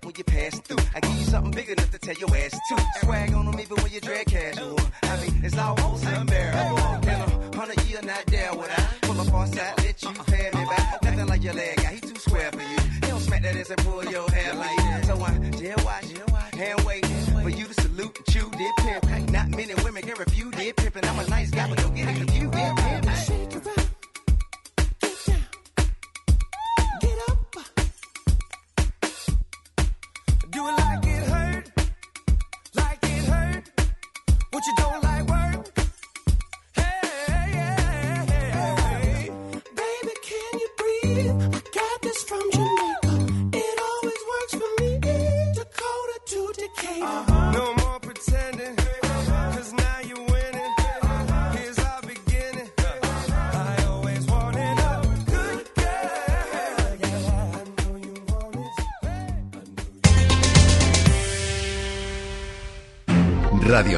When 0.03 0.13
you 0.17 0.23
pass 0.23 0.59
through. 0.59 0.77
I 0.95 0.99
give 0.99 1.15
you 1.15 1.25
something 1.25 1.51
big 1.51 1.69
enough 1.69 1.91
to 1.91 1.99
tell 1.99 2.15
your 2.15 2.35
ass 2.35 2.51
to. 2.51 3.05
Swag 3.05 3.33
on 3.33 3.45
them 3.45 3.59
even 3.59 3.77
when 3.77 3.91
you 3.91 4.01
drag 4.01 4.25
casual. 4.27 4.79
I 5.03 5.21
mean, 5.21 5.41
it's 5.43 5.57
almost 5.57 6.05
unbearable. 6.05 6.77
Can 7.01 7.21
a 7.21 7.55
hundred 7.55 7.83
year 7.85 8.01
not 8.03 8.25
there 8.27 8.53
when 8.53 8.69
I 8.69 8.87
pull 9.01 9.21
up 9.21 9.33
on 9.33 9.47
side, 9.47 9.73
let 9.77 10.01
you 10.01 10.09
uh-uh. 10.09 10.23
pay 10.23 10.49
me 10.53 10.65
back. 10.65 11.03
Nothing 11.03 11.27
like 11.27 11.43
your 11.43 11.53
leg 11.53 11.77
guy, 11.77 11.93
he 11.95 11.99
too 12.01 12.15
square 12.15 12.51
for 12.51 12.61
you. 12.61 12.77
He 13.01 13.07
don't 13.07 13.19
smack 13.19 13.41
that 13.43 13.55
ass 13.55 13.69
and 13.69 13.79
pull 13.85 14.03
your 14.05 14.29
hair 14.31 14.53
like 14.55 14.77
that. 14.77 15.05
So 15.05 15.21
I 15.21 15.49
jail 15.51 15.77
watch, 15.83 16.11
hand 16.53 16.81
wait 16.85 17.05
for 17.41 17.49
you 17.49 17.65
to 17.65 17.73
salute 17.81 18.17
and 18.17 18.25
chew 18.27 18.49
did 18.51 18.75
pimp. 18.77 19.31
Not 19.31 19.49
many 19.49 19.73
women 19.83 20.03
can 20.03 20.17
refuse 20.17 20.53
did 20.55 20.75
pimp, 20.75 20.95
and 20.95 21.05
I'm 21.05 21.19
a 21.19 21.29
nice 21.29 21.51
guy, 21.51 21.69
but 21.69 21.77
don't 21.77 21.95
get 21.95 22.07
it 22.09 22.17
confused. 22.17 22.36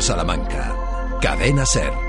Salamanca. 0.01 0.75
Cadena 1.21 1.65
Ser. 1.65 2.08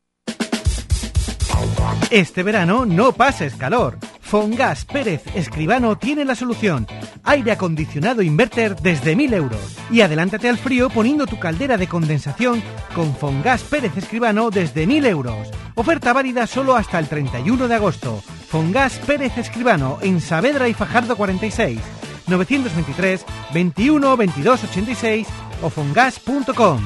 Este 2.09 2.43
verano 2.43 2.85
no 2.85 3.13
pases 3.13 3.55
calor. 3.55 3.97
Fongas 4.21 4.85
Pérez 4.85 5.23
Escribano 5.35 5.97
tiene 5.97 6.25
la 6.25 6.35
solución. 6.35 6.87
Aire 7.23 7.51
acondicionado 7.51 8.21
inverter 8.21 8.75
desde 8.75 9.15
1000 9.15 9.33
euros. 9.33 9.77
Y 9.89 10.01
adelántate 10.01 10.49
al 10.49 10.57
frío 10.57 10.89
poniendo 10.89 11.25
tu 11.25 11.39
caldera 11.39 11.77
de 11.77 11.87
condensación 11.87 12.61
con 12.95 13.15
Fongas 13.15 13.63
Pérez 13.63 13.95
Escribano 13.97 14.49
desde 14.49 14.87
1000 14.87 15.05
euros. 15.05 15.49
Oferta 15.75 16.13
válida 16.13 16.47
solo 16.47 16.75
hasta 16.75 16.99
el 16.99 17.07
31 17.07 17.67
de 17.67 17.75
agosto. 17.75 18.21
Fongas 18.47 18.97
Pérez 18.99 19.37
Escribano 19.37 19.97
en 20.01 20.21
Saavedra 20.21 20.67
y 20.67 20.73
Fajardo 20.73 21.15
46. 21.15 21.79
923 22.27 23.25
21 23.53 24.17
22 24.17 24.63
86 24.63 25.27
o 25.61 25.69
fongas.com. 25.69 26.85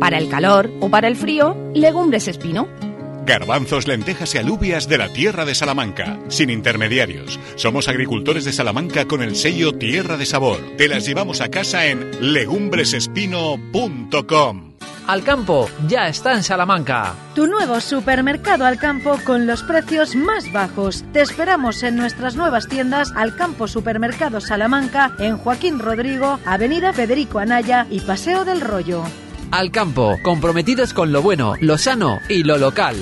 Para 0.00 0.18
el 0.18 0.28
calor 0.28 0.70
o 0.80 0.88
para 0.90 1.08
el 1.08 1.16
frío, 1.16 1.56
legumbres 1.74 2.28
espino. 2.28 2.68
Garbanzos, 3.26 3.88
lentejas 3.88 4.34
y 4.34 4.38
alubias 4.38 4.88
de 4.88 4.98
la 4.98 5.12
tierra 5.12 5.44
de 5.44 5.56
Salamanca, 5.56 6.20
sin 6.28 6.48
intermediarios. 6.48 7.40
Somos 7.56 7.88
agricultores 7.88 8.44
de 8.44 8.52
Salamanca 8.52 9.06
con 9.06 9.22
el 9.22 9.34
sello 9.34 9.72
Tierra 9.72 10.16
de 10.16 10.26
Sabor. 10.26 10.60
Te 10.78 10.86
las 10.88 11.04
llevamos 11.04 11.40
a 11.40 11.50
casa 11.50 11.86
en 11.86 12.32
legumbresespino.com. 12.32 14.76
Alcampo 15.06 15.68
ya 15.86 16.08
está 16.08 16.34
en 16.34 16.42
Salamanca. 16.42 17.14
Tu 17.34 17.46
nuevo 17.46 17.80
supermercado 17.80 18.64
Alcampo 18.64 19.18
con 19.24 19.46
los 19.46 19.62
precios 19.62 20.16
más 20.16 20.52
bajos. 20.52 21.04
Te 21.12 21.20
esperamos 21.20 21.82
en 21.82 21.96
nuestras 21.96 22.36
nuevas 22.36 22.68
tiendas 22.68 23.12
Alcampo 23.14 23.68
Supermercado 23.68 24.40
Salamanca 24.40 25.14
en 25.18 25.36
Joaquín 25.36 25.78
Rodrigo, 25.78 26.40
Avenida 26.44 26.92
Federico 26.92 27.38
Anaya 27.38 27.86
y 27.90 28.00
Paseo 28.00 28.44
del 28.44 28.60
Rollo. 28.60 29.04
Al 29.52 29.70
campo, 29.70 30.18
comprometidos 30.22 30.92
con 30.92 31.12
lo 31.12 31.22
bueno, 31.22 31.54
lo 31.60 31.78
sano 31.78 32.18
y 32.28 32.42
lo 32.42 32.58
local. 32.58 32.96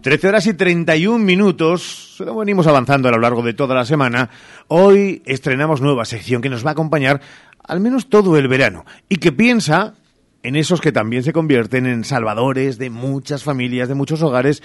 13 0.00 0.28
horas 0.28 0.46
y 0.46 0.54
31 0.54 1.18
minutos, 1.22 2.14
se 2.16 2.24
lo 2.24 2.34
venimos 2.34 2.66
avanzando 2.66 3.08
a 3.08 3.12
lo 3.12 3.18
largo 3.18 3.42
de 3.42 3.52
toda 3.52 3.74
la 3.74 3.84
semana. 3.84 4.30
Hoy 4.68 5.22
estrenamos 5.26 5.82
nueva 5.82 6.06
sección 6.06 6.40
que 6.40 6.48
nos 6.48 6.64
va 6.64 6.70
a 6.70 6.72
acompañar 6.72 7.20
al 7.62 7.80
menos 7.80 8.08
todo 8.08 8.38
el 8.38 8.48
verano 8.48 8.86
y 9.08 9.16
que 9.16 9.32
piensa 9.32 9.94
en 10.42 10.56
esos 10.56 10.80
que 10.80 10.92
también 10.92 11.24
se 11.24 11.32
convierten 11.32 11.86
en 11.86 12.04
salvadores 12.04 12.78
de 12.78 12.88
muchas 12.88 13.44
familias, 13.44 13.88
de 13.88 13.94
muchos 13.94 14.22
hogares 14.22 14.62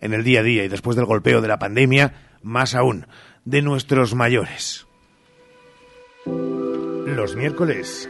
en 0.00 0.14
el 0.14 0.22
día 0.22 0.40
a 0.40 0.44
día 0.44 0.64
y 0.64 0.68
después 0.68 0.94
del 0.94 1.06
golpeo 1.06 1.40
de 1.40 1.48
la 1.48 1.58
pandemia, 1.58 2.14
más 2.42 2.76
aún, 2.76 3.06
de 3.44 3.62
nuestros 3.62 4.14
mayores. 4.14 4.86
Los 6.24 7.34
miércoles 7.34 8.08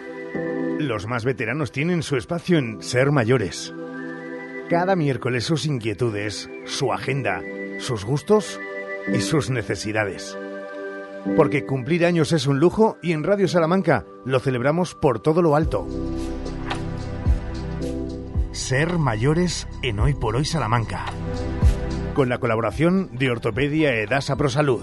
los 0.78 1.06
más 1.06 1.24
veteranos 1.24 1.72
tienen 1.72 2.02
su 2.02 2.16
espacio 2.16 2.58
en 2.58 2.82
Ser 2.82 3.10
Mayores. 3.10 3.74
Cada 4.68 4.96
miércoles 4.96 5.44
sus 5.44 5.66
inquietudes, 5.66 6.48
su 6.64 6.92
agenda, 6.92 7.42
sus 7.78 8.04
gustos 8.04 8.60
y 9.12 9.20
sus 9.20 9.50
necesidades. 9.50 10.36
Porque 11.36 11.66
cumplir 11.66 12.04
años 12.04 12.32
es 12.32 12.46
un 12.46 12.58
lujo 12.58 12.98
y 13.02 13.12
en 13.12 13.22
Radio 13.22 13.48
Salamanca 13.48 14.06
lo 14.24 14.40
celebramos 14.40 14.94
por 14.94 15.20
todo 15.20 15.42
lo 15.42 15.56
alto. 15.56 15.86
Ser 18.52 18.98
Mayores 18.98 19.68
en 19.82 20.00
Hoy 20.00 20.14
por 20.14 20.36
Hoy 20.36 20.44
Salamanca. 20.44 21.06
Con 22.14 22.28
la 22.28 22.38
colaboración 22.38 23.10
de 23.12 23.30
Ortopedia 23.30 23.94
Edasa 23.94 24.36
Prosalud. 24.36 24.82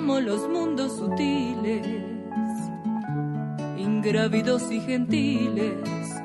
amo 0.00 0.18
los 0.18 0.48
mundos 0.48 0.96
sutiles, 0.96 1.86
ingrávidos 3.76 4.72
y 4.72 4.80
gentiles, 4.80 5.74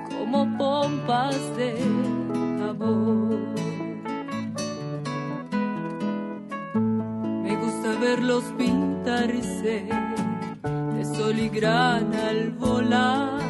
como 0.08 0.58
pompas 0.58 1.36
de 1.58 1.74
amor. 2.70 3.38
Me 7.44 7.54
gusta 7.58 8.00
verlos 8.00 8.46
pintarse 8.58 9.90
de 10.96 11.06
sol 11.14 11.38
y 11.38 11.50
grana 11.50 12.30
al 12.30 12.52
volar, 12.52 13.42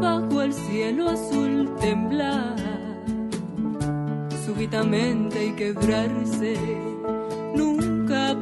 bajo 0.00 0.42
el 0.42 0.52
cielo 0.52 1.10
azul 1.10 1.72
temblar, 1.80 2.56
súbitamente 4.44 5.46
y 5.46 5.52
quebrarse 5.52 6.56
nunca 7.54 7.97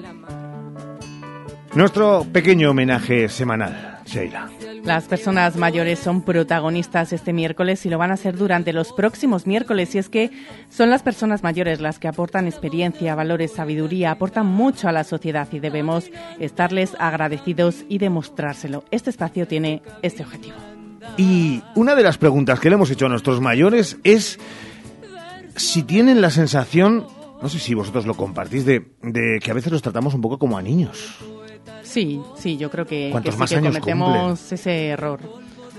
Nuestro 1.73 2.25
pequeño 2.25 2.71
homenaje 2.71 3.29
semanal, 3.29 3.99
Sheila. 4.05 4.49
Las 4.83 5.05
personas 5.05 5.55
mayores 5.55 5.99
son 5.99 6.21
protagonistas 6.21 7.13
este 7.13 7.31
miércoles 7.31 7.85
y 7.85 7.89
lo 7.89 7.97
van 7.97 8.11
a 8.11 8.17
ser 8.17 8.35
durante 8.35 8.73
los 8.73 8.91
próximos 8.91 9.47
miércoles. 9.47 9.95
Y 9.95 9.99
es 9.99 10.09
que 10.09 10.31
son 10.69 10.89
las 10.89 11.01
personas 11.01 11.43
mayores 11.43 11.79
las 11.79 11.97
que 11.97 12.09
aportan 12.09 12.45
experiencia, 12.45 13.15
valores, 13.15 13.53
sabiduría, 13.53 14.11
aportan 14.11 14.47
mucho 14.47 14.89
a 14.89 14.91
la 14.91 15.05
sociedad 15.05 15.47
y 15.53 15.59
debemos 15.59 16.11
estarles 16.39 16.93
agradecidos 16.99 17.85
y 17.87 17.99
demostrárselo. 17.99 18.83
Este 18.91 19.09
espacio 19.09 19.47
tiene 19.47 19.81
este 20.01 20.23
objetivo. 20.23 20.57
Y 21.15 21.63
una 21.75 21.95
de 21.95 22.03
las 22.03 22.17
preguntas 22.17 22.59
que 22.59 22.69
le 22.69 22.75
hemos 22.75 22.91
hecho 22.91 23.05
a 23.05 23.09
nuestros 23.09 23.39
mayores 23.39 23.97
es 24.03 24.39
si 25.55 25.83
tienen 25.83 26.19
la 26.19 26.31
sensación, 26.31 27.07
no 27.41 27.47
sé 27.47 27.59
si 27.59 27.73
vosotros 27.75 28.05
lo 28.05 28.15
compartís, 28.15 28.65
de, 28.65 28.91
de 29.01 29.39
que 29.41 29.51
a 29.51 29.53
veces 29.53 29.71
los 29.71 29.81
tratamos 29.81 30.13
un 30.13 30.21
poco 30.21 30.37
como 30.37 30.57
a 30.57 30.61
niños. 30.61 31.19
Sí, 31.83 32.21
sí, 32.35 32.57
yo 32.57 32.69
creo 32.69 32.85
que, 32.85 33.09
¿Cuántos 33.11 33.31
que 33.31 33.35
sí 33.35 33.39
más 33.39 33.49
que 33.49 33.55
años 33.57 33.77
cometemos 33.79 34.51
ese 34.51 34.87
error. 34.87 35.19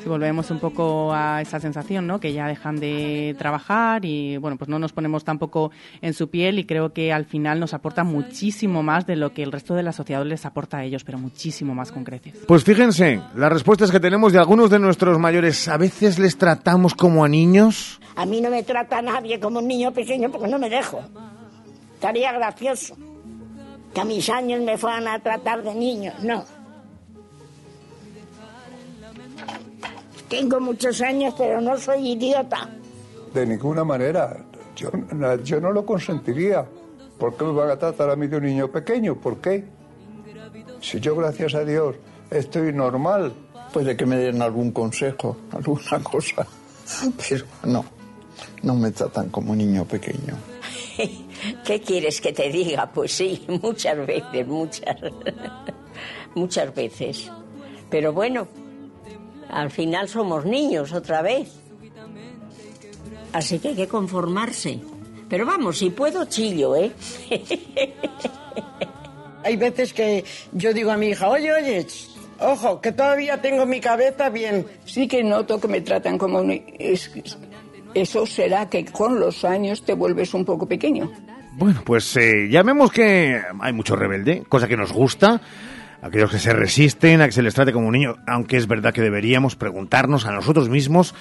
Si 0.03 0.09
volvemos 0.09 0.51
un 0.51 0.59
poco 0.59 1.13
a 1.15 1.41
esa 1.43 1.61
sensación, 1.61 2.09
¿no? 2.09 2.19
Que 2.19 2.33
ya 2.33 2.49
dejan 2.49 2.81
de 2.81 3.37
trabajar 3.39 4.05
y, 4.05 4.37
bueno, 4.37 4.57
pues 4.57 4.69
no 4.69 4.81
nos 4.81 4.93
ponemos 4.93 5.23
tampoco 5.23 5.71
en 6.01 6.13
su 6.13 6.29
piel 6.29 6.59
y 6.59 6.65
creo 6.65 6.93
que 6.93 7.13
al 7.13 7.25
final 7.25 7.61
nos 7.61 7.73
aporta 7.73 8.03
muchísimo 8.03 8.83
más 8.83 9.07
de 9.07 9.15
lo 9.15 9.33
que 9.33 9.45
el 9.45 9.53
resto 9.53 9.75
de 9.75 9.85
la 9.85 9.93
sociedad 9.93 10.25
les 10.25 10.45
aporta 10.45 10.79
a 10.79 10.85
ellos, 10.85 11.05
pero 11.05 11.19
muchísimo 11.19 11.73
más 11.73 11.93
con 11.93 12.03
creces. 12.03 12.35
Pues 12.49 12.65
fíjense, 12.65 13.21
las 13.37 13.53
respuestas 13.53 13.93
que 13.93 14.01
tenemos 14.01 14.33
de 14.33 14.41
algunos 14.41 14.71
de 14.71 14.81
nuestros 14.81 15.21
mayores, 15.21 15.69
¿a 15.69 15.77
veces 15.77 16.19
les 16.19 16.37
tratamos 16.37 16.97
como 16.97 17.25
a 17.25 17.29
niños? 17.29 18.01
A 18.17 18.27
mí 18.27 18.41
no 18.41 18.51
me 18.51 18.65
trata 18.65 19.01
nadie 19.03 19.39
como 19.39 19.61
un 19.61 19.69
niño 19.69 19.93
pequeño 19.93 20.33
porque 20.33 20.49
no 20.49 20.59
me 20.59 20.69
dejo. 20.69 21.01
Estaría 21.95 22.33
gracioso. 22.33 22.97
Que 23.93 24.01
a 24.01 24.05
mis 24.05 24.29
años 24.29 24.61
me 24.61 24.79
fueran 24.79 25.09
a 25.09 25.19
tratar 25.19 25.63
de 25.63 25.75
niño, 25.75 26.13
no. 26.23 26.45
Tengo 30.29 30.61
muchos 30.61 31.01
años, 31.03 31.35
pero 31.37 31.61
no 31.61 31.77
soy 31.77 32.13
idiota. 32.13 32.69
De 33.35 33.47
ninguna 33.47 33.85
manera. 33.85 34.45
Yo, 34.75 34.91
yo 35.45 35.61
no 35.61 35.73
lo 35.73 35.85
consentiría. 35.85 36.67
¿Por 37.19 37.37
qué 37.37 37.45
me 37.45 37.53
van 37.53 37.71
a 37.71 37.77
tratar 37.77 38.09
a 38.09 38.17
mí 38.17 38.27
de 38.27 38.39
un 38.39 38.45
niño 38.45 38.69
pequeño? 38.69 39.15
¿Por 39.17 39.39
qué? 39.43 39.65
Si 40.81 40.99
yo, 41.01 41.15
gracias 41.15 41.55
a 41.55 41.65
Dios, 41.65 41.97
estoy 42.31 42.73
normal. 42.73 43.33
Puede 43.73 43.97
que 43.97 44.07
me 44.07 44.17
den 44.17 44.41
algún 44.41 44.73
consejo, 44.73 45.37
alguna 45.53 46.03
cosa. 46.03 46.47
Pero 47.29 47.45
no, 47.65 47.85
no 48.63 48.75
me 48.75 48.91
tratan 48.91 49.29
como 49.29 49.55
niño 49.55 49.85
pequeño. 49.85 50.37
¿Qué 51.65 51.81
quieres 51.81 52.21
que 52.21 52.33
te 52.33 52.51
diga? 52.51 52.91
Pues 52.93 53.13
sí, 53.13 53.45
muchas 53.63 54.07
veces, 54.07 54.47
muchas. 54.47 54.97
muchas 56.35 56.75
veces. 56.75 57.31
Pero 57.91 58.13
bueno, 58.13 58.49
al 59.49 59.71
final 59.71 60.09
somos 60.09 60.45
niños 60.45 60.93
otra 60.93 61.23
vez. 61.23 61.51
Así 63.33 63.59
que 63.59 63.69
hay 63.69 63.77
que 63.77 63.89
conformarse. 63.89 64.79
Pero 65.29 65.47
vamos, 65.47 65.79
si 65.79 65.91
puedo, 65.91 66.25
chillo, 66.27 66.77
¿eh? 66.77 66.93
Hay 69.45 69.57
veces 69.57 69.93
que 69.93 70.25
yo 70.53 70.73
digo 70.73 70.93
a 70.93 70.97
mi 70.97 71.09
hija, 71.09 71.29
oye, 71.29 71.53
oye, 71.53 71.85
ojo, 72.39 72.81
que 72.81 72.93
todavía 72.93 73.41
tengo 73.41 73.67
mi 73.67 73.81
cabeza 73.81 74.29
bien. 74.29 74.67
Sí 74.85 75.09
que 75.09 75.25
noto 75.25 75.59
que 75.59 75.67
me 75.67 75.81
tratan 75.81 76.17
como 76.17 76.43
eso 77.95 78.27
será 78.27 78.69
que 78.69 78.85
con 78.85 79.19
los 79.21 79.45
años 79.45 79.83
te 79.85 79.95
vuelves 79.95 80.33
un 80.35 80.45
poco 80.45 80.67
pequeño. 80.67 81.11
Bueno, 81.55 81.83
pues 81.85 82.17
eh, 82.17 82.49
ya 82.51 82.63
vemos 82.63 82.91
que 82.91 83.41
hay 83.61 83.73
mucho 83.73 83.95
rebelde, 83.95 84.45
cosa 84.49 84.69
que 84.69 84.77
nos 84.77 84.93
gusta. 84.93 85.41
Aquellos 86.01 86.31
que 86.31 86.39
se 86.39 86.53
resisten 86.53 87.21
a 87.21 87.27
que 87.27 87.33
se 87.33 87.43
les 87.43 87.55
trate 87.55 87.73
como 87.73 87.87
un 87.87 87.93
niño, 87.93 88.17
aunque 88.27 88.57
es 88.57 88.67
verdad 88.67 88.93
que 88.93 89.03
deberíamos 89.03 89.55
preguntarnos 89.55 90.27
a 90.27 90.33
nosotros 90.33 90.69
mismos 90.69 91.15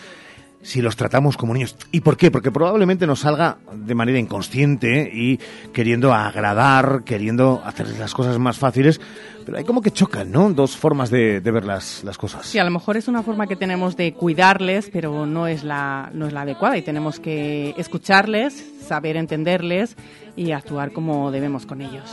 si 0.61 0.81
los 0.81 0.95
tratamos 0.95 1.37
como 1.37 1.53
niños. 1.53 1.75
¿Y 1.91 2.01
por 2.01 2.17
qué? 2.17 2.31
Porque 2.31 2.51
probablemente 2.51 3.07
nos 3.07 3.21
salga 3.21 3.57
de 3.73 3.95
manera 3.95 4.19
inconsciente 4.19 5.09
y 5.13 5.39
queriendo 5.73 6.13
agradar, 6.13 7.03
queriendo 7.03 7.61
hacer 7.65 7.87
las 7.99 8.13
cosas 8.13 8.37
más 8.39 8.57
fáciles, 8.57 9.01
pero 9.45 9.57
hay 9.57 9.63
como 9.63 9.81
que 9.81 9.91
chocan, 9.91 10.31
¿no? 10.31 10.51
Dos 10.51 10.77
formas 10.77 11.09
de, 11.09 11.41
de 11.41 11.51
ver 11.51 11.65
las, 11.65 12.03
las 12.03 12.17
cosas. 12.17 12.45
Sí, 12.45 12.59
a 12.59 12.63
lo 12.63 12.71
mejor 12.71 12.97
es 12.97 13.07
una 13.07 13.23
forma 13.23 13.47
que 13.47 13.55
tenemos 13.55 13.97
de 13.97 14.13
cuidarles, 14.13 14.89
pero 14.91 15.25
no 15.25 15.47
es 15.47 15.63
la, 15.63 16.09
no 16.13 16.27
es 16.27 16.33
la 16.33 16.41
adecuada 16.41 16.77
y 16.77 16.81
tenemos 16.81 17.19
que 17.19 17.73
escucharles, 17.77 18.63
saber 18.85 19.17
entenderles 19.17 19.95
y 20.35 20.51
actuar 20.51 20.91
como 20.91 21.31
debemos 21.31 21.65
con 21.65 21.81
ellos. 21.81 22.09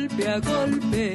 Golpe 0.00 0.28
a 0.28 0.38
golpe, 0.40 1.14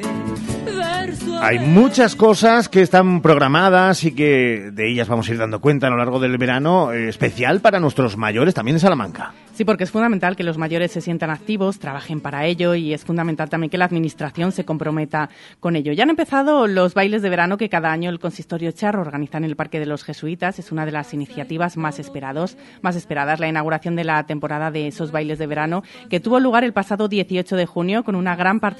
verso 0.64 1.36
a 1.38 1.46
Hay 1.48 1.58
muchas 1.58 2.14
cosas 2.14 2.68
que 2.68 2.82
están 2.82 3.20
programadas 3.20 4.04
y 4.04 4.12
que 4.14 4.70
de 4.72 4.92
ellas 4.92 5.08
vamos 5.08 5.28
a 5.28 5.32
ir 5.32 5.38
dando 5.38 5.60
cuenta 5.60 5.88
a 5.88 5.90
lo 5.90 5.96
largo 5.96 6.20
del 6.20 6.38
verano, 6.38 6.92
eh, 6.92 7.08
especial 7.08 7.60
para 7.60 7.80
nuestros 7.80 8.16
mayores 8.16 8.54
también 8.54 8.76
en 8.76 8.80
Salamanca. 8.80 9.34
Sí, 9.54 9.64
porque 9.64 9.84
es 9.84 9.90
fundamental 9.90 10.36
que 10.36 10.44
los 10.44 10.58
mayores 10.58 10.92
se 10.92 11.00
sientan 11.00 11.30
activos, 11.30 11.78
trabajen 11.78 12.20
para 12.20 12.44
ello 12.44 12.74
y 12.74 12.92
es 12.92 13.04
fundamental 13.04 13.48
también 13.48 13.70
que 13.70 13.78
la 13.78 13.86
Administración 13.86 14.52
se 14.52 14.64
comprometa 14.64 15.30
con 15.60 15.76
ello. 15.76 15.92
Ya 15.92 16.04
han 16.04 16.10
empezado 16.10 16.66
los 16.66 16.94
bailes 16.94 17.22
de 17.22 17.30
verano 17.30 17.56
que 17.56 17.70
cada 17.70 17.90
año 17.90 18.10
el 18.10 18.20
Consistorio 18.20 18.70
Char 18.72 18.96
organiza 18.96 19.38
en 19.38 19.44
el 19.44 19.56
Parque 19.56 19.80
de 19.80 19.86
los 19.86 20.04
Jesuitas. 20.04 20.58
Es 20.58 20.72
una 20.72 20.84
de 20.84 20.92
las 20.92 21.14
iniciativas 21.14 21.78
más, 21.78 21.98
esperados, 21.98 22.58
más 22.82 22.96
esperadas, 22.96 23.40
la 23.40 23.48
inauguración 23.48 23.96
de 23.96 24.04
la 24.04 24.26
temporada 24.26 24.70
de 24.70 24.88
esos 24.88 25.10
bailes 25.10 25.38
de 25.38 25.46
verano 25.46 25.82
que 26.10 26.20
tuvo 26.20 26.38
lugar 26.38 26.62
el 26.62 26.74
pasado 26.74 27.08
18 27.08 27.56
de 27.56 27.66
junio 27.66 28.04
con 28.04 28.14
una 28.14 28.36
gran 28.36 28.60
participación 28.60 28.75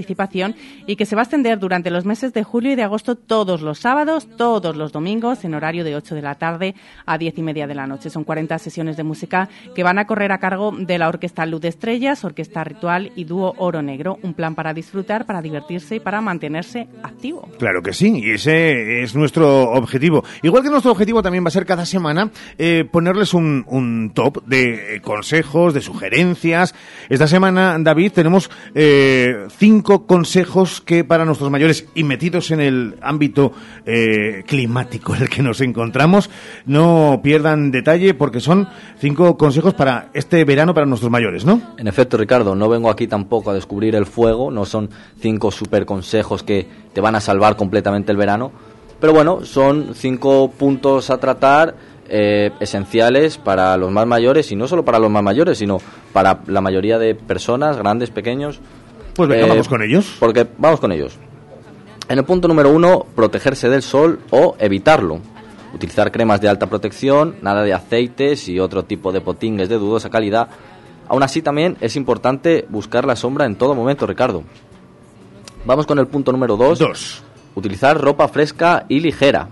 y 0.86 0.96
que 0.96 1.06
se 1.06 1.16
va 1.16 1.22
a 1.22 1.24
extender 1.24 1.58
durante 1.58 1.90
los 1.90 2.04
meses 2.04 2.32
de 2.32 2.44
julio 2.44 2.72
y 2.72 2.76
de 2.76 2.82
agosto 2.82 3.16
todos 3.16 3.62
los 3.62 3.78
sábados, 3.78 4.28
todos 4.36 4.76
los 4.76 4.92
domingos 4.92 5.44
en 5.44 5.54
horario 5.54 5.84
de 5.84 5.96
8 5.96 6.14
de 6.14 6.22
la 6.22 6.34
tarde 6.34 6.74
a 7.04 7.18
10 7.18 7.38
y 7.38 7.42
media 7.42 7.66
de 7.66 7.74
la 7.74 7.86
noche. 7.86 8.10
Son 8.10 8.24
40 8.24 8.58
sesiones 8.58 8.96
de 8.96 9.02
música 9.02 9.48
que 9.74 9.82
van 9.82 9.98
a 9.98 10.06
correr 10.06 10.32
a 10.32 10.38
cargo 10.38 10.72
de 10.76 10.98
la 10.98 11.08
Orquesta 11.08 11.46
Luz 11.46 11.60
de 11.60 11.68
Estrellas, 11.68 12.24
Orquesta 12.24 12.64
Ritual 12.64 13.12
y 13.16 13.24
Dúo 13.24 13.54
Oro 13.58 13.82
Negro. 13.82 14.18
Un 14.22 14.34
plan 14.34 14.54
para 14.54 14.74
disfrutar, 14.74 15.26
para 15.26 15.42
divertirse 15.42 15.96
y 15.96 16.00
para 16.00 16.20
mantenerse 16.20 16.88
activo. 17.02 17.48
Claro 17.58 17.82
que 17.82 17.92
sí, 17.92 18.20
y 18.22 18.30
ese 18.32 19.02
es 19.02 19.14
nuestro 19.14 19.70
objetivo. 19.70 20.24
Igual 20.42 20.62
que 20.62 20.70
nuestro 20.70 20.92
objetivo 20.92 21.22
también 21.22 21.44
va 21.44 21.48
a 21.48 21.52
ser 21.52 21.66
cada 21.66 21.86
semana 21.86 22.30
eh, 22.58 22.84
ponerles 22.90 23.34
un, 23.34 24.12
top 24.14 24.44
de 24.44 24.96
eh, 24.96 25.00
consejos, 25.00 25.74
de 25.74 25.80
sugerencias. 25.80 26.74
Esta 27.08 27.26
semana, 27.26 27.76
David, 27.78 28.12
tenemos 28.12 28.50
eh, 28.74 29.46
cinco 29.58 29.85
consejos 29.86 30.80
que 30.80 31.04
para 31.04 31.24
nuestros 31.24 31.50
mayores 31.50 31.86
y 31.94 32.02
metidos 32.02 32.50
en 32.50 32.60
el 32.60 32.96
ámbito 33.00 33.52
eh, 33.84 34.42
climático 34.46 35.14
en 35.14 35.22
el 35.22 35.28
que 35.28 35.42
nos 35.42 35.60
encontramos, 35.60 36.28
no 36.66 37.20
pierdan 37.22 37.70
detalle 37.70 38.14
porque 38.14 38.40
son 38.40 38.68
cinco 38.98 39.36
consejos 39.36 39.74
para 39.74 40.10
este 40.12 40.44
verano 40.44 40.74
para 40.74 40.86
nuestros 40.86 41.10
mayores, 41.10 41.44
¿no? 41.44 41.60
En 41.78 41.86
efecto, 41.86 42.16
Ricardo, 42.16 42.54
no 42.56 42.68
vengo 42.68 42.90
aquí 42.90 43.06
tampoco 43.06 43.50
a 43.50 43.54
descubrir 43.54 43.94
el 43.94 44.06
fuego, 44.06 44.50
no 44.50 44.64
son 44.64 44.90
cinco 45.20 45.50
super 45.50 45.86
consejos 45.86 46.42
que 46.42 46.66
te 46.92 47.00
van 47.00 47.14
a 47.14 47.20
salvar 47.20 47.56
completamente 47.56 48.10
el 48.10 48.18
verano, 48.18 48.50
pero 49.00 49.12
bueno, 49.12 49.44
son 49.44 49.94
cinco 49.94 50.50
puntos 50.50 51.10
a 51.10 51.18
tratar 51.18 51.74
eh, 52.08 52.50
esenciales 52.60 53.36
para 53.36 53.76
los 53.76 53.90
más 53.90 54.06
mayores 54.06 54.50
y 54.52 54.56
no 54.56 54.68
solo 54.68 54.84
para 54.84 54.98
los 54.98 55.10
más 55.10 55.22
mayores, 55.22 55.58
sino 55.58 55.78
para 56.12 56.40
la 56.46 56.60
mayoría 56.60 56.98
de 56.98 57.14
personas, 57.14 57.76
grandes, 57.76 58.10
pequeños. 58.10 58.60
Pues 59.16 59.28
venga, 59.28 59.46
vamos 59.46 59.68
con 59.68 59.82
ellos. 59.82 60.16
Porque 60.20 60.46
vamos 60.58 60.78
con 60.78 60.92
ellos. 60.92 61.18
En 62.08 62.18
el 62.18 62.24
punto 62.24 62.46
número 62.46 62.70
uno, 62.70 63.06
protegerse 63.14 63.68
del 63.68 63.82
sol 63.82 64.20
o 64.30 64.56
evitarlo. 64.58 65.20
Utilizar 65.74 66.12
cremas 66.12 66.40
de 66.40 66.48
alta 66.48 66.66
protección, 66.66 67.36
nada 67.42 67.62
de 67.62 67.74
aceites 67.74 68.48
y 68.48 68.60
otro 68.60 68.84
tipo 68.84 69.12
de 69.12 69.20
potingues 69.20 69.68
de 69.68 69.78
dudosa 69.78 70.10
calidad. 70.10 70.48
Aún 71.08 71.22
así 71.22 71.42
también 71.42 71.76
es 71.80 71.96
importante 71.96 72.66
buscar 72.68 73.06
la 73.06 73.16
sombra 73.16 73.46
en 73.46 73.56
todo 73.56 73.74
momento, 73.74 74.06
Ricardo. 74.06 74.44
Vamos 75.64 75.86
con 75.86 75.98
el 75.98 76.06
punto 76.06 76.30
número 76.30 76.56
dos. 76.56 76.78
Dos. 76.78 77.22
Utilizar 77.54 78.00
ropa 78.00 78.28
fresca 78.28 78.84
y 78.88 79.00
ligera. 79.00 79.48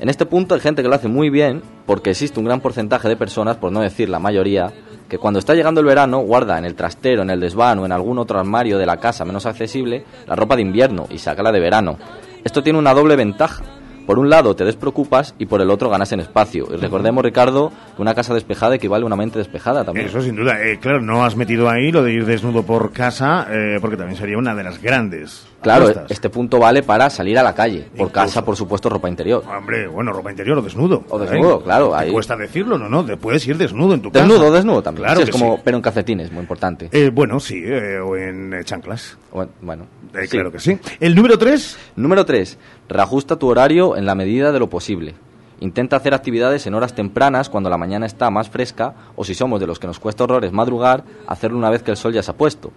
En 0.00 0.08
este 0.08 0.26
punto 0.26 0.54
hay 0.54 0.60
gente 0.60 0.82
que 0.82 0.88
lo 0.88 0.94
hace 0.94 1.08
muy 1.08 1.30
bien 1.30 1.62
porque 1.86 2.10
existe 2.10 2.40
un 2.40 2.46
gran 2.46 2.60
porcentaje 2.60 3.08
de 3.08 3.16
personas, 3.16 3.56
por 3.58 3.70
no 3.70 3.80
decir 3.80 4.08
la 4.08 4.18
mayoría, 4.18 4.72
que 5.12 5.18
cuando 5.18 5.40
está 5.40 5.54
llegando 5.54 5.82
el 5.82 5.86
verano 5.86 6.20
guarda 6.20 6.56
en 6.56 6.64
el 6.64 6.74
trastero, 6.74 7.20
en 7.20 7.28
el 7.28 7.38
desván 7.38 7.78
o 7.78 7.84
en 7.84 7.92
algún 7.92 8.16
otro 8.16 8.38
armario 8.38 8.78
de 8.78 8.86
la 8.86 8.96
casa 8.96 9.26
menos 9.26 9.44
accesible 9.44 10.06
la 10.26 10.34
ropa 10.34 10.56
de 10.56 10.62
invierno 10.62 11.06
y 11.10 11.18
saca 11.18 11.42
la 11.42 11.52
de 11.52 11.60
verano. 11.60 11.98
Esto 12.42 12.62
tiene 12.62 12.78
una 12.78 12.94
doble 12.94 13.14
ventaja. 13.14 13.62
Por 14.06 14.18
un 14.18 14.30
lado 14.30 14.56
te 14.56 14.64
despreocupas 14.64 15.34
y 15.38 15.44
por 15.44 15.60
el 15.60 15.68
otro 15.68 15.90
ganas 15.90 16.12
en 16.12 16.20
espacio. 16.20 16.66
Y 16.72 16.76
recordemos, 16.76 17.22
Ricardo, 17.22 17.70
que 17.94 18.00
una 18.00 18.14
casa 18.14 18.32
despejada 18.32 18.76
equivale 18.76 19.02
a 19.02 19.06
una 19.06 19.16
mente 19.16 19.38
despejada 19.38 19.84
también. 19.84 20.06
Eso 20.06 20.22
sin 20.22 20.34
duda. 20.34 20.64
Eh, 20.64 20.78
claro, 20.80 21.02
no 21.02 21.26
has 21.26 21.36
metido 21.36 21.68
ahí 21.68 21.92
lo 21.92 22.02
de 22.02 22.14
ir 22.14 22.24
desnudo 22.24 22.62
por 22.62 22.90
casa, 22.90 23.46
eh, 23.50 23.76
porque 23.82 23.98
también 23.98 24.16
sería 24.16 24.38
una 24.38 24.54
de 24.54 24.64
las 24.64 24.80
grandes. 24.80 25.46
Claro, 25.62 25.82
apuestas. 25.84 26.10
este 26.10 26.28
punto 26.30 26.58
vale 26.58 26.82
para 26.82 27.08
salir 27.10 27.38
a 27.38 27.42
la 27.42 27.54
calle. 27.54 27.88
Por 27.96 28.10
casa, 28.10 28.44
por 28.44 28.56
supuesto, 28.56 28.88
ropa 28.88 29.08
interior. 29.08 29.42
Hombre, 29.48 29.86
bueno, 29.86 30.12
ropa 30.12 30.30
interior 30.30 30.58
o 30.58 30.62
desnudo. 30.62 31.04
O 31.08 31.18
desnudo, 31.18 31.62
claro, 31.62 31.94
Te 31.98 32.12
cuesta 32.12 32.36
decirlo, 32.36 32.78
¿no? 32.78 32.88
no 32.88 33.04
te 33.04 33.16
puedes 33.16 33.46
ir 33.46 33.56
desnudo 33.56 33.94
en 33.94 34.02
tu 34.02 34.10
casa. 34.10 34.26
Desnudo, 34.26 34.52
desnudo 34.52 34.82
también. 34.82 35.04
Claro 35.06 35.20
Sí, 35.20 35.24
es 35.24 35.30
como, 35.30 35.56
sí. 35.56 35.62
pero 35.64 35.76
en 35.76 35.82
calcetines, 35.82 36.32
muy 36.32 36.40
importante. 36.40 36.88
Eh, 36.92 37.10
bueno, 37.12 37.38
sí, 37.40 37.62
eh, 37.64 37.98
o 37.98 38.16
en 38.16 38.52
eh, 38.54 38.64
chanclas. 38.64 39.16
Bueno, 39.60 39.86
Eh, 40.14 40.26
claro 40.28 40.50
que 40.52 40.58
sí. 40.58 40.78
El 41.00 41.14
número 41.14 41.38
3. 41.38 41.78
Número 41.96 42.24
3. 42.26 42.58
Reajusta 42.88 43.36
tu 43.36 43.48
horario 43.48 43.96
en 43.96 44.04
la 44.04 44.14
medida 44.14 44.52
de 44.52 44.58
lo 44.58 44.68
posible. 44.68 45.14
Intenta 45.60 45.94
hacer 45.96 46.12
actividades 46.12 46.66
en 46.66 46.74
horas 46.74 46.92
tempranas 46.92 47.48
cuando 47.48 47.70
la 47.70 47.78
mañana 47.78 48.04
está 48.04 48.28
más 48.30 48.50
fresca 48.50 48.94
o 49.14 49.22
si 49.24 49.34
somos 49.34 49.60
de 49.60 49.68
los 49.68 49.78
que 49.78 49.86
nos 49.86 50.00
cuesta 50.00 50.24
horrores 50.24 50.50
madrugar, 50.50 51.04
hacerlo 51.28 51.56
una 51.56 51.70
vez 51.70 51.84
que 51.84 51.92
el 51.92 51.96
sol 51.96 52.12
ya 52.12 52.20
se 52.22 52.32
ha 52.32 52.34
puesto. 52.36 52.72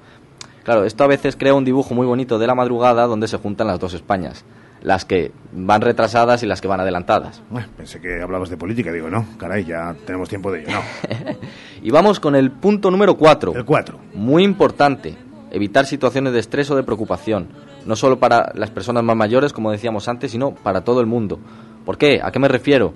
Claro, 0.65 0.83
esto 0.83 1.03
a 1.03 1.07
veces 1.07 1.35
crea 1.35 1.53
un 1.53 1.63
dibujo 1.63 1.93
muy 1.93 2.07
bonito 2.07 2.39
de 2.39 2.47
la 2.47 2.55
madrugada 2.55 3.05
donde 3.05 3.27
se 3.27 3.37
juntan 3.37 3.67
las 3.67 3.79
dos 3.79 3.93
Españas. 3.93 4.43
Las 4.81 5.05
que 5.05 5.31
van 5.51 5.81
retrasadas 5.81 6.41
y 6.41 6.47
las 6.47 6.59
que 6.59 6.67
van 6.67 6.79
adelantadas. 6.79 7.43
Bueno, 7.51 7.67
pensé 7.77 8.01
que 8.01 8.19
hablabas 8.19 8.49
de 8.49 8.57
política, 8.57 8.91
digo, 8.91 9.07
no, 9.07 9.25
caray, 9.37 9.63
ya 9.63 9.95
tenemos 10.05 10.27
tiempo 10.27 10.51
de 10.51 10.61
ello, 10.61 10.71
no. 10.71 10.81
Y 11.83 11.91
vamos 11.91 12.19
con 12.19 12.35
el 12.35 12.51
punto 12.51 12.89
número 12.89 13.15
4. 13.15 13.53
El 13.55 13.63
4. 13.63 13.99
Muy 14.15 14.43
importante, 14.43 15.15
evitar 15.51 15.85
situaciones 15.85 16.33
de 16.33 16.39
estrés 16.39 16.69
o 16.71 16.75
de 16.75 16.83
preocupación, 16.83 17.49
no 17.85 17.95
solo 17.95 18.17
para 18.17 18.51
las 18.55 18.71
personas 18.71 19.03
más 19.03 19.15
mayores, 19.15 19.53
como 19.53 19.71
decíamos 19.71 20.07
antes, 20.07 20.31
sino 20.31 20.55
para 20.55 20.81
todo 20.81 20.99
el 20.99 21.05
mundo. 21.05 21.39
¿Por 21.85 21.99
qué? 21.99 22.21
¿A 22.23 22.31
qué 22.31 22.39
me 22.39 22.47
refiero? 22.47 22.93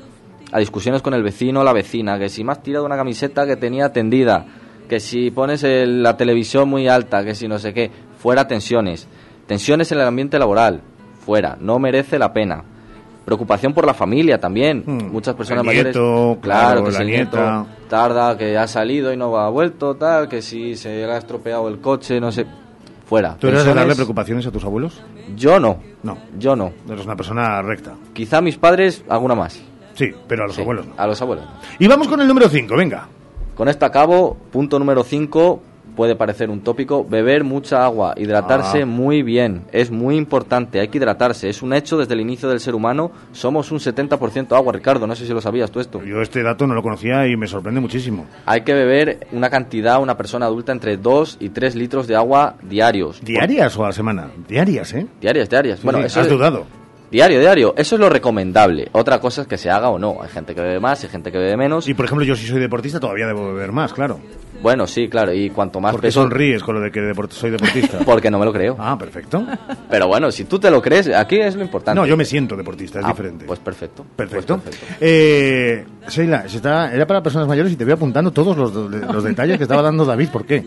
A 0.51 0.57
discusiones 0.57 1.03
con 1.03 1.13
el 1.13 1.21
vecino 1.21 1.61
o 1.61 1.63
la 1.63 1.73
vecina, 1.73 2.17
que 2.17 2.29
si 2.29 2.43
me 2.43 2.51
has 2.51 2.63
tirado 2.63 2.85
una 2.85 2.97
camiseta 2.97 3.45
que 3.45 3.55
tenía 3.55 3.93
tendida, 3.93 4.47
que 4.89 4.99
si 4.99 5.31
pones 5.31 5.63
el- 5.63 6.03
la 6.03 6.17
televisión 6.17 6.67
muy 6.67 6.87
alta, 6.89 7.23
que 7.23 7.35
si 7.35 7.47
no 7.47 7.59
sé 7.59 7.73
qué, 7.73 7.89
fuera 8.17 8.47
tensiones. 8.47 9.07
Tensiones 9.47 9.91
en 9.93 9.99
el 9.99 10.07
ambiente 10.07 10.37
laboral, 10.39 10.81
fuera, 11.25 11.57
no 11.61 11.79
merece 11.79 12.19
la 12.19 12.33
pena. 12.33 12.63
Preocupación 13.25 13.73
por 13.73 13.85
la 13.85 13.93
familia 13.93 14.39
también. 14.39 14.83
Muchas 15.11 15.35
personas 15.35 15.63
Hmm. 15.63 15.69
El 15.69 15.83
nieto, 15.83 16.01
mayores. 16.01 16.37
claro, 16.41 16.83
que 16.83 16.91
la 16.91 16.97
si 16.97 17.03
el 17.03 17.07
nieto 17.09 17.67
tarda, 17.87 18.37
que 18.37 18.57
ha 18.57 18.67
salido 18.67 19.13
y 19.13 19.17
no 19.17 19.37
ha 19.37 19.49
vuelto, 19.49 19.95
tal, 19.95 20.27
que 20.27 20.41
si 20.41 20.75
se 20.75 21.05
le 21.05 21.13
ha 21.13 21.17
estropeado 21.17 21.67
el 21.69 21.79
coche, 21.79 22.19
no 22.19 22.31
sé. 22.31 22.45
fuera. 23.05 23.35
¿Tú 23.39 23.47
eres 23.47 23.65
de 23.65 23.73
darle 23.73 23.95
preocupaciones 23.95 24.45
a 24.45 24.51
tus 24.51 24.63
abuelos? 24.63 25.01
Yo 25.35 25.59
no. 25.59 25.77
No. 26.03 26.15
Yo 26.37 26.55
no. 26.55 26.71
Eres 26.87 27.05
una 27.05 27.15
persona 27.15 27.59
recta. 27.63 27.95
Quizá 28.13 28.39
mis 28.39 28.55
padres, 28.57 29.03
alguna 29.09 29.33
más. 29.33 29.59
Sí, 29.95 30.11
pero 30.27 30.43
a 30.43 30.47
los 30.47 30.55
Sí, 30.55 30.61
abuelos 30.61 30.85
no. 30.85 30.93
A 30.95 31.07
los 31.07 31.19
abuelos. 31.19 31.45
no. 31.45 31.51
Y 31.79 31.87
vamos 31.87 32.07
con 32.07 32.21
el 32.21 32.27
número 32.27 32.47
5, 32.49 32.75
venga. 32.75 33.07
Con 33.59 33.67
esto 33.67 33.85
acabo. 33.85 34.37
Punto 34.53 34.79
número 34.79 35.03
5. 35.03 35.61
Puede 35.97 36.15
parecer 36.15 36.49
un 36.49 36.61
tópico. 36.61 37.03
Beber 37.03 37.43
mucha 37.43 37.83
agua. 37.83 38.13
Hidratarse 38.15 38.83
Ah. 38.83 38.85
muy 38.85 39.21
bien. 39.21 39.63
Es 39.73 39.91
muy 39.91 40.15
importante. 40.15 40.79
Hay 40.79 40.87
que 40.87 40.97
hidratarse. 40.97 41.49
Es 41.49 41.61
un 41.61 41.73
hecho 41.73 41.97
desde 41.97 42.13
el 42.13 42.21
inicio 42.21 42.47
del 42.47 42.61
ser 42.61 42.73
humano. 42.73 43.11
Somos 43.33 43.69
un 43.73 43.81
70% 43.81 44.55
agua, 44.55 44.71
Ricardo. 44.71 45.05
No 45.07 45.13
sé 45.13 45.25
si 45.25 45.33
lo 45.33 45.41
sabías 45.41 45.71
tú 45.71 45.81
esto. 45.81 46.01
Yo 46.01 46.21
este 46.21 46.41
dato 46.41 46.65
no 46.67 46.73
lo 46.73 46.81
conocía 46.81 47.27
y 47.27 47.35
me 47.35 47.47
sorprende 47.47 47.81
muchísimo. 47.81 48.27
Hay 48.45 48.61
que 48.61 48.73
beber 48.73 49.27
una 49.33 49.49
cantidad, 49.49 50.01
una 50.01 50.15
persona 50.15 50.45
adulta, 50.45 50.71
entre 50.71 50.95
2 50.95 51.35
y 51.41 51.49
3 51.49 51.75
litros 51.75 52.07
de 52.07 52.15
agua 52.15 52.55
diarios. 52.63 53.19
¿Diarias 53.21 53.75
o 53.77 53.83
a 53.83 53.87
la 53.87 53.93
semana? 53.93 54.27
Diarias, 54.47 54.93
¿eh? 54.93 55.05
Diarias, 55.19 55.49
diarias. 55.49 55.79
Sí, 55.79 55.83
bueno, 55.83 55.99
sí, 55.99 56.05
eso 56.05 56.21
has 56.21 56.27
es- 56.27 56.31
dudado. 56.31 56.78
Diario, 57.11 57.39
diario. 57.39 57.73
Eso 57.75 57.95
es 57.95 57.99
lo 58.01 58.07
recomendable. 58.09 58.87
Otra 58.91 59.19
cosa 59.19 59.41
es 59.41 59.47
que 59.47 59.57
se 59.57 59.69
haga 59.69 59.89
o 59.89 59.97
no. 59.97 60.17
Hay 60.21 60.29
gente 60.29 60.53
que 60.53 60.61
bebe 60.61 60.79
más, 60.79 61.03
hay 61.03 61.09
gente 61.09 61.31
que 61.31 61.37
bebe 61.39 61.57
menos. 61.57 61.87
Y 61.87 61.93
por 61.95 62.05
ejemplo, 62.05 62.23
yo 62.25 62.35
si 62.35 62.45
soy 62.45 62.59
deportista 62.59 62.99
todavía 62.99 63.25
debo 63.27 63.53
beber 63.53 63.71
más, 63.71 63.93
claro. 63.93 64.19
Bueno, 64.61 64.85
sí, 64.85 65.07
claro. 65.07 65.33
Y 65.33 65.49
cuanto 65.49 65.79
más 65.79 65.91
¿Por 65.93 66.01
qué 66.01 66.07
peso... 66.09 66.21
sonríes 66.21 66.61
con 66.61 66.75
lo 66.75 66.81
de 66.81 66.91
que 66.91 66.99
deport- 66.99 67.31
soy 67.31 67.49
deportista? 67.49 67.99
Porque 68.05 68.29
no 68.29 68.37
me 68.37 68.45
lo 68.45 68.51
creo. 68.53 68.75
Ah, 68.77 68.97
perfecto. 68.99 69.43
Pero 69.89 70.07
bueno, 70.07 70.31
si 70.31 70.43
tú 70.43 70.59
te 70.59 70.69
lo 70.69 70.81
crees, 70.81 71.07
aquí 71.15 71.37
es 71.39 71.55
lo 71.55 71.63
importante. 71.63 71.99
No, 71.99 72.05
yo 72.05 72.15
me 72.17 72.25
siento 72.25 72.55
deportista, 72.57 72.99
es 72.99 73.05
Ah, 73.05 73.09
diferente. 73.09 73.45
Pues 73.45 73.59
perfecto. 73.59 74.05
Perfecto. 74.15 74.59
Pues 74.59 74.75
perfecto. 74.75 74.95
Eh, 74.99 75.85
Sheila, 76.09 76.47
se 76.47 76.57
está- 76.57 76.93
era 76.93 77.07
para 77.07 77.23
personas 77.23 77.47
mayores 77.47 77.71
y 77.71 77.75
te 77.77 77.85
voy 77.85 77.93
apuntando 77.93 78.31
todos 78.31 78.55
los, 78.57 78.73
los 78.73 79.23
detalles 79.23 79.57
que 79.57 79.63
estaba 79.63 79.81
dando 79.81 80.03
David. 80.05 80.29
¿Por 80.29 80.45
qué? 80.45 80.63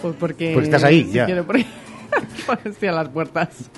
Pues 0.00 0.14
porque... 0.20 0.50
Porque 0.52 0.66
estás 0.66 0.84
ahí, 0.84 1.04
si 1.04 1.12
ya. 1.12 1.24
quiero 1.26 1.44
por 1.44 1.56
ahí- 1.56 1.62
Estoy 1.62 1.91
a 2.88 2.92
las 2.92 3.08
puertas. 3.08 3.70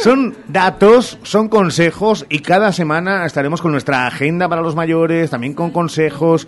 Son 0.00 0.34
datos, 0.48 1.18
son 1.22 1.48
consejos 1.48 2.26
y 2.28 2.40
cada 2.40 2.72
semana 2.72 3.26
estaremos 3.26 3.60
con 3.62 3.72
nuestra 3.72 4.06
agenda 4.06 4.48
para 4.48 4.62
los 4.62 4.74
mayores, 4.74 5.30
también 5.30 5.54
con 5.54 5.70
consejos 5.70 6.46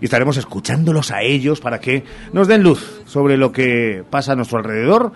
y 0.00 0.04
estaremos 0.04 0.36
escuchándolos 0.36 1.10
a 1.10 1.22
ellos 1.22 1.60
para 1.60 1.80
que 1.80 2.04
nos 2.32 2.48
den 2.48 2.62
luz 2.62 3.02
sobre 3.06 3.36
lo 3.36 3.52
que 3.52 4.04
pasa 4.08 4.32
a 4.32 4.36
nuestro 4.36 4.58
alrededor, 4.58 5.12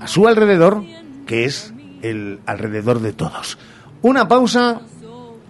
a 0.00 0.06
su 0.06 0.26
alrededor, 0.26 0.82
que 1.26 1.44
es 1.44 1.72
el 2.02 2.40
alrededor 2.46 3.00
de 3.00 3.12
todos. 3.12 3.58
Una 4.02 4.28
pausa 4.28 4.80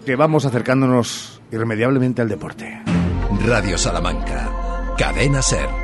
que 0.04 0.16
vamos 0.16 0.44
acercándonos 0.44 1.40
irremediablemente 1.50 2.22
al 2.22 2.28
deporte. 2.28 2.82
Radio 3.46 3.78
Salamanca. 3.78 4.50
Cadena 4.96 5.42
Ser. 5.42 5.83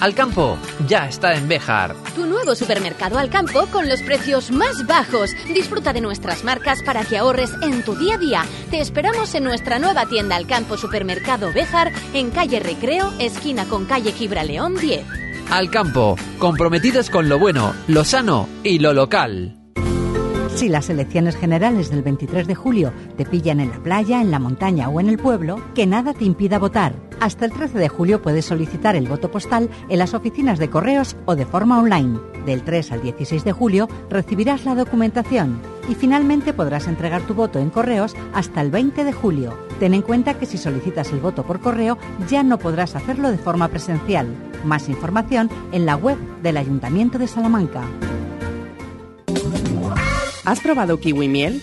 Alcampo 0.00 0.56
ya 0.86 1.08
está 1.08 1.34
en 1.34 1.48
Béjar. 1.48 1.96
Tu 2.14 2.24
nuevo 2.24 2.54
supermercado 2.54 3.18
al 3.18 3.30
campo 3.30 3.66
con 3.72 3.88
los 3.88 4.00
precios 4.02 4.52
más 4.52 4.86
bajos. 4.86 5.30
Disfruta 5.48 5.92
de 5.92 6.00
nuestras 6.00 6.44
marcas 6.44 6.82
para 6.84 7.04
que 7.04 7.18
ahorres 7.18 7.50
en 7.62 7.82
tu 7.82 7.96
día 7.96 8.14
a 8.14 8.18
día. 8.18 8.44
Te 8.70 8.80
esperamos 8.80 9.34
en 9.34 9.44
nuestra 9.44 9.80
nueva 9.80 10.06
tienda 10.06 10.36
al 10.36 10.46
campo 10.46 10.76
supermercado 10.76 11.52
Béjar 11.52 11.92
en 12.14 12.30
calle 12.30 12.60
Recreo, 12.60 13.12
esquina 13.18 13.64
con 13.64 13.86
calle 13.86 14.12
Gibraleón 14.12 14.76
10. 14.76 15.04
Alcampo, 15.50 16.16
comprometidos 16.38 17.10
con 17.10 17.28
lo 17.28 17.38
bueno, 17.38 17.74
lo 17.88 18.04
sano 18.04 18.48
y 18.62 18.78
lo 18.78 18.92
local. 18.92 19.56
Si 20.54 20.68
las 20.68 20.90
elecciones 20.90 21.36
generales 21.36 21.90
del 21.90 22.02
23 22.02 22.46
de 22.46 22.54
julio 22.54 22.92
te 23.16 23.24
pillan 23.24 23.60
en 23.60 23.70
la 23.70 23.82
playa, 23.82 24.20
en 24.20 24.30
la 24.30 24.38
montaña 24.38 24.88
o 24.88 25.00
en 25.00 25.08
el 25.08 25.18
pueblo, 25.18 25.60
que 25.74 25.86
nada 25.86 26.14
te 26.14 26.24
impida 26.24 26.58
votar. 26.58 27.07
Hasta 27.20 27.44
el 27.44 27.52
13 27.52 27.78
de 27.78 27.88
julio 27.88 28.22
puedes 28.22 28.44
solicitar 28.44 28.94
el 28.94 29.08
voto 29.08 29.30
postal 29.30 29.68
en 29.88 29.98
las 29.98 30.14
oficinas 30.14 30.58
de 30.58 30.70
correos 30.70 31.16
o 31.26 31.34
de 31.34 31.46
forma 31.46 31.78
online. 31.78 32.18
Del 32.46 32.62
3 32.62 32.92
al 32.92 33.02
16 33.02 33.42
de 33.44 33.52
julio 33.52 33.88
recibirás 34.08 34.64
la 34.64 34.76
documentación 34.76 35.60
y 35.88 35.94
finalmente 35.94 36.52
podrás 36.52 36.86
entregar 36.86 37.22
tu 37.22 37.34
voto 37.34 37.58
en 37.58 37.70
correos 37.70 38.14
hasta 38.32 38.60
el 38.60 38.70
20 38.70 39.02
de 39.02 39.12
julio. 39.12 39.58
Ten 39.80 39.94
en 39.94 40.02
cuenta 40.02 40.34
que 40.34 40.46
si 40.46 40.58
solicitas 40.58 41.12
el 41.12 41.18
voto 41.18 41.42
por 41.42 41.60
correo 41.60 41.98
ya 42.28 42.44
no 42.44 42.58
podrás 42.58 42.94
hacerlo 42.94 43.30
de 43.30 43.38
forma 43.38 43.68
presencial. 43.68 44.28
Más 44.64 44.88
información 44.88 45.50
en 45.72 45.86
la 45.86 45.96
web 45.96 46.18
del 46.42 46.56
Ayuntamiento 46.56 47.18
de 47.18 47.26
Salamanca. 47.26 47.82
¿Has 50.44 50.60
probado 50.60 50.98
kiwi 50.98 51.28
miel? 51.28 51.62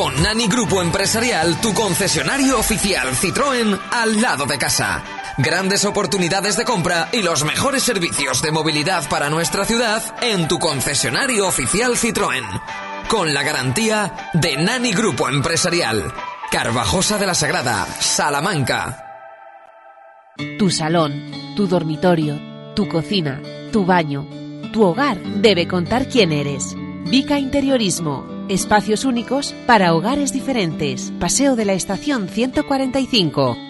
Con 0.00 0.22
Nani 0.22 0.46
Grupo 0.48 0.80
Empresarial, 0.80 1.60
tu 1.60 1.74
concesionario 1.74 2.58
oficial 2.58 3.14
Citroën 3.14 3.78
al 3.90 4.18
lado 4.18 4.46
de 4.46 4.56
casa. 4.56 5.04
Grandes 5.36 5.84
oportunidades 5.84 6.56
de 6.56 6.64
compra 6.64 7.10
y 7.12 7.20
los 7.20 7.44
mejores 7.44 7.82
servicios 7.82 8.40
de 8.40 8.50
movilidad 8.50 9.06
para 9.10 9.28
nuestra 9.28 9.66
ciudad 9.66 10.02
en 10.22 10.48
tu 10.48 10.58
concesionario 10.58 11.46
oficial 11.46 11.98
Citroën. 11.98 12.44
Con 13.08 13.34
la 13.34 13.42
garantía 13.42 14.30
de 14.32 14.56
Nani 14.56 14.94
Grupo 14.94 15.28
Empresarial. 15.28 16.14
Carvajosa 16.50 17.18
de 17.18 17.26
la 17.26 17.34
Sagrada, 17.34 17.86
Salamanca. 18.00 19.04
Tu 20.58 20.70
salón, 20.70 21.30
tu 21.54 21.68
dormitorio, 21.68 22.40
tu 22.74 22.88
cocina, 22.88 23.42
tu 23.70 23.84
baño, 23.84 24.26
tu 24.72 24.82
hogar 24.82 25.20
debe 25.20 25.68
contar 25.68 26.08
quién 26.08 26.32
eres. 26.32 26.74
Vica 27.04 27.38
Interiorismo. 27.38 28.39
Espacios 28.50 29.04
únicos 29.04 29.54
para 29.64 29.94
hogares 29.94 30.32
diferentes. 30.32 31.12
Paseo 31.20 31.54
de 31.54 31.64
la 31.64 31.74
Estación 31.74 32.28
145. 32.28 33.69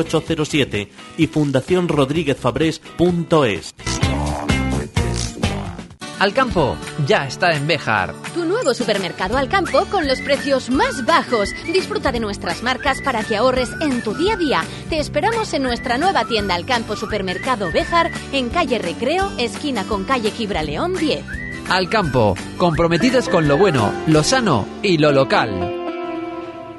8807 0.01 0.89
y 1.17 1.27
fundacionrodríguezfabrés.es. 1.27 3.73
Alcampo 6.21 6.77
ya 7.07 7.25
está 7.25 7.53
en 7.53 7.65
Béjar. 7.65 8.13
Tu 8.35 8.45
nuevo 8.45 8.75
supermercado 8.75 9.37
al 9.37 9.49
campo 9.49 9.87
con 9.89 10.07
los 10.07 10.21
precios 10.21 10.69
más 10.69 11.03
bajos. 11.03 11.49
Disfruta 11.73 12.11
de 12.11 12.19
nuestras 12.19 12.61
marcas 12.61 13.01
para 13.01 13.23
que 13.23 13.37
ahorres 13.37 13.71
en 13.81 14.03
tu 14.03 14.13
día 14.13 14.35
a 14.35 14.37
día. 14.37 14.63
Te 14.87 14.99
esperamos 14.99 15.51
en 15.55 15.63
nuestra 15.63 15.97
nueva 15.97 16.25
tienda 16.25 16.53
al 16.53 16.67
campo 16.67 16.95
supermercado 16.95 17.71
Béjar 17.71 18.11
en 18.33 18.49
calle 18.49 18.77
Recreo, 18.77 19.31
esquina 19.39 19.83
con 19.85 20.03
calle 20.03 20.29
Gibraleón 20.29 20.93
10. 20.93 21.25
Alcampo, 21.69 22.35
comprometidos 22.57 23.27
con 23.27 23.47
lo 23.47 23.57
bueno, 23.57 23.91
lo 24.05 24.23
sano 24.23 24.67
y 24.83 24.99
lo 24.99 25.11
local. 25.11 25.73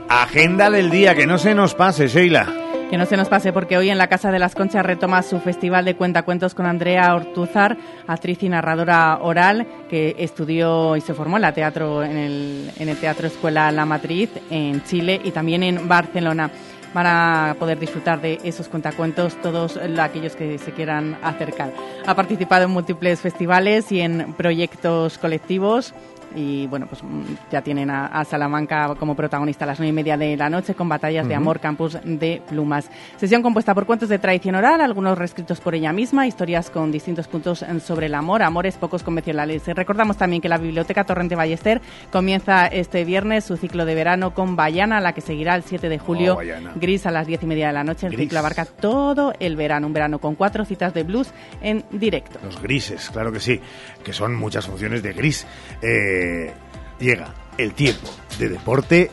Agenda 0.09 0.71
del 0.71 0.89
día, 0.89 1.17
que 1.17 1.27
no 1.27 1.39
se 1.39 1.57
nos 1.57 1.75
pase, 1.75 2.07
Sheila. 2.07 2.62
Que 2.93 2.99
no 2.99 3.07
se 3.07 3.17
nos 3.17 3.31
pase 3.31 3.55
porque 3.55 3.79
hoy 3.79 3.89
en 3.89 3.97
la 3.97 4.09
Casa 4.09 4.31
de 4.31 4.39
las 4.39 4.55
Conchas 4.55 4.85
retoma 4.85 5.23
su 5.23 5.41
festival 5.41 5.87
de 5.87 5.97
cuentacuentos 5.97 6.53
con 6.53 6.67
Andrea 6.67 7.15
Ortuzar, 7.15 7.79
actriz 8.07 8.43
y 8.43 8.51
narradora 8.51 9.19
oral 9.23 9.67
que 9.89 10.15
estudió 10.19 10.95
y 10.95 11.01
se 11.01 11.15
formó 11.15 11.37
en, 11.37 11.41
la 11.41 11.55
teatro, 11.55 12.03
en, 12.03 12.19
el, 12.19 12.71
en 12.77 12.91
el 12.91 12.99
Teatro 12.99 13.29
Escuela 13.29 13.73
La 13.73 13.87
Matriz 13.87 14.29
en 14.51 14.85
Chile 14.85 15.19
y 15.25 15.31
también 15.31 15.63
en 15.63 15.89
Barcelona. 15.89 16.51
van 16.93 17.07
a 17.07 17.57
poder 17.59 17.79
disfrutar 17.79 18.21
de 18.21 18.39
esos 18.45 18.69
cuentacuentos 18.69 19.41
todos 19.41 19.79
aquellos 19.79 20.37
que 20.37 20.59
se 20.59 20.73
quieran 20.73 21.17
acercar. 21.23 21.73
Ha 22.05 22.15
participado 22.15 22.67
en 22.67 22.73
múltiples 22.73 23.23
festivales 23.23 23.91
y 23.91 24.03
en 24.03 24.35
proyectos 24.35 25.17
colectivos 25.17 25.95
y 26.35 26.67
bueno, 26.67 26.87
pues 26.87 27.03
mm, 27.03 27.23
ya 27.51 27.63
tienen 27.63 27.91
a, 27.91 28.25
Salamanca 28.25 28.95
como 28.99 29.15
protagonista 29.15 29.65
a 29.65 29.69
las 29.69 29.79
nueve 29.79 29.91
y 29.91 29.93
media 29.93 30.17
de 30.17 30.37
la 30.37 30.49
noche 30.49 30.75
con 30.75 30.89
batallas 30.89 31.27
de 31.29 31.35
amor, 31.35 31.61
campus 31.61 31.99
de 32.05 32.43
plumas. 32.49 32.89
Sesión 33.17 33.43
compuesta 33.43 33.75
por 33.75 33.87
cuentos 33.87 34.09
de 34.09 34.19
tradición 34.19 34.55
oral, 34.55 34.81
algunos 34.81 35.19
reescritos 35.19 35.61
por 35.61 35.75
ella 35.75 35.93
misma, 35.93 36.27
historias 36.27 36.71
con 36.71 36.93
distintos 36.93 37.29
puntos 37.29 37.65
sobre 37.85 38.07
el 38.07 38.15
amor, 38.15 38.43
amores 38.43 38.77
pocos 38.77 39.03
convencionales. 39.03 39.67
Recordamos 39.67 40.17
también 40.17 40.41
que 40.41 40.49
la 40.49 40.59
Biblioteca 40.59 41.05
Torrente 41.05 41.35
Ballester 41.35 41.81
comienza 42.11 42.67
este 42.67 43.05
viernes 43.05 43.45
su 43.45 43.57
ciclo 43.57 43.85
de 43.85 43.95
verano 43.95 44.35
con 44.35 44.57
Bayana, 44.57 45.01
la 45.01 45.13
que 45.13 45.21
seguirá 45.21 45.55
el 45.57 45.63
7 45.63 45.89
de 45.89 45.99
julio, 45.99 46.33
Oh, 46.33 46.39
gris 46.77 47.07
a 47.07 47.11
las 47.11 47.27
diez 47.27 47.43
y 47.43 47.47
media 47.47 47.69
de 47.69 47.73
la 47.73 47.85
noche. 47.85 48.07
El 48.07 48.13
Gris. 48.13 48.27
ciclo 48.27 48.39
abarca 48.39 48.65
todo 48.65 49.33
el 49.39 49.57
verano, 49.57 49.87
un 49.87 49.93
verano 49.93 50.19
con 50.19 50.35
cuatro 50.35 50.65
citas 50.65 50.95
de 50.95 51.03
blues 51.03 51.33
en 51.61 51.85
directo. 51.91 52.39
Los 52.43 52.61
grises, 52.61 53.11
claro 53.11 53.33
que 53.33 53.41
sí, 53.41 53.61
que 54.03 54.13
son 54.13 54.35
muchas 54.35 54.67
funciones 54.67 55.03
de 55.03 55.13
gris. 55.13 55.47
Eh, 55.81 56.53
llega 56.99 57.35
el 57.59 57.75
tiempo 57.75 58.11
de 58.39 58.49
deporte 58.49 59.11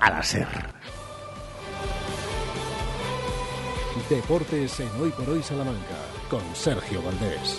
a 0.00 0.10
la 0.10 0.22
SER. 0.22 0.78
Deportes 4.08 4.80
en 4.80 4.88
Hoy 5.00 5.10
por 5.10 5.28
Hoy 5.28 5.42
Salamanca 5.42 5.96
con 6.30 6.40
Sergio 6.54 7.02
Valdés. 7.02 7.58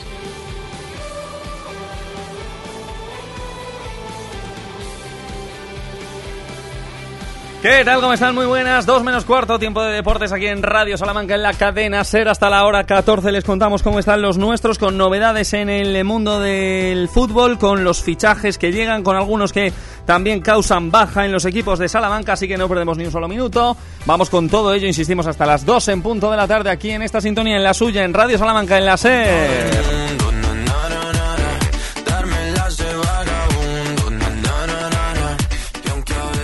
¿Qué 7.62 7.84
tal? 7.84 8.00
¿Cómo 8.00 8.14
están? 8.14 8.34
Muy 8.36 8.46
buenas. 8.46 8.86
Dos 8.86 9.04
menos 9.04 9.26
cuarto, 9.26 9.60
tiempo 9.60 9.84
de 9.84 9.92
deportes 9.92 10.32
aquí 10.32 10.48
en 10.48 10.64
Radio 10.64 10.98
Salamanca 10.98 11.36
en 11.36 11.44
la 11.44 11.54
cadena 11.54 12.06
SER. 12.06 12.30
Hasta 12.30 12.50
la 12.50 12.64
hora 12.64 12.86
14 12.86 13.34
les 13.34 13.44
contamos 13.44 13.84
cómo 13.84 14.00
están 14.00 14.22
los 14.22 14.38
nuestros 14.38 14.80
con 14.80 14.98
novedades 14.98 15.52
en 15.52 15.68
el 15.68 16.02
mundo 16.06 16.40
del 16.40 17.10
fútbol, 17.10 17.60
con 17.60 17.84
los 17.84 18.02
fichajes 18.02 18.58
que 18.58 18.72
llegan, 18.72 19.04
con 19.04 19.18
algunos 19.18 19.52
que 19.52 19.74
también 20.06 20.40
causan 20.40 20.90
baja 20.90 21.26
en 21.26 21.34
los 21.34 21.44
equipos 21.44 21.80
de 21.80 21.90
Salamanca, 21.90 22.32
así 22.34 22.48
que 22.48 22.58
no 22.58 22.70
perdemos 22.70 22.98
ni 22.98 23.04
un 23.04 23.12
solo 23.12 23.28
minuto. 23.28 23.76
Vamos 24.06 24.30
con 24.30 24.48
todo 24.48 24.74
ello, 24.74 24.88
insistimos, 24.88 25.28
hasta 25.28 25.46
las 25.46 25.66
2 25.66 25.90
en 25.90 26.02
punto 26.02 26.32
de 26.32 26.38
la 26.38 26.48
tarde 26.48 26.70
aquí 26.70 26.92
en 26.92 27.02
esta 27.02 27.20
sintonía, 27.20 27.58
en 27.58 27.64
la 27.64 27.74
suya, 27.74 28.06
en 28.06 28.14
Radio 28.14 28.38
Salamanca, 28.38 28.78
en 28.78 28.86
la 28.86 28.96
SER. 28.96 30.29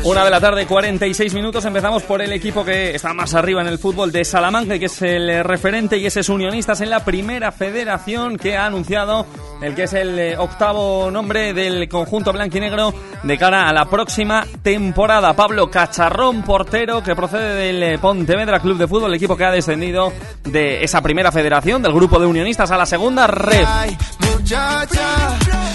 Una 0.05 0.23
de 0.23 0.29
la 0.29 0.39
tarde, 0.39 0.67
46 0.67 1.33
minutos. 1.33 1.65
Empezamos 1.65 2.03
por 2.03 2.21
el 2.21 2.31
equipo 2.31 2.63
que 2.63 2.93
está 2.93 3.11
más 3.15 3.33
arriba 3.33 3.61
en 3.61 3.67
el 3.67 3.79
fútbol 3.79 4.11
de 4.11 4.23
Salamanca, 4.23 4.77
que 4.77 4.85
es 4.85 5.01
el 5.01 5.27
eh, 5.31 5.41
referente 5.41 5.97
y 5.97 6.05
ese 6.05 6.19
es 6.19 6.29
Unionistas 6.29 6.79
en 6.81 6.91
la 6.91 7.03
primera 7.03 7.51
federación 7.51 8.37
que 8.37 8.55
ha 8.55 8.67
anunciado 8.67 9.25
el 9.63 9.73
que 9.73 9.85
es 9.85 9.93
el 9.93 10.19
eh, 10.19 10.37
octavo 10.37 11.09
nombre 11.09 11.53
del 11.53 11.89
conjunto 11.89 12.31
blanquinegro 12.31 12.93
de 13.23 13.37
cara 13.39 13.67
a 13.67 13.73
la 13.73 13.85
próxima 13.85 14.45
temporada. 14.61 15.35
Pablo 15.35 15.71
Cacharrón, 15.71 16.43
portero 16.43 17.01
que 17.01 17.15
procede 17.15 17.55
del 17.55 17.81
eh, 17.81 17.97
Pontevedra 17.97 18.59
Club 18.59 18.77
de 18.77 18.87
Fútbol, 18.87 19.09
el 19.09 19.15
equipo 19.15 19.35
que 19.35 19.45
ha 19.45 19.51
descendido 19.51 20.13
de 20.43 20.83
esa 20.83 21.01
primera 21.01 21.31
federación, 21.31 21.81
del 21.81 21.93
grupo 21.93 22.19
de 22.19 22.27
Unionistas 22.27 22.69
a 22.69 22.77
la 22.77 22.85
segunda 22.85 23.25
red. 23.25 23.65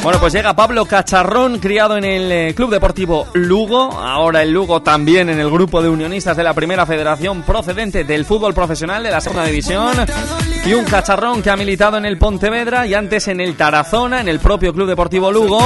Bueno, 0.02 0.20
pues 0.20 0.32
llega 0.32 0.54
Pablo 0.54 0.86
Cacharrón, 0.86 1.58
criado 1.58 1.96
en 1.96 2.04
el 2.04 2.32
eh, 2.32 2.54
Club 2.54 2.70
Deportivo 2.70 3.26
Lugo. 3.34 3.90
Ahora 3.92 4.42
el 4.42 4.52
Lugo 4.52 4.80
también 4.80 5.28
en 5.28 5.40
el 5.40 5.50
grupo 5.50 5.82
de 5.82 5.88
unionistas 5.88 6.36
de 6.36 6.44
la 6.44 6.54
Primera 6.54 6.86
Federación 6.86 7.42
procedente 7.42 8.04
del 8.04 8.24
fútbol 8.24 8.54
profesional 8.54 9.02
de 9.02 9.10
la 9.10 9.20
Segunda 9.20 9.44
División. 9.44 9.94
Y 10.64 10.72
un 10.74 10.84
Cacharrón 10.84 11.42
que 11.42 11.50
ha 11.50 11.56
militado 11.56 11.98
en 11.98 12.06
el 12.06 12.16
Pontevedra 12.16 12.86
y 12.86 12.94
antes 12.94 13.28
en 13.28 13.40
el 13.40 13.56
Tarazona, 13.56 14.20
en 14.20 14.28
el 14.28 14.38
propio 14.38 14.72
Club 14.72 14.88
Deportivo 14.88 15.32
Lugo. 15.32 15.60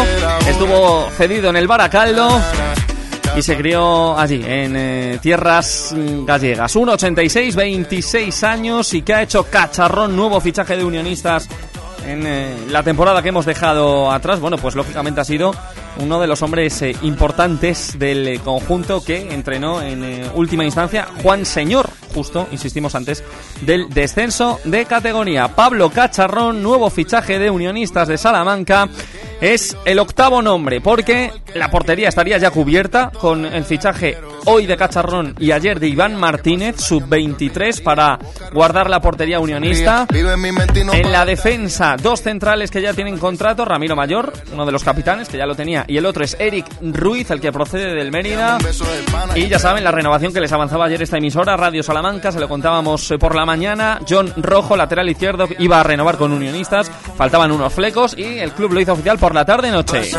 Estuvo 0.48 1.08
cedido 1.10 1.50
en 1.50 1.56
el 1.56 1.68
Baracaldo. 1.68 2.40
Y 3.36 3.42
se 3.42 3.56
crió 3.56 4.16
allí, 4.16 4.42
en 4.46 4.74
eh, 4.76 5.18
tierras 5.20 5.94
gallegas. 6.24 6.74
1,86, 6.74 7.54
26 7.54 8.44
años 8.44 8.94
y 8.94 9.02
que 9.02 9.14
ha 9.14 9.22
hecho 9.22 9.44
Cacharrón, 9.44 10.16
nuevo 10.16 10.40
fichaje 10.40 10.76
de 10.76 10.84
unionistas 10.84 11.48
en 12.06 12.26
eh, 12.26 12.56
la 12.68 12.82
temporada 12.82 13.22
que 13.22 13.30
hemos 13.30 13.46
dejado 13.46 14.10
atrás, 14.10 14.40
bueno, 14.40 14.58
pues 14.58 14.74
lógicamente 14.74 15.20
ha 15.20 15.24
sido 15.24 15.54
uno 15.98 16.20
de 16.20 16.26
los 16.26 16.42
hombres 16.42 16.80
eh, 16.82 16.96
importantes 17.02 17.98
del 17.98 18.26
eh, 18.26 18.40
conjunto 18.42 19.04
que 19.04 19.32
entrenó 19.32 19.82
en 19.82 20.04
eh, 20.04 20.30
última 20.34 20.64
instancia 20.64 21.06
Juan 21.22 21.44
Señor, 21.44 21.88
justo, 22.12 22.48
insistimos 22.52 22.94
antes, 22.94 23.22
del 23.62 23.88
descenso 23.88 24.60
de 24.64 24.84
categoría. 24.86 25.48
Pablo 25.48 25.90
Cacharrón, 25.90 26.62
nuevo 26.62 26.90
fichaje 26.90 27.38
de 27.38 27.50
Unionistas 27.50 28.08
de 28.08 28.18
Salamanca, 28.18 28.88
es 29.40 29.76
el 29.84 29.98
octavo 29.98 30.40
nombre, 30.40 30.80
porque 30.80 31.30
la 31.54 31.70
portería 31.70 32.08
estaría 32.08 32.38
ya 32.38 32.50
cubierta 32.50 33.10
con 33.10 33.44
el 33.44 33.64
fichaje 33.64 34.16
hoy 34.46 34.66
de 34.66 34.76
Cacharrón 34.76 35.34
y 35.38 35.50
ayer 35.52 35.80
de 35.80 35.88
Iván 35.88 36.16
Martínez, 36.16 36.76
sub-23, 36.80 37.82
para 37.82 38.18
guardar 38.52 38.88
la 38.88 39.00
portería 39.00 39.40
unionista. 39.40 40.06
En 40.92 41.12
la 41.12 41.24
defensa, 41.24 41.96
dos 42.00 42.22
centrales 42.22 42.70
que 42.70 42.80
ya 42.80 42.94
tienen 42.94 43.18
contrato, 43.18 43.64
Ramiro 43.64 43.96
Mayor, 43.96 44.32
uno 44.52 44.64
de 44.64 44.72
los 44.72 44.84
capitanes 44.84 45.28
que 45.28 45.36
ya 45.36 45.46
lo 45.46 45.54
tenía, 45.54 45.83
y 45.86 45.96
el 45.96 46.06
otro 46.06 46.24
es 46.24 46.36
Eric 46.38 46.66
Ruiz, 46.80 47.30
el 47.30 47.40
que 47.40 47.52
procede 47.52 47.94
del 47.94 48.10
Mérida. 48.10 48.58
Y 49.34 49.48
ya 49.48 49.58
saben, 49.58 49.84
la 49.84 49.90
renovación 49.90 50.32
que 50.32 50.40
les 50.40 50.52
avanzaba 50.52 50.86
ayer 50.86 51.02
esta 51.02 51.18
emisora, 51.18 51.56
Radio 51.56 51.82
Salamanca, 51.82 52.32
se 52.32 52.40
lo 52.40 52.48
contábamos 52.48 53.10
eh, 53.10 53.18
por 53.18 53.34
la 53.34 53.44
mañana. 53.44 54.00
John 54.08 54.32
Rojo, 54.36 54.76
lateral 54.76 55.08
izquierdo, 55.08 55.48
iba 55.58 55.80
a 55.80 55.82
renovar 55.82 56.16
con 56.16 56.32
unionistas, 56.32 56.90
faltaban 57.16 57.52
unos 57.52 57.72
flecos 57.72 58.16
y 58.16 58.38
el 58.38 58.52
club 58.52 58.72
lo 58.72 58.80
hizo 58.80 58.92
oficial 58.92 59.18
por 59.18 59.34
la 59.34 59.44
tarde-noche. 59.44 60.10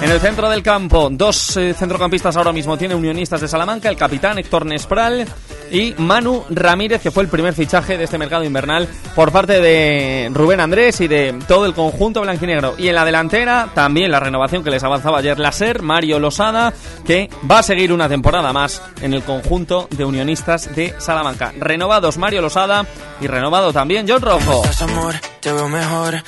En 0.00 0.10
el 0.10 0.20
centro 0.20 0.48
del 0.48 0.62
campo, 0.62 1.08
dos 1.10 1.56
eh, 1.56 1.74
centrocampistas 1.74 2.36
ahora 2.36 2.52
mismo 2.52 2.78
tiene 2.78 2.94
Unionistas 2.94 3.40
de 3.40 3.48
Salamanca, 3.48 3.88
el 3.88 3.96
capitán 3.96 4.38
Héctor 4.38 4.64
Nespral 4.64 5.26
y 5.70 5.94
Manu 5.98 6.44
Ramírez, 6.50 7.00
que 7.02 7.10
fue 7.10 7.22
el 7.22 7.28
primer 7.28 7.54
fichaje 7.54 7.96
de 7.96 8.04
este 8.04 8.18
mercado 8.18 8.44
invernal 8.44 8.88
por 9.14 9.32
parte 9.32 9.60
de 9.60 10.30
Rubén 10.32 10.60
Andrés 10.60 11.00
y 11.00 11.08
de 11.08 11.34
todo 11.46 11.66
el 11.66 11.74
conjunto 11.74 12.20
blanquinegro. 12.20 12.74
Y 12.78 12.88
en 12.88 12.94
la 12.94 13.04
delantera, 13.04 13.68
también 13.74 14.10
la 14.10 14.20
renovación 14.20 14.64
que 14.64 14.70
les 14.70 14.84
avanzaba 14.84 15.18
ayer 15.18 15.38
la 15.38 15.52
SER, 15.52 15.82
Mario 15.82 16.18
Losada, 16.18 16.72
que 17.06 17.28
va 17.50 17.60
a 17.60 17.62
seguir 17.62 17.92
una 17.92 18.08
temporada 18.08 18.52
más 18.52 18.82
en 19.02 19.14
el 19.14 19.22
conjunto 19.22 19.88
de 19.90 20.04
Unionistas 20.04 20.74
de 20.74 20.94
Salamanca. 20.98 21.52
Renovados 21.58 22.18
Mario 22.18 22.42
Losada 22.42 22.86
y 23.20 23.26
renovado 23.26 23.72
también 23.72 24.06
John 24.08 24.22
Rojo. 24.22 24.62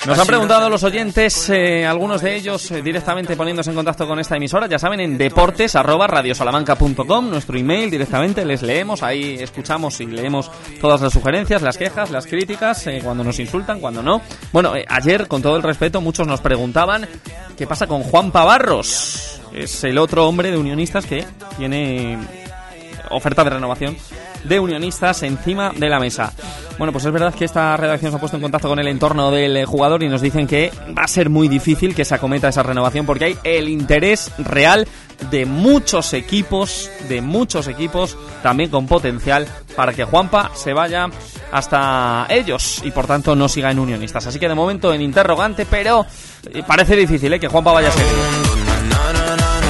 Nos 0.07 0.19
han 0.19 0.27
preguntado 0.27 0.69
los 0.69 0.83
oyentes, 0.83 1.51
eh, 1.51 1.87
algunos 1.87 2.23
de 2.23 2.37
ellos 2.37 2.71
eh, 2.71 2.83
directamente 2.83 3.37
poniéndose 3.37 3.71
en 3.71 3.77
contacto 3.77 4.07
con 4.07 4.19
esta 4.19 4.37
emisora, 4.37 4.67
ya 4.67 4.79
saben, 4.79 5.01
en 5.01 5.19
deportes 5.19 5.77
arroba 5.77 6.07
radiosalamanca.com, 6.07 7.31
nuestro 7.31 7.59
email 7.59 7.91
directamente, 7.91 8.45
les 8.45 8.63
leemos, 8.63 9.03
ahí 9.03 9.37
escuchamos 9.41 10.01
y 10.01 10.07
leemos 10.07 10.51
todas 10.81 11.01
las 11.01 11.13
sugerencias, 11.13 11.63
las 11.63 11.77
quejas, 11.77 12.11
las 12.11 12.27
críticas, 12.27 12.87
eh, 12.87 13.01
cuando 13.03 13.25
nos 13.25 13.39
insultan, 13.39 13.81
cuando 13.81 14.03
no. 14.03 14.21
Bueno, 14.53 14.75
eh, 14.77 14.85
ayer, 14.89 15.27
con 15.29 15.43
todo 15.43 15.57
el 15.57 15.63
respeto, 15.63 16.01
muchos 16.01 16.27
nos 16.27 16.41
preguntaban 16.41 17.07
qué 17.57 17.67
pasa 17.67 17.87
con 17.87 18.03
Juan 18.03 18.31
Pavarros. 18.31 19.41
Es 19.53 19.83
el 19.85 19.99
otro 19.99 20.29
hombre 20.29 20.51
de 20.51 20.59
unionistas 20.59 21.07
que 21.07 21.25
tiene 21.59 22.19
oferta 23.11 23.45
de 23.45 23.51
renovación 23.51 23.97
de 24.45 24.59
unionistas 24.59 25.23
encima 25.23 25.73
de 25.75 25.89
la 25.89 26.01
mesa. 26.01 26.33
Bueno, 26.79 26.93
pues 26.93 27.05
es 27.05 27.13
verdad 27.13 27.35
que 27.35 27.45
esta 27.45 27.77
redacción 27.77 28.11
se 28.11 28.17
ha 28.17 28.21
puesto 28.21 28.37
en 28.37 28.43
contacto 28.43 28.69
con 28.69 28.79
el 28.79 28.89
entorno 28.89 29.31
del 29.31 29.57
eh, 29.57 29.67
jugador 29.67 30.03
y 30.03 30.09
nos 30.09 30.23
dicen 30.23 30.47
que 30.47 30.73
va 30.97 31.03
a 31.03 31.09
ser 31.09 31.29
muy 31.29 31.49
difícil 31.49 31.95
que 31.95 32.05
se 32.05 32.15
acometa 32.15 32.49
esa 32.49 32.63
renovación 32.63 33.05
porque 33.05 33.27
hay 33.27 33.39
el 33.45 33.69
interés 33.69 34.33
real 34.39 34.89
de 35.31 35.45
muchos 35.45 36.15
equipos, 36.15 36.91
de 37.09 37.21
muchos 37.21 37.69
equipos 37.69 38.17
también 38.43 38.71
con 38.71 38.87
potencial 38.87 39.47
para 39.77 39.93
que 39.93 40.05
Juanpa 40.05 40.53
se 40.55 40.73
vaya 40.73 41.09
hasta 41.53 42.27
ellos 42.31 42.81
y 42.85 42.91
por 42.91 43.07
tanto 43.07 43.37
no 43.37 43.49
siga 43.49 43.71
en 43.71 43.79
unionistas. 43.79 44.27
Así 44.27 44.39
que 44.39 44.49
de 44.49 44.55
momento 44.55 44.95
en 44.95 45.03
interrogante, 45.03 45.67
pero 45.67 46.07
eh, 46.51 46.63
parece 46.67 46.97
difícil 46.97 47.33
eh, 47.35 47.41
que 47.41 47.49
Juanpa 47.49 47.73
vaya 47.73 47.89
a 47.89 47.93
seguir. 47.93 48.60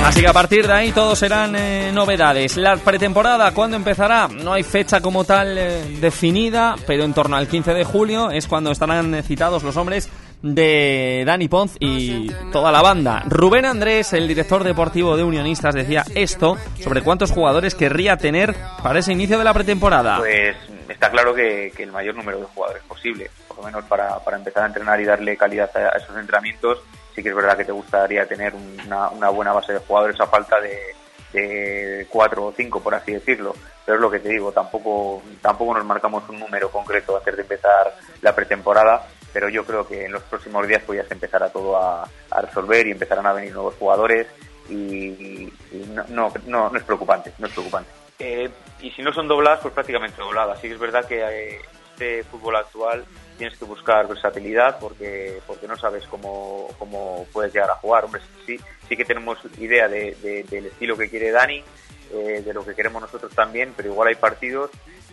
Así 0.05 0.23
que 0.23 0.29
a 0.29 0.33
partir 0.33 0.67
de 0.67 0.73
ahí 0.73 0.93
todo 0.93 1.15
serán 1.15 1.55
eh, 1.55 1.93
novedades. 1.93 2.57
La 2.57 2.77
pretemporada, 2.77 3.53
¿cuándo 3.53 3.77
empezará? 3.77 4.29
No 4.29 4.53
hay 4.53 4.63
fecha 4.63 5.01
como 5.01 5.25
tal 5.25 5.57
eh, 5.57 5.99
definida, 6.01 6.75
pero 6.87 7.05
en 7.05 7.15
torno 7.15 7.37
al 7.37 7.47
15 7.47 7.75
de 7.75 7.85
julio 7.85 8.31
es 8.31 8.49
cuando 8.49 8.73
estarán 8.73 9.23
citados 9.23 9.63
los 9.63 9.77
hombres 9.77 10.09
de 10.43 11.23
Dani 11.27 11.49
Ponz 11.49 11.77
y 11.79 12.29
toda 12.51 12.73
la 12.73 12.83
banda. 12.83 13.23
Rubén 13.27 13.67
Andrés, 13.67 14.13
el 14.13 14.27
director 14.27 14.65
deportivo 14.65 15.17
de 15.17 15.23
Unionistas, 15.23 15.75
decía 15.75 16.05
esto 16.15 16.57
sobre 16.83 17.03
cuántos 17.03 17.31
jugadores 17.31 17.75
querría 17.75 18.17
tener 18.17 18.57
para 18.83 18.99
ese 18.99 19.13
inicio 19.13 19.39
de 19.39 19.45
la 19.45 19.55
pretemporada. 19.55 20.19
Pues 20.19 20.57
está 20.89 21.11
claro 21.11 21.35
que, 21.35 21.73
que 21.77 21.83
el 21.85 21.93
mayor 21.93 22.15
número 22.15 22.41
de 22.41 22.47
jugadores 22.47 22.83
posible, 22.85 23.31
por 23.47 23.59
lo 23.59 23.63
menos 23.65 23.85
para, 23.85 24.19
para 24.21 24.39
empezar 24.39 24.65
a 24.65 24.67
entrenar 24.67 25.01
y 25.01 25.05
darle 25.05 25.37
calidad 25.37 25.71
a, 25.77 25.95
a 25.95 25.99
esos 25.99 26.17
entrenamientos 26.17 26.79
sí 27.15 27.23
que 27.23 27.31
es 27.31 27.35
verdad 27.35 27.57
que 27.57 27.65
te 27.65 27.73
gustaría 27.73 28.27
tener 28.27 28.55
una, 28.55 29.11
una 29.11 29.29
buena 29.31 29.53
base 29.53 29.73
de 29.73 29.79
jugadores 29.81 30.21
a 30.21 30.27
falta 30.27 30.61
de, 30.61 30.95
de 31.33 32.07
cuatro 32.09 32.47
o 32.47 32.53
cinco, 32.57 32.81
por 32.81 32.95
así 32.95 33.13
decirlo. 33.13 33.55
Pero 33.85 33.97
es 33.97 34.03
lo 34.03 34.11
que 34.11 34.21
te 34.21 34.29
digo, 34.29 34.53
tampoco, 34.53 35.23
tampoco 35.41 35.75
nos 35.75 35.85
marcamos 35.85 36.29
un 36.29 36.39
número 36.39 36.71
concreto 36.71 37.17
antes 37.17 37.37
de 37.37 37.43
empezar 37.43 37.95
la 38.23 38.35
pretemporada, 38.35 39.07
pero 39.33 39.49
yo 39.49 39.65
creo 39.65 39.87
que 39.87 40.05
en 40.05 40.13
los 40.13 40.23
próximos 40.25 40.67
días 40.67 40.83
pues 40.87 41.03
ya 41.03 41.09
se 41.09 41.15
empezará 41.15 41.49
todo 41.51 41.77
a, 41.77 42.09
resolver 42.43 42.87
y 42.87 42.93
empezarán 42.93 43.27
a 43.27 43.33
venir 43.33 43.53
nuevos 43.53 43.75
jugadores 43.77 44.27
y, 44.69 44.75
y 44.75 45.53
no, 45.93 46.05
no, 46.09 46.33
no, 46.47 46.71
no 46.71 46.79
es 46.79 46.85
preocupante, 46.85 47.33
no 47.39 47.47
es 47.47 47.53
preocupante. 47.53 47.91
Eh, 48.19 48.51
y 48.81 48.91
si 48.91 49.03
no 49.03 49.13
son 49.13 49.29
dobladas, 49.29 49.61
pues 49.61 49.75
prácticamente 49.75 50.21
dobladas. 50.21 50.61
Sí 50.61 50.69
que 50.69 50.75
es 50.75 50.81
verdad 50.81 51.07
que 51.07 51.23
eh, 51.23 51.61
este 51.93 52.25
fútbol 52.25 52.57
actual 52.57 53.05
tienes 53.41 53.59
que 53.59 53.65
buscar 53.65 54.07
versatilidad 54.07 54.79
porque 54.79 55.41
porque 55.47 55.67
no 55.67 55.77
sabes 55.77 56.05
cómo, 56.07 56.69
cómo 56.79 57.27
puedes 57.33 57.53
llegar 57.55 57.71
a 57.71 57.75
jugar. 57.77 58.05
Hombre, 58.05 58.21
sí, 58.47 58.61
sí 58.89 58.97
que 58.97 59.05
tenemos 59.05 59.39
idea 59.59 59.89
de, 59.89 60.15
de- 60.23 60.45
del 60.45 60.67
estilo 60.67 60.97
que 60.97 61.09
quiere 61.09 61.31
Dani, 61.31 61.65
eh, 62.13 62.43
de 62.45 62.53
lo 62.55 62.65
que 62.65 62.75
queremos 62.75 63.01
nosotros 63.03 63.33
también, 63.35 63.73
pero 63.77 63.89
igual 63.89 64.09
hay 64.09 64.15
partidos 64.17 64.71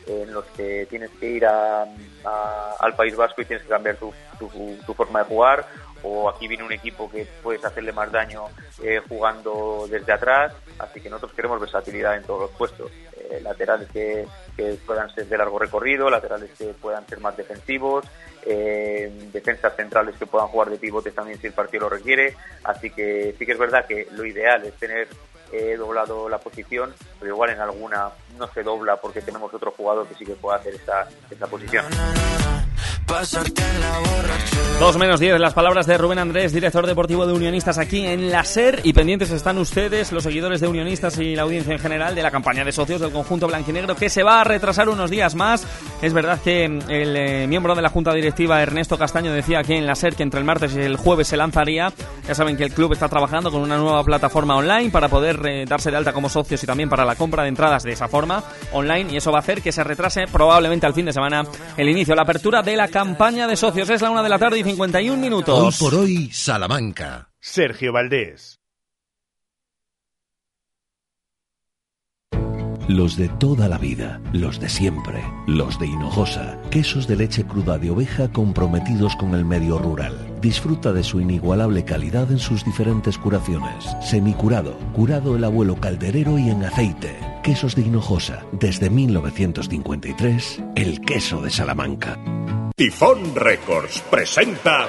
en 0.07 0.33
los 0.33 0.45
que 0.57 0.85
tienes 0.89 1.09
que 1.19 1.27
ir 1.29 1.45
a- 1.45 1.85
al 2.79 2.95
País 2.95 3.15
Vasco 3.15 3.41
y 3.41 3.45
tienes 3.45 3.63
que 3.63 3.69
cambiar 3.69 3.95
tu, 3.97 4.13
tu 4.85 4.93
forma 4.93 5.19
de 5.19 5.25
jugar 5.25 5.65
o 6.03 6.29
aquí 6.29 6.47
viene 6.47 6.63
un 6.63 6.71
equipo 6.71 7.09
que 7.09 7.27
puedes 7.41 7.63
hacerle 7.63 7.91
más 7.91 8.11
daño 8.11 8.45
eh, 8.83 9.01
jugando 9.07 9.87
desde 9.89 10.13
atrás, 10.13 10.53
así 10.79 11.01
que 11.01 11.09
nosotros 11.09 11.33
queremos 11.33 11.59
versatilidad 11.59 12.15
en 12.15 12.23
todos 12.23 12.41
los 12.41 12.51
puestos, 12.51 12.91
Eh, 13.29 13.41
laterales 13.41 13.89
que, 13.91 14.25
puedan 14.85 15.13
ser 15.13 15.27
de 15.27 15.37
largo 15.37 15.59
recorrido, 15.59 16.09
laterales 16.09 16.49
que 16.57 16.67
puedan 16.67 17.05
ser 17.07 17.19
más 17.19 17.35
defensivos, 17.35 18.05
eh, 18.43 19.11
defensas 19.31 19.75
centrales 19.75 20.15
que 20.15 20.25
puedan 20.25 20.47
jugar 20.47 20.69
de 20.69 20.77
pivotes 20.77 21.13
también 21.13 21.39
si 21.39 21.47
el 21.47 21.53
partido 21.53 21.83
lo 21.83 21.89
requiere, 21.89 22.35
así 22.63 22.89
que 22.89 23.35
sí 23.37 23.45
que 23.45 23.51
es 23.51 23.57
verdad 23.59 23.85
que 23.85 24.07
lo 24.11 24.25
ideal 24.25 24.65
es 24.65 24.73
tener 24.75 25.07
eh, 25.51 25.75
doblado 25.77 26.27
la 26.27 26.39
posición, 26.39 26.93
pero 27.19 27.33
igual 27.33 27.51
en 27.51 27.59
alguna 27.59 28.09
no 28.37 28.47
se 28.47 28.63
dobla 28.63 28.97
porque 28.97 29.21
tenemos 29.21 29.53
otro 29.53 29.71
jugador 29.71 30.07
que 30.07 30.15
sí 30.15 30.25
que 30.25 30.33
puede 30.33 30.59
hacer 30.59 30.75
esa, 30.75 31.07
esa 31.29 31.47
posición. 31.47 31.85
Dos 34.79 34.97
menos 34.97 35.19
diez, 35.19 35.39
las 35.39 35.53
palabras 35.53 35.87
de 35.87 35.97
Rubén 35.97 36.19
Andrés, 36.19 36.53
director 36.53 36.85
deportivo 36.85 37.25
de 37.25 37.33
Unionistas 37.33 37.77
aquí 37.77 38.05
en 38.05 38.29
la 38.29 38.43
SER. 38.43 38.81
Y 38.83 38.93
pendientes 38.93 39.31
están 39.31 39.57
ustedes, 39.57 40.11
los 40.11 40.23
seguidores 40.23 40.61
de 40.61 40.67
Unionistas 40.67 41.17
y 41.17 41.35
la 41.35 41.43
audiencia 41.43 41.73
en 41.73 41.79
general, 41.79 42.13
de 42.13 42.21
la 42.21 42.29
campaña 42.29 42.63
de 42.63 42.71
socios 42.71 43.01
del 43.01 43.11
conjunto 43.11 43.47
blanquinegro, 43.47 43.95
que 43.95 44.09
se 44.09 44.23
va 44.23 44.41
a 44.41 44.43
retrasar 44.43 44.89
unos 44.89 45.09
días 45.09 45.33
más. 45.35 45.65
Es 46.01 46.13
verdad 46.13 46.39
que 46.43 46.65
el 46.65 47.15
eh, 47.15 47.47
miembro 47.47 47.73
de 47.73 47.81
la 47.81 47.89
junta 47.89 48.13
directiva, 48.13 48.61
Ernesto 48.61 48.97
Castaño, 48.97 49.31
decía 49.31 49.59
aquí 49.59 49.73
en 49.73 49.87
la 49.87 49.95
SER 49.95 50.15
que 50.15 50.23
entre 50.23 50.39
el 50.39 50.45
martes 50.45 50.75
y 50.75 50.81
el 50.81 50.97
jueves 50.97 51.29
se 51.29 51.37
lanzaría. 51.37 51.91
Ya 52.27 52.35
saben 52.35 52.57
que 52.57 52.65
el 52.65 52.73
club 52.73 52.93
está 52.93 53.07
trabajando 53.07 53.49
con 53.49 53.61
una 53.61 53.77
nueva 53.77 54.03
plataforma 54.03 54.57
online 54.57 54.91
para 54.91 55.07
poder 55.07 55.39
eh, 55.47 55.65
darse 55.65 55.89
de 55.89 55.97
alta 55.97 56.13
como 56.13 56.29
socios 56.29 56.61
y 56.61 56.67
también 56.67 56.89
para 56.89 57.05
la 57.05 57.15
compra 57.15 57.43
de 57.43 57.49
entradas 57.49 57.83
de 57.83 57.93
esa 57.93 58.07
forma 58.07 58.26
online. 58.71 59.13
Y 59.13 59.17
eso 59.17 59.31
va 59.31 59.39
a 59.39 59.41
hacer 59.41 59.61
que 59.61 59.71
se 59.71 59.83
retrase 59.83 60.27
probablemente 60.27 60.85
al 60.85 60.93
fin 60.93 61.05
de 61.05 61.13
semana 61.13 61.43
el 61.77 61.89
inicio, 61.89 62.15
la 62.15 62.23
apertura 62.23 62.61
de 62.61 62.75
la 62.75 62.87
campaña 62.87 63.47
de 63.47 63.55
socios. 63.55 63.89
Es 63.89 64.01
la 64.01 64.11
una 64.11 64.23
de 64.23 64.29
la 64.29 64.39
tarde 64.39 64.59
y 64.59 64.63
51 64.63 65.21
minutos. 65.21 65.81
Hoy 65.81 65.89
por 65.89 65.99
hoy, 65.99 66.29
Salamanca. 66.31 67.29
Sergio 67.39 67.93
Valdés. 67.93 68.57
Los 72.87 73.17
de 73.17 73.27
toda 73.27 73.67
la 73.67 73.77
vida, 73.77 74.21
los 74.31 74.61
de 74.61 74.69
siempre, 74.69 75.21
los 75.45 75.77
de 75.77 75.87
Hinojosa, 75.87 76.57
quesos 76.71 77.05
de 77.05 77.17
leche 77.17 77.43
cruda 77.43 77.77
de 77.77 77.91
oveja 77.91 78.31
comprometidos 78.31 79.13
con 79.17 79.35
el 79.35 79.43
medio 79.43 79.77
rural. 79.77 80.13
Disfruta 80.39 80.93
de 80.93 81.03
su 81.03 81.19
inigualable 81.19 81.83
calidad 81.83 82.31
en 82.31 82.39
sus 82.39 82.63
diferentes 82.63 83.17
curaciones. 83.17 83.83
Semicurado, 84.01 84.77
curado 84.93 85.35
el 85.35 85.43
abuelo 85.43 85.75
calderero 85.75 86.39
y 86.39 86.49
en 86.49 86.63
aceite. 86.63 87.26
Quesos 87.43 87.75
de 87.75 87.81
Hinojosa, 87.81 88.43
desde 88.51 88.89
1953, 88.89 90.63
el 90.75 91.01
queso 91.01 91.41
de 91.41 91.49
Salamanca. 91.49 92.17
Tifón 92.75 93.35
Records 93.35 94.03
presenta 94.09 94.87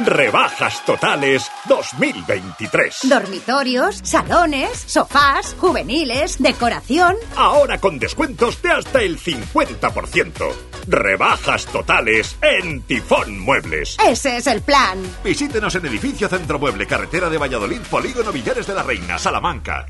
Rebajas 0.00 0.84
Totales 0.84 1.50
2023. 1.68 3.00
Dormitorios, 3.08 4.00
salones, 4.02 4.70
sofás, 4.86 5.54
juveniles, 5.58 6.42
decoración. 6.42 7.16
Ahora 7.36 7.78
con 7.78 7.98
descuentos 7.98 8.60
de 8.62 8.70
hasta 8.70 9.02
el 9.02 9.18
50%. 9.18 10.52
Rebajas 10.88 11.66
totales 11.66 12.36
en 12.42 12.82
Tifón 12.82 13.38
Muebles. 13.38 13.96
Ese 14.04 14.38
es 14.38 14.46
el 14.48 14.62
plan. 14.62 14.98
Visítenos 15.22 15.74
en 15.76 15.86
Edificio 15.86 16.28
Centro 16.28 16.58
Mueble, 16.58 16.86
Carretera 16.86 17.28
de 17.30 17.38
Valladolid, 17.38 17.80
Polígono 17.82 18.32
Villares 18.32 18.66
de 18.66 18.74
la 18.74 18.82
Reina, 18.82 19.18
Salamanca. 19.18 19.86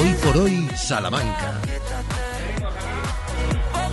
Hoy 0.00 0.14
por 0.22 0.36
hoy, 0.38 0.68
Salamanca. 0.76 1.60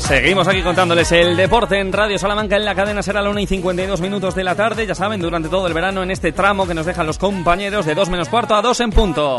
Seguimos 0.08 0.48
aquí 0.48 0.62
contándoles 0.62 1.12
el 1.12 1.36
deporte 1.36 1.78
en 1.82 1.92
Radio 1.92 2.18
Salamanca 2.18 2.56
en 2.56 2.64
la 2.64 2.74
cadena 2.76 3.04
será 3.04 3.22
la 3.22 3.30
1 3.30 3.42
y 3.42 3.46
52 3.46 4.00
minutos 4.00 4.36
de 4.36 4.44
la 4.46 4.56
tarde. 4.56 4.88
Ya 4.88 4.96
saben, 4.96 5.20
durante 5.20 5.50
todo 5.50 5.68
el 5.68 5.74
verano 5.74 6.02
en 6.02 6.12
este 6.12 6.32
tramo 6.32 6.66
que 6.66 6.74
nos 6.74 6.86
dejan 6.86 7.06
los 7.06 7.18
compañeros 7.18 7.86
de 7.86 7.94
2 7.94 8.10
menos 8.10 8.30
cuarto 8.30 8.56
a 8.56 8.62
2 8.62 8.80
en 8.80 8.92
punto. 8.92 9.36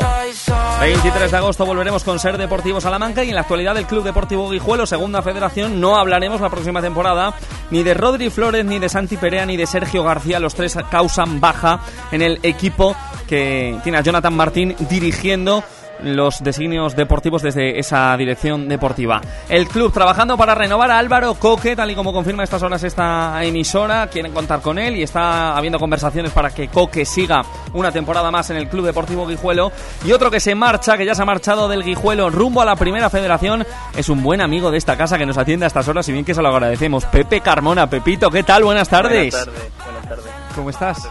23 0.79 1.31
de 1.31 1.37
agosto 1.37 1.65
volveremos 1.65 2.03
con 2.03 2.19
Ser 2.19 2.37
Deportivo 2.37 2.79
Salamanca 2.79 3.23
y 3.23 3.29
en 3.29 3.35
la 3.35 3.41
actualidad 3.41 3.73
del 3.73 3.87
Club 3.87 4.03
Deportivo 4.03 4.47
Guijuelo, 4.47 4.85
segunda 4.85 5.23
federación, 5.23 5.81
no 5.81 5.97
hablaremos 5.97 6.39
la 6.39 6.51
próxima 6.51 6.81
temporada 6.81 7.33
ni 7.71 7.81
de 7.81 7.95
Rodri 7.95 8.29
Flores, 8.29 8.63
ni 8.63 8.77
de 8.77 8.89
Santi 8.89 9.17
Perea, 9.17 9.47
ni 9.47 9.57
de 9.57 9.65
Sergio 9.65 10.03
García. 10.03 10.39
Los 10.39 10.53
tres 10.53 10.77
causan 10.91 11.39
baja 11.39 11.81
en 12.11 12.21
el 12.21 12.39
equipo 12.43 12.95
que 13.29 13.79
tiene 13.83 13.99
a 13.99 14.01
Jonathan 14.01 14.33
Martín 14.33 14.75
dirigiendo 14.89 15.63
los 16.01 16.41
designios 16.41 16.95
deportivos 16.95 17.41
desde 17.41 17.77
esa 17.77 18.15
dirección 18.17 18.67
deportiva. 18.67 19.21
El 19.49 19.67
club 19.67 19.91
trabajando 19.93 20.37
para 20.37 20.55
renovar 20.55 20.89
a 20.89 20.97
Álvaro 20.97 21.35
Coque, 21.35 21.75
tal 21.75 21.91
y 21.91 21.95
como 21.95 22.13
confirma 22.13 22.43
estas 22.43 22.63
horas 22.63 22.83
esta 22.83 23.43
emisora, 23.43 24.07
quieren 24.07 24.33
contar 24.33 24.61
con 24.61 24.79
él 24.79 24.95
y 24.95 25.03
está 25.03 25.55
habiendo 25.55 25.77
conversaciones 25.77 26.31
para 26.31 26.49
que 26.51 26.69
Coque 26.69 27.05
siga 27.05 27.43
una 27.73 27.91
temporada 27.91 28.31
más 28.31 28.49
en 28.49 28.57
el 28.57 28.67
Club 28.67 28.85
Deportivo 28.85 29.27
Guijuelo. 29.27 29.71
Y 30.05 30.11
otro 30.11 30.31
que 30.31 30.39
se 30.39 30.55
marcha, 30.55 30.97
que 30.97 31.05
ya 31.05 31.13
se 31.13 31.21
ha 31.21 31.25
marchado 31.25 31.67
del 31.67 31.83
Guijuelo 31.83 32.29
rumbo 32.29 32.61
a 32.61 32.65
la 32.65 32.75
Primera 32.75 33.09
Federación, 33.09 33.65
es 33.95 34.09
un 34.09 34.23
buen 34.23 34.41
amigo 34.41 34.71
de 34.71 34.77
esta 34.77 34.97
casa 34.97 35.17
que 35.17 35.25
nos 35.25 35.37
atiende 35.37 35.65
a 35.65 35.67
estas 35.67 35.87
horas 35.87 36.07
y 36.09 36.13
bien 36.13 36.25
que 36.25 36.33
se 36.33 36.41
lo 36.41 36.49
agradecemos. 36.49 37.05
Pepe 37.05 37.41
Carmona, 37.41 37.89
Pepito, 37.89 38.31
¿qué 38.31 38.43
tal? 38.43 38.63
Buenas 38.63 38.89
tardes. 38.89 39.33
Buenas 39.33 39.45
tardes, 39.45 39.71
buenas 39.83 40.09
tardes. 40.09 40.25
¿Cómo 40.55 40.69
estás? 40.69 41.09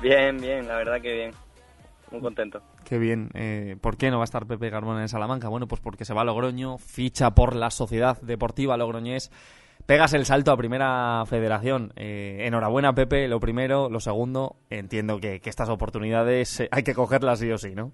Bien, 0.00 0.40
bien, 0.40 0.66
la 0.66 0.76
verdad 0.76 1.00
que 1.00 1.12
bien. 1.12 1.30
Muy 2.10 2.20
contento. 2.20 2.62
Qué 2.84 2.98
bien. 2.98 3.30
Eh, 3.34 3.76
¿Por 3.80 3.96
qué 3.96 4.10
no 4.10 4.18
va 4.18 4.24
a 4.24 4.24
estar 4.24 4.46
Pepe 4.46 4.70
Carmona 4.70 5.02
en 5.02 5.08
Salamanca? 5.08 5.48
Bueno, 5.48 5.68
pues 5.68 5.80
porque 5.80 6.04
se 6.04 6.14
va 6.14 6.22
a 6.22 6.24
Logroño, 6.24 6.78
ficha 6.78 7.30
por 7.32 7.54
la 7.54 7.70
Sociedad 7.70 8.20
Deportiva 8.20 8.76
Logroñés. 8.76 9.30
Pegas 9.86 10.12
el 10.14 10.26
salto 10.26 10.52
a 10.52 10.56
Primera 10.56 11.24
Federación. 11.26 11.92
Eh, 11.96 12.44
enhorabuena, 12.46 12.94
Pepe, 12.94 13.28
lo 13.28 13.40
primero. 13.40 13.88
Lo 13.90 14.00
segundo, 14.00 14.56
entiendo 14.70 15.20
que, 15.20 15.40
que 15.40 15.50
estas 15.50 15.68
oportunidades 15.68 16.60
eh, 16.60 16.68
hay 16.72 16.82
que 16.82 16.94
cogerlas 16.94 17.38
sí 17.38 17.50
o 17.50 17.58
sí, 17.58 17.74
¿no? 17.74 17.92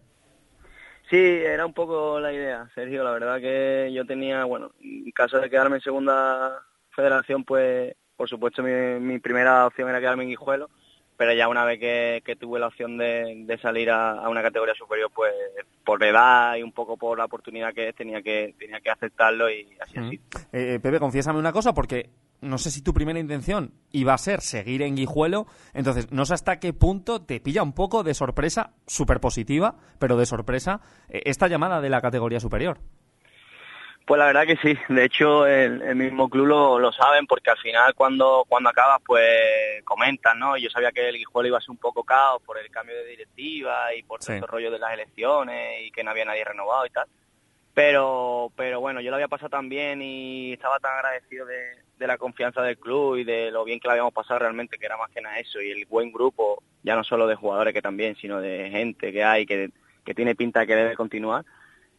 Sí, 1.11 1.17
era 1.17 1.67
un 1.67 1.73
poco 1.73 2.19
la 2.19 2.33
idea, 2.33 2.69
Sergio. 2.75 3.05
La 3.05 3.13
verdad 3.13 3.41
que 3.41 3.93
yo 3.93 4.05
tenía, 4.05 4.45
bueno, 4.45 4.73
en 4.81 5.11
caso 5.13 5.39
de 5.39 5.49
quedarme 5.49 5.77
en 5.77 5.83
segunda 5.83 6.63
federación, 6.91 7.45
pues 7.45 7.95
por 8.17 8.29
supuesto 8.29 8.63
mi, 8.63 8.73
mi 9.01 9.19
primera 9.19 9.67
opción 9.67 9.89
era 9.89 10.01
quedarme 10.01 10.25
en 10.25 10.31
Guijuelo, 10.31 10.71
pero 11.17 11.33
ya 11.33 11.49
una 11.49 11.65
vez 11.65 11.79
que, 11.79 12.23
que 12.25 12.37
tuve 12.37 12.59
la 12.59 12.67
opción 12.67 12.99
de, 12.99 13.45
de 13.47 13.59
salir 13.59 13.91
a, 13.91 14.13
a, 14.13 14.29
una 14.29 14.43
categoría 14.43 14.75
superior, 14.75 15.11
pues 15.15 15.33
por 15.85 16.03
edad 16.03 16.57
y 16.57 16.63
un 16.63 16.73
poco 16.73 16.97
por 16.97 17.19
la 17.19 17.25
oportunidad 17.25 17.73
que 17.73 17.89
es, 17.89 17.95
tenía 17.95 18.23
que, 18.23 18.55
tenía 18.59 18.81
que 18.81 18.91
aceptarlo 18.91 19.51
y 19.51 19.67
así 19.81 19.99
así. 19.99 20.21
Eh, 20.53 20.79
Pepe, 20.83 20.99
confiésame 20.99 21.39
una 21.39 21.53
cosa, 21.53 21.73
porque 21.73 22.11
no 22.41 22.59
sé 22.59 22.71
si 22.71 22.83
tu 22.83 22.93
primera 22.93 23.19
intención 23.19 23.73
iba 23.93 24.15
a 24.15 24.19
ser 24.19 24.41
seguir 24.41 24.83
en 24.83 24.97
Guijuelo, 24.97 25.47
entonces 25.75 26.11
no 26.13 26.27
sé 26.27 26.35
hasta 26.35 26.59
qué 26.59 26.73
punto 26.73 27.23
te 27.23 27.41
pilla 27.41 27.63
un 27.63 27.73
poco 27.73 28.03
de 28.03 28.15
sorpresa, 28.15 28.75
súper 28.87 29.21
positiva, 29.21 29.77
pero 29.99 30.17
de 30.17 30.27
sorpresa, 30.27 30.81
eh, 31.09 31.23
esta 31.25 31.49
llamada 31.49 31.81
de 31.81 31.91
la 31.91 32.01
categoría 32.01 32.41
superior. 32.41 32.79
Pues 34.07 34.21
la 34.21 34.27
verdad 34.27 34.47
que 34.47 34.57
sí, 34.59 34.79
de 34.89 35.05
hecho 35.05 35.49
el, 35.49 35.83
el 35.83 35.97
mismo 35.97 36.29
club 36.29 36.47
lo, 36.47 36.79
lo, 36.79 36.93
saben 36.93 37.27
porque 37.27 37.51
al 37.51 37.59
final 37.59 37.93
cuando, 37.97 38.45
cuando 38.49 38.71
acabas 38.71 39.01
pues 39.05 39.83
comentan, 39.83 40.39
¿no? 40.39 40.57
Yo 40.57 40.71
sabía 40.71 40.93
que 40.93 41.09
el 41.09 41.17
Guijuelo 41.17 41.49
iba 41.49 41.59
a 41.59 41.61
ser 41.61 41.73
un 41.73 41.79
poco 41.79 42.05
caos 42.05 42.41
por 42.47 42.57
el 42.57 42.71
cambio 42.71 42.95
de 42.95 43.05
directiva 43.05 43.93
y 43.93 44.05
por 44.05 44.23
sí. 44.23 44.27
todo 44.27 44.37
el 44.37 44.43
rollo 44.43 44.71
de 44.71 44.79
las 44.79 44.93
elecciones 44.93 45.83
y 45.85 45.91
que 45.91 46.05
no 46.05 46.13
había 46.13 46.25
nadie 46.25 46.45
renovado 46.45 46.87
y 46.87 46.91
tal. 46.91 47.09
Pero, 47.75 48.53
pero 48.55 48.79
bueno, 48.79 49.01
yo 49.01 49.11
lo 49.11 49.17
había 49.17 49.27
pasado 49.27 49.51
tan 49.51 49.69
bien 49.69 50.01
y 50.01 50.53
estaba 50.53 50.79
tan 50.79 50.95
agradecido 50.95 51.45
de, 51.45 51.63
de 51.99 52.07
la 52.07 52.17
confianza 52.17 52.63
del 52.63 52.79
club 52.79 53.17
y 53.17 53.25
de 53.25 53.51
lo 53.51 53.65
bien 53.65 53.81
que 53.81 53.89
lo 53.89 53.93
habíamos 53.93 54.15
pasado 54.15 54.39
realmente, 54.39 54.79
que 54.79 54.87
era 54.87 54.97
más 54.97 55.11
que 55.11 55.21
nada 55.21 55.41
eso, 55.41 55.61
y 55.61 55.73
el 55.73 55.85
buen 55.85 56.13
grupo, 56.13 56.63
ya 56.85 56.95
no 56.95 57.03
solo 57.03 57.27
de 57.27 57.35
jugadores 57.35 57.75
que 57.75 57.83
también, 57.83 58.15
sino 58.15 58.41
de 58.41 58.71
gente 58.71 59.13
que 59.13 59.25
hay, 59.25 59.47
que, 59.47 59.71
que 60.05 60.15
tiene 60.15 60.37
pinta 60.37 60.61
de 60.61 60.69
que 60.69 60.77
debe 60.77 60.95
continuar 60.95 61.45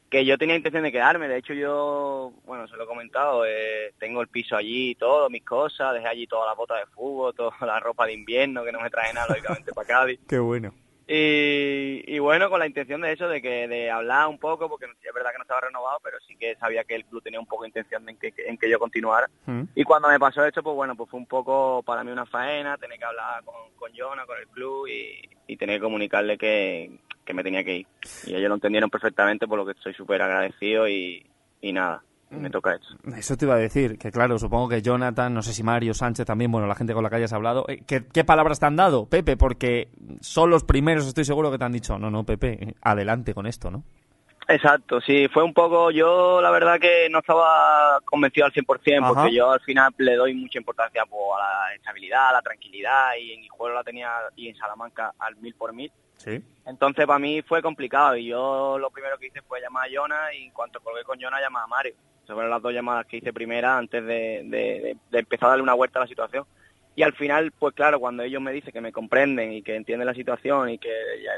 que 0.10 0.26
yo 0.26 0.38
tenía 0.38 0.56
intención 0.56 0.84
de 0.84 0.92
quedarme, 0.92 1.28
de 1.28 1.38
hecho 1.38 1.54
yo, 1.54 2.32
bueno, 2.46 2.68
se 2.68 2.78
lo 2.78 2.84
he 2.84 2.88
comentado, 2.88 3.46
eh, 3.46 3.94
tengo 4.00 4.22
el 4.22 4.28
piso 4.28 4.56
allí, 4.56 4.96
todo, 4.96 5.30
mis 5.30 5.44
cosas, 5.44 5.94
dejé 5.94 6.08
allí 6.08 6.28
todas 6.28 6.48
las 6.48 6.58
botas 6.58 6.80
de 6.80 6.94
fútbol, 6.94 7.34
toda 7.36 7.56
la 7.62 7.80
ropa 7.80 8.06
de 8.06 8.14
invierno, 8.14 8.64
que 8.64 8.72
no 8.72 8.80
me 8.80 8.90
trae 8.90 9.14
nada, 9.14 9.28
lógicamente, 9.28 9.74
para 9.74 9.88
Cádiz. 9.88 10.20
Qué 10.28 10.40
bueno. 10.40 10.74
Y, 11.10 12.04
y 12.06 12.20
bueno, 12.20 12.50
con 12.50 12.60
la 12.60 12.68
intención 12.68 13.00
de 13.00 13.14
eso, 13.14 13.30
de 13.30 13.42
que 13.42 13.70
de 13.70 13.90
hablar 13.90 14.28
un 14.28 14.38
poco, 14.38 14.68
porque 14.68 14.86
es 14.86 15.14
verdad 15.14 15.32
que 15.32 15.38
no 15.38 15.44
estaba 15.44 15.62
renovado, 15.62 16.00
pero 16.04 16.18
sí 16.28 16.36
que 16.36 16.58
sabía 16.58 16.84
que 16.84 16.96
el 16.96 17.06
club 17.06 17.24
tenía 17.24 17.40
un 17.40 17.46
poco 17.46 17.64
de 17.64 17.70
intención 17.70 18.06
de 18.06 18.12
en 18.12 18.18
que, 18.18 18.34
en 18.46 18.58
que 18.58 18.70
yo 18.70 18.78
continuara. 18.78 19.30
Y 19.74 19.86
cuando 19.86 20.10
me 20.10 20.20
pasó 20.20 20.44
esto, 20.44 20.62
pues 20.62 20.76
bueno, 20.76 20.98
pues 20.98 21.10
fue 21.10 21.18
un 21.18 21.26
poco 21.26 21.82
para 21.84 22.04
mí 22.04 22.12
una 22.12 22.26
faena, 22.26 22.78
tener 22.78 23.00
que 23.00 23.06
hablar 23.06 23.42
con, 23.46 23.56
con 23.78 23.92
Jonah, 23.96 24.26
con 24.26 24.38
el 24.38 24.48
club 24.50 24.88
y, 24.88 25.22
y 25.48 25.56
tener 25.56 25.78
que 25.78 25.84
comunicarle 25.84 26.38
que, 26.38 26.92
que 27.28 27.34
me 27.34 27.44
tenía 27.44 27.64
que 27.64 27.76
ir. 27.76 27.88
Y 28.26 28.34
ellos 28.34 28.50
lo 28.50 28.56
entendieron 28.56 28.90
perfectamente, 28.90 29.46
por 29.46 29.60
lo 29.60 29.66
que 29.66 29.74
estoy 29.74 29.94
súper 29.94 30.22
agradecido 30.22 30.88
y, 30.88 31.24
y 31.62 31.74
nada, 31.74 32.02
me 32.32 32.50
toca 32.50 32.74
esto. 32.74 32.88
Eso 33.16 33.36
te 33.36 33.46
iba 33.46 33.56
a 33.56 33.60
decir, 33.60 34.00
que 34.00 34.12
claro, 34.12 34.40
supongo 34.40 34.70
que 34.70 34.82
Jonathan, 34.82 35.34
no 35.34 35.42
sé 35.42 35.54
si 35.54 35.62
Mario 35.62 35.94
Sánchez 35.94 36.26
también, 36.26 36.52
bueno, 36.52 36.66
la 36.66 36.76
gente 36.76 36.94
con 36.94 37.04
la 37.04 37.10
que 37.10 37.18
hayas 37.18 37.34
hablado, 37.34 37.66
eh, 37.68 37.84
¿qué, 37.86 38.06
qué 38.08 38.24
palabras 38.24 38.60
te 38.60 38.66
han 38.66 38.78
dado, 38.78 39.08
Pepe? 39.08 39.38
Porque 39.38 39.90
son 40.22 40.50
los 40.50 40.64
primeros, 40.64 41.06
estoy 41.06 41.26
seguro 41.26 41.52
que 41.52 41.58
te 41.58 41.66
han 41.66 41.74
dicho, 41.74 42.00
no, 42.00 42.10
no, 42.10 42.24
Pepe, 42.24 42.76
adelante 42.82 43.34
con 43.34 43.46
esto, 43.46 43.70
¿no? 43.70 43.84
Exacto, 44.50 45.02
sí, 45.02 45.28
fue 45.28 45.44
un 45.44 45.54
poco, 45.54 45.92
yo 45.92 46.42
la 46.42 46.52
verdad 46.52 46.80
que 46.80 47.10
no 47.10 47.20
estaba 47.20 48.00
convencido 48.06 48.46
al 48.46 48.54
100% 48.54 49.04
Ajá. 49.04 49.14
porque 49.14 49.36
yo 49.36 49.52
al 49.52 49.60
final 49.60 49.94
le 49.98 50.16
doy 50.16 50.34
mucha 50.34 50.58
importancia 50.58 51.04
pues, 51.06 51.22
a 51.38 51.68
la 51.70 51.76
estabilidad, 51.76 52.30
a 52.30 52.34
la 52.34 52.42
tranquilidad 52.42 53.10
y 53.20 53.34
en 53.34 53.42
Guijuelo 53.42 53.76
la 53.76 53.84
tenía 53.84 54.10
y 54.38 54.48
en 54.48 54.56
Salamanca 54.56 55.14
al 55.20 55.36
mil 55.36 55.54
por 55.54 55.74
mil. 55.74 55.92
Sí. 56.18 56.42
Entonces 56.66 57.06
para 57.06 57.20
mí 57.20 57.42
fue 57.42 57.62
complicado 57.62 58.18
y 58.18 58.26
yo 58.26 58.78
lo 58.78 58.90
primero 58.90 59.18
que 59.18 59.28
hice 59.28 59.42
fue 59.42 59.62
llamar 59.62 59.88
a 59.88 59.92
Jonah 59.94 60.34
y 60.34 60.46
en 60.46 60.52
cuanto 60.52 60.82
colgué 60.82 61.04
con 61.04 61.20
Jonah 61.20 61.40
llamar 61.40 61.64
a 61.64 61.68
Mario. 61.68 61.94
Sobre 62.26 62.50
las 62.50 62.62
dos 62.62 62.74
llamadas 62.74 63.06
que 63.06 63.18
hice 63.18 63.32
primera 63.32 63.78
antes 63.78 64.06
de, 64.06 64.98
empezar 65.14 65.48
a 65.48 65.50
darle 65.52 65.64
una 65.64 65.74
vuelta 65.74 66.00
a 66.00 66.02
la 66.02 66.08
situación. 66.08 66.46
Y 66.94 67.04
al 67.04 67.14
final, 67.14 67.52
pues 67.52 67.74
claro, 67.74 68.00
cuando 68.00 68.24
ellos 68.24 68.42
me 68.42 68.52
dicen 68.52 68.74
que 68.74 68.82
me 68.82 68.92
comprenden 68.92 69.54
y 69.54 69.62
que 69.62 69.76
entienden 69.76 70.08
la 70.08 70.14
situación 70.14 70.72
y 70.72 70.78
que 70.78 70.92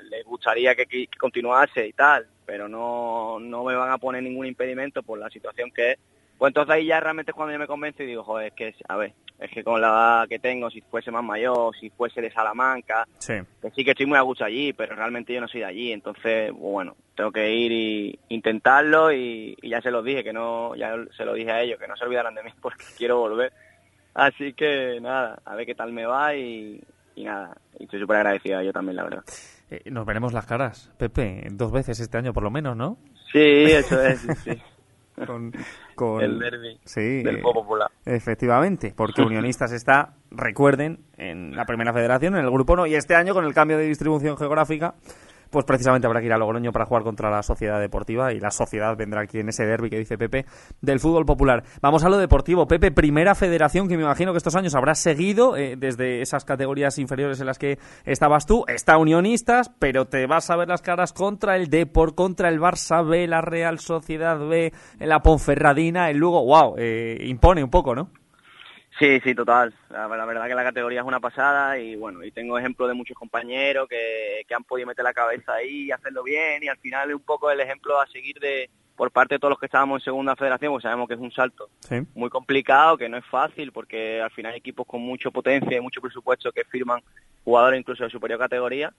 les 0.10 0.26
gustaría 0.26 0.74
que, 0.74 0.88
que 0.88 1.08
continuase 1.20 1.86
y 1.86 1.94
tal, 1.94 2.26
pero 2.46 2.68
no, 2.68 3.40
no 3.40 3.64
me 3.66 3.76
van 3.76 3.92
a 3.92 3.98
poner 3.98 4.24
ningún 4.24 4.48
impedimento 4.48 5.04
por 5.04 5.20
la 5.20 5.30
situación 5.30 5.70
que 5.70 5.92
es, 5.92 6.00
pues 6.40 6.50
entonces 6.50 6.74
ahí 6.74 6.88
ya 6.88 7.00
realmente 7.00 7.32
es 7.32 7.36
cuando 7.36 7.54
yo 7.54 7.60
me 7.60 7.68
convenzo 7.68 8.02
y 8.02 8.08
digo, 8.08 8.24
joder, 8.24 8.48
es 8.48 8.54
que, 8.54 8.74
a 8.88 8.96
ver, 8.98 9.14
es 9.38 9.52
que 9.52 9.64
con 9.64 9.80
la 9.80 9.88
edad 9.90 10.28
que 10.28 10.40
tengo, 10.40 10.70
si 10.72 10.82
fuese 10.82 11.12
más 11.12 11.24
mayor, 11.24 11.76
si 11.80 11.90
fuese 11.92 12.22
de 12.22 12.32
Salamanca, 12.32 13.08
Sí. 13.20 13.36
que 13.62 13.70
sí 13.72 13.84
que 13.86 13.92
estoy 13.92 14.06
muy 14.08 14.18
a 14.18 14.22
gusto 14.22 14.44
allí, 14.46 14.74
pero 14.74 14.96
realmente 14.96 15.34
yo 15.34 15.42
no 15.42 15.48
soy 15.48 15.60
de 15.62 15.66
allí, 15.68 15.92
entonces, 15.92 16.52
bueno, 16.54 16.96
tengo 17.16 17.32
que 17.32 17.54
ir 17.54 17.72
y 17.72 18.20
intentarlo 18.30 19.12
y, 19.12 19.56
y 19.62 19.70
ya 19.70 19.82
se 19.82 19.92
los 19.92 20.04
dije, 20.04 20.24
que 20.24 20.34
no, 20.34 20.74
ya 20.76 20.96
se 21.16 21.26
lo 21.26 21.34
dije 21.34 21.52
a 21.52 21.62
ellos, 21.62 21.78
que 21.80 21.88
no 21.88 21.96
se 21.96 22.06
olvidaran 22.06 22.34
de 22.34 22.44
mí 22.44 22.50
porque 22.62 22.84
quiero 22.98 23.20
volver. 23.20 23.54
Así 24.14 24.54
que 24.54 25.00
nada, 25.02 25.40
a 25.46 25.56
ver 25.56 25.66
qué 25.66 25.76
tal 25.76 25.94
me 25.94 26.06
va 26.06 26.36
y, 26.36 26.82
y 27.16 27.24
nada, 27.26 27.56
y 27.78 27.84
estoy 27.84 28.00
súper 28.00 28.18
agradecido 28.18 28.62
yo 28.62 28.74
también, 28.74 28.96
la 28.96 29.04
verdad. 29.04 29.24
Eh, 29.70 29.84
nos 29.92 30.06
veremos 30.06 30.34
las 30.34 30.46
caras, 30.46 30.92
Pepe, 30.98 31.48
dos 31.52 31.72
veces 31.72 32.00
este 32.00 32.18
año 32.18 32.34
por 32.34 32.44
lo 32.44 32.50
menos, 32.50 32.76
¿no? 32.76 32.98
Sí, 33.32 33.66
eso 33.66 34.02
es, 34.02 34.20
sí, 34.22 34.28
sí. 34.44 34.52
con, 35.26 35.52
con- 35.96 36.22
El 36.22 36.40
derbi 36.40 36.80
sí, 36.86 37.24
del 37.24 37.42
Popular. 37.42 37.90
Efectivamente, 38.06 38.94
porque 38.96 39.22
Unionistas 39.22 39.72
está, 39.72 40.14
recuerden, 40.32 41.00
en 41.18 41.56
la 41.56 41.66
primera 41.66 41.94
federación, 41.94 42.36
en 42.36 42.46
el 42.46 42.52
grupo 42.52 42.74
1, 42.74 42.88
y 42.88 42.96
este 42.96 43.16
año 43.16 43.34
con 43.34 43.46
el 43.46 43.54
cambio 43.54 43.78
de 43.78 43.86
distribución 43.86 44.38
geográfica, 44.38 44.96
pues 45.50 45.66
precisamente 45.66 46.08
habrá 46.08 46.20
que 46.20 46.28
ir 46.28 46.34
a 46.34 46.38
Logroño 46.38 46.72
para 46.72 46.86
jugar 46.86 47.04
contra 47.04 47.30
la 47.30 47.44
Sociedad 47.44 47.80
Deportiva 47.80 48.34
y 48.34 48.40
la 48.40 48.52
Sociedad 48.52 48.96
vendrá 48.96 49.22
aquí 49.22 49.40
en 49.40 49.50
ese 49.50 49.66
derby 49.66 49.90
que 49.90 49.98
dice 49.98 50.18
Pepe 50.18 50.46
del 50.82 51.00
fútbol 51.00 51.26
popular. 51.26 51.64
Vamos 51.82 52.04
a 52.04 52.10
lo 52.10 52.18
deportivo. 52.18 52.68
Pepe, 52.68 52.92
primera 52.92 53.36
federación 53.36 53.88
que 53.88 53.98
me 53.98 54.04
imagino 54.04 54.32
que 54.32 54.38
estos 54.38 54.56
años 54.56 54.76
habrás 54.76 55.00
seguido 55.00 55.58
eh, 55.58 55.76
desde 55.78 56.22
esas 56.22 56.46
categorías 56.46 56.98
inferiores 57.00 57.40
en 57.40 57.48
las 57.48 57.60
que 57.60 57.80
estabas 58.06 58.46
tú. 58.46 58.64
Está 58.68 58.98
Unionistas, 58.98 59.72
pero 59.80 60.06
te 60.06 60.26
vas 60.28 60.50
a 60.50 60.56
ver 60.56 60.68
las 60.68 60.82
caras 60.82 61.14
contra 61.14 61.56
el 61.56 61.70
Deport, 61.70 62.16
contra 62.16 62.50
el 62.50 62.60
Barça 62.60 63.08
B, 63.08 63.28
la 63.28 63.42
Real 63.42 63.80
Sociedad 63.80 64.38
B, 64.40 64.74
la 65.00 65.20
Ponferradina, 65.20 66.10
el 66.10 66.18
Lugo. 66.18 66.46
¡Wow! 66.46 66.76
eh, 66.78 67.18
impone 67.26 67.64
un 67.64 67.70
poco, 67.70 67.96
¿no? 67.96 68.10
Sí, 69.00 69.20
sí, 69.24 69.34
total. 69.34 69.74
La, 69.90 70.08
la 70.10 70.26
verdad 70.26 70.48
que 70.48 70.56
la 70.56 70.64
categoría 70.64 71.00
es 71.00 71.06
una 71.08 71.22
pasada 71.22 71.78
y 71.80 71.96
bueno, 71.96 72.22
y 72.24 72.32
tengo 72.32 72.60
ejemplos 72.60 72.90
de 72.90 72.96
muchos 72.96 73.16
compañeros 73.18 73.88
que, 73.88 74.42
que 74.46 74.54
han 74.54 74.66
podido 74.66 74.88
meter 74.88 75.04
la 75.06 75.14
cabeza 75.14 75.54
ahí 75.54 75.86
y 75.86 75.92
hacerlo 75.92 76.22
bien 76.22 76.62
y 76.64 76.68
al 76.68 76.78
final 76.80 77.10
es 77.10 77.16
un 77.16 77.22
poco 77.24 77.50
el 77.50 77.62
ejemplo 77.62 78.00
a 78.02 78.08
seguir 78.08 78.38
de 78.40 78.70
por 78.98 79.12
parte 79.12 79.36
de 79.36 79.40
todos 79.40 79.52
los 79.52 79.60
que 79.60 79.68
estábamos 79.68 80.02
en 80.02 80.04
segunda 80.04 80.36
federación, 80.36 80.74
pues 80.74 80.84
sabemos 80.84 81.08
que 81.08 81.14
es 81.14 81.20
un 81.22 81.32
salto 81.32 81.70
Sí. 81.88 82.02
muy 82.16 82.30
complicado, 82.30 82.98
que 82.98 83.08
no 83.08 83.16
es 83.16 83.26
fácil 83.28 83.72
porque 83.72 84.22
al 84.22 84.32
final 84.32 84.52
hay 84.52 84.58
equipos 84.60 84.86
con 84.86 85.00
mucha 85.00 85.32
potencia 85.32 85.78
y 85.78 85.80
mucho 85.80 86.02
presupuesto 86.02 86.52
que 86.52 86.66
firman 86.66 87.02
jugadores 87.46 87.80
incluso 87.80 88.04
de 88.04 88.10
superior 88.10 88.38
categoría 88.38 88.92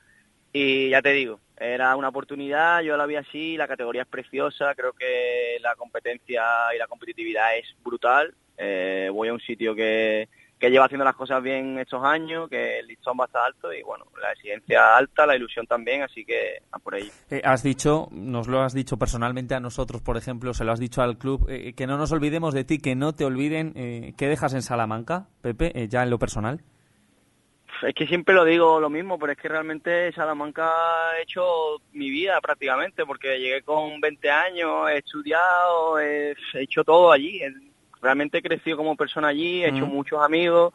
y 0.54 0.88
ya 0.88 1.02
te 1.02 1.10
digo, 1.10 1.38
era 1.58 1.94
una 1.94 2.08
oportunidad, 2.08 2.80
yo 2.80 2.96
la 2.96 3.04
vi 3.04 3.16
así, 3.16 3.58
la 3.58 3.68
categoría 3.68 4.02
es 4.02 4.08
preciosa, 4.08 4.74
creo 4.74 4.94
que 4.94 5.58
la 5.60 5.74
competencia 5.76 6.42
y 6.74 6.78
la 6.78 6.86
competitividad 6.86 7.56
es 7.58 7.66
brutal. 7.84 8.34
Eh, 8.60 9.08
voy 9.12 9.28
a 9.28 9.32
un 9.32 9.40
sitio 9.40 9.74
que, 9.74 10.28
que 10.60 10.70
lleva 10.70 10.84
haciendo 10.84 11.06
las 11.06 11.16
cosas 11.16 11.42
bien 11.42 11.78
estos 11.78 12.04
años, 12.04 12.48
que 12.50 12.80
el 12.80 12.86
listón 12.86 13.16
va 13.18 13.24
a 13.24 13.26
estar 13.26 13.42
alto 13.46 13.72
y 13.72 13.82
bueno, 13.82 14.04
la 14.20 14.30
exigencia 14.32 14.94
alta, 14.94 15.24
la 15.24 15.34
ilusión 15.34 15.66
también, 15.66 16.02
así 16.02 16.22
que 16.24 16.58
a 16.70 16.78
por 16.78 16.94
ahí. 16.94 17.10
Eh, 17.30 17.40
has 17.42 17.62
dicho, 17.62 18.08
nos 18.12 18.46
lo 18.46 18.60
has 18.60 18.74
dicho 18.74 18.98
personalmente 18.98 19.54
a 19.54 19.60
nosotros, 19.60 20.02
por 20.02 20.18
ejemplo, 20.18 20.52
se 20.52 20.64
lo 20.64 20.72
has 20.72 20.78
dicho 20.78 21.00
al 21.00 21.16
club, 21.16 21.46
eh, 21.48 21.72
que 21.72 21.86
no 21.86 21.96
nos 21.96 22.12
olvidemos 22.12 22.52
de 22.52 22.64
ti, 22.64 22.78
que 22.78 22.94
no 22.94 23.14
te 23.14 23.24
olviden. 23.24 23.72
Eh, 23.74 24.12
¿Qué 24.18 24.28
dejas 24.28 24.52
en 24.52 24.60
Salamanca, 24.60 25.28
Pepe, 25.40 25.72
eh, 25.74 25.88
ya 25.88 26.02
en 26.02 26.10
lo 26.10 26.18
personal? 26.18 26.60
Es 27.80 27.94
que 27.94 28.06
siempre 28.06 28.34
lo 28.34 28.44
digo 28.44 28.78
lo 28.78 28.90
mismo, 28.90 29.18
pero 29.18 29.32
es 29.32 29.38
que 29.38 29.48
realmente 29.48 30.12
Salamanca 30.12 30.68
ha 30.68 31.18
hecho 31.22 31.42
mi 31.92 32.10
vida 32.10 32.38
prácticamente, 32.42 33.06
porque 33.06 33.38
llegué 33.38 33.62
con 33.62 33.98
20 33.98 34.30
años, 34.30 34.90
he 34.90 34.98
estudiado, 34.98 35.98
he 35.98 36.32
he 36.52 36.62
hecho 36.62 36.84
todo 36.84 37.10
allí. 37.10 37.40
Realmente 38.02 38.38
he 38.38 38.42
crecido 38.42 38.76
como 38.76 38.96
persona 38.96 39.28
allí, 39.28 39.62
he 39.64 39.68
hecho 39.68 39.86
muchos 39.86 40.22
amigos. 40.22 40.72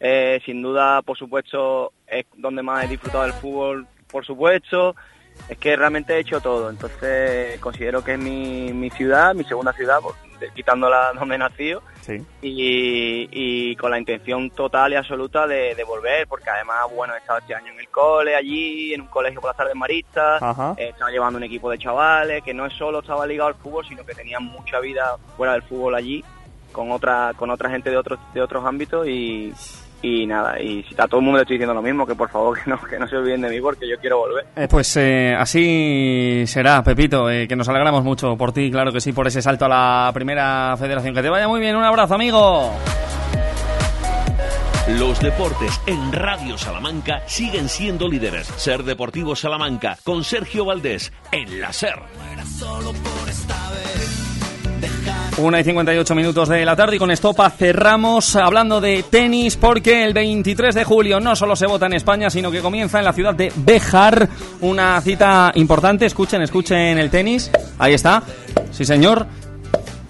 eh, 0.00 0.40
sin 0.44 0.62
duda, 0.62 1.02
por 1.02 1.16
supuesto, 1.18 1.92
es 2.06 2.24
donde 2.36 2.62
más 2.62 2.84
he 2.84 2.88
disfrutado 2.88 3.24
del 3.24 3.32
fútbol, 3.32 3.86
por 4.10 4.24
supuesto. 4.24 4.94
Es 5.48 5.56
que 5.58 5.76
realmente 5.76 6.14
he 6.14 6.18
hecho 6.20 6.40
todo, 6.40 6.68
entonces 6.68 7.58
considero 7.60 8.02
que 8.02 8.14
es 8.14 8.18
mi, 8.18 8.72
mi 8.72 8.90
ciudad, 8.90 9.34
mi 9.36 9.44
segunda 9.44 9.72
ciudad, 9.72 9.98
quitándola 10.54 11.12
donde 11.18 11.34
he 11.36 11.38
nacido 11.38 11.80
Sí. 12.00 12.16
y, 12.42 13.28
y 13.30 13.76
con 13.76 13.90
la 13.90 13.98
intención 13.98 14.50
total 14.50 14.92
y 14.92 14.96
absoluta 14.96 15.46
de, 15.46 15.74
de 15.74 15.84
volver, 15.84 16.26
porque 16.26 16.48
además, 16.50 16.86
bueno, 16.94 17.14
he 17.14 17.18
estado 17.18 17.38
este 17.40 17.54
año 17.54 17.72
en 17.72 17.78
el 17.80 17.88
cole, 17.88 18.34
allí, 18.34 18.94
en 18.94 19.02
un 19.02 19.06
colegio 19.08 19.40
por 19.40 19.50
las 19.50 19.56
tardes 19.56 19.74
maristas, 19.76 20.42
Ajá. 20.42 20.74
eh, 20.76 20.88
estaba 20.88 21.10
llevando 21.10 21.36
un 21.36 21.44
equipo 21.44 21.70
de 21.70 21.78
chavales, 21.78 22.42
que 22.42 22.54
no 22.54 22.66
es 22.66 22.72
solo 22.72 23.00
estaba 23.00 23.26
ligado 23.26 23.48
al 23.48 23.54
fútbol, 23.56 23.84
sino 23.86 24.04
que 24.06 24.14
tenían 24.14 24.42
mucha 24.44 24.80
vida 24.80 25.16
fuera 25.36 25.52
del 25.52 25.62
fútbol 25.62 25.94
allí, 25.94 26.24
con 26.72 26.90
otra 26.92 27.32
con 27.36 27.50
otra 27.50 27.70
gente 27.70 27.90
de 27.90 27.96
otros 27.96 28.18
de 28.34 28.40
otros 28.40 28.64
ámbitos 28.64 29.06
y, 29.06 29.52
y 30.02 30.26
nada, 30.26 30.60
y 30.60 30.84
si 30.84 30.94
a 30.96 31.08
todo 31.08 31.18
el 31.18 31.24
mundo 31.24 31.38
le 31.38 31.42
estoy 31.42 31.56
diciendo 31.56 31.74
lo 31.74 31.82
mismo, 31.82 32.06
que 32.06 32.14
por 32.14 32.30
favor 32.30 32.58
que 32.62 32.70
no, 32.70 32.80
que 32.80 32.98
no 32.98 33.08
se 33.08 33.16
olviden 33.16 33.42
de 33.42 33.50
mí 33.50 33.60
porque 33.60 33.88
yo 33.88 33.96
quiero 34.00 34.18
volver. 34.18 34.46
Eh, 34.56 34.68
pues 34.70 34.96
eh, 34.96 35.34
así 35.36 36.44
será, 36.46 36.82
Pepito, 36.82 37.30
eh, 37.30 37.48
que 37.48 37.56
nos 37.56 37.68
alegramos 37.68 38.04
mucho 38.04 38.36
por 38.36 38.52
ti, 38.52 38.70
claro 38.70 38.92
que 38.92 39.00
sí, 39.00 39.12
por 39.12 39.26
ese 39.26 39.42
salto 39.42 39.64
a 39.64 39.68
la 39.68 40.10
primera 40.14 40.76
federación. 40.78 41.14
Que 41.14 41.22
te 41.22 41.28
vaya 41.28 41.48
muy 41.48 41.60
bien, 41.60 41.76
un 41.76 41.84
abrazo, 41.84 42.14
amigo. 42.14 42.72
Los 44.98 45.20
deportes 45.20 45.78
en 45.86 46.12
Radio 46.12 46.56
Salamanca 46.56 47.22
siguen 47.26 47.68
siendo 47.68 48.08
líderes. 48.08 48.46
Ser 48.56 48.84
Deportivo 48.84 49.36
Salamanca 49.36 49.98
con 50.02 50.24
Sergio 50.24 50.64
Valdés 50.64 51.12
en 51.30 51.60
la 51.60 51.74
SER. 51.74 51.98
Una 55.38 55.60
y 55.60 55.64
58 55.64 56.14
minutos 56.16 56.48
de 56.48 56.64
la 56.64 56.74
tarde 56.74 56.96
y 56.96 56.98
con 56.98 57.12
Estopa 57.12 57.48
cerramos 57.50 58.34
hablando 58.34 58.80
de 58.80 59.04
tenis 59.08 59.56
porque 59.56 60.02
el 60.02 60.12
23 60.12 60.74
de 60.74 60.82
julio 60.82 61.20
no 61.20 61.36
solo 61.36 61.54
se 61.54 61.66
vota 61.66 61.86
en 61.86 61.92
España 61.92 62.28
sino 62.28 62.50
que 62.50 62.60
comienza 62.60 62.98
en 62.98 63.04
la 63.04 63.12
ciudad 63.12 63.36
de 63.36 63.52
Béjar 63.54 64.28
una 64.60 65.00
cita 65.00 65.52
importante. 65.54 66.06
Escuchen, 66.06 66.42
escuchen 66.42 66.98
el 66.98 67.08
tenis. 67.08 67.52
Ahí 67.78 67.94
está. 67.94 68.22
Sí, 68.72 68.84
señor. 68.84 69.26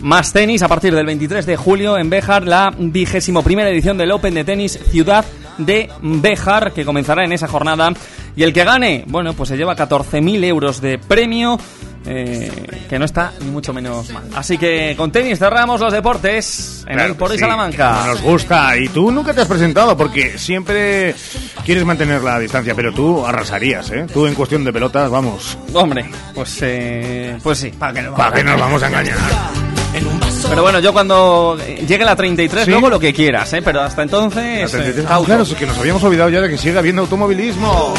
Más 0.01 0.33
tenis 0.33 0.63
a 0.63 0.69
partir 0.69 0.95
del 0.95 1.05
23 1.05 1.45
de 1.45 1.57
julio 1.57 1.99
en 1.99 2.09
Béjar, 2.09 2.47
la 2.47 2.73
vigésimo 2.79 3.43
primera 3.43 3.69
edición 3.69 3.99
del 3.99 4.13
Open 4.13 4.33
de 4.33 4.45
Tenis 4.45 4.79
Ciudad 4.91 5.25
de 5.59 5.91
Béjar, 6.01 6.73
que 6.73 6.85
comenzará 6.85 7.25
en 7.25 7.33
esa 7.33 7.49
jornada. 7.49 7.93
Y 8.37 8.45
el 8.45 8.53
que 8.53 8.65
gane, 8.65 9.05
bueno, 9.09 9.35
pues 9.35 9.49
se 9.49 9.57
lleva 9.57 9.77
14.000 9.77 10.45
euros 10.45 10.81
de 10.81 10.99
premio, 10.99 11.59
eh, 12.07 12.51
que 12.89 12.99
no 12.99 13.05
está 13.05 13.33
ni 13.41 13.51
mucho 13.51 13.73
menos 13.73 14.11
mal. 14.11 14.25
Así 14.35 14.57
que 14.59 14.95
con 14.97 15.11
tenis 15.13 15.39
cerramos 15.39 15.81
los 15.81 15.93
deportes 15.93 16.85
en 16.87 16.95
Claro 16.95 17.11
el 17.11 17.17
Por 17.17 17.33
sí, 17.33 17.39
Salamanca. 17.39 18.07
Nos 18.07 18.23
gusta. 18.23 18.77
Y 18.77 18.89
tú 18.89 19.11
nunca 19.11 19.35
te 19.35 19.43
has 19.43 19.49
presentado 19.49 19.97
porque 19.97 20.39
siempre 20.39 21.15
quieres 21.65 21.85
mantener 21.85 22.23
la 22.23 22.39
distancia, 22.39 22.75
pero 22.75 22.93
tú 22.93 23.25
arrasarías, 23.27 23.91
¿eh? 23.91 24.07
Tú 24.13 24.27
en 24.27 24.35
cuestión 24.35 24.65
de 24.65 24.73
pelotas, 24.73 25.11
vamos. 25.11 25.59
Hombre, 25.75 26.09
pues, 26.35 26.59
eh, 26.63 27.37
pues 27.43 27.59
sí, 27.59 27.71
para 27.71 27.93
que 27.93 28.03
no 28.03 28.15
¿Para 28.15 28.35
qué 28.37 28.45
nos 28.45 28.59
vamos 28.59 28.83
a 28.83 28.89
engañar? 28.89 29.17
Pero 30.49 30.63
bueno, 30.63 30.79
yo 30.81 30.93
cuando 30.93 31.59
llegue 31.59 32.05
la 32.05 32.15
33, 32.17 32.65
¿Sí? 32.65 32.71
luego 32.71 32.89
lo 32.89 33.01
que 33.01 33.13
quieras, 33.13 33.53
¿eh? 33.53 33.63
Pero 33.63 33.83
hasta 33.83 34.03
entonces... 34.03 34.63
La 34.63 34.69
33. 34.69 35.05
eh, 35.05 35.09
Ah, 35.09 35.21
claro, 35.25 35.45
sí 35.45 35.55
que 35.55 35.67
nos 35.67 35.77
habíamos 35.79 36.03
olvidado 36.05 36.31
ya 36.31 36.41
de 36.41 36.49
que 36.49 36.57
sigue 36.59 36.79
habiendo 36.79 37.03
automovilismo. 37.03 37.95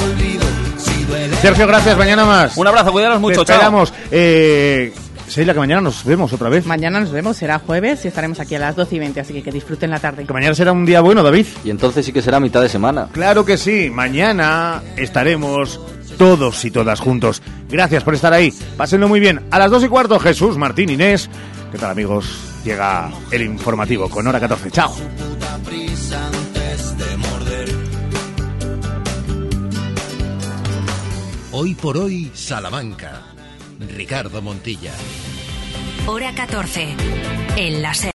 Sergio, 1.42 1.68
gracias. 1.68 1.98
Mañana 1.98 2.26
más. 2.26 2.58
Un 2.58 2.68
abrazo, 2.68 2.92
cuidaros 2.92 3.22
mucho. 3.22 3.46
Te 3.46 3.54
esperamos. 3.54 3.94
Eh, 4.12 4.94
Seila, 5.28 5.54
que 5.54 5.60
mañana 5.60 5.80
nos 5.80 6.04
vemos 6.04 6.34
otra 6.34 6.50
vez. 6.50 6.66
Mañana 6.66 7.00
nos 7.00 7.12
vemos, 7.12 7.38
será 7.38 7.60
jueves 7.60 8.04
y 8.04 8.08
estaremos 8.08 8.40
aquí 8.40 8.56
a 8.56 8.60
las 8.60 8.76
12 8.76 8.96
y 8.96 9.00
20, 9.00 9.20
así 9.20 9.34
que 9.34 9.44
que 9.44 9.52
disfruten 9.52 9.90
la 9.92 10.00
tarde. 10.00 10.26
Que 10.26 10.34
mañana 10.34 10.56
será 10.56 10.72
un 10.72 10.86
día 10.86 11.02
bueno, 11.02 11.24
David. 11.24 11.46
Y 11.64 11.70
entonces 11.70 12.06
sí 12.06 12.12
que 12.12 12.22
será 12.22 12.40
mitad 12.40 12.62
de 12.62 12.70
semana. 12.70 13.08
Claro 13.12 13.46
que 13.46 13.58
sí. 13.58 13.90
Mañana 13.90 14.82
estaremos 14.98 15.80
todos 16.18 16.66
y 16.66 16.72
todas 16.72 17.00
juntos. 17.00 17.42
Gracias 17.70 18.04
por 18.04 18.16
estar 18.16 18.34
ahí. 18.34 18.52
Pásenlo 18.76 19.08
muy 19.08 19.20
bien. 19.20 19.42
A 19.52 19.60
las 19.60 19.72
2 19.72 19.86
y 19.86 19.88
cuarto, 19.88 20.20
Jesús, 20.20 20.58
Martín, 20.58 20.90
Inés. 20.90 21.30
¿Qué 21.72 21.78
tal, 21.78 21.92
amigos? 21.92 22.26
Llega 22.66 23.10
el 23.32 23.44
informativo 23.44 24.10
con 24.10 24.28
hora 24.28 24.40
14. 24.40 24.72
Chao. 24.72 24.94
Hoy 31.62 31.76
por 31.76 31.98
hoy, 31.98 32.32
Salamanca. 32.34 33.22
Ricardo 33.82 34.42
Montilla. 34.42 34.94
Hora 36.08 36.34
14. 36.34 36.96
En 37.58 37.82
la. 37.82 37.94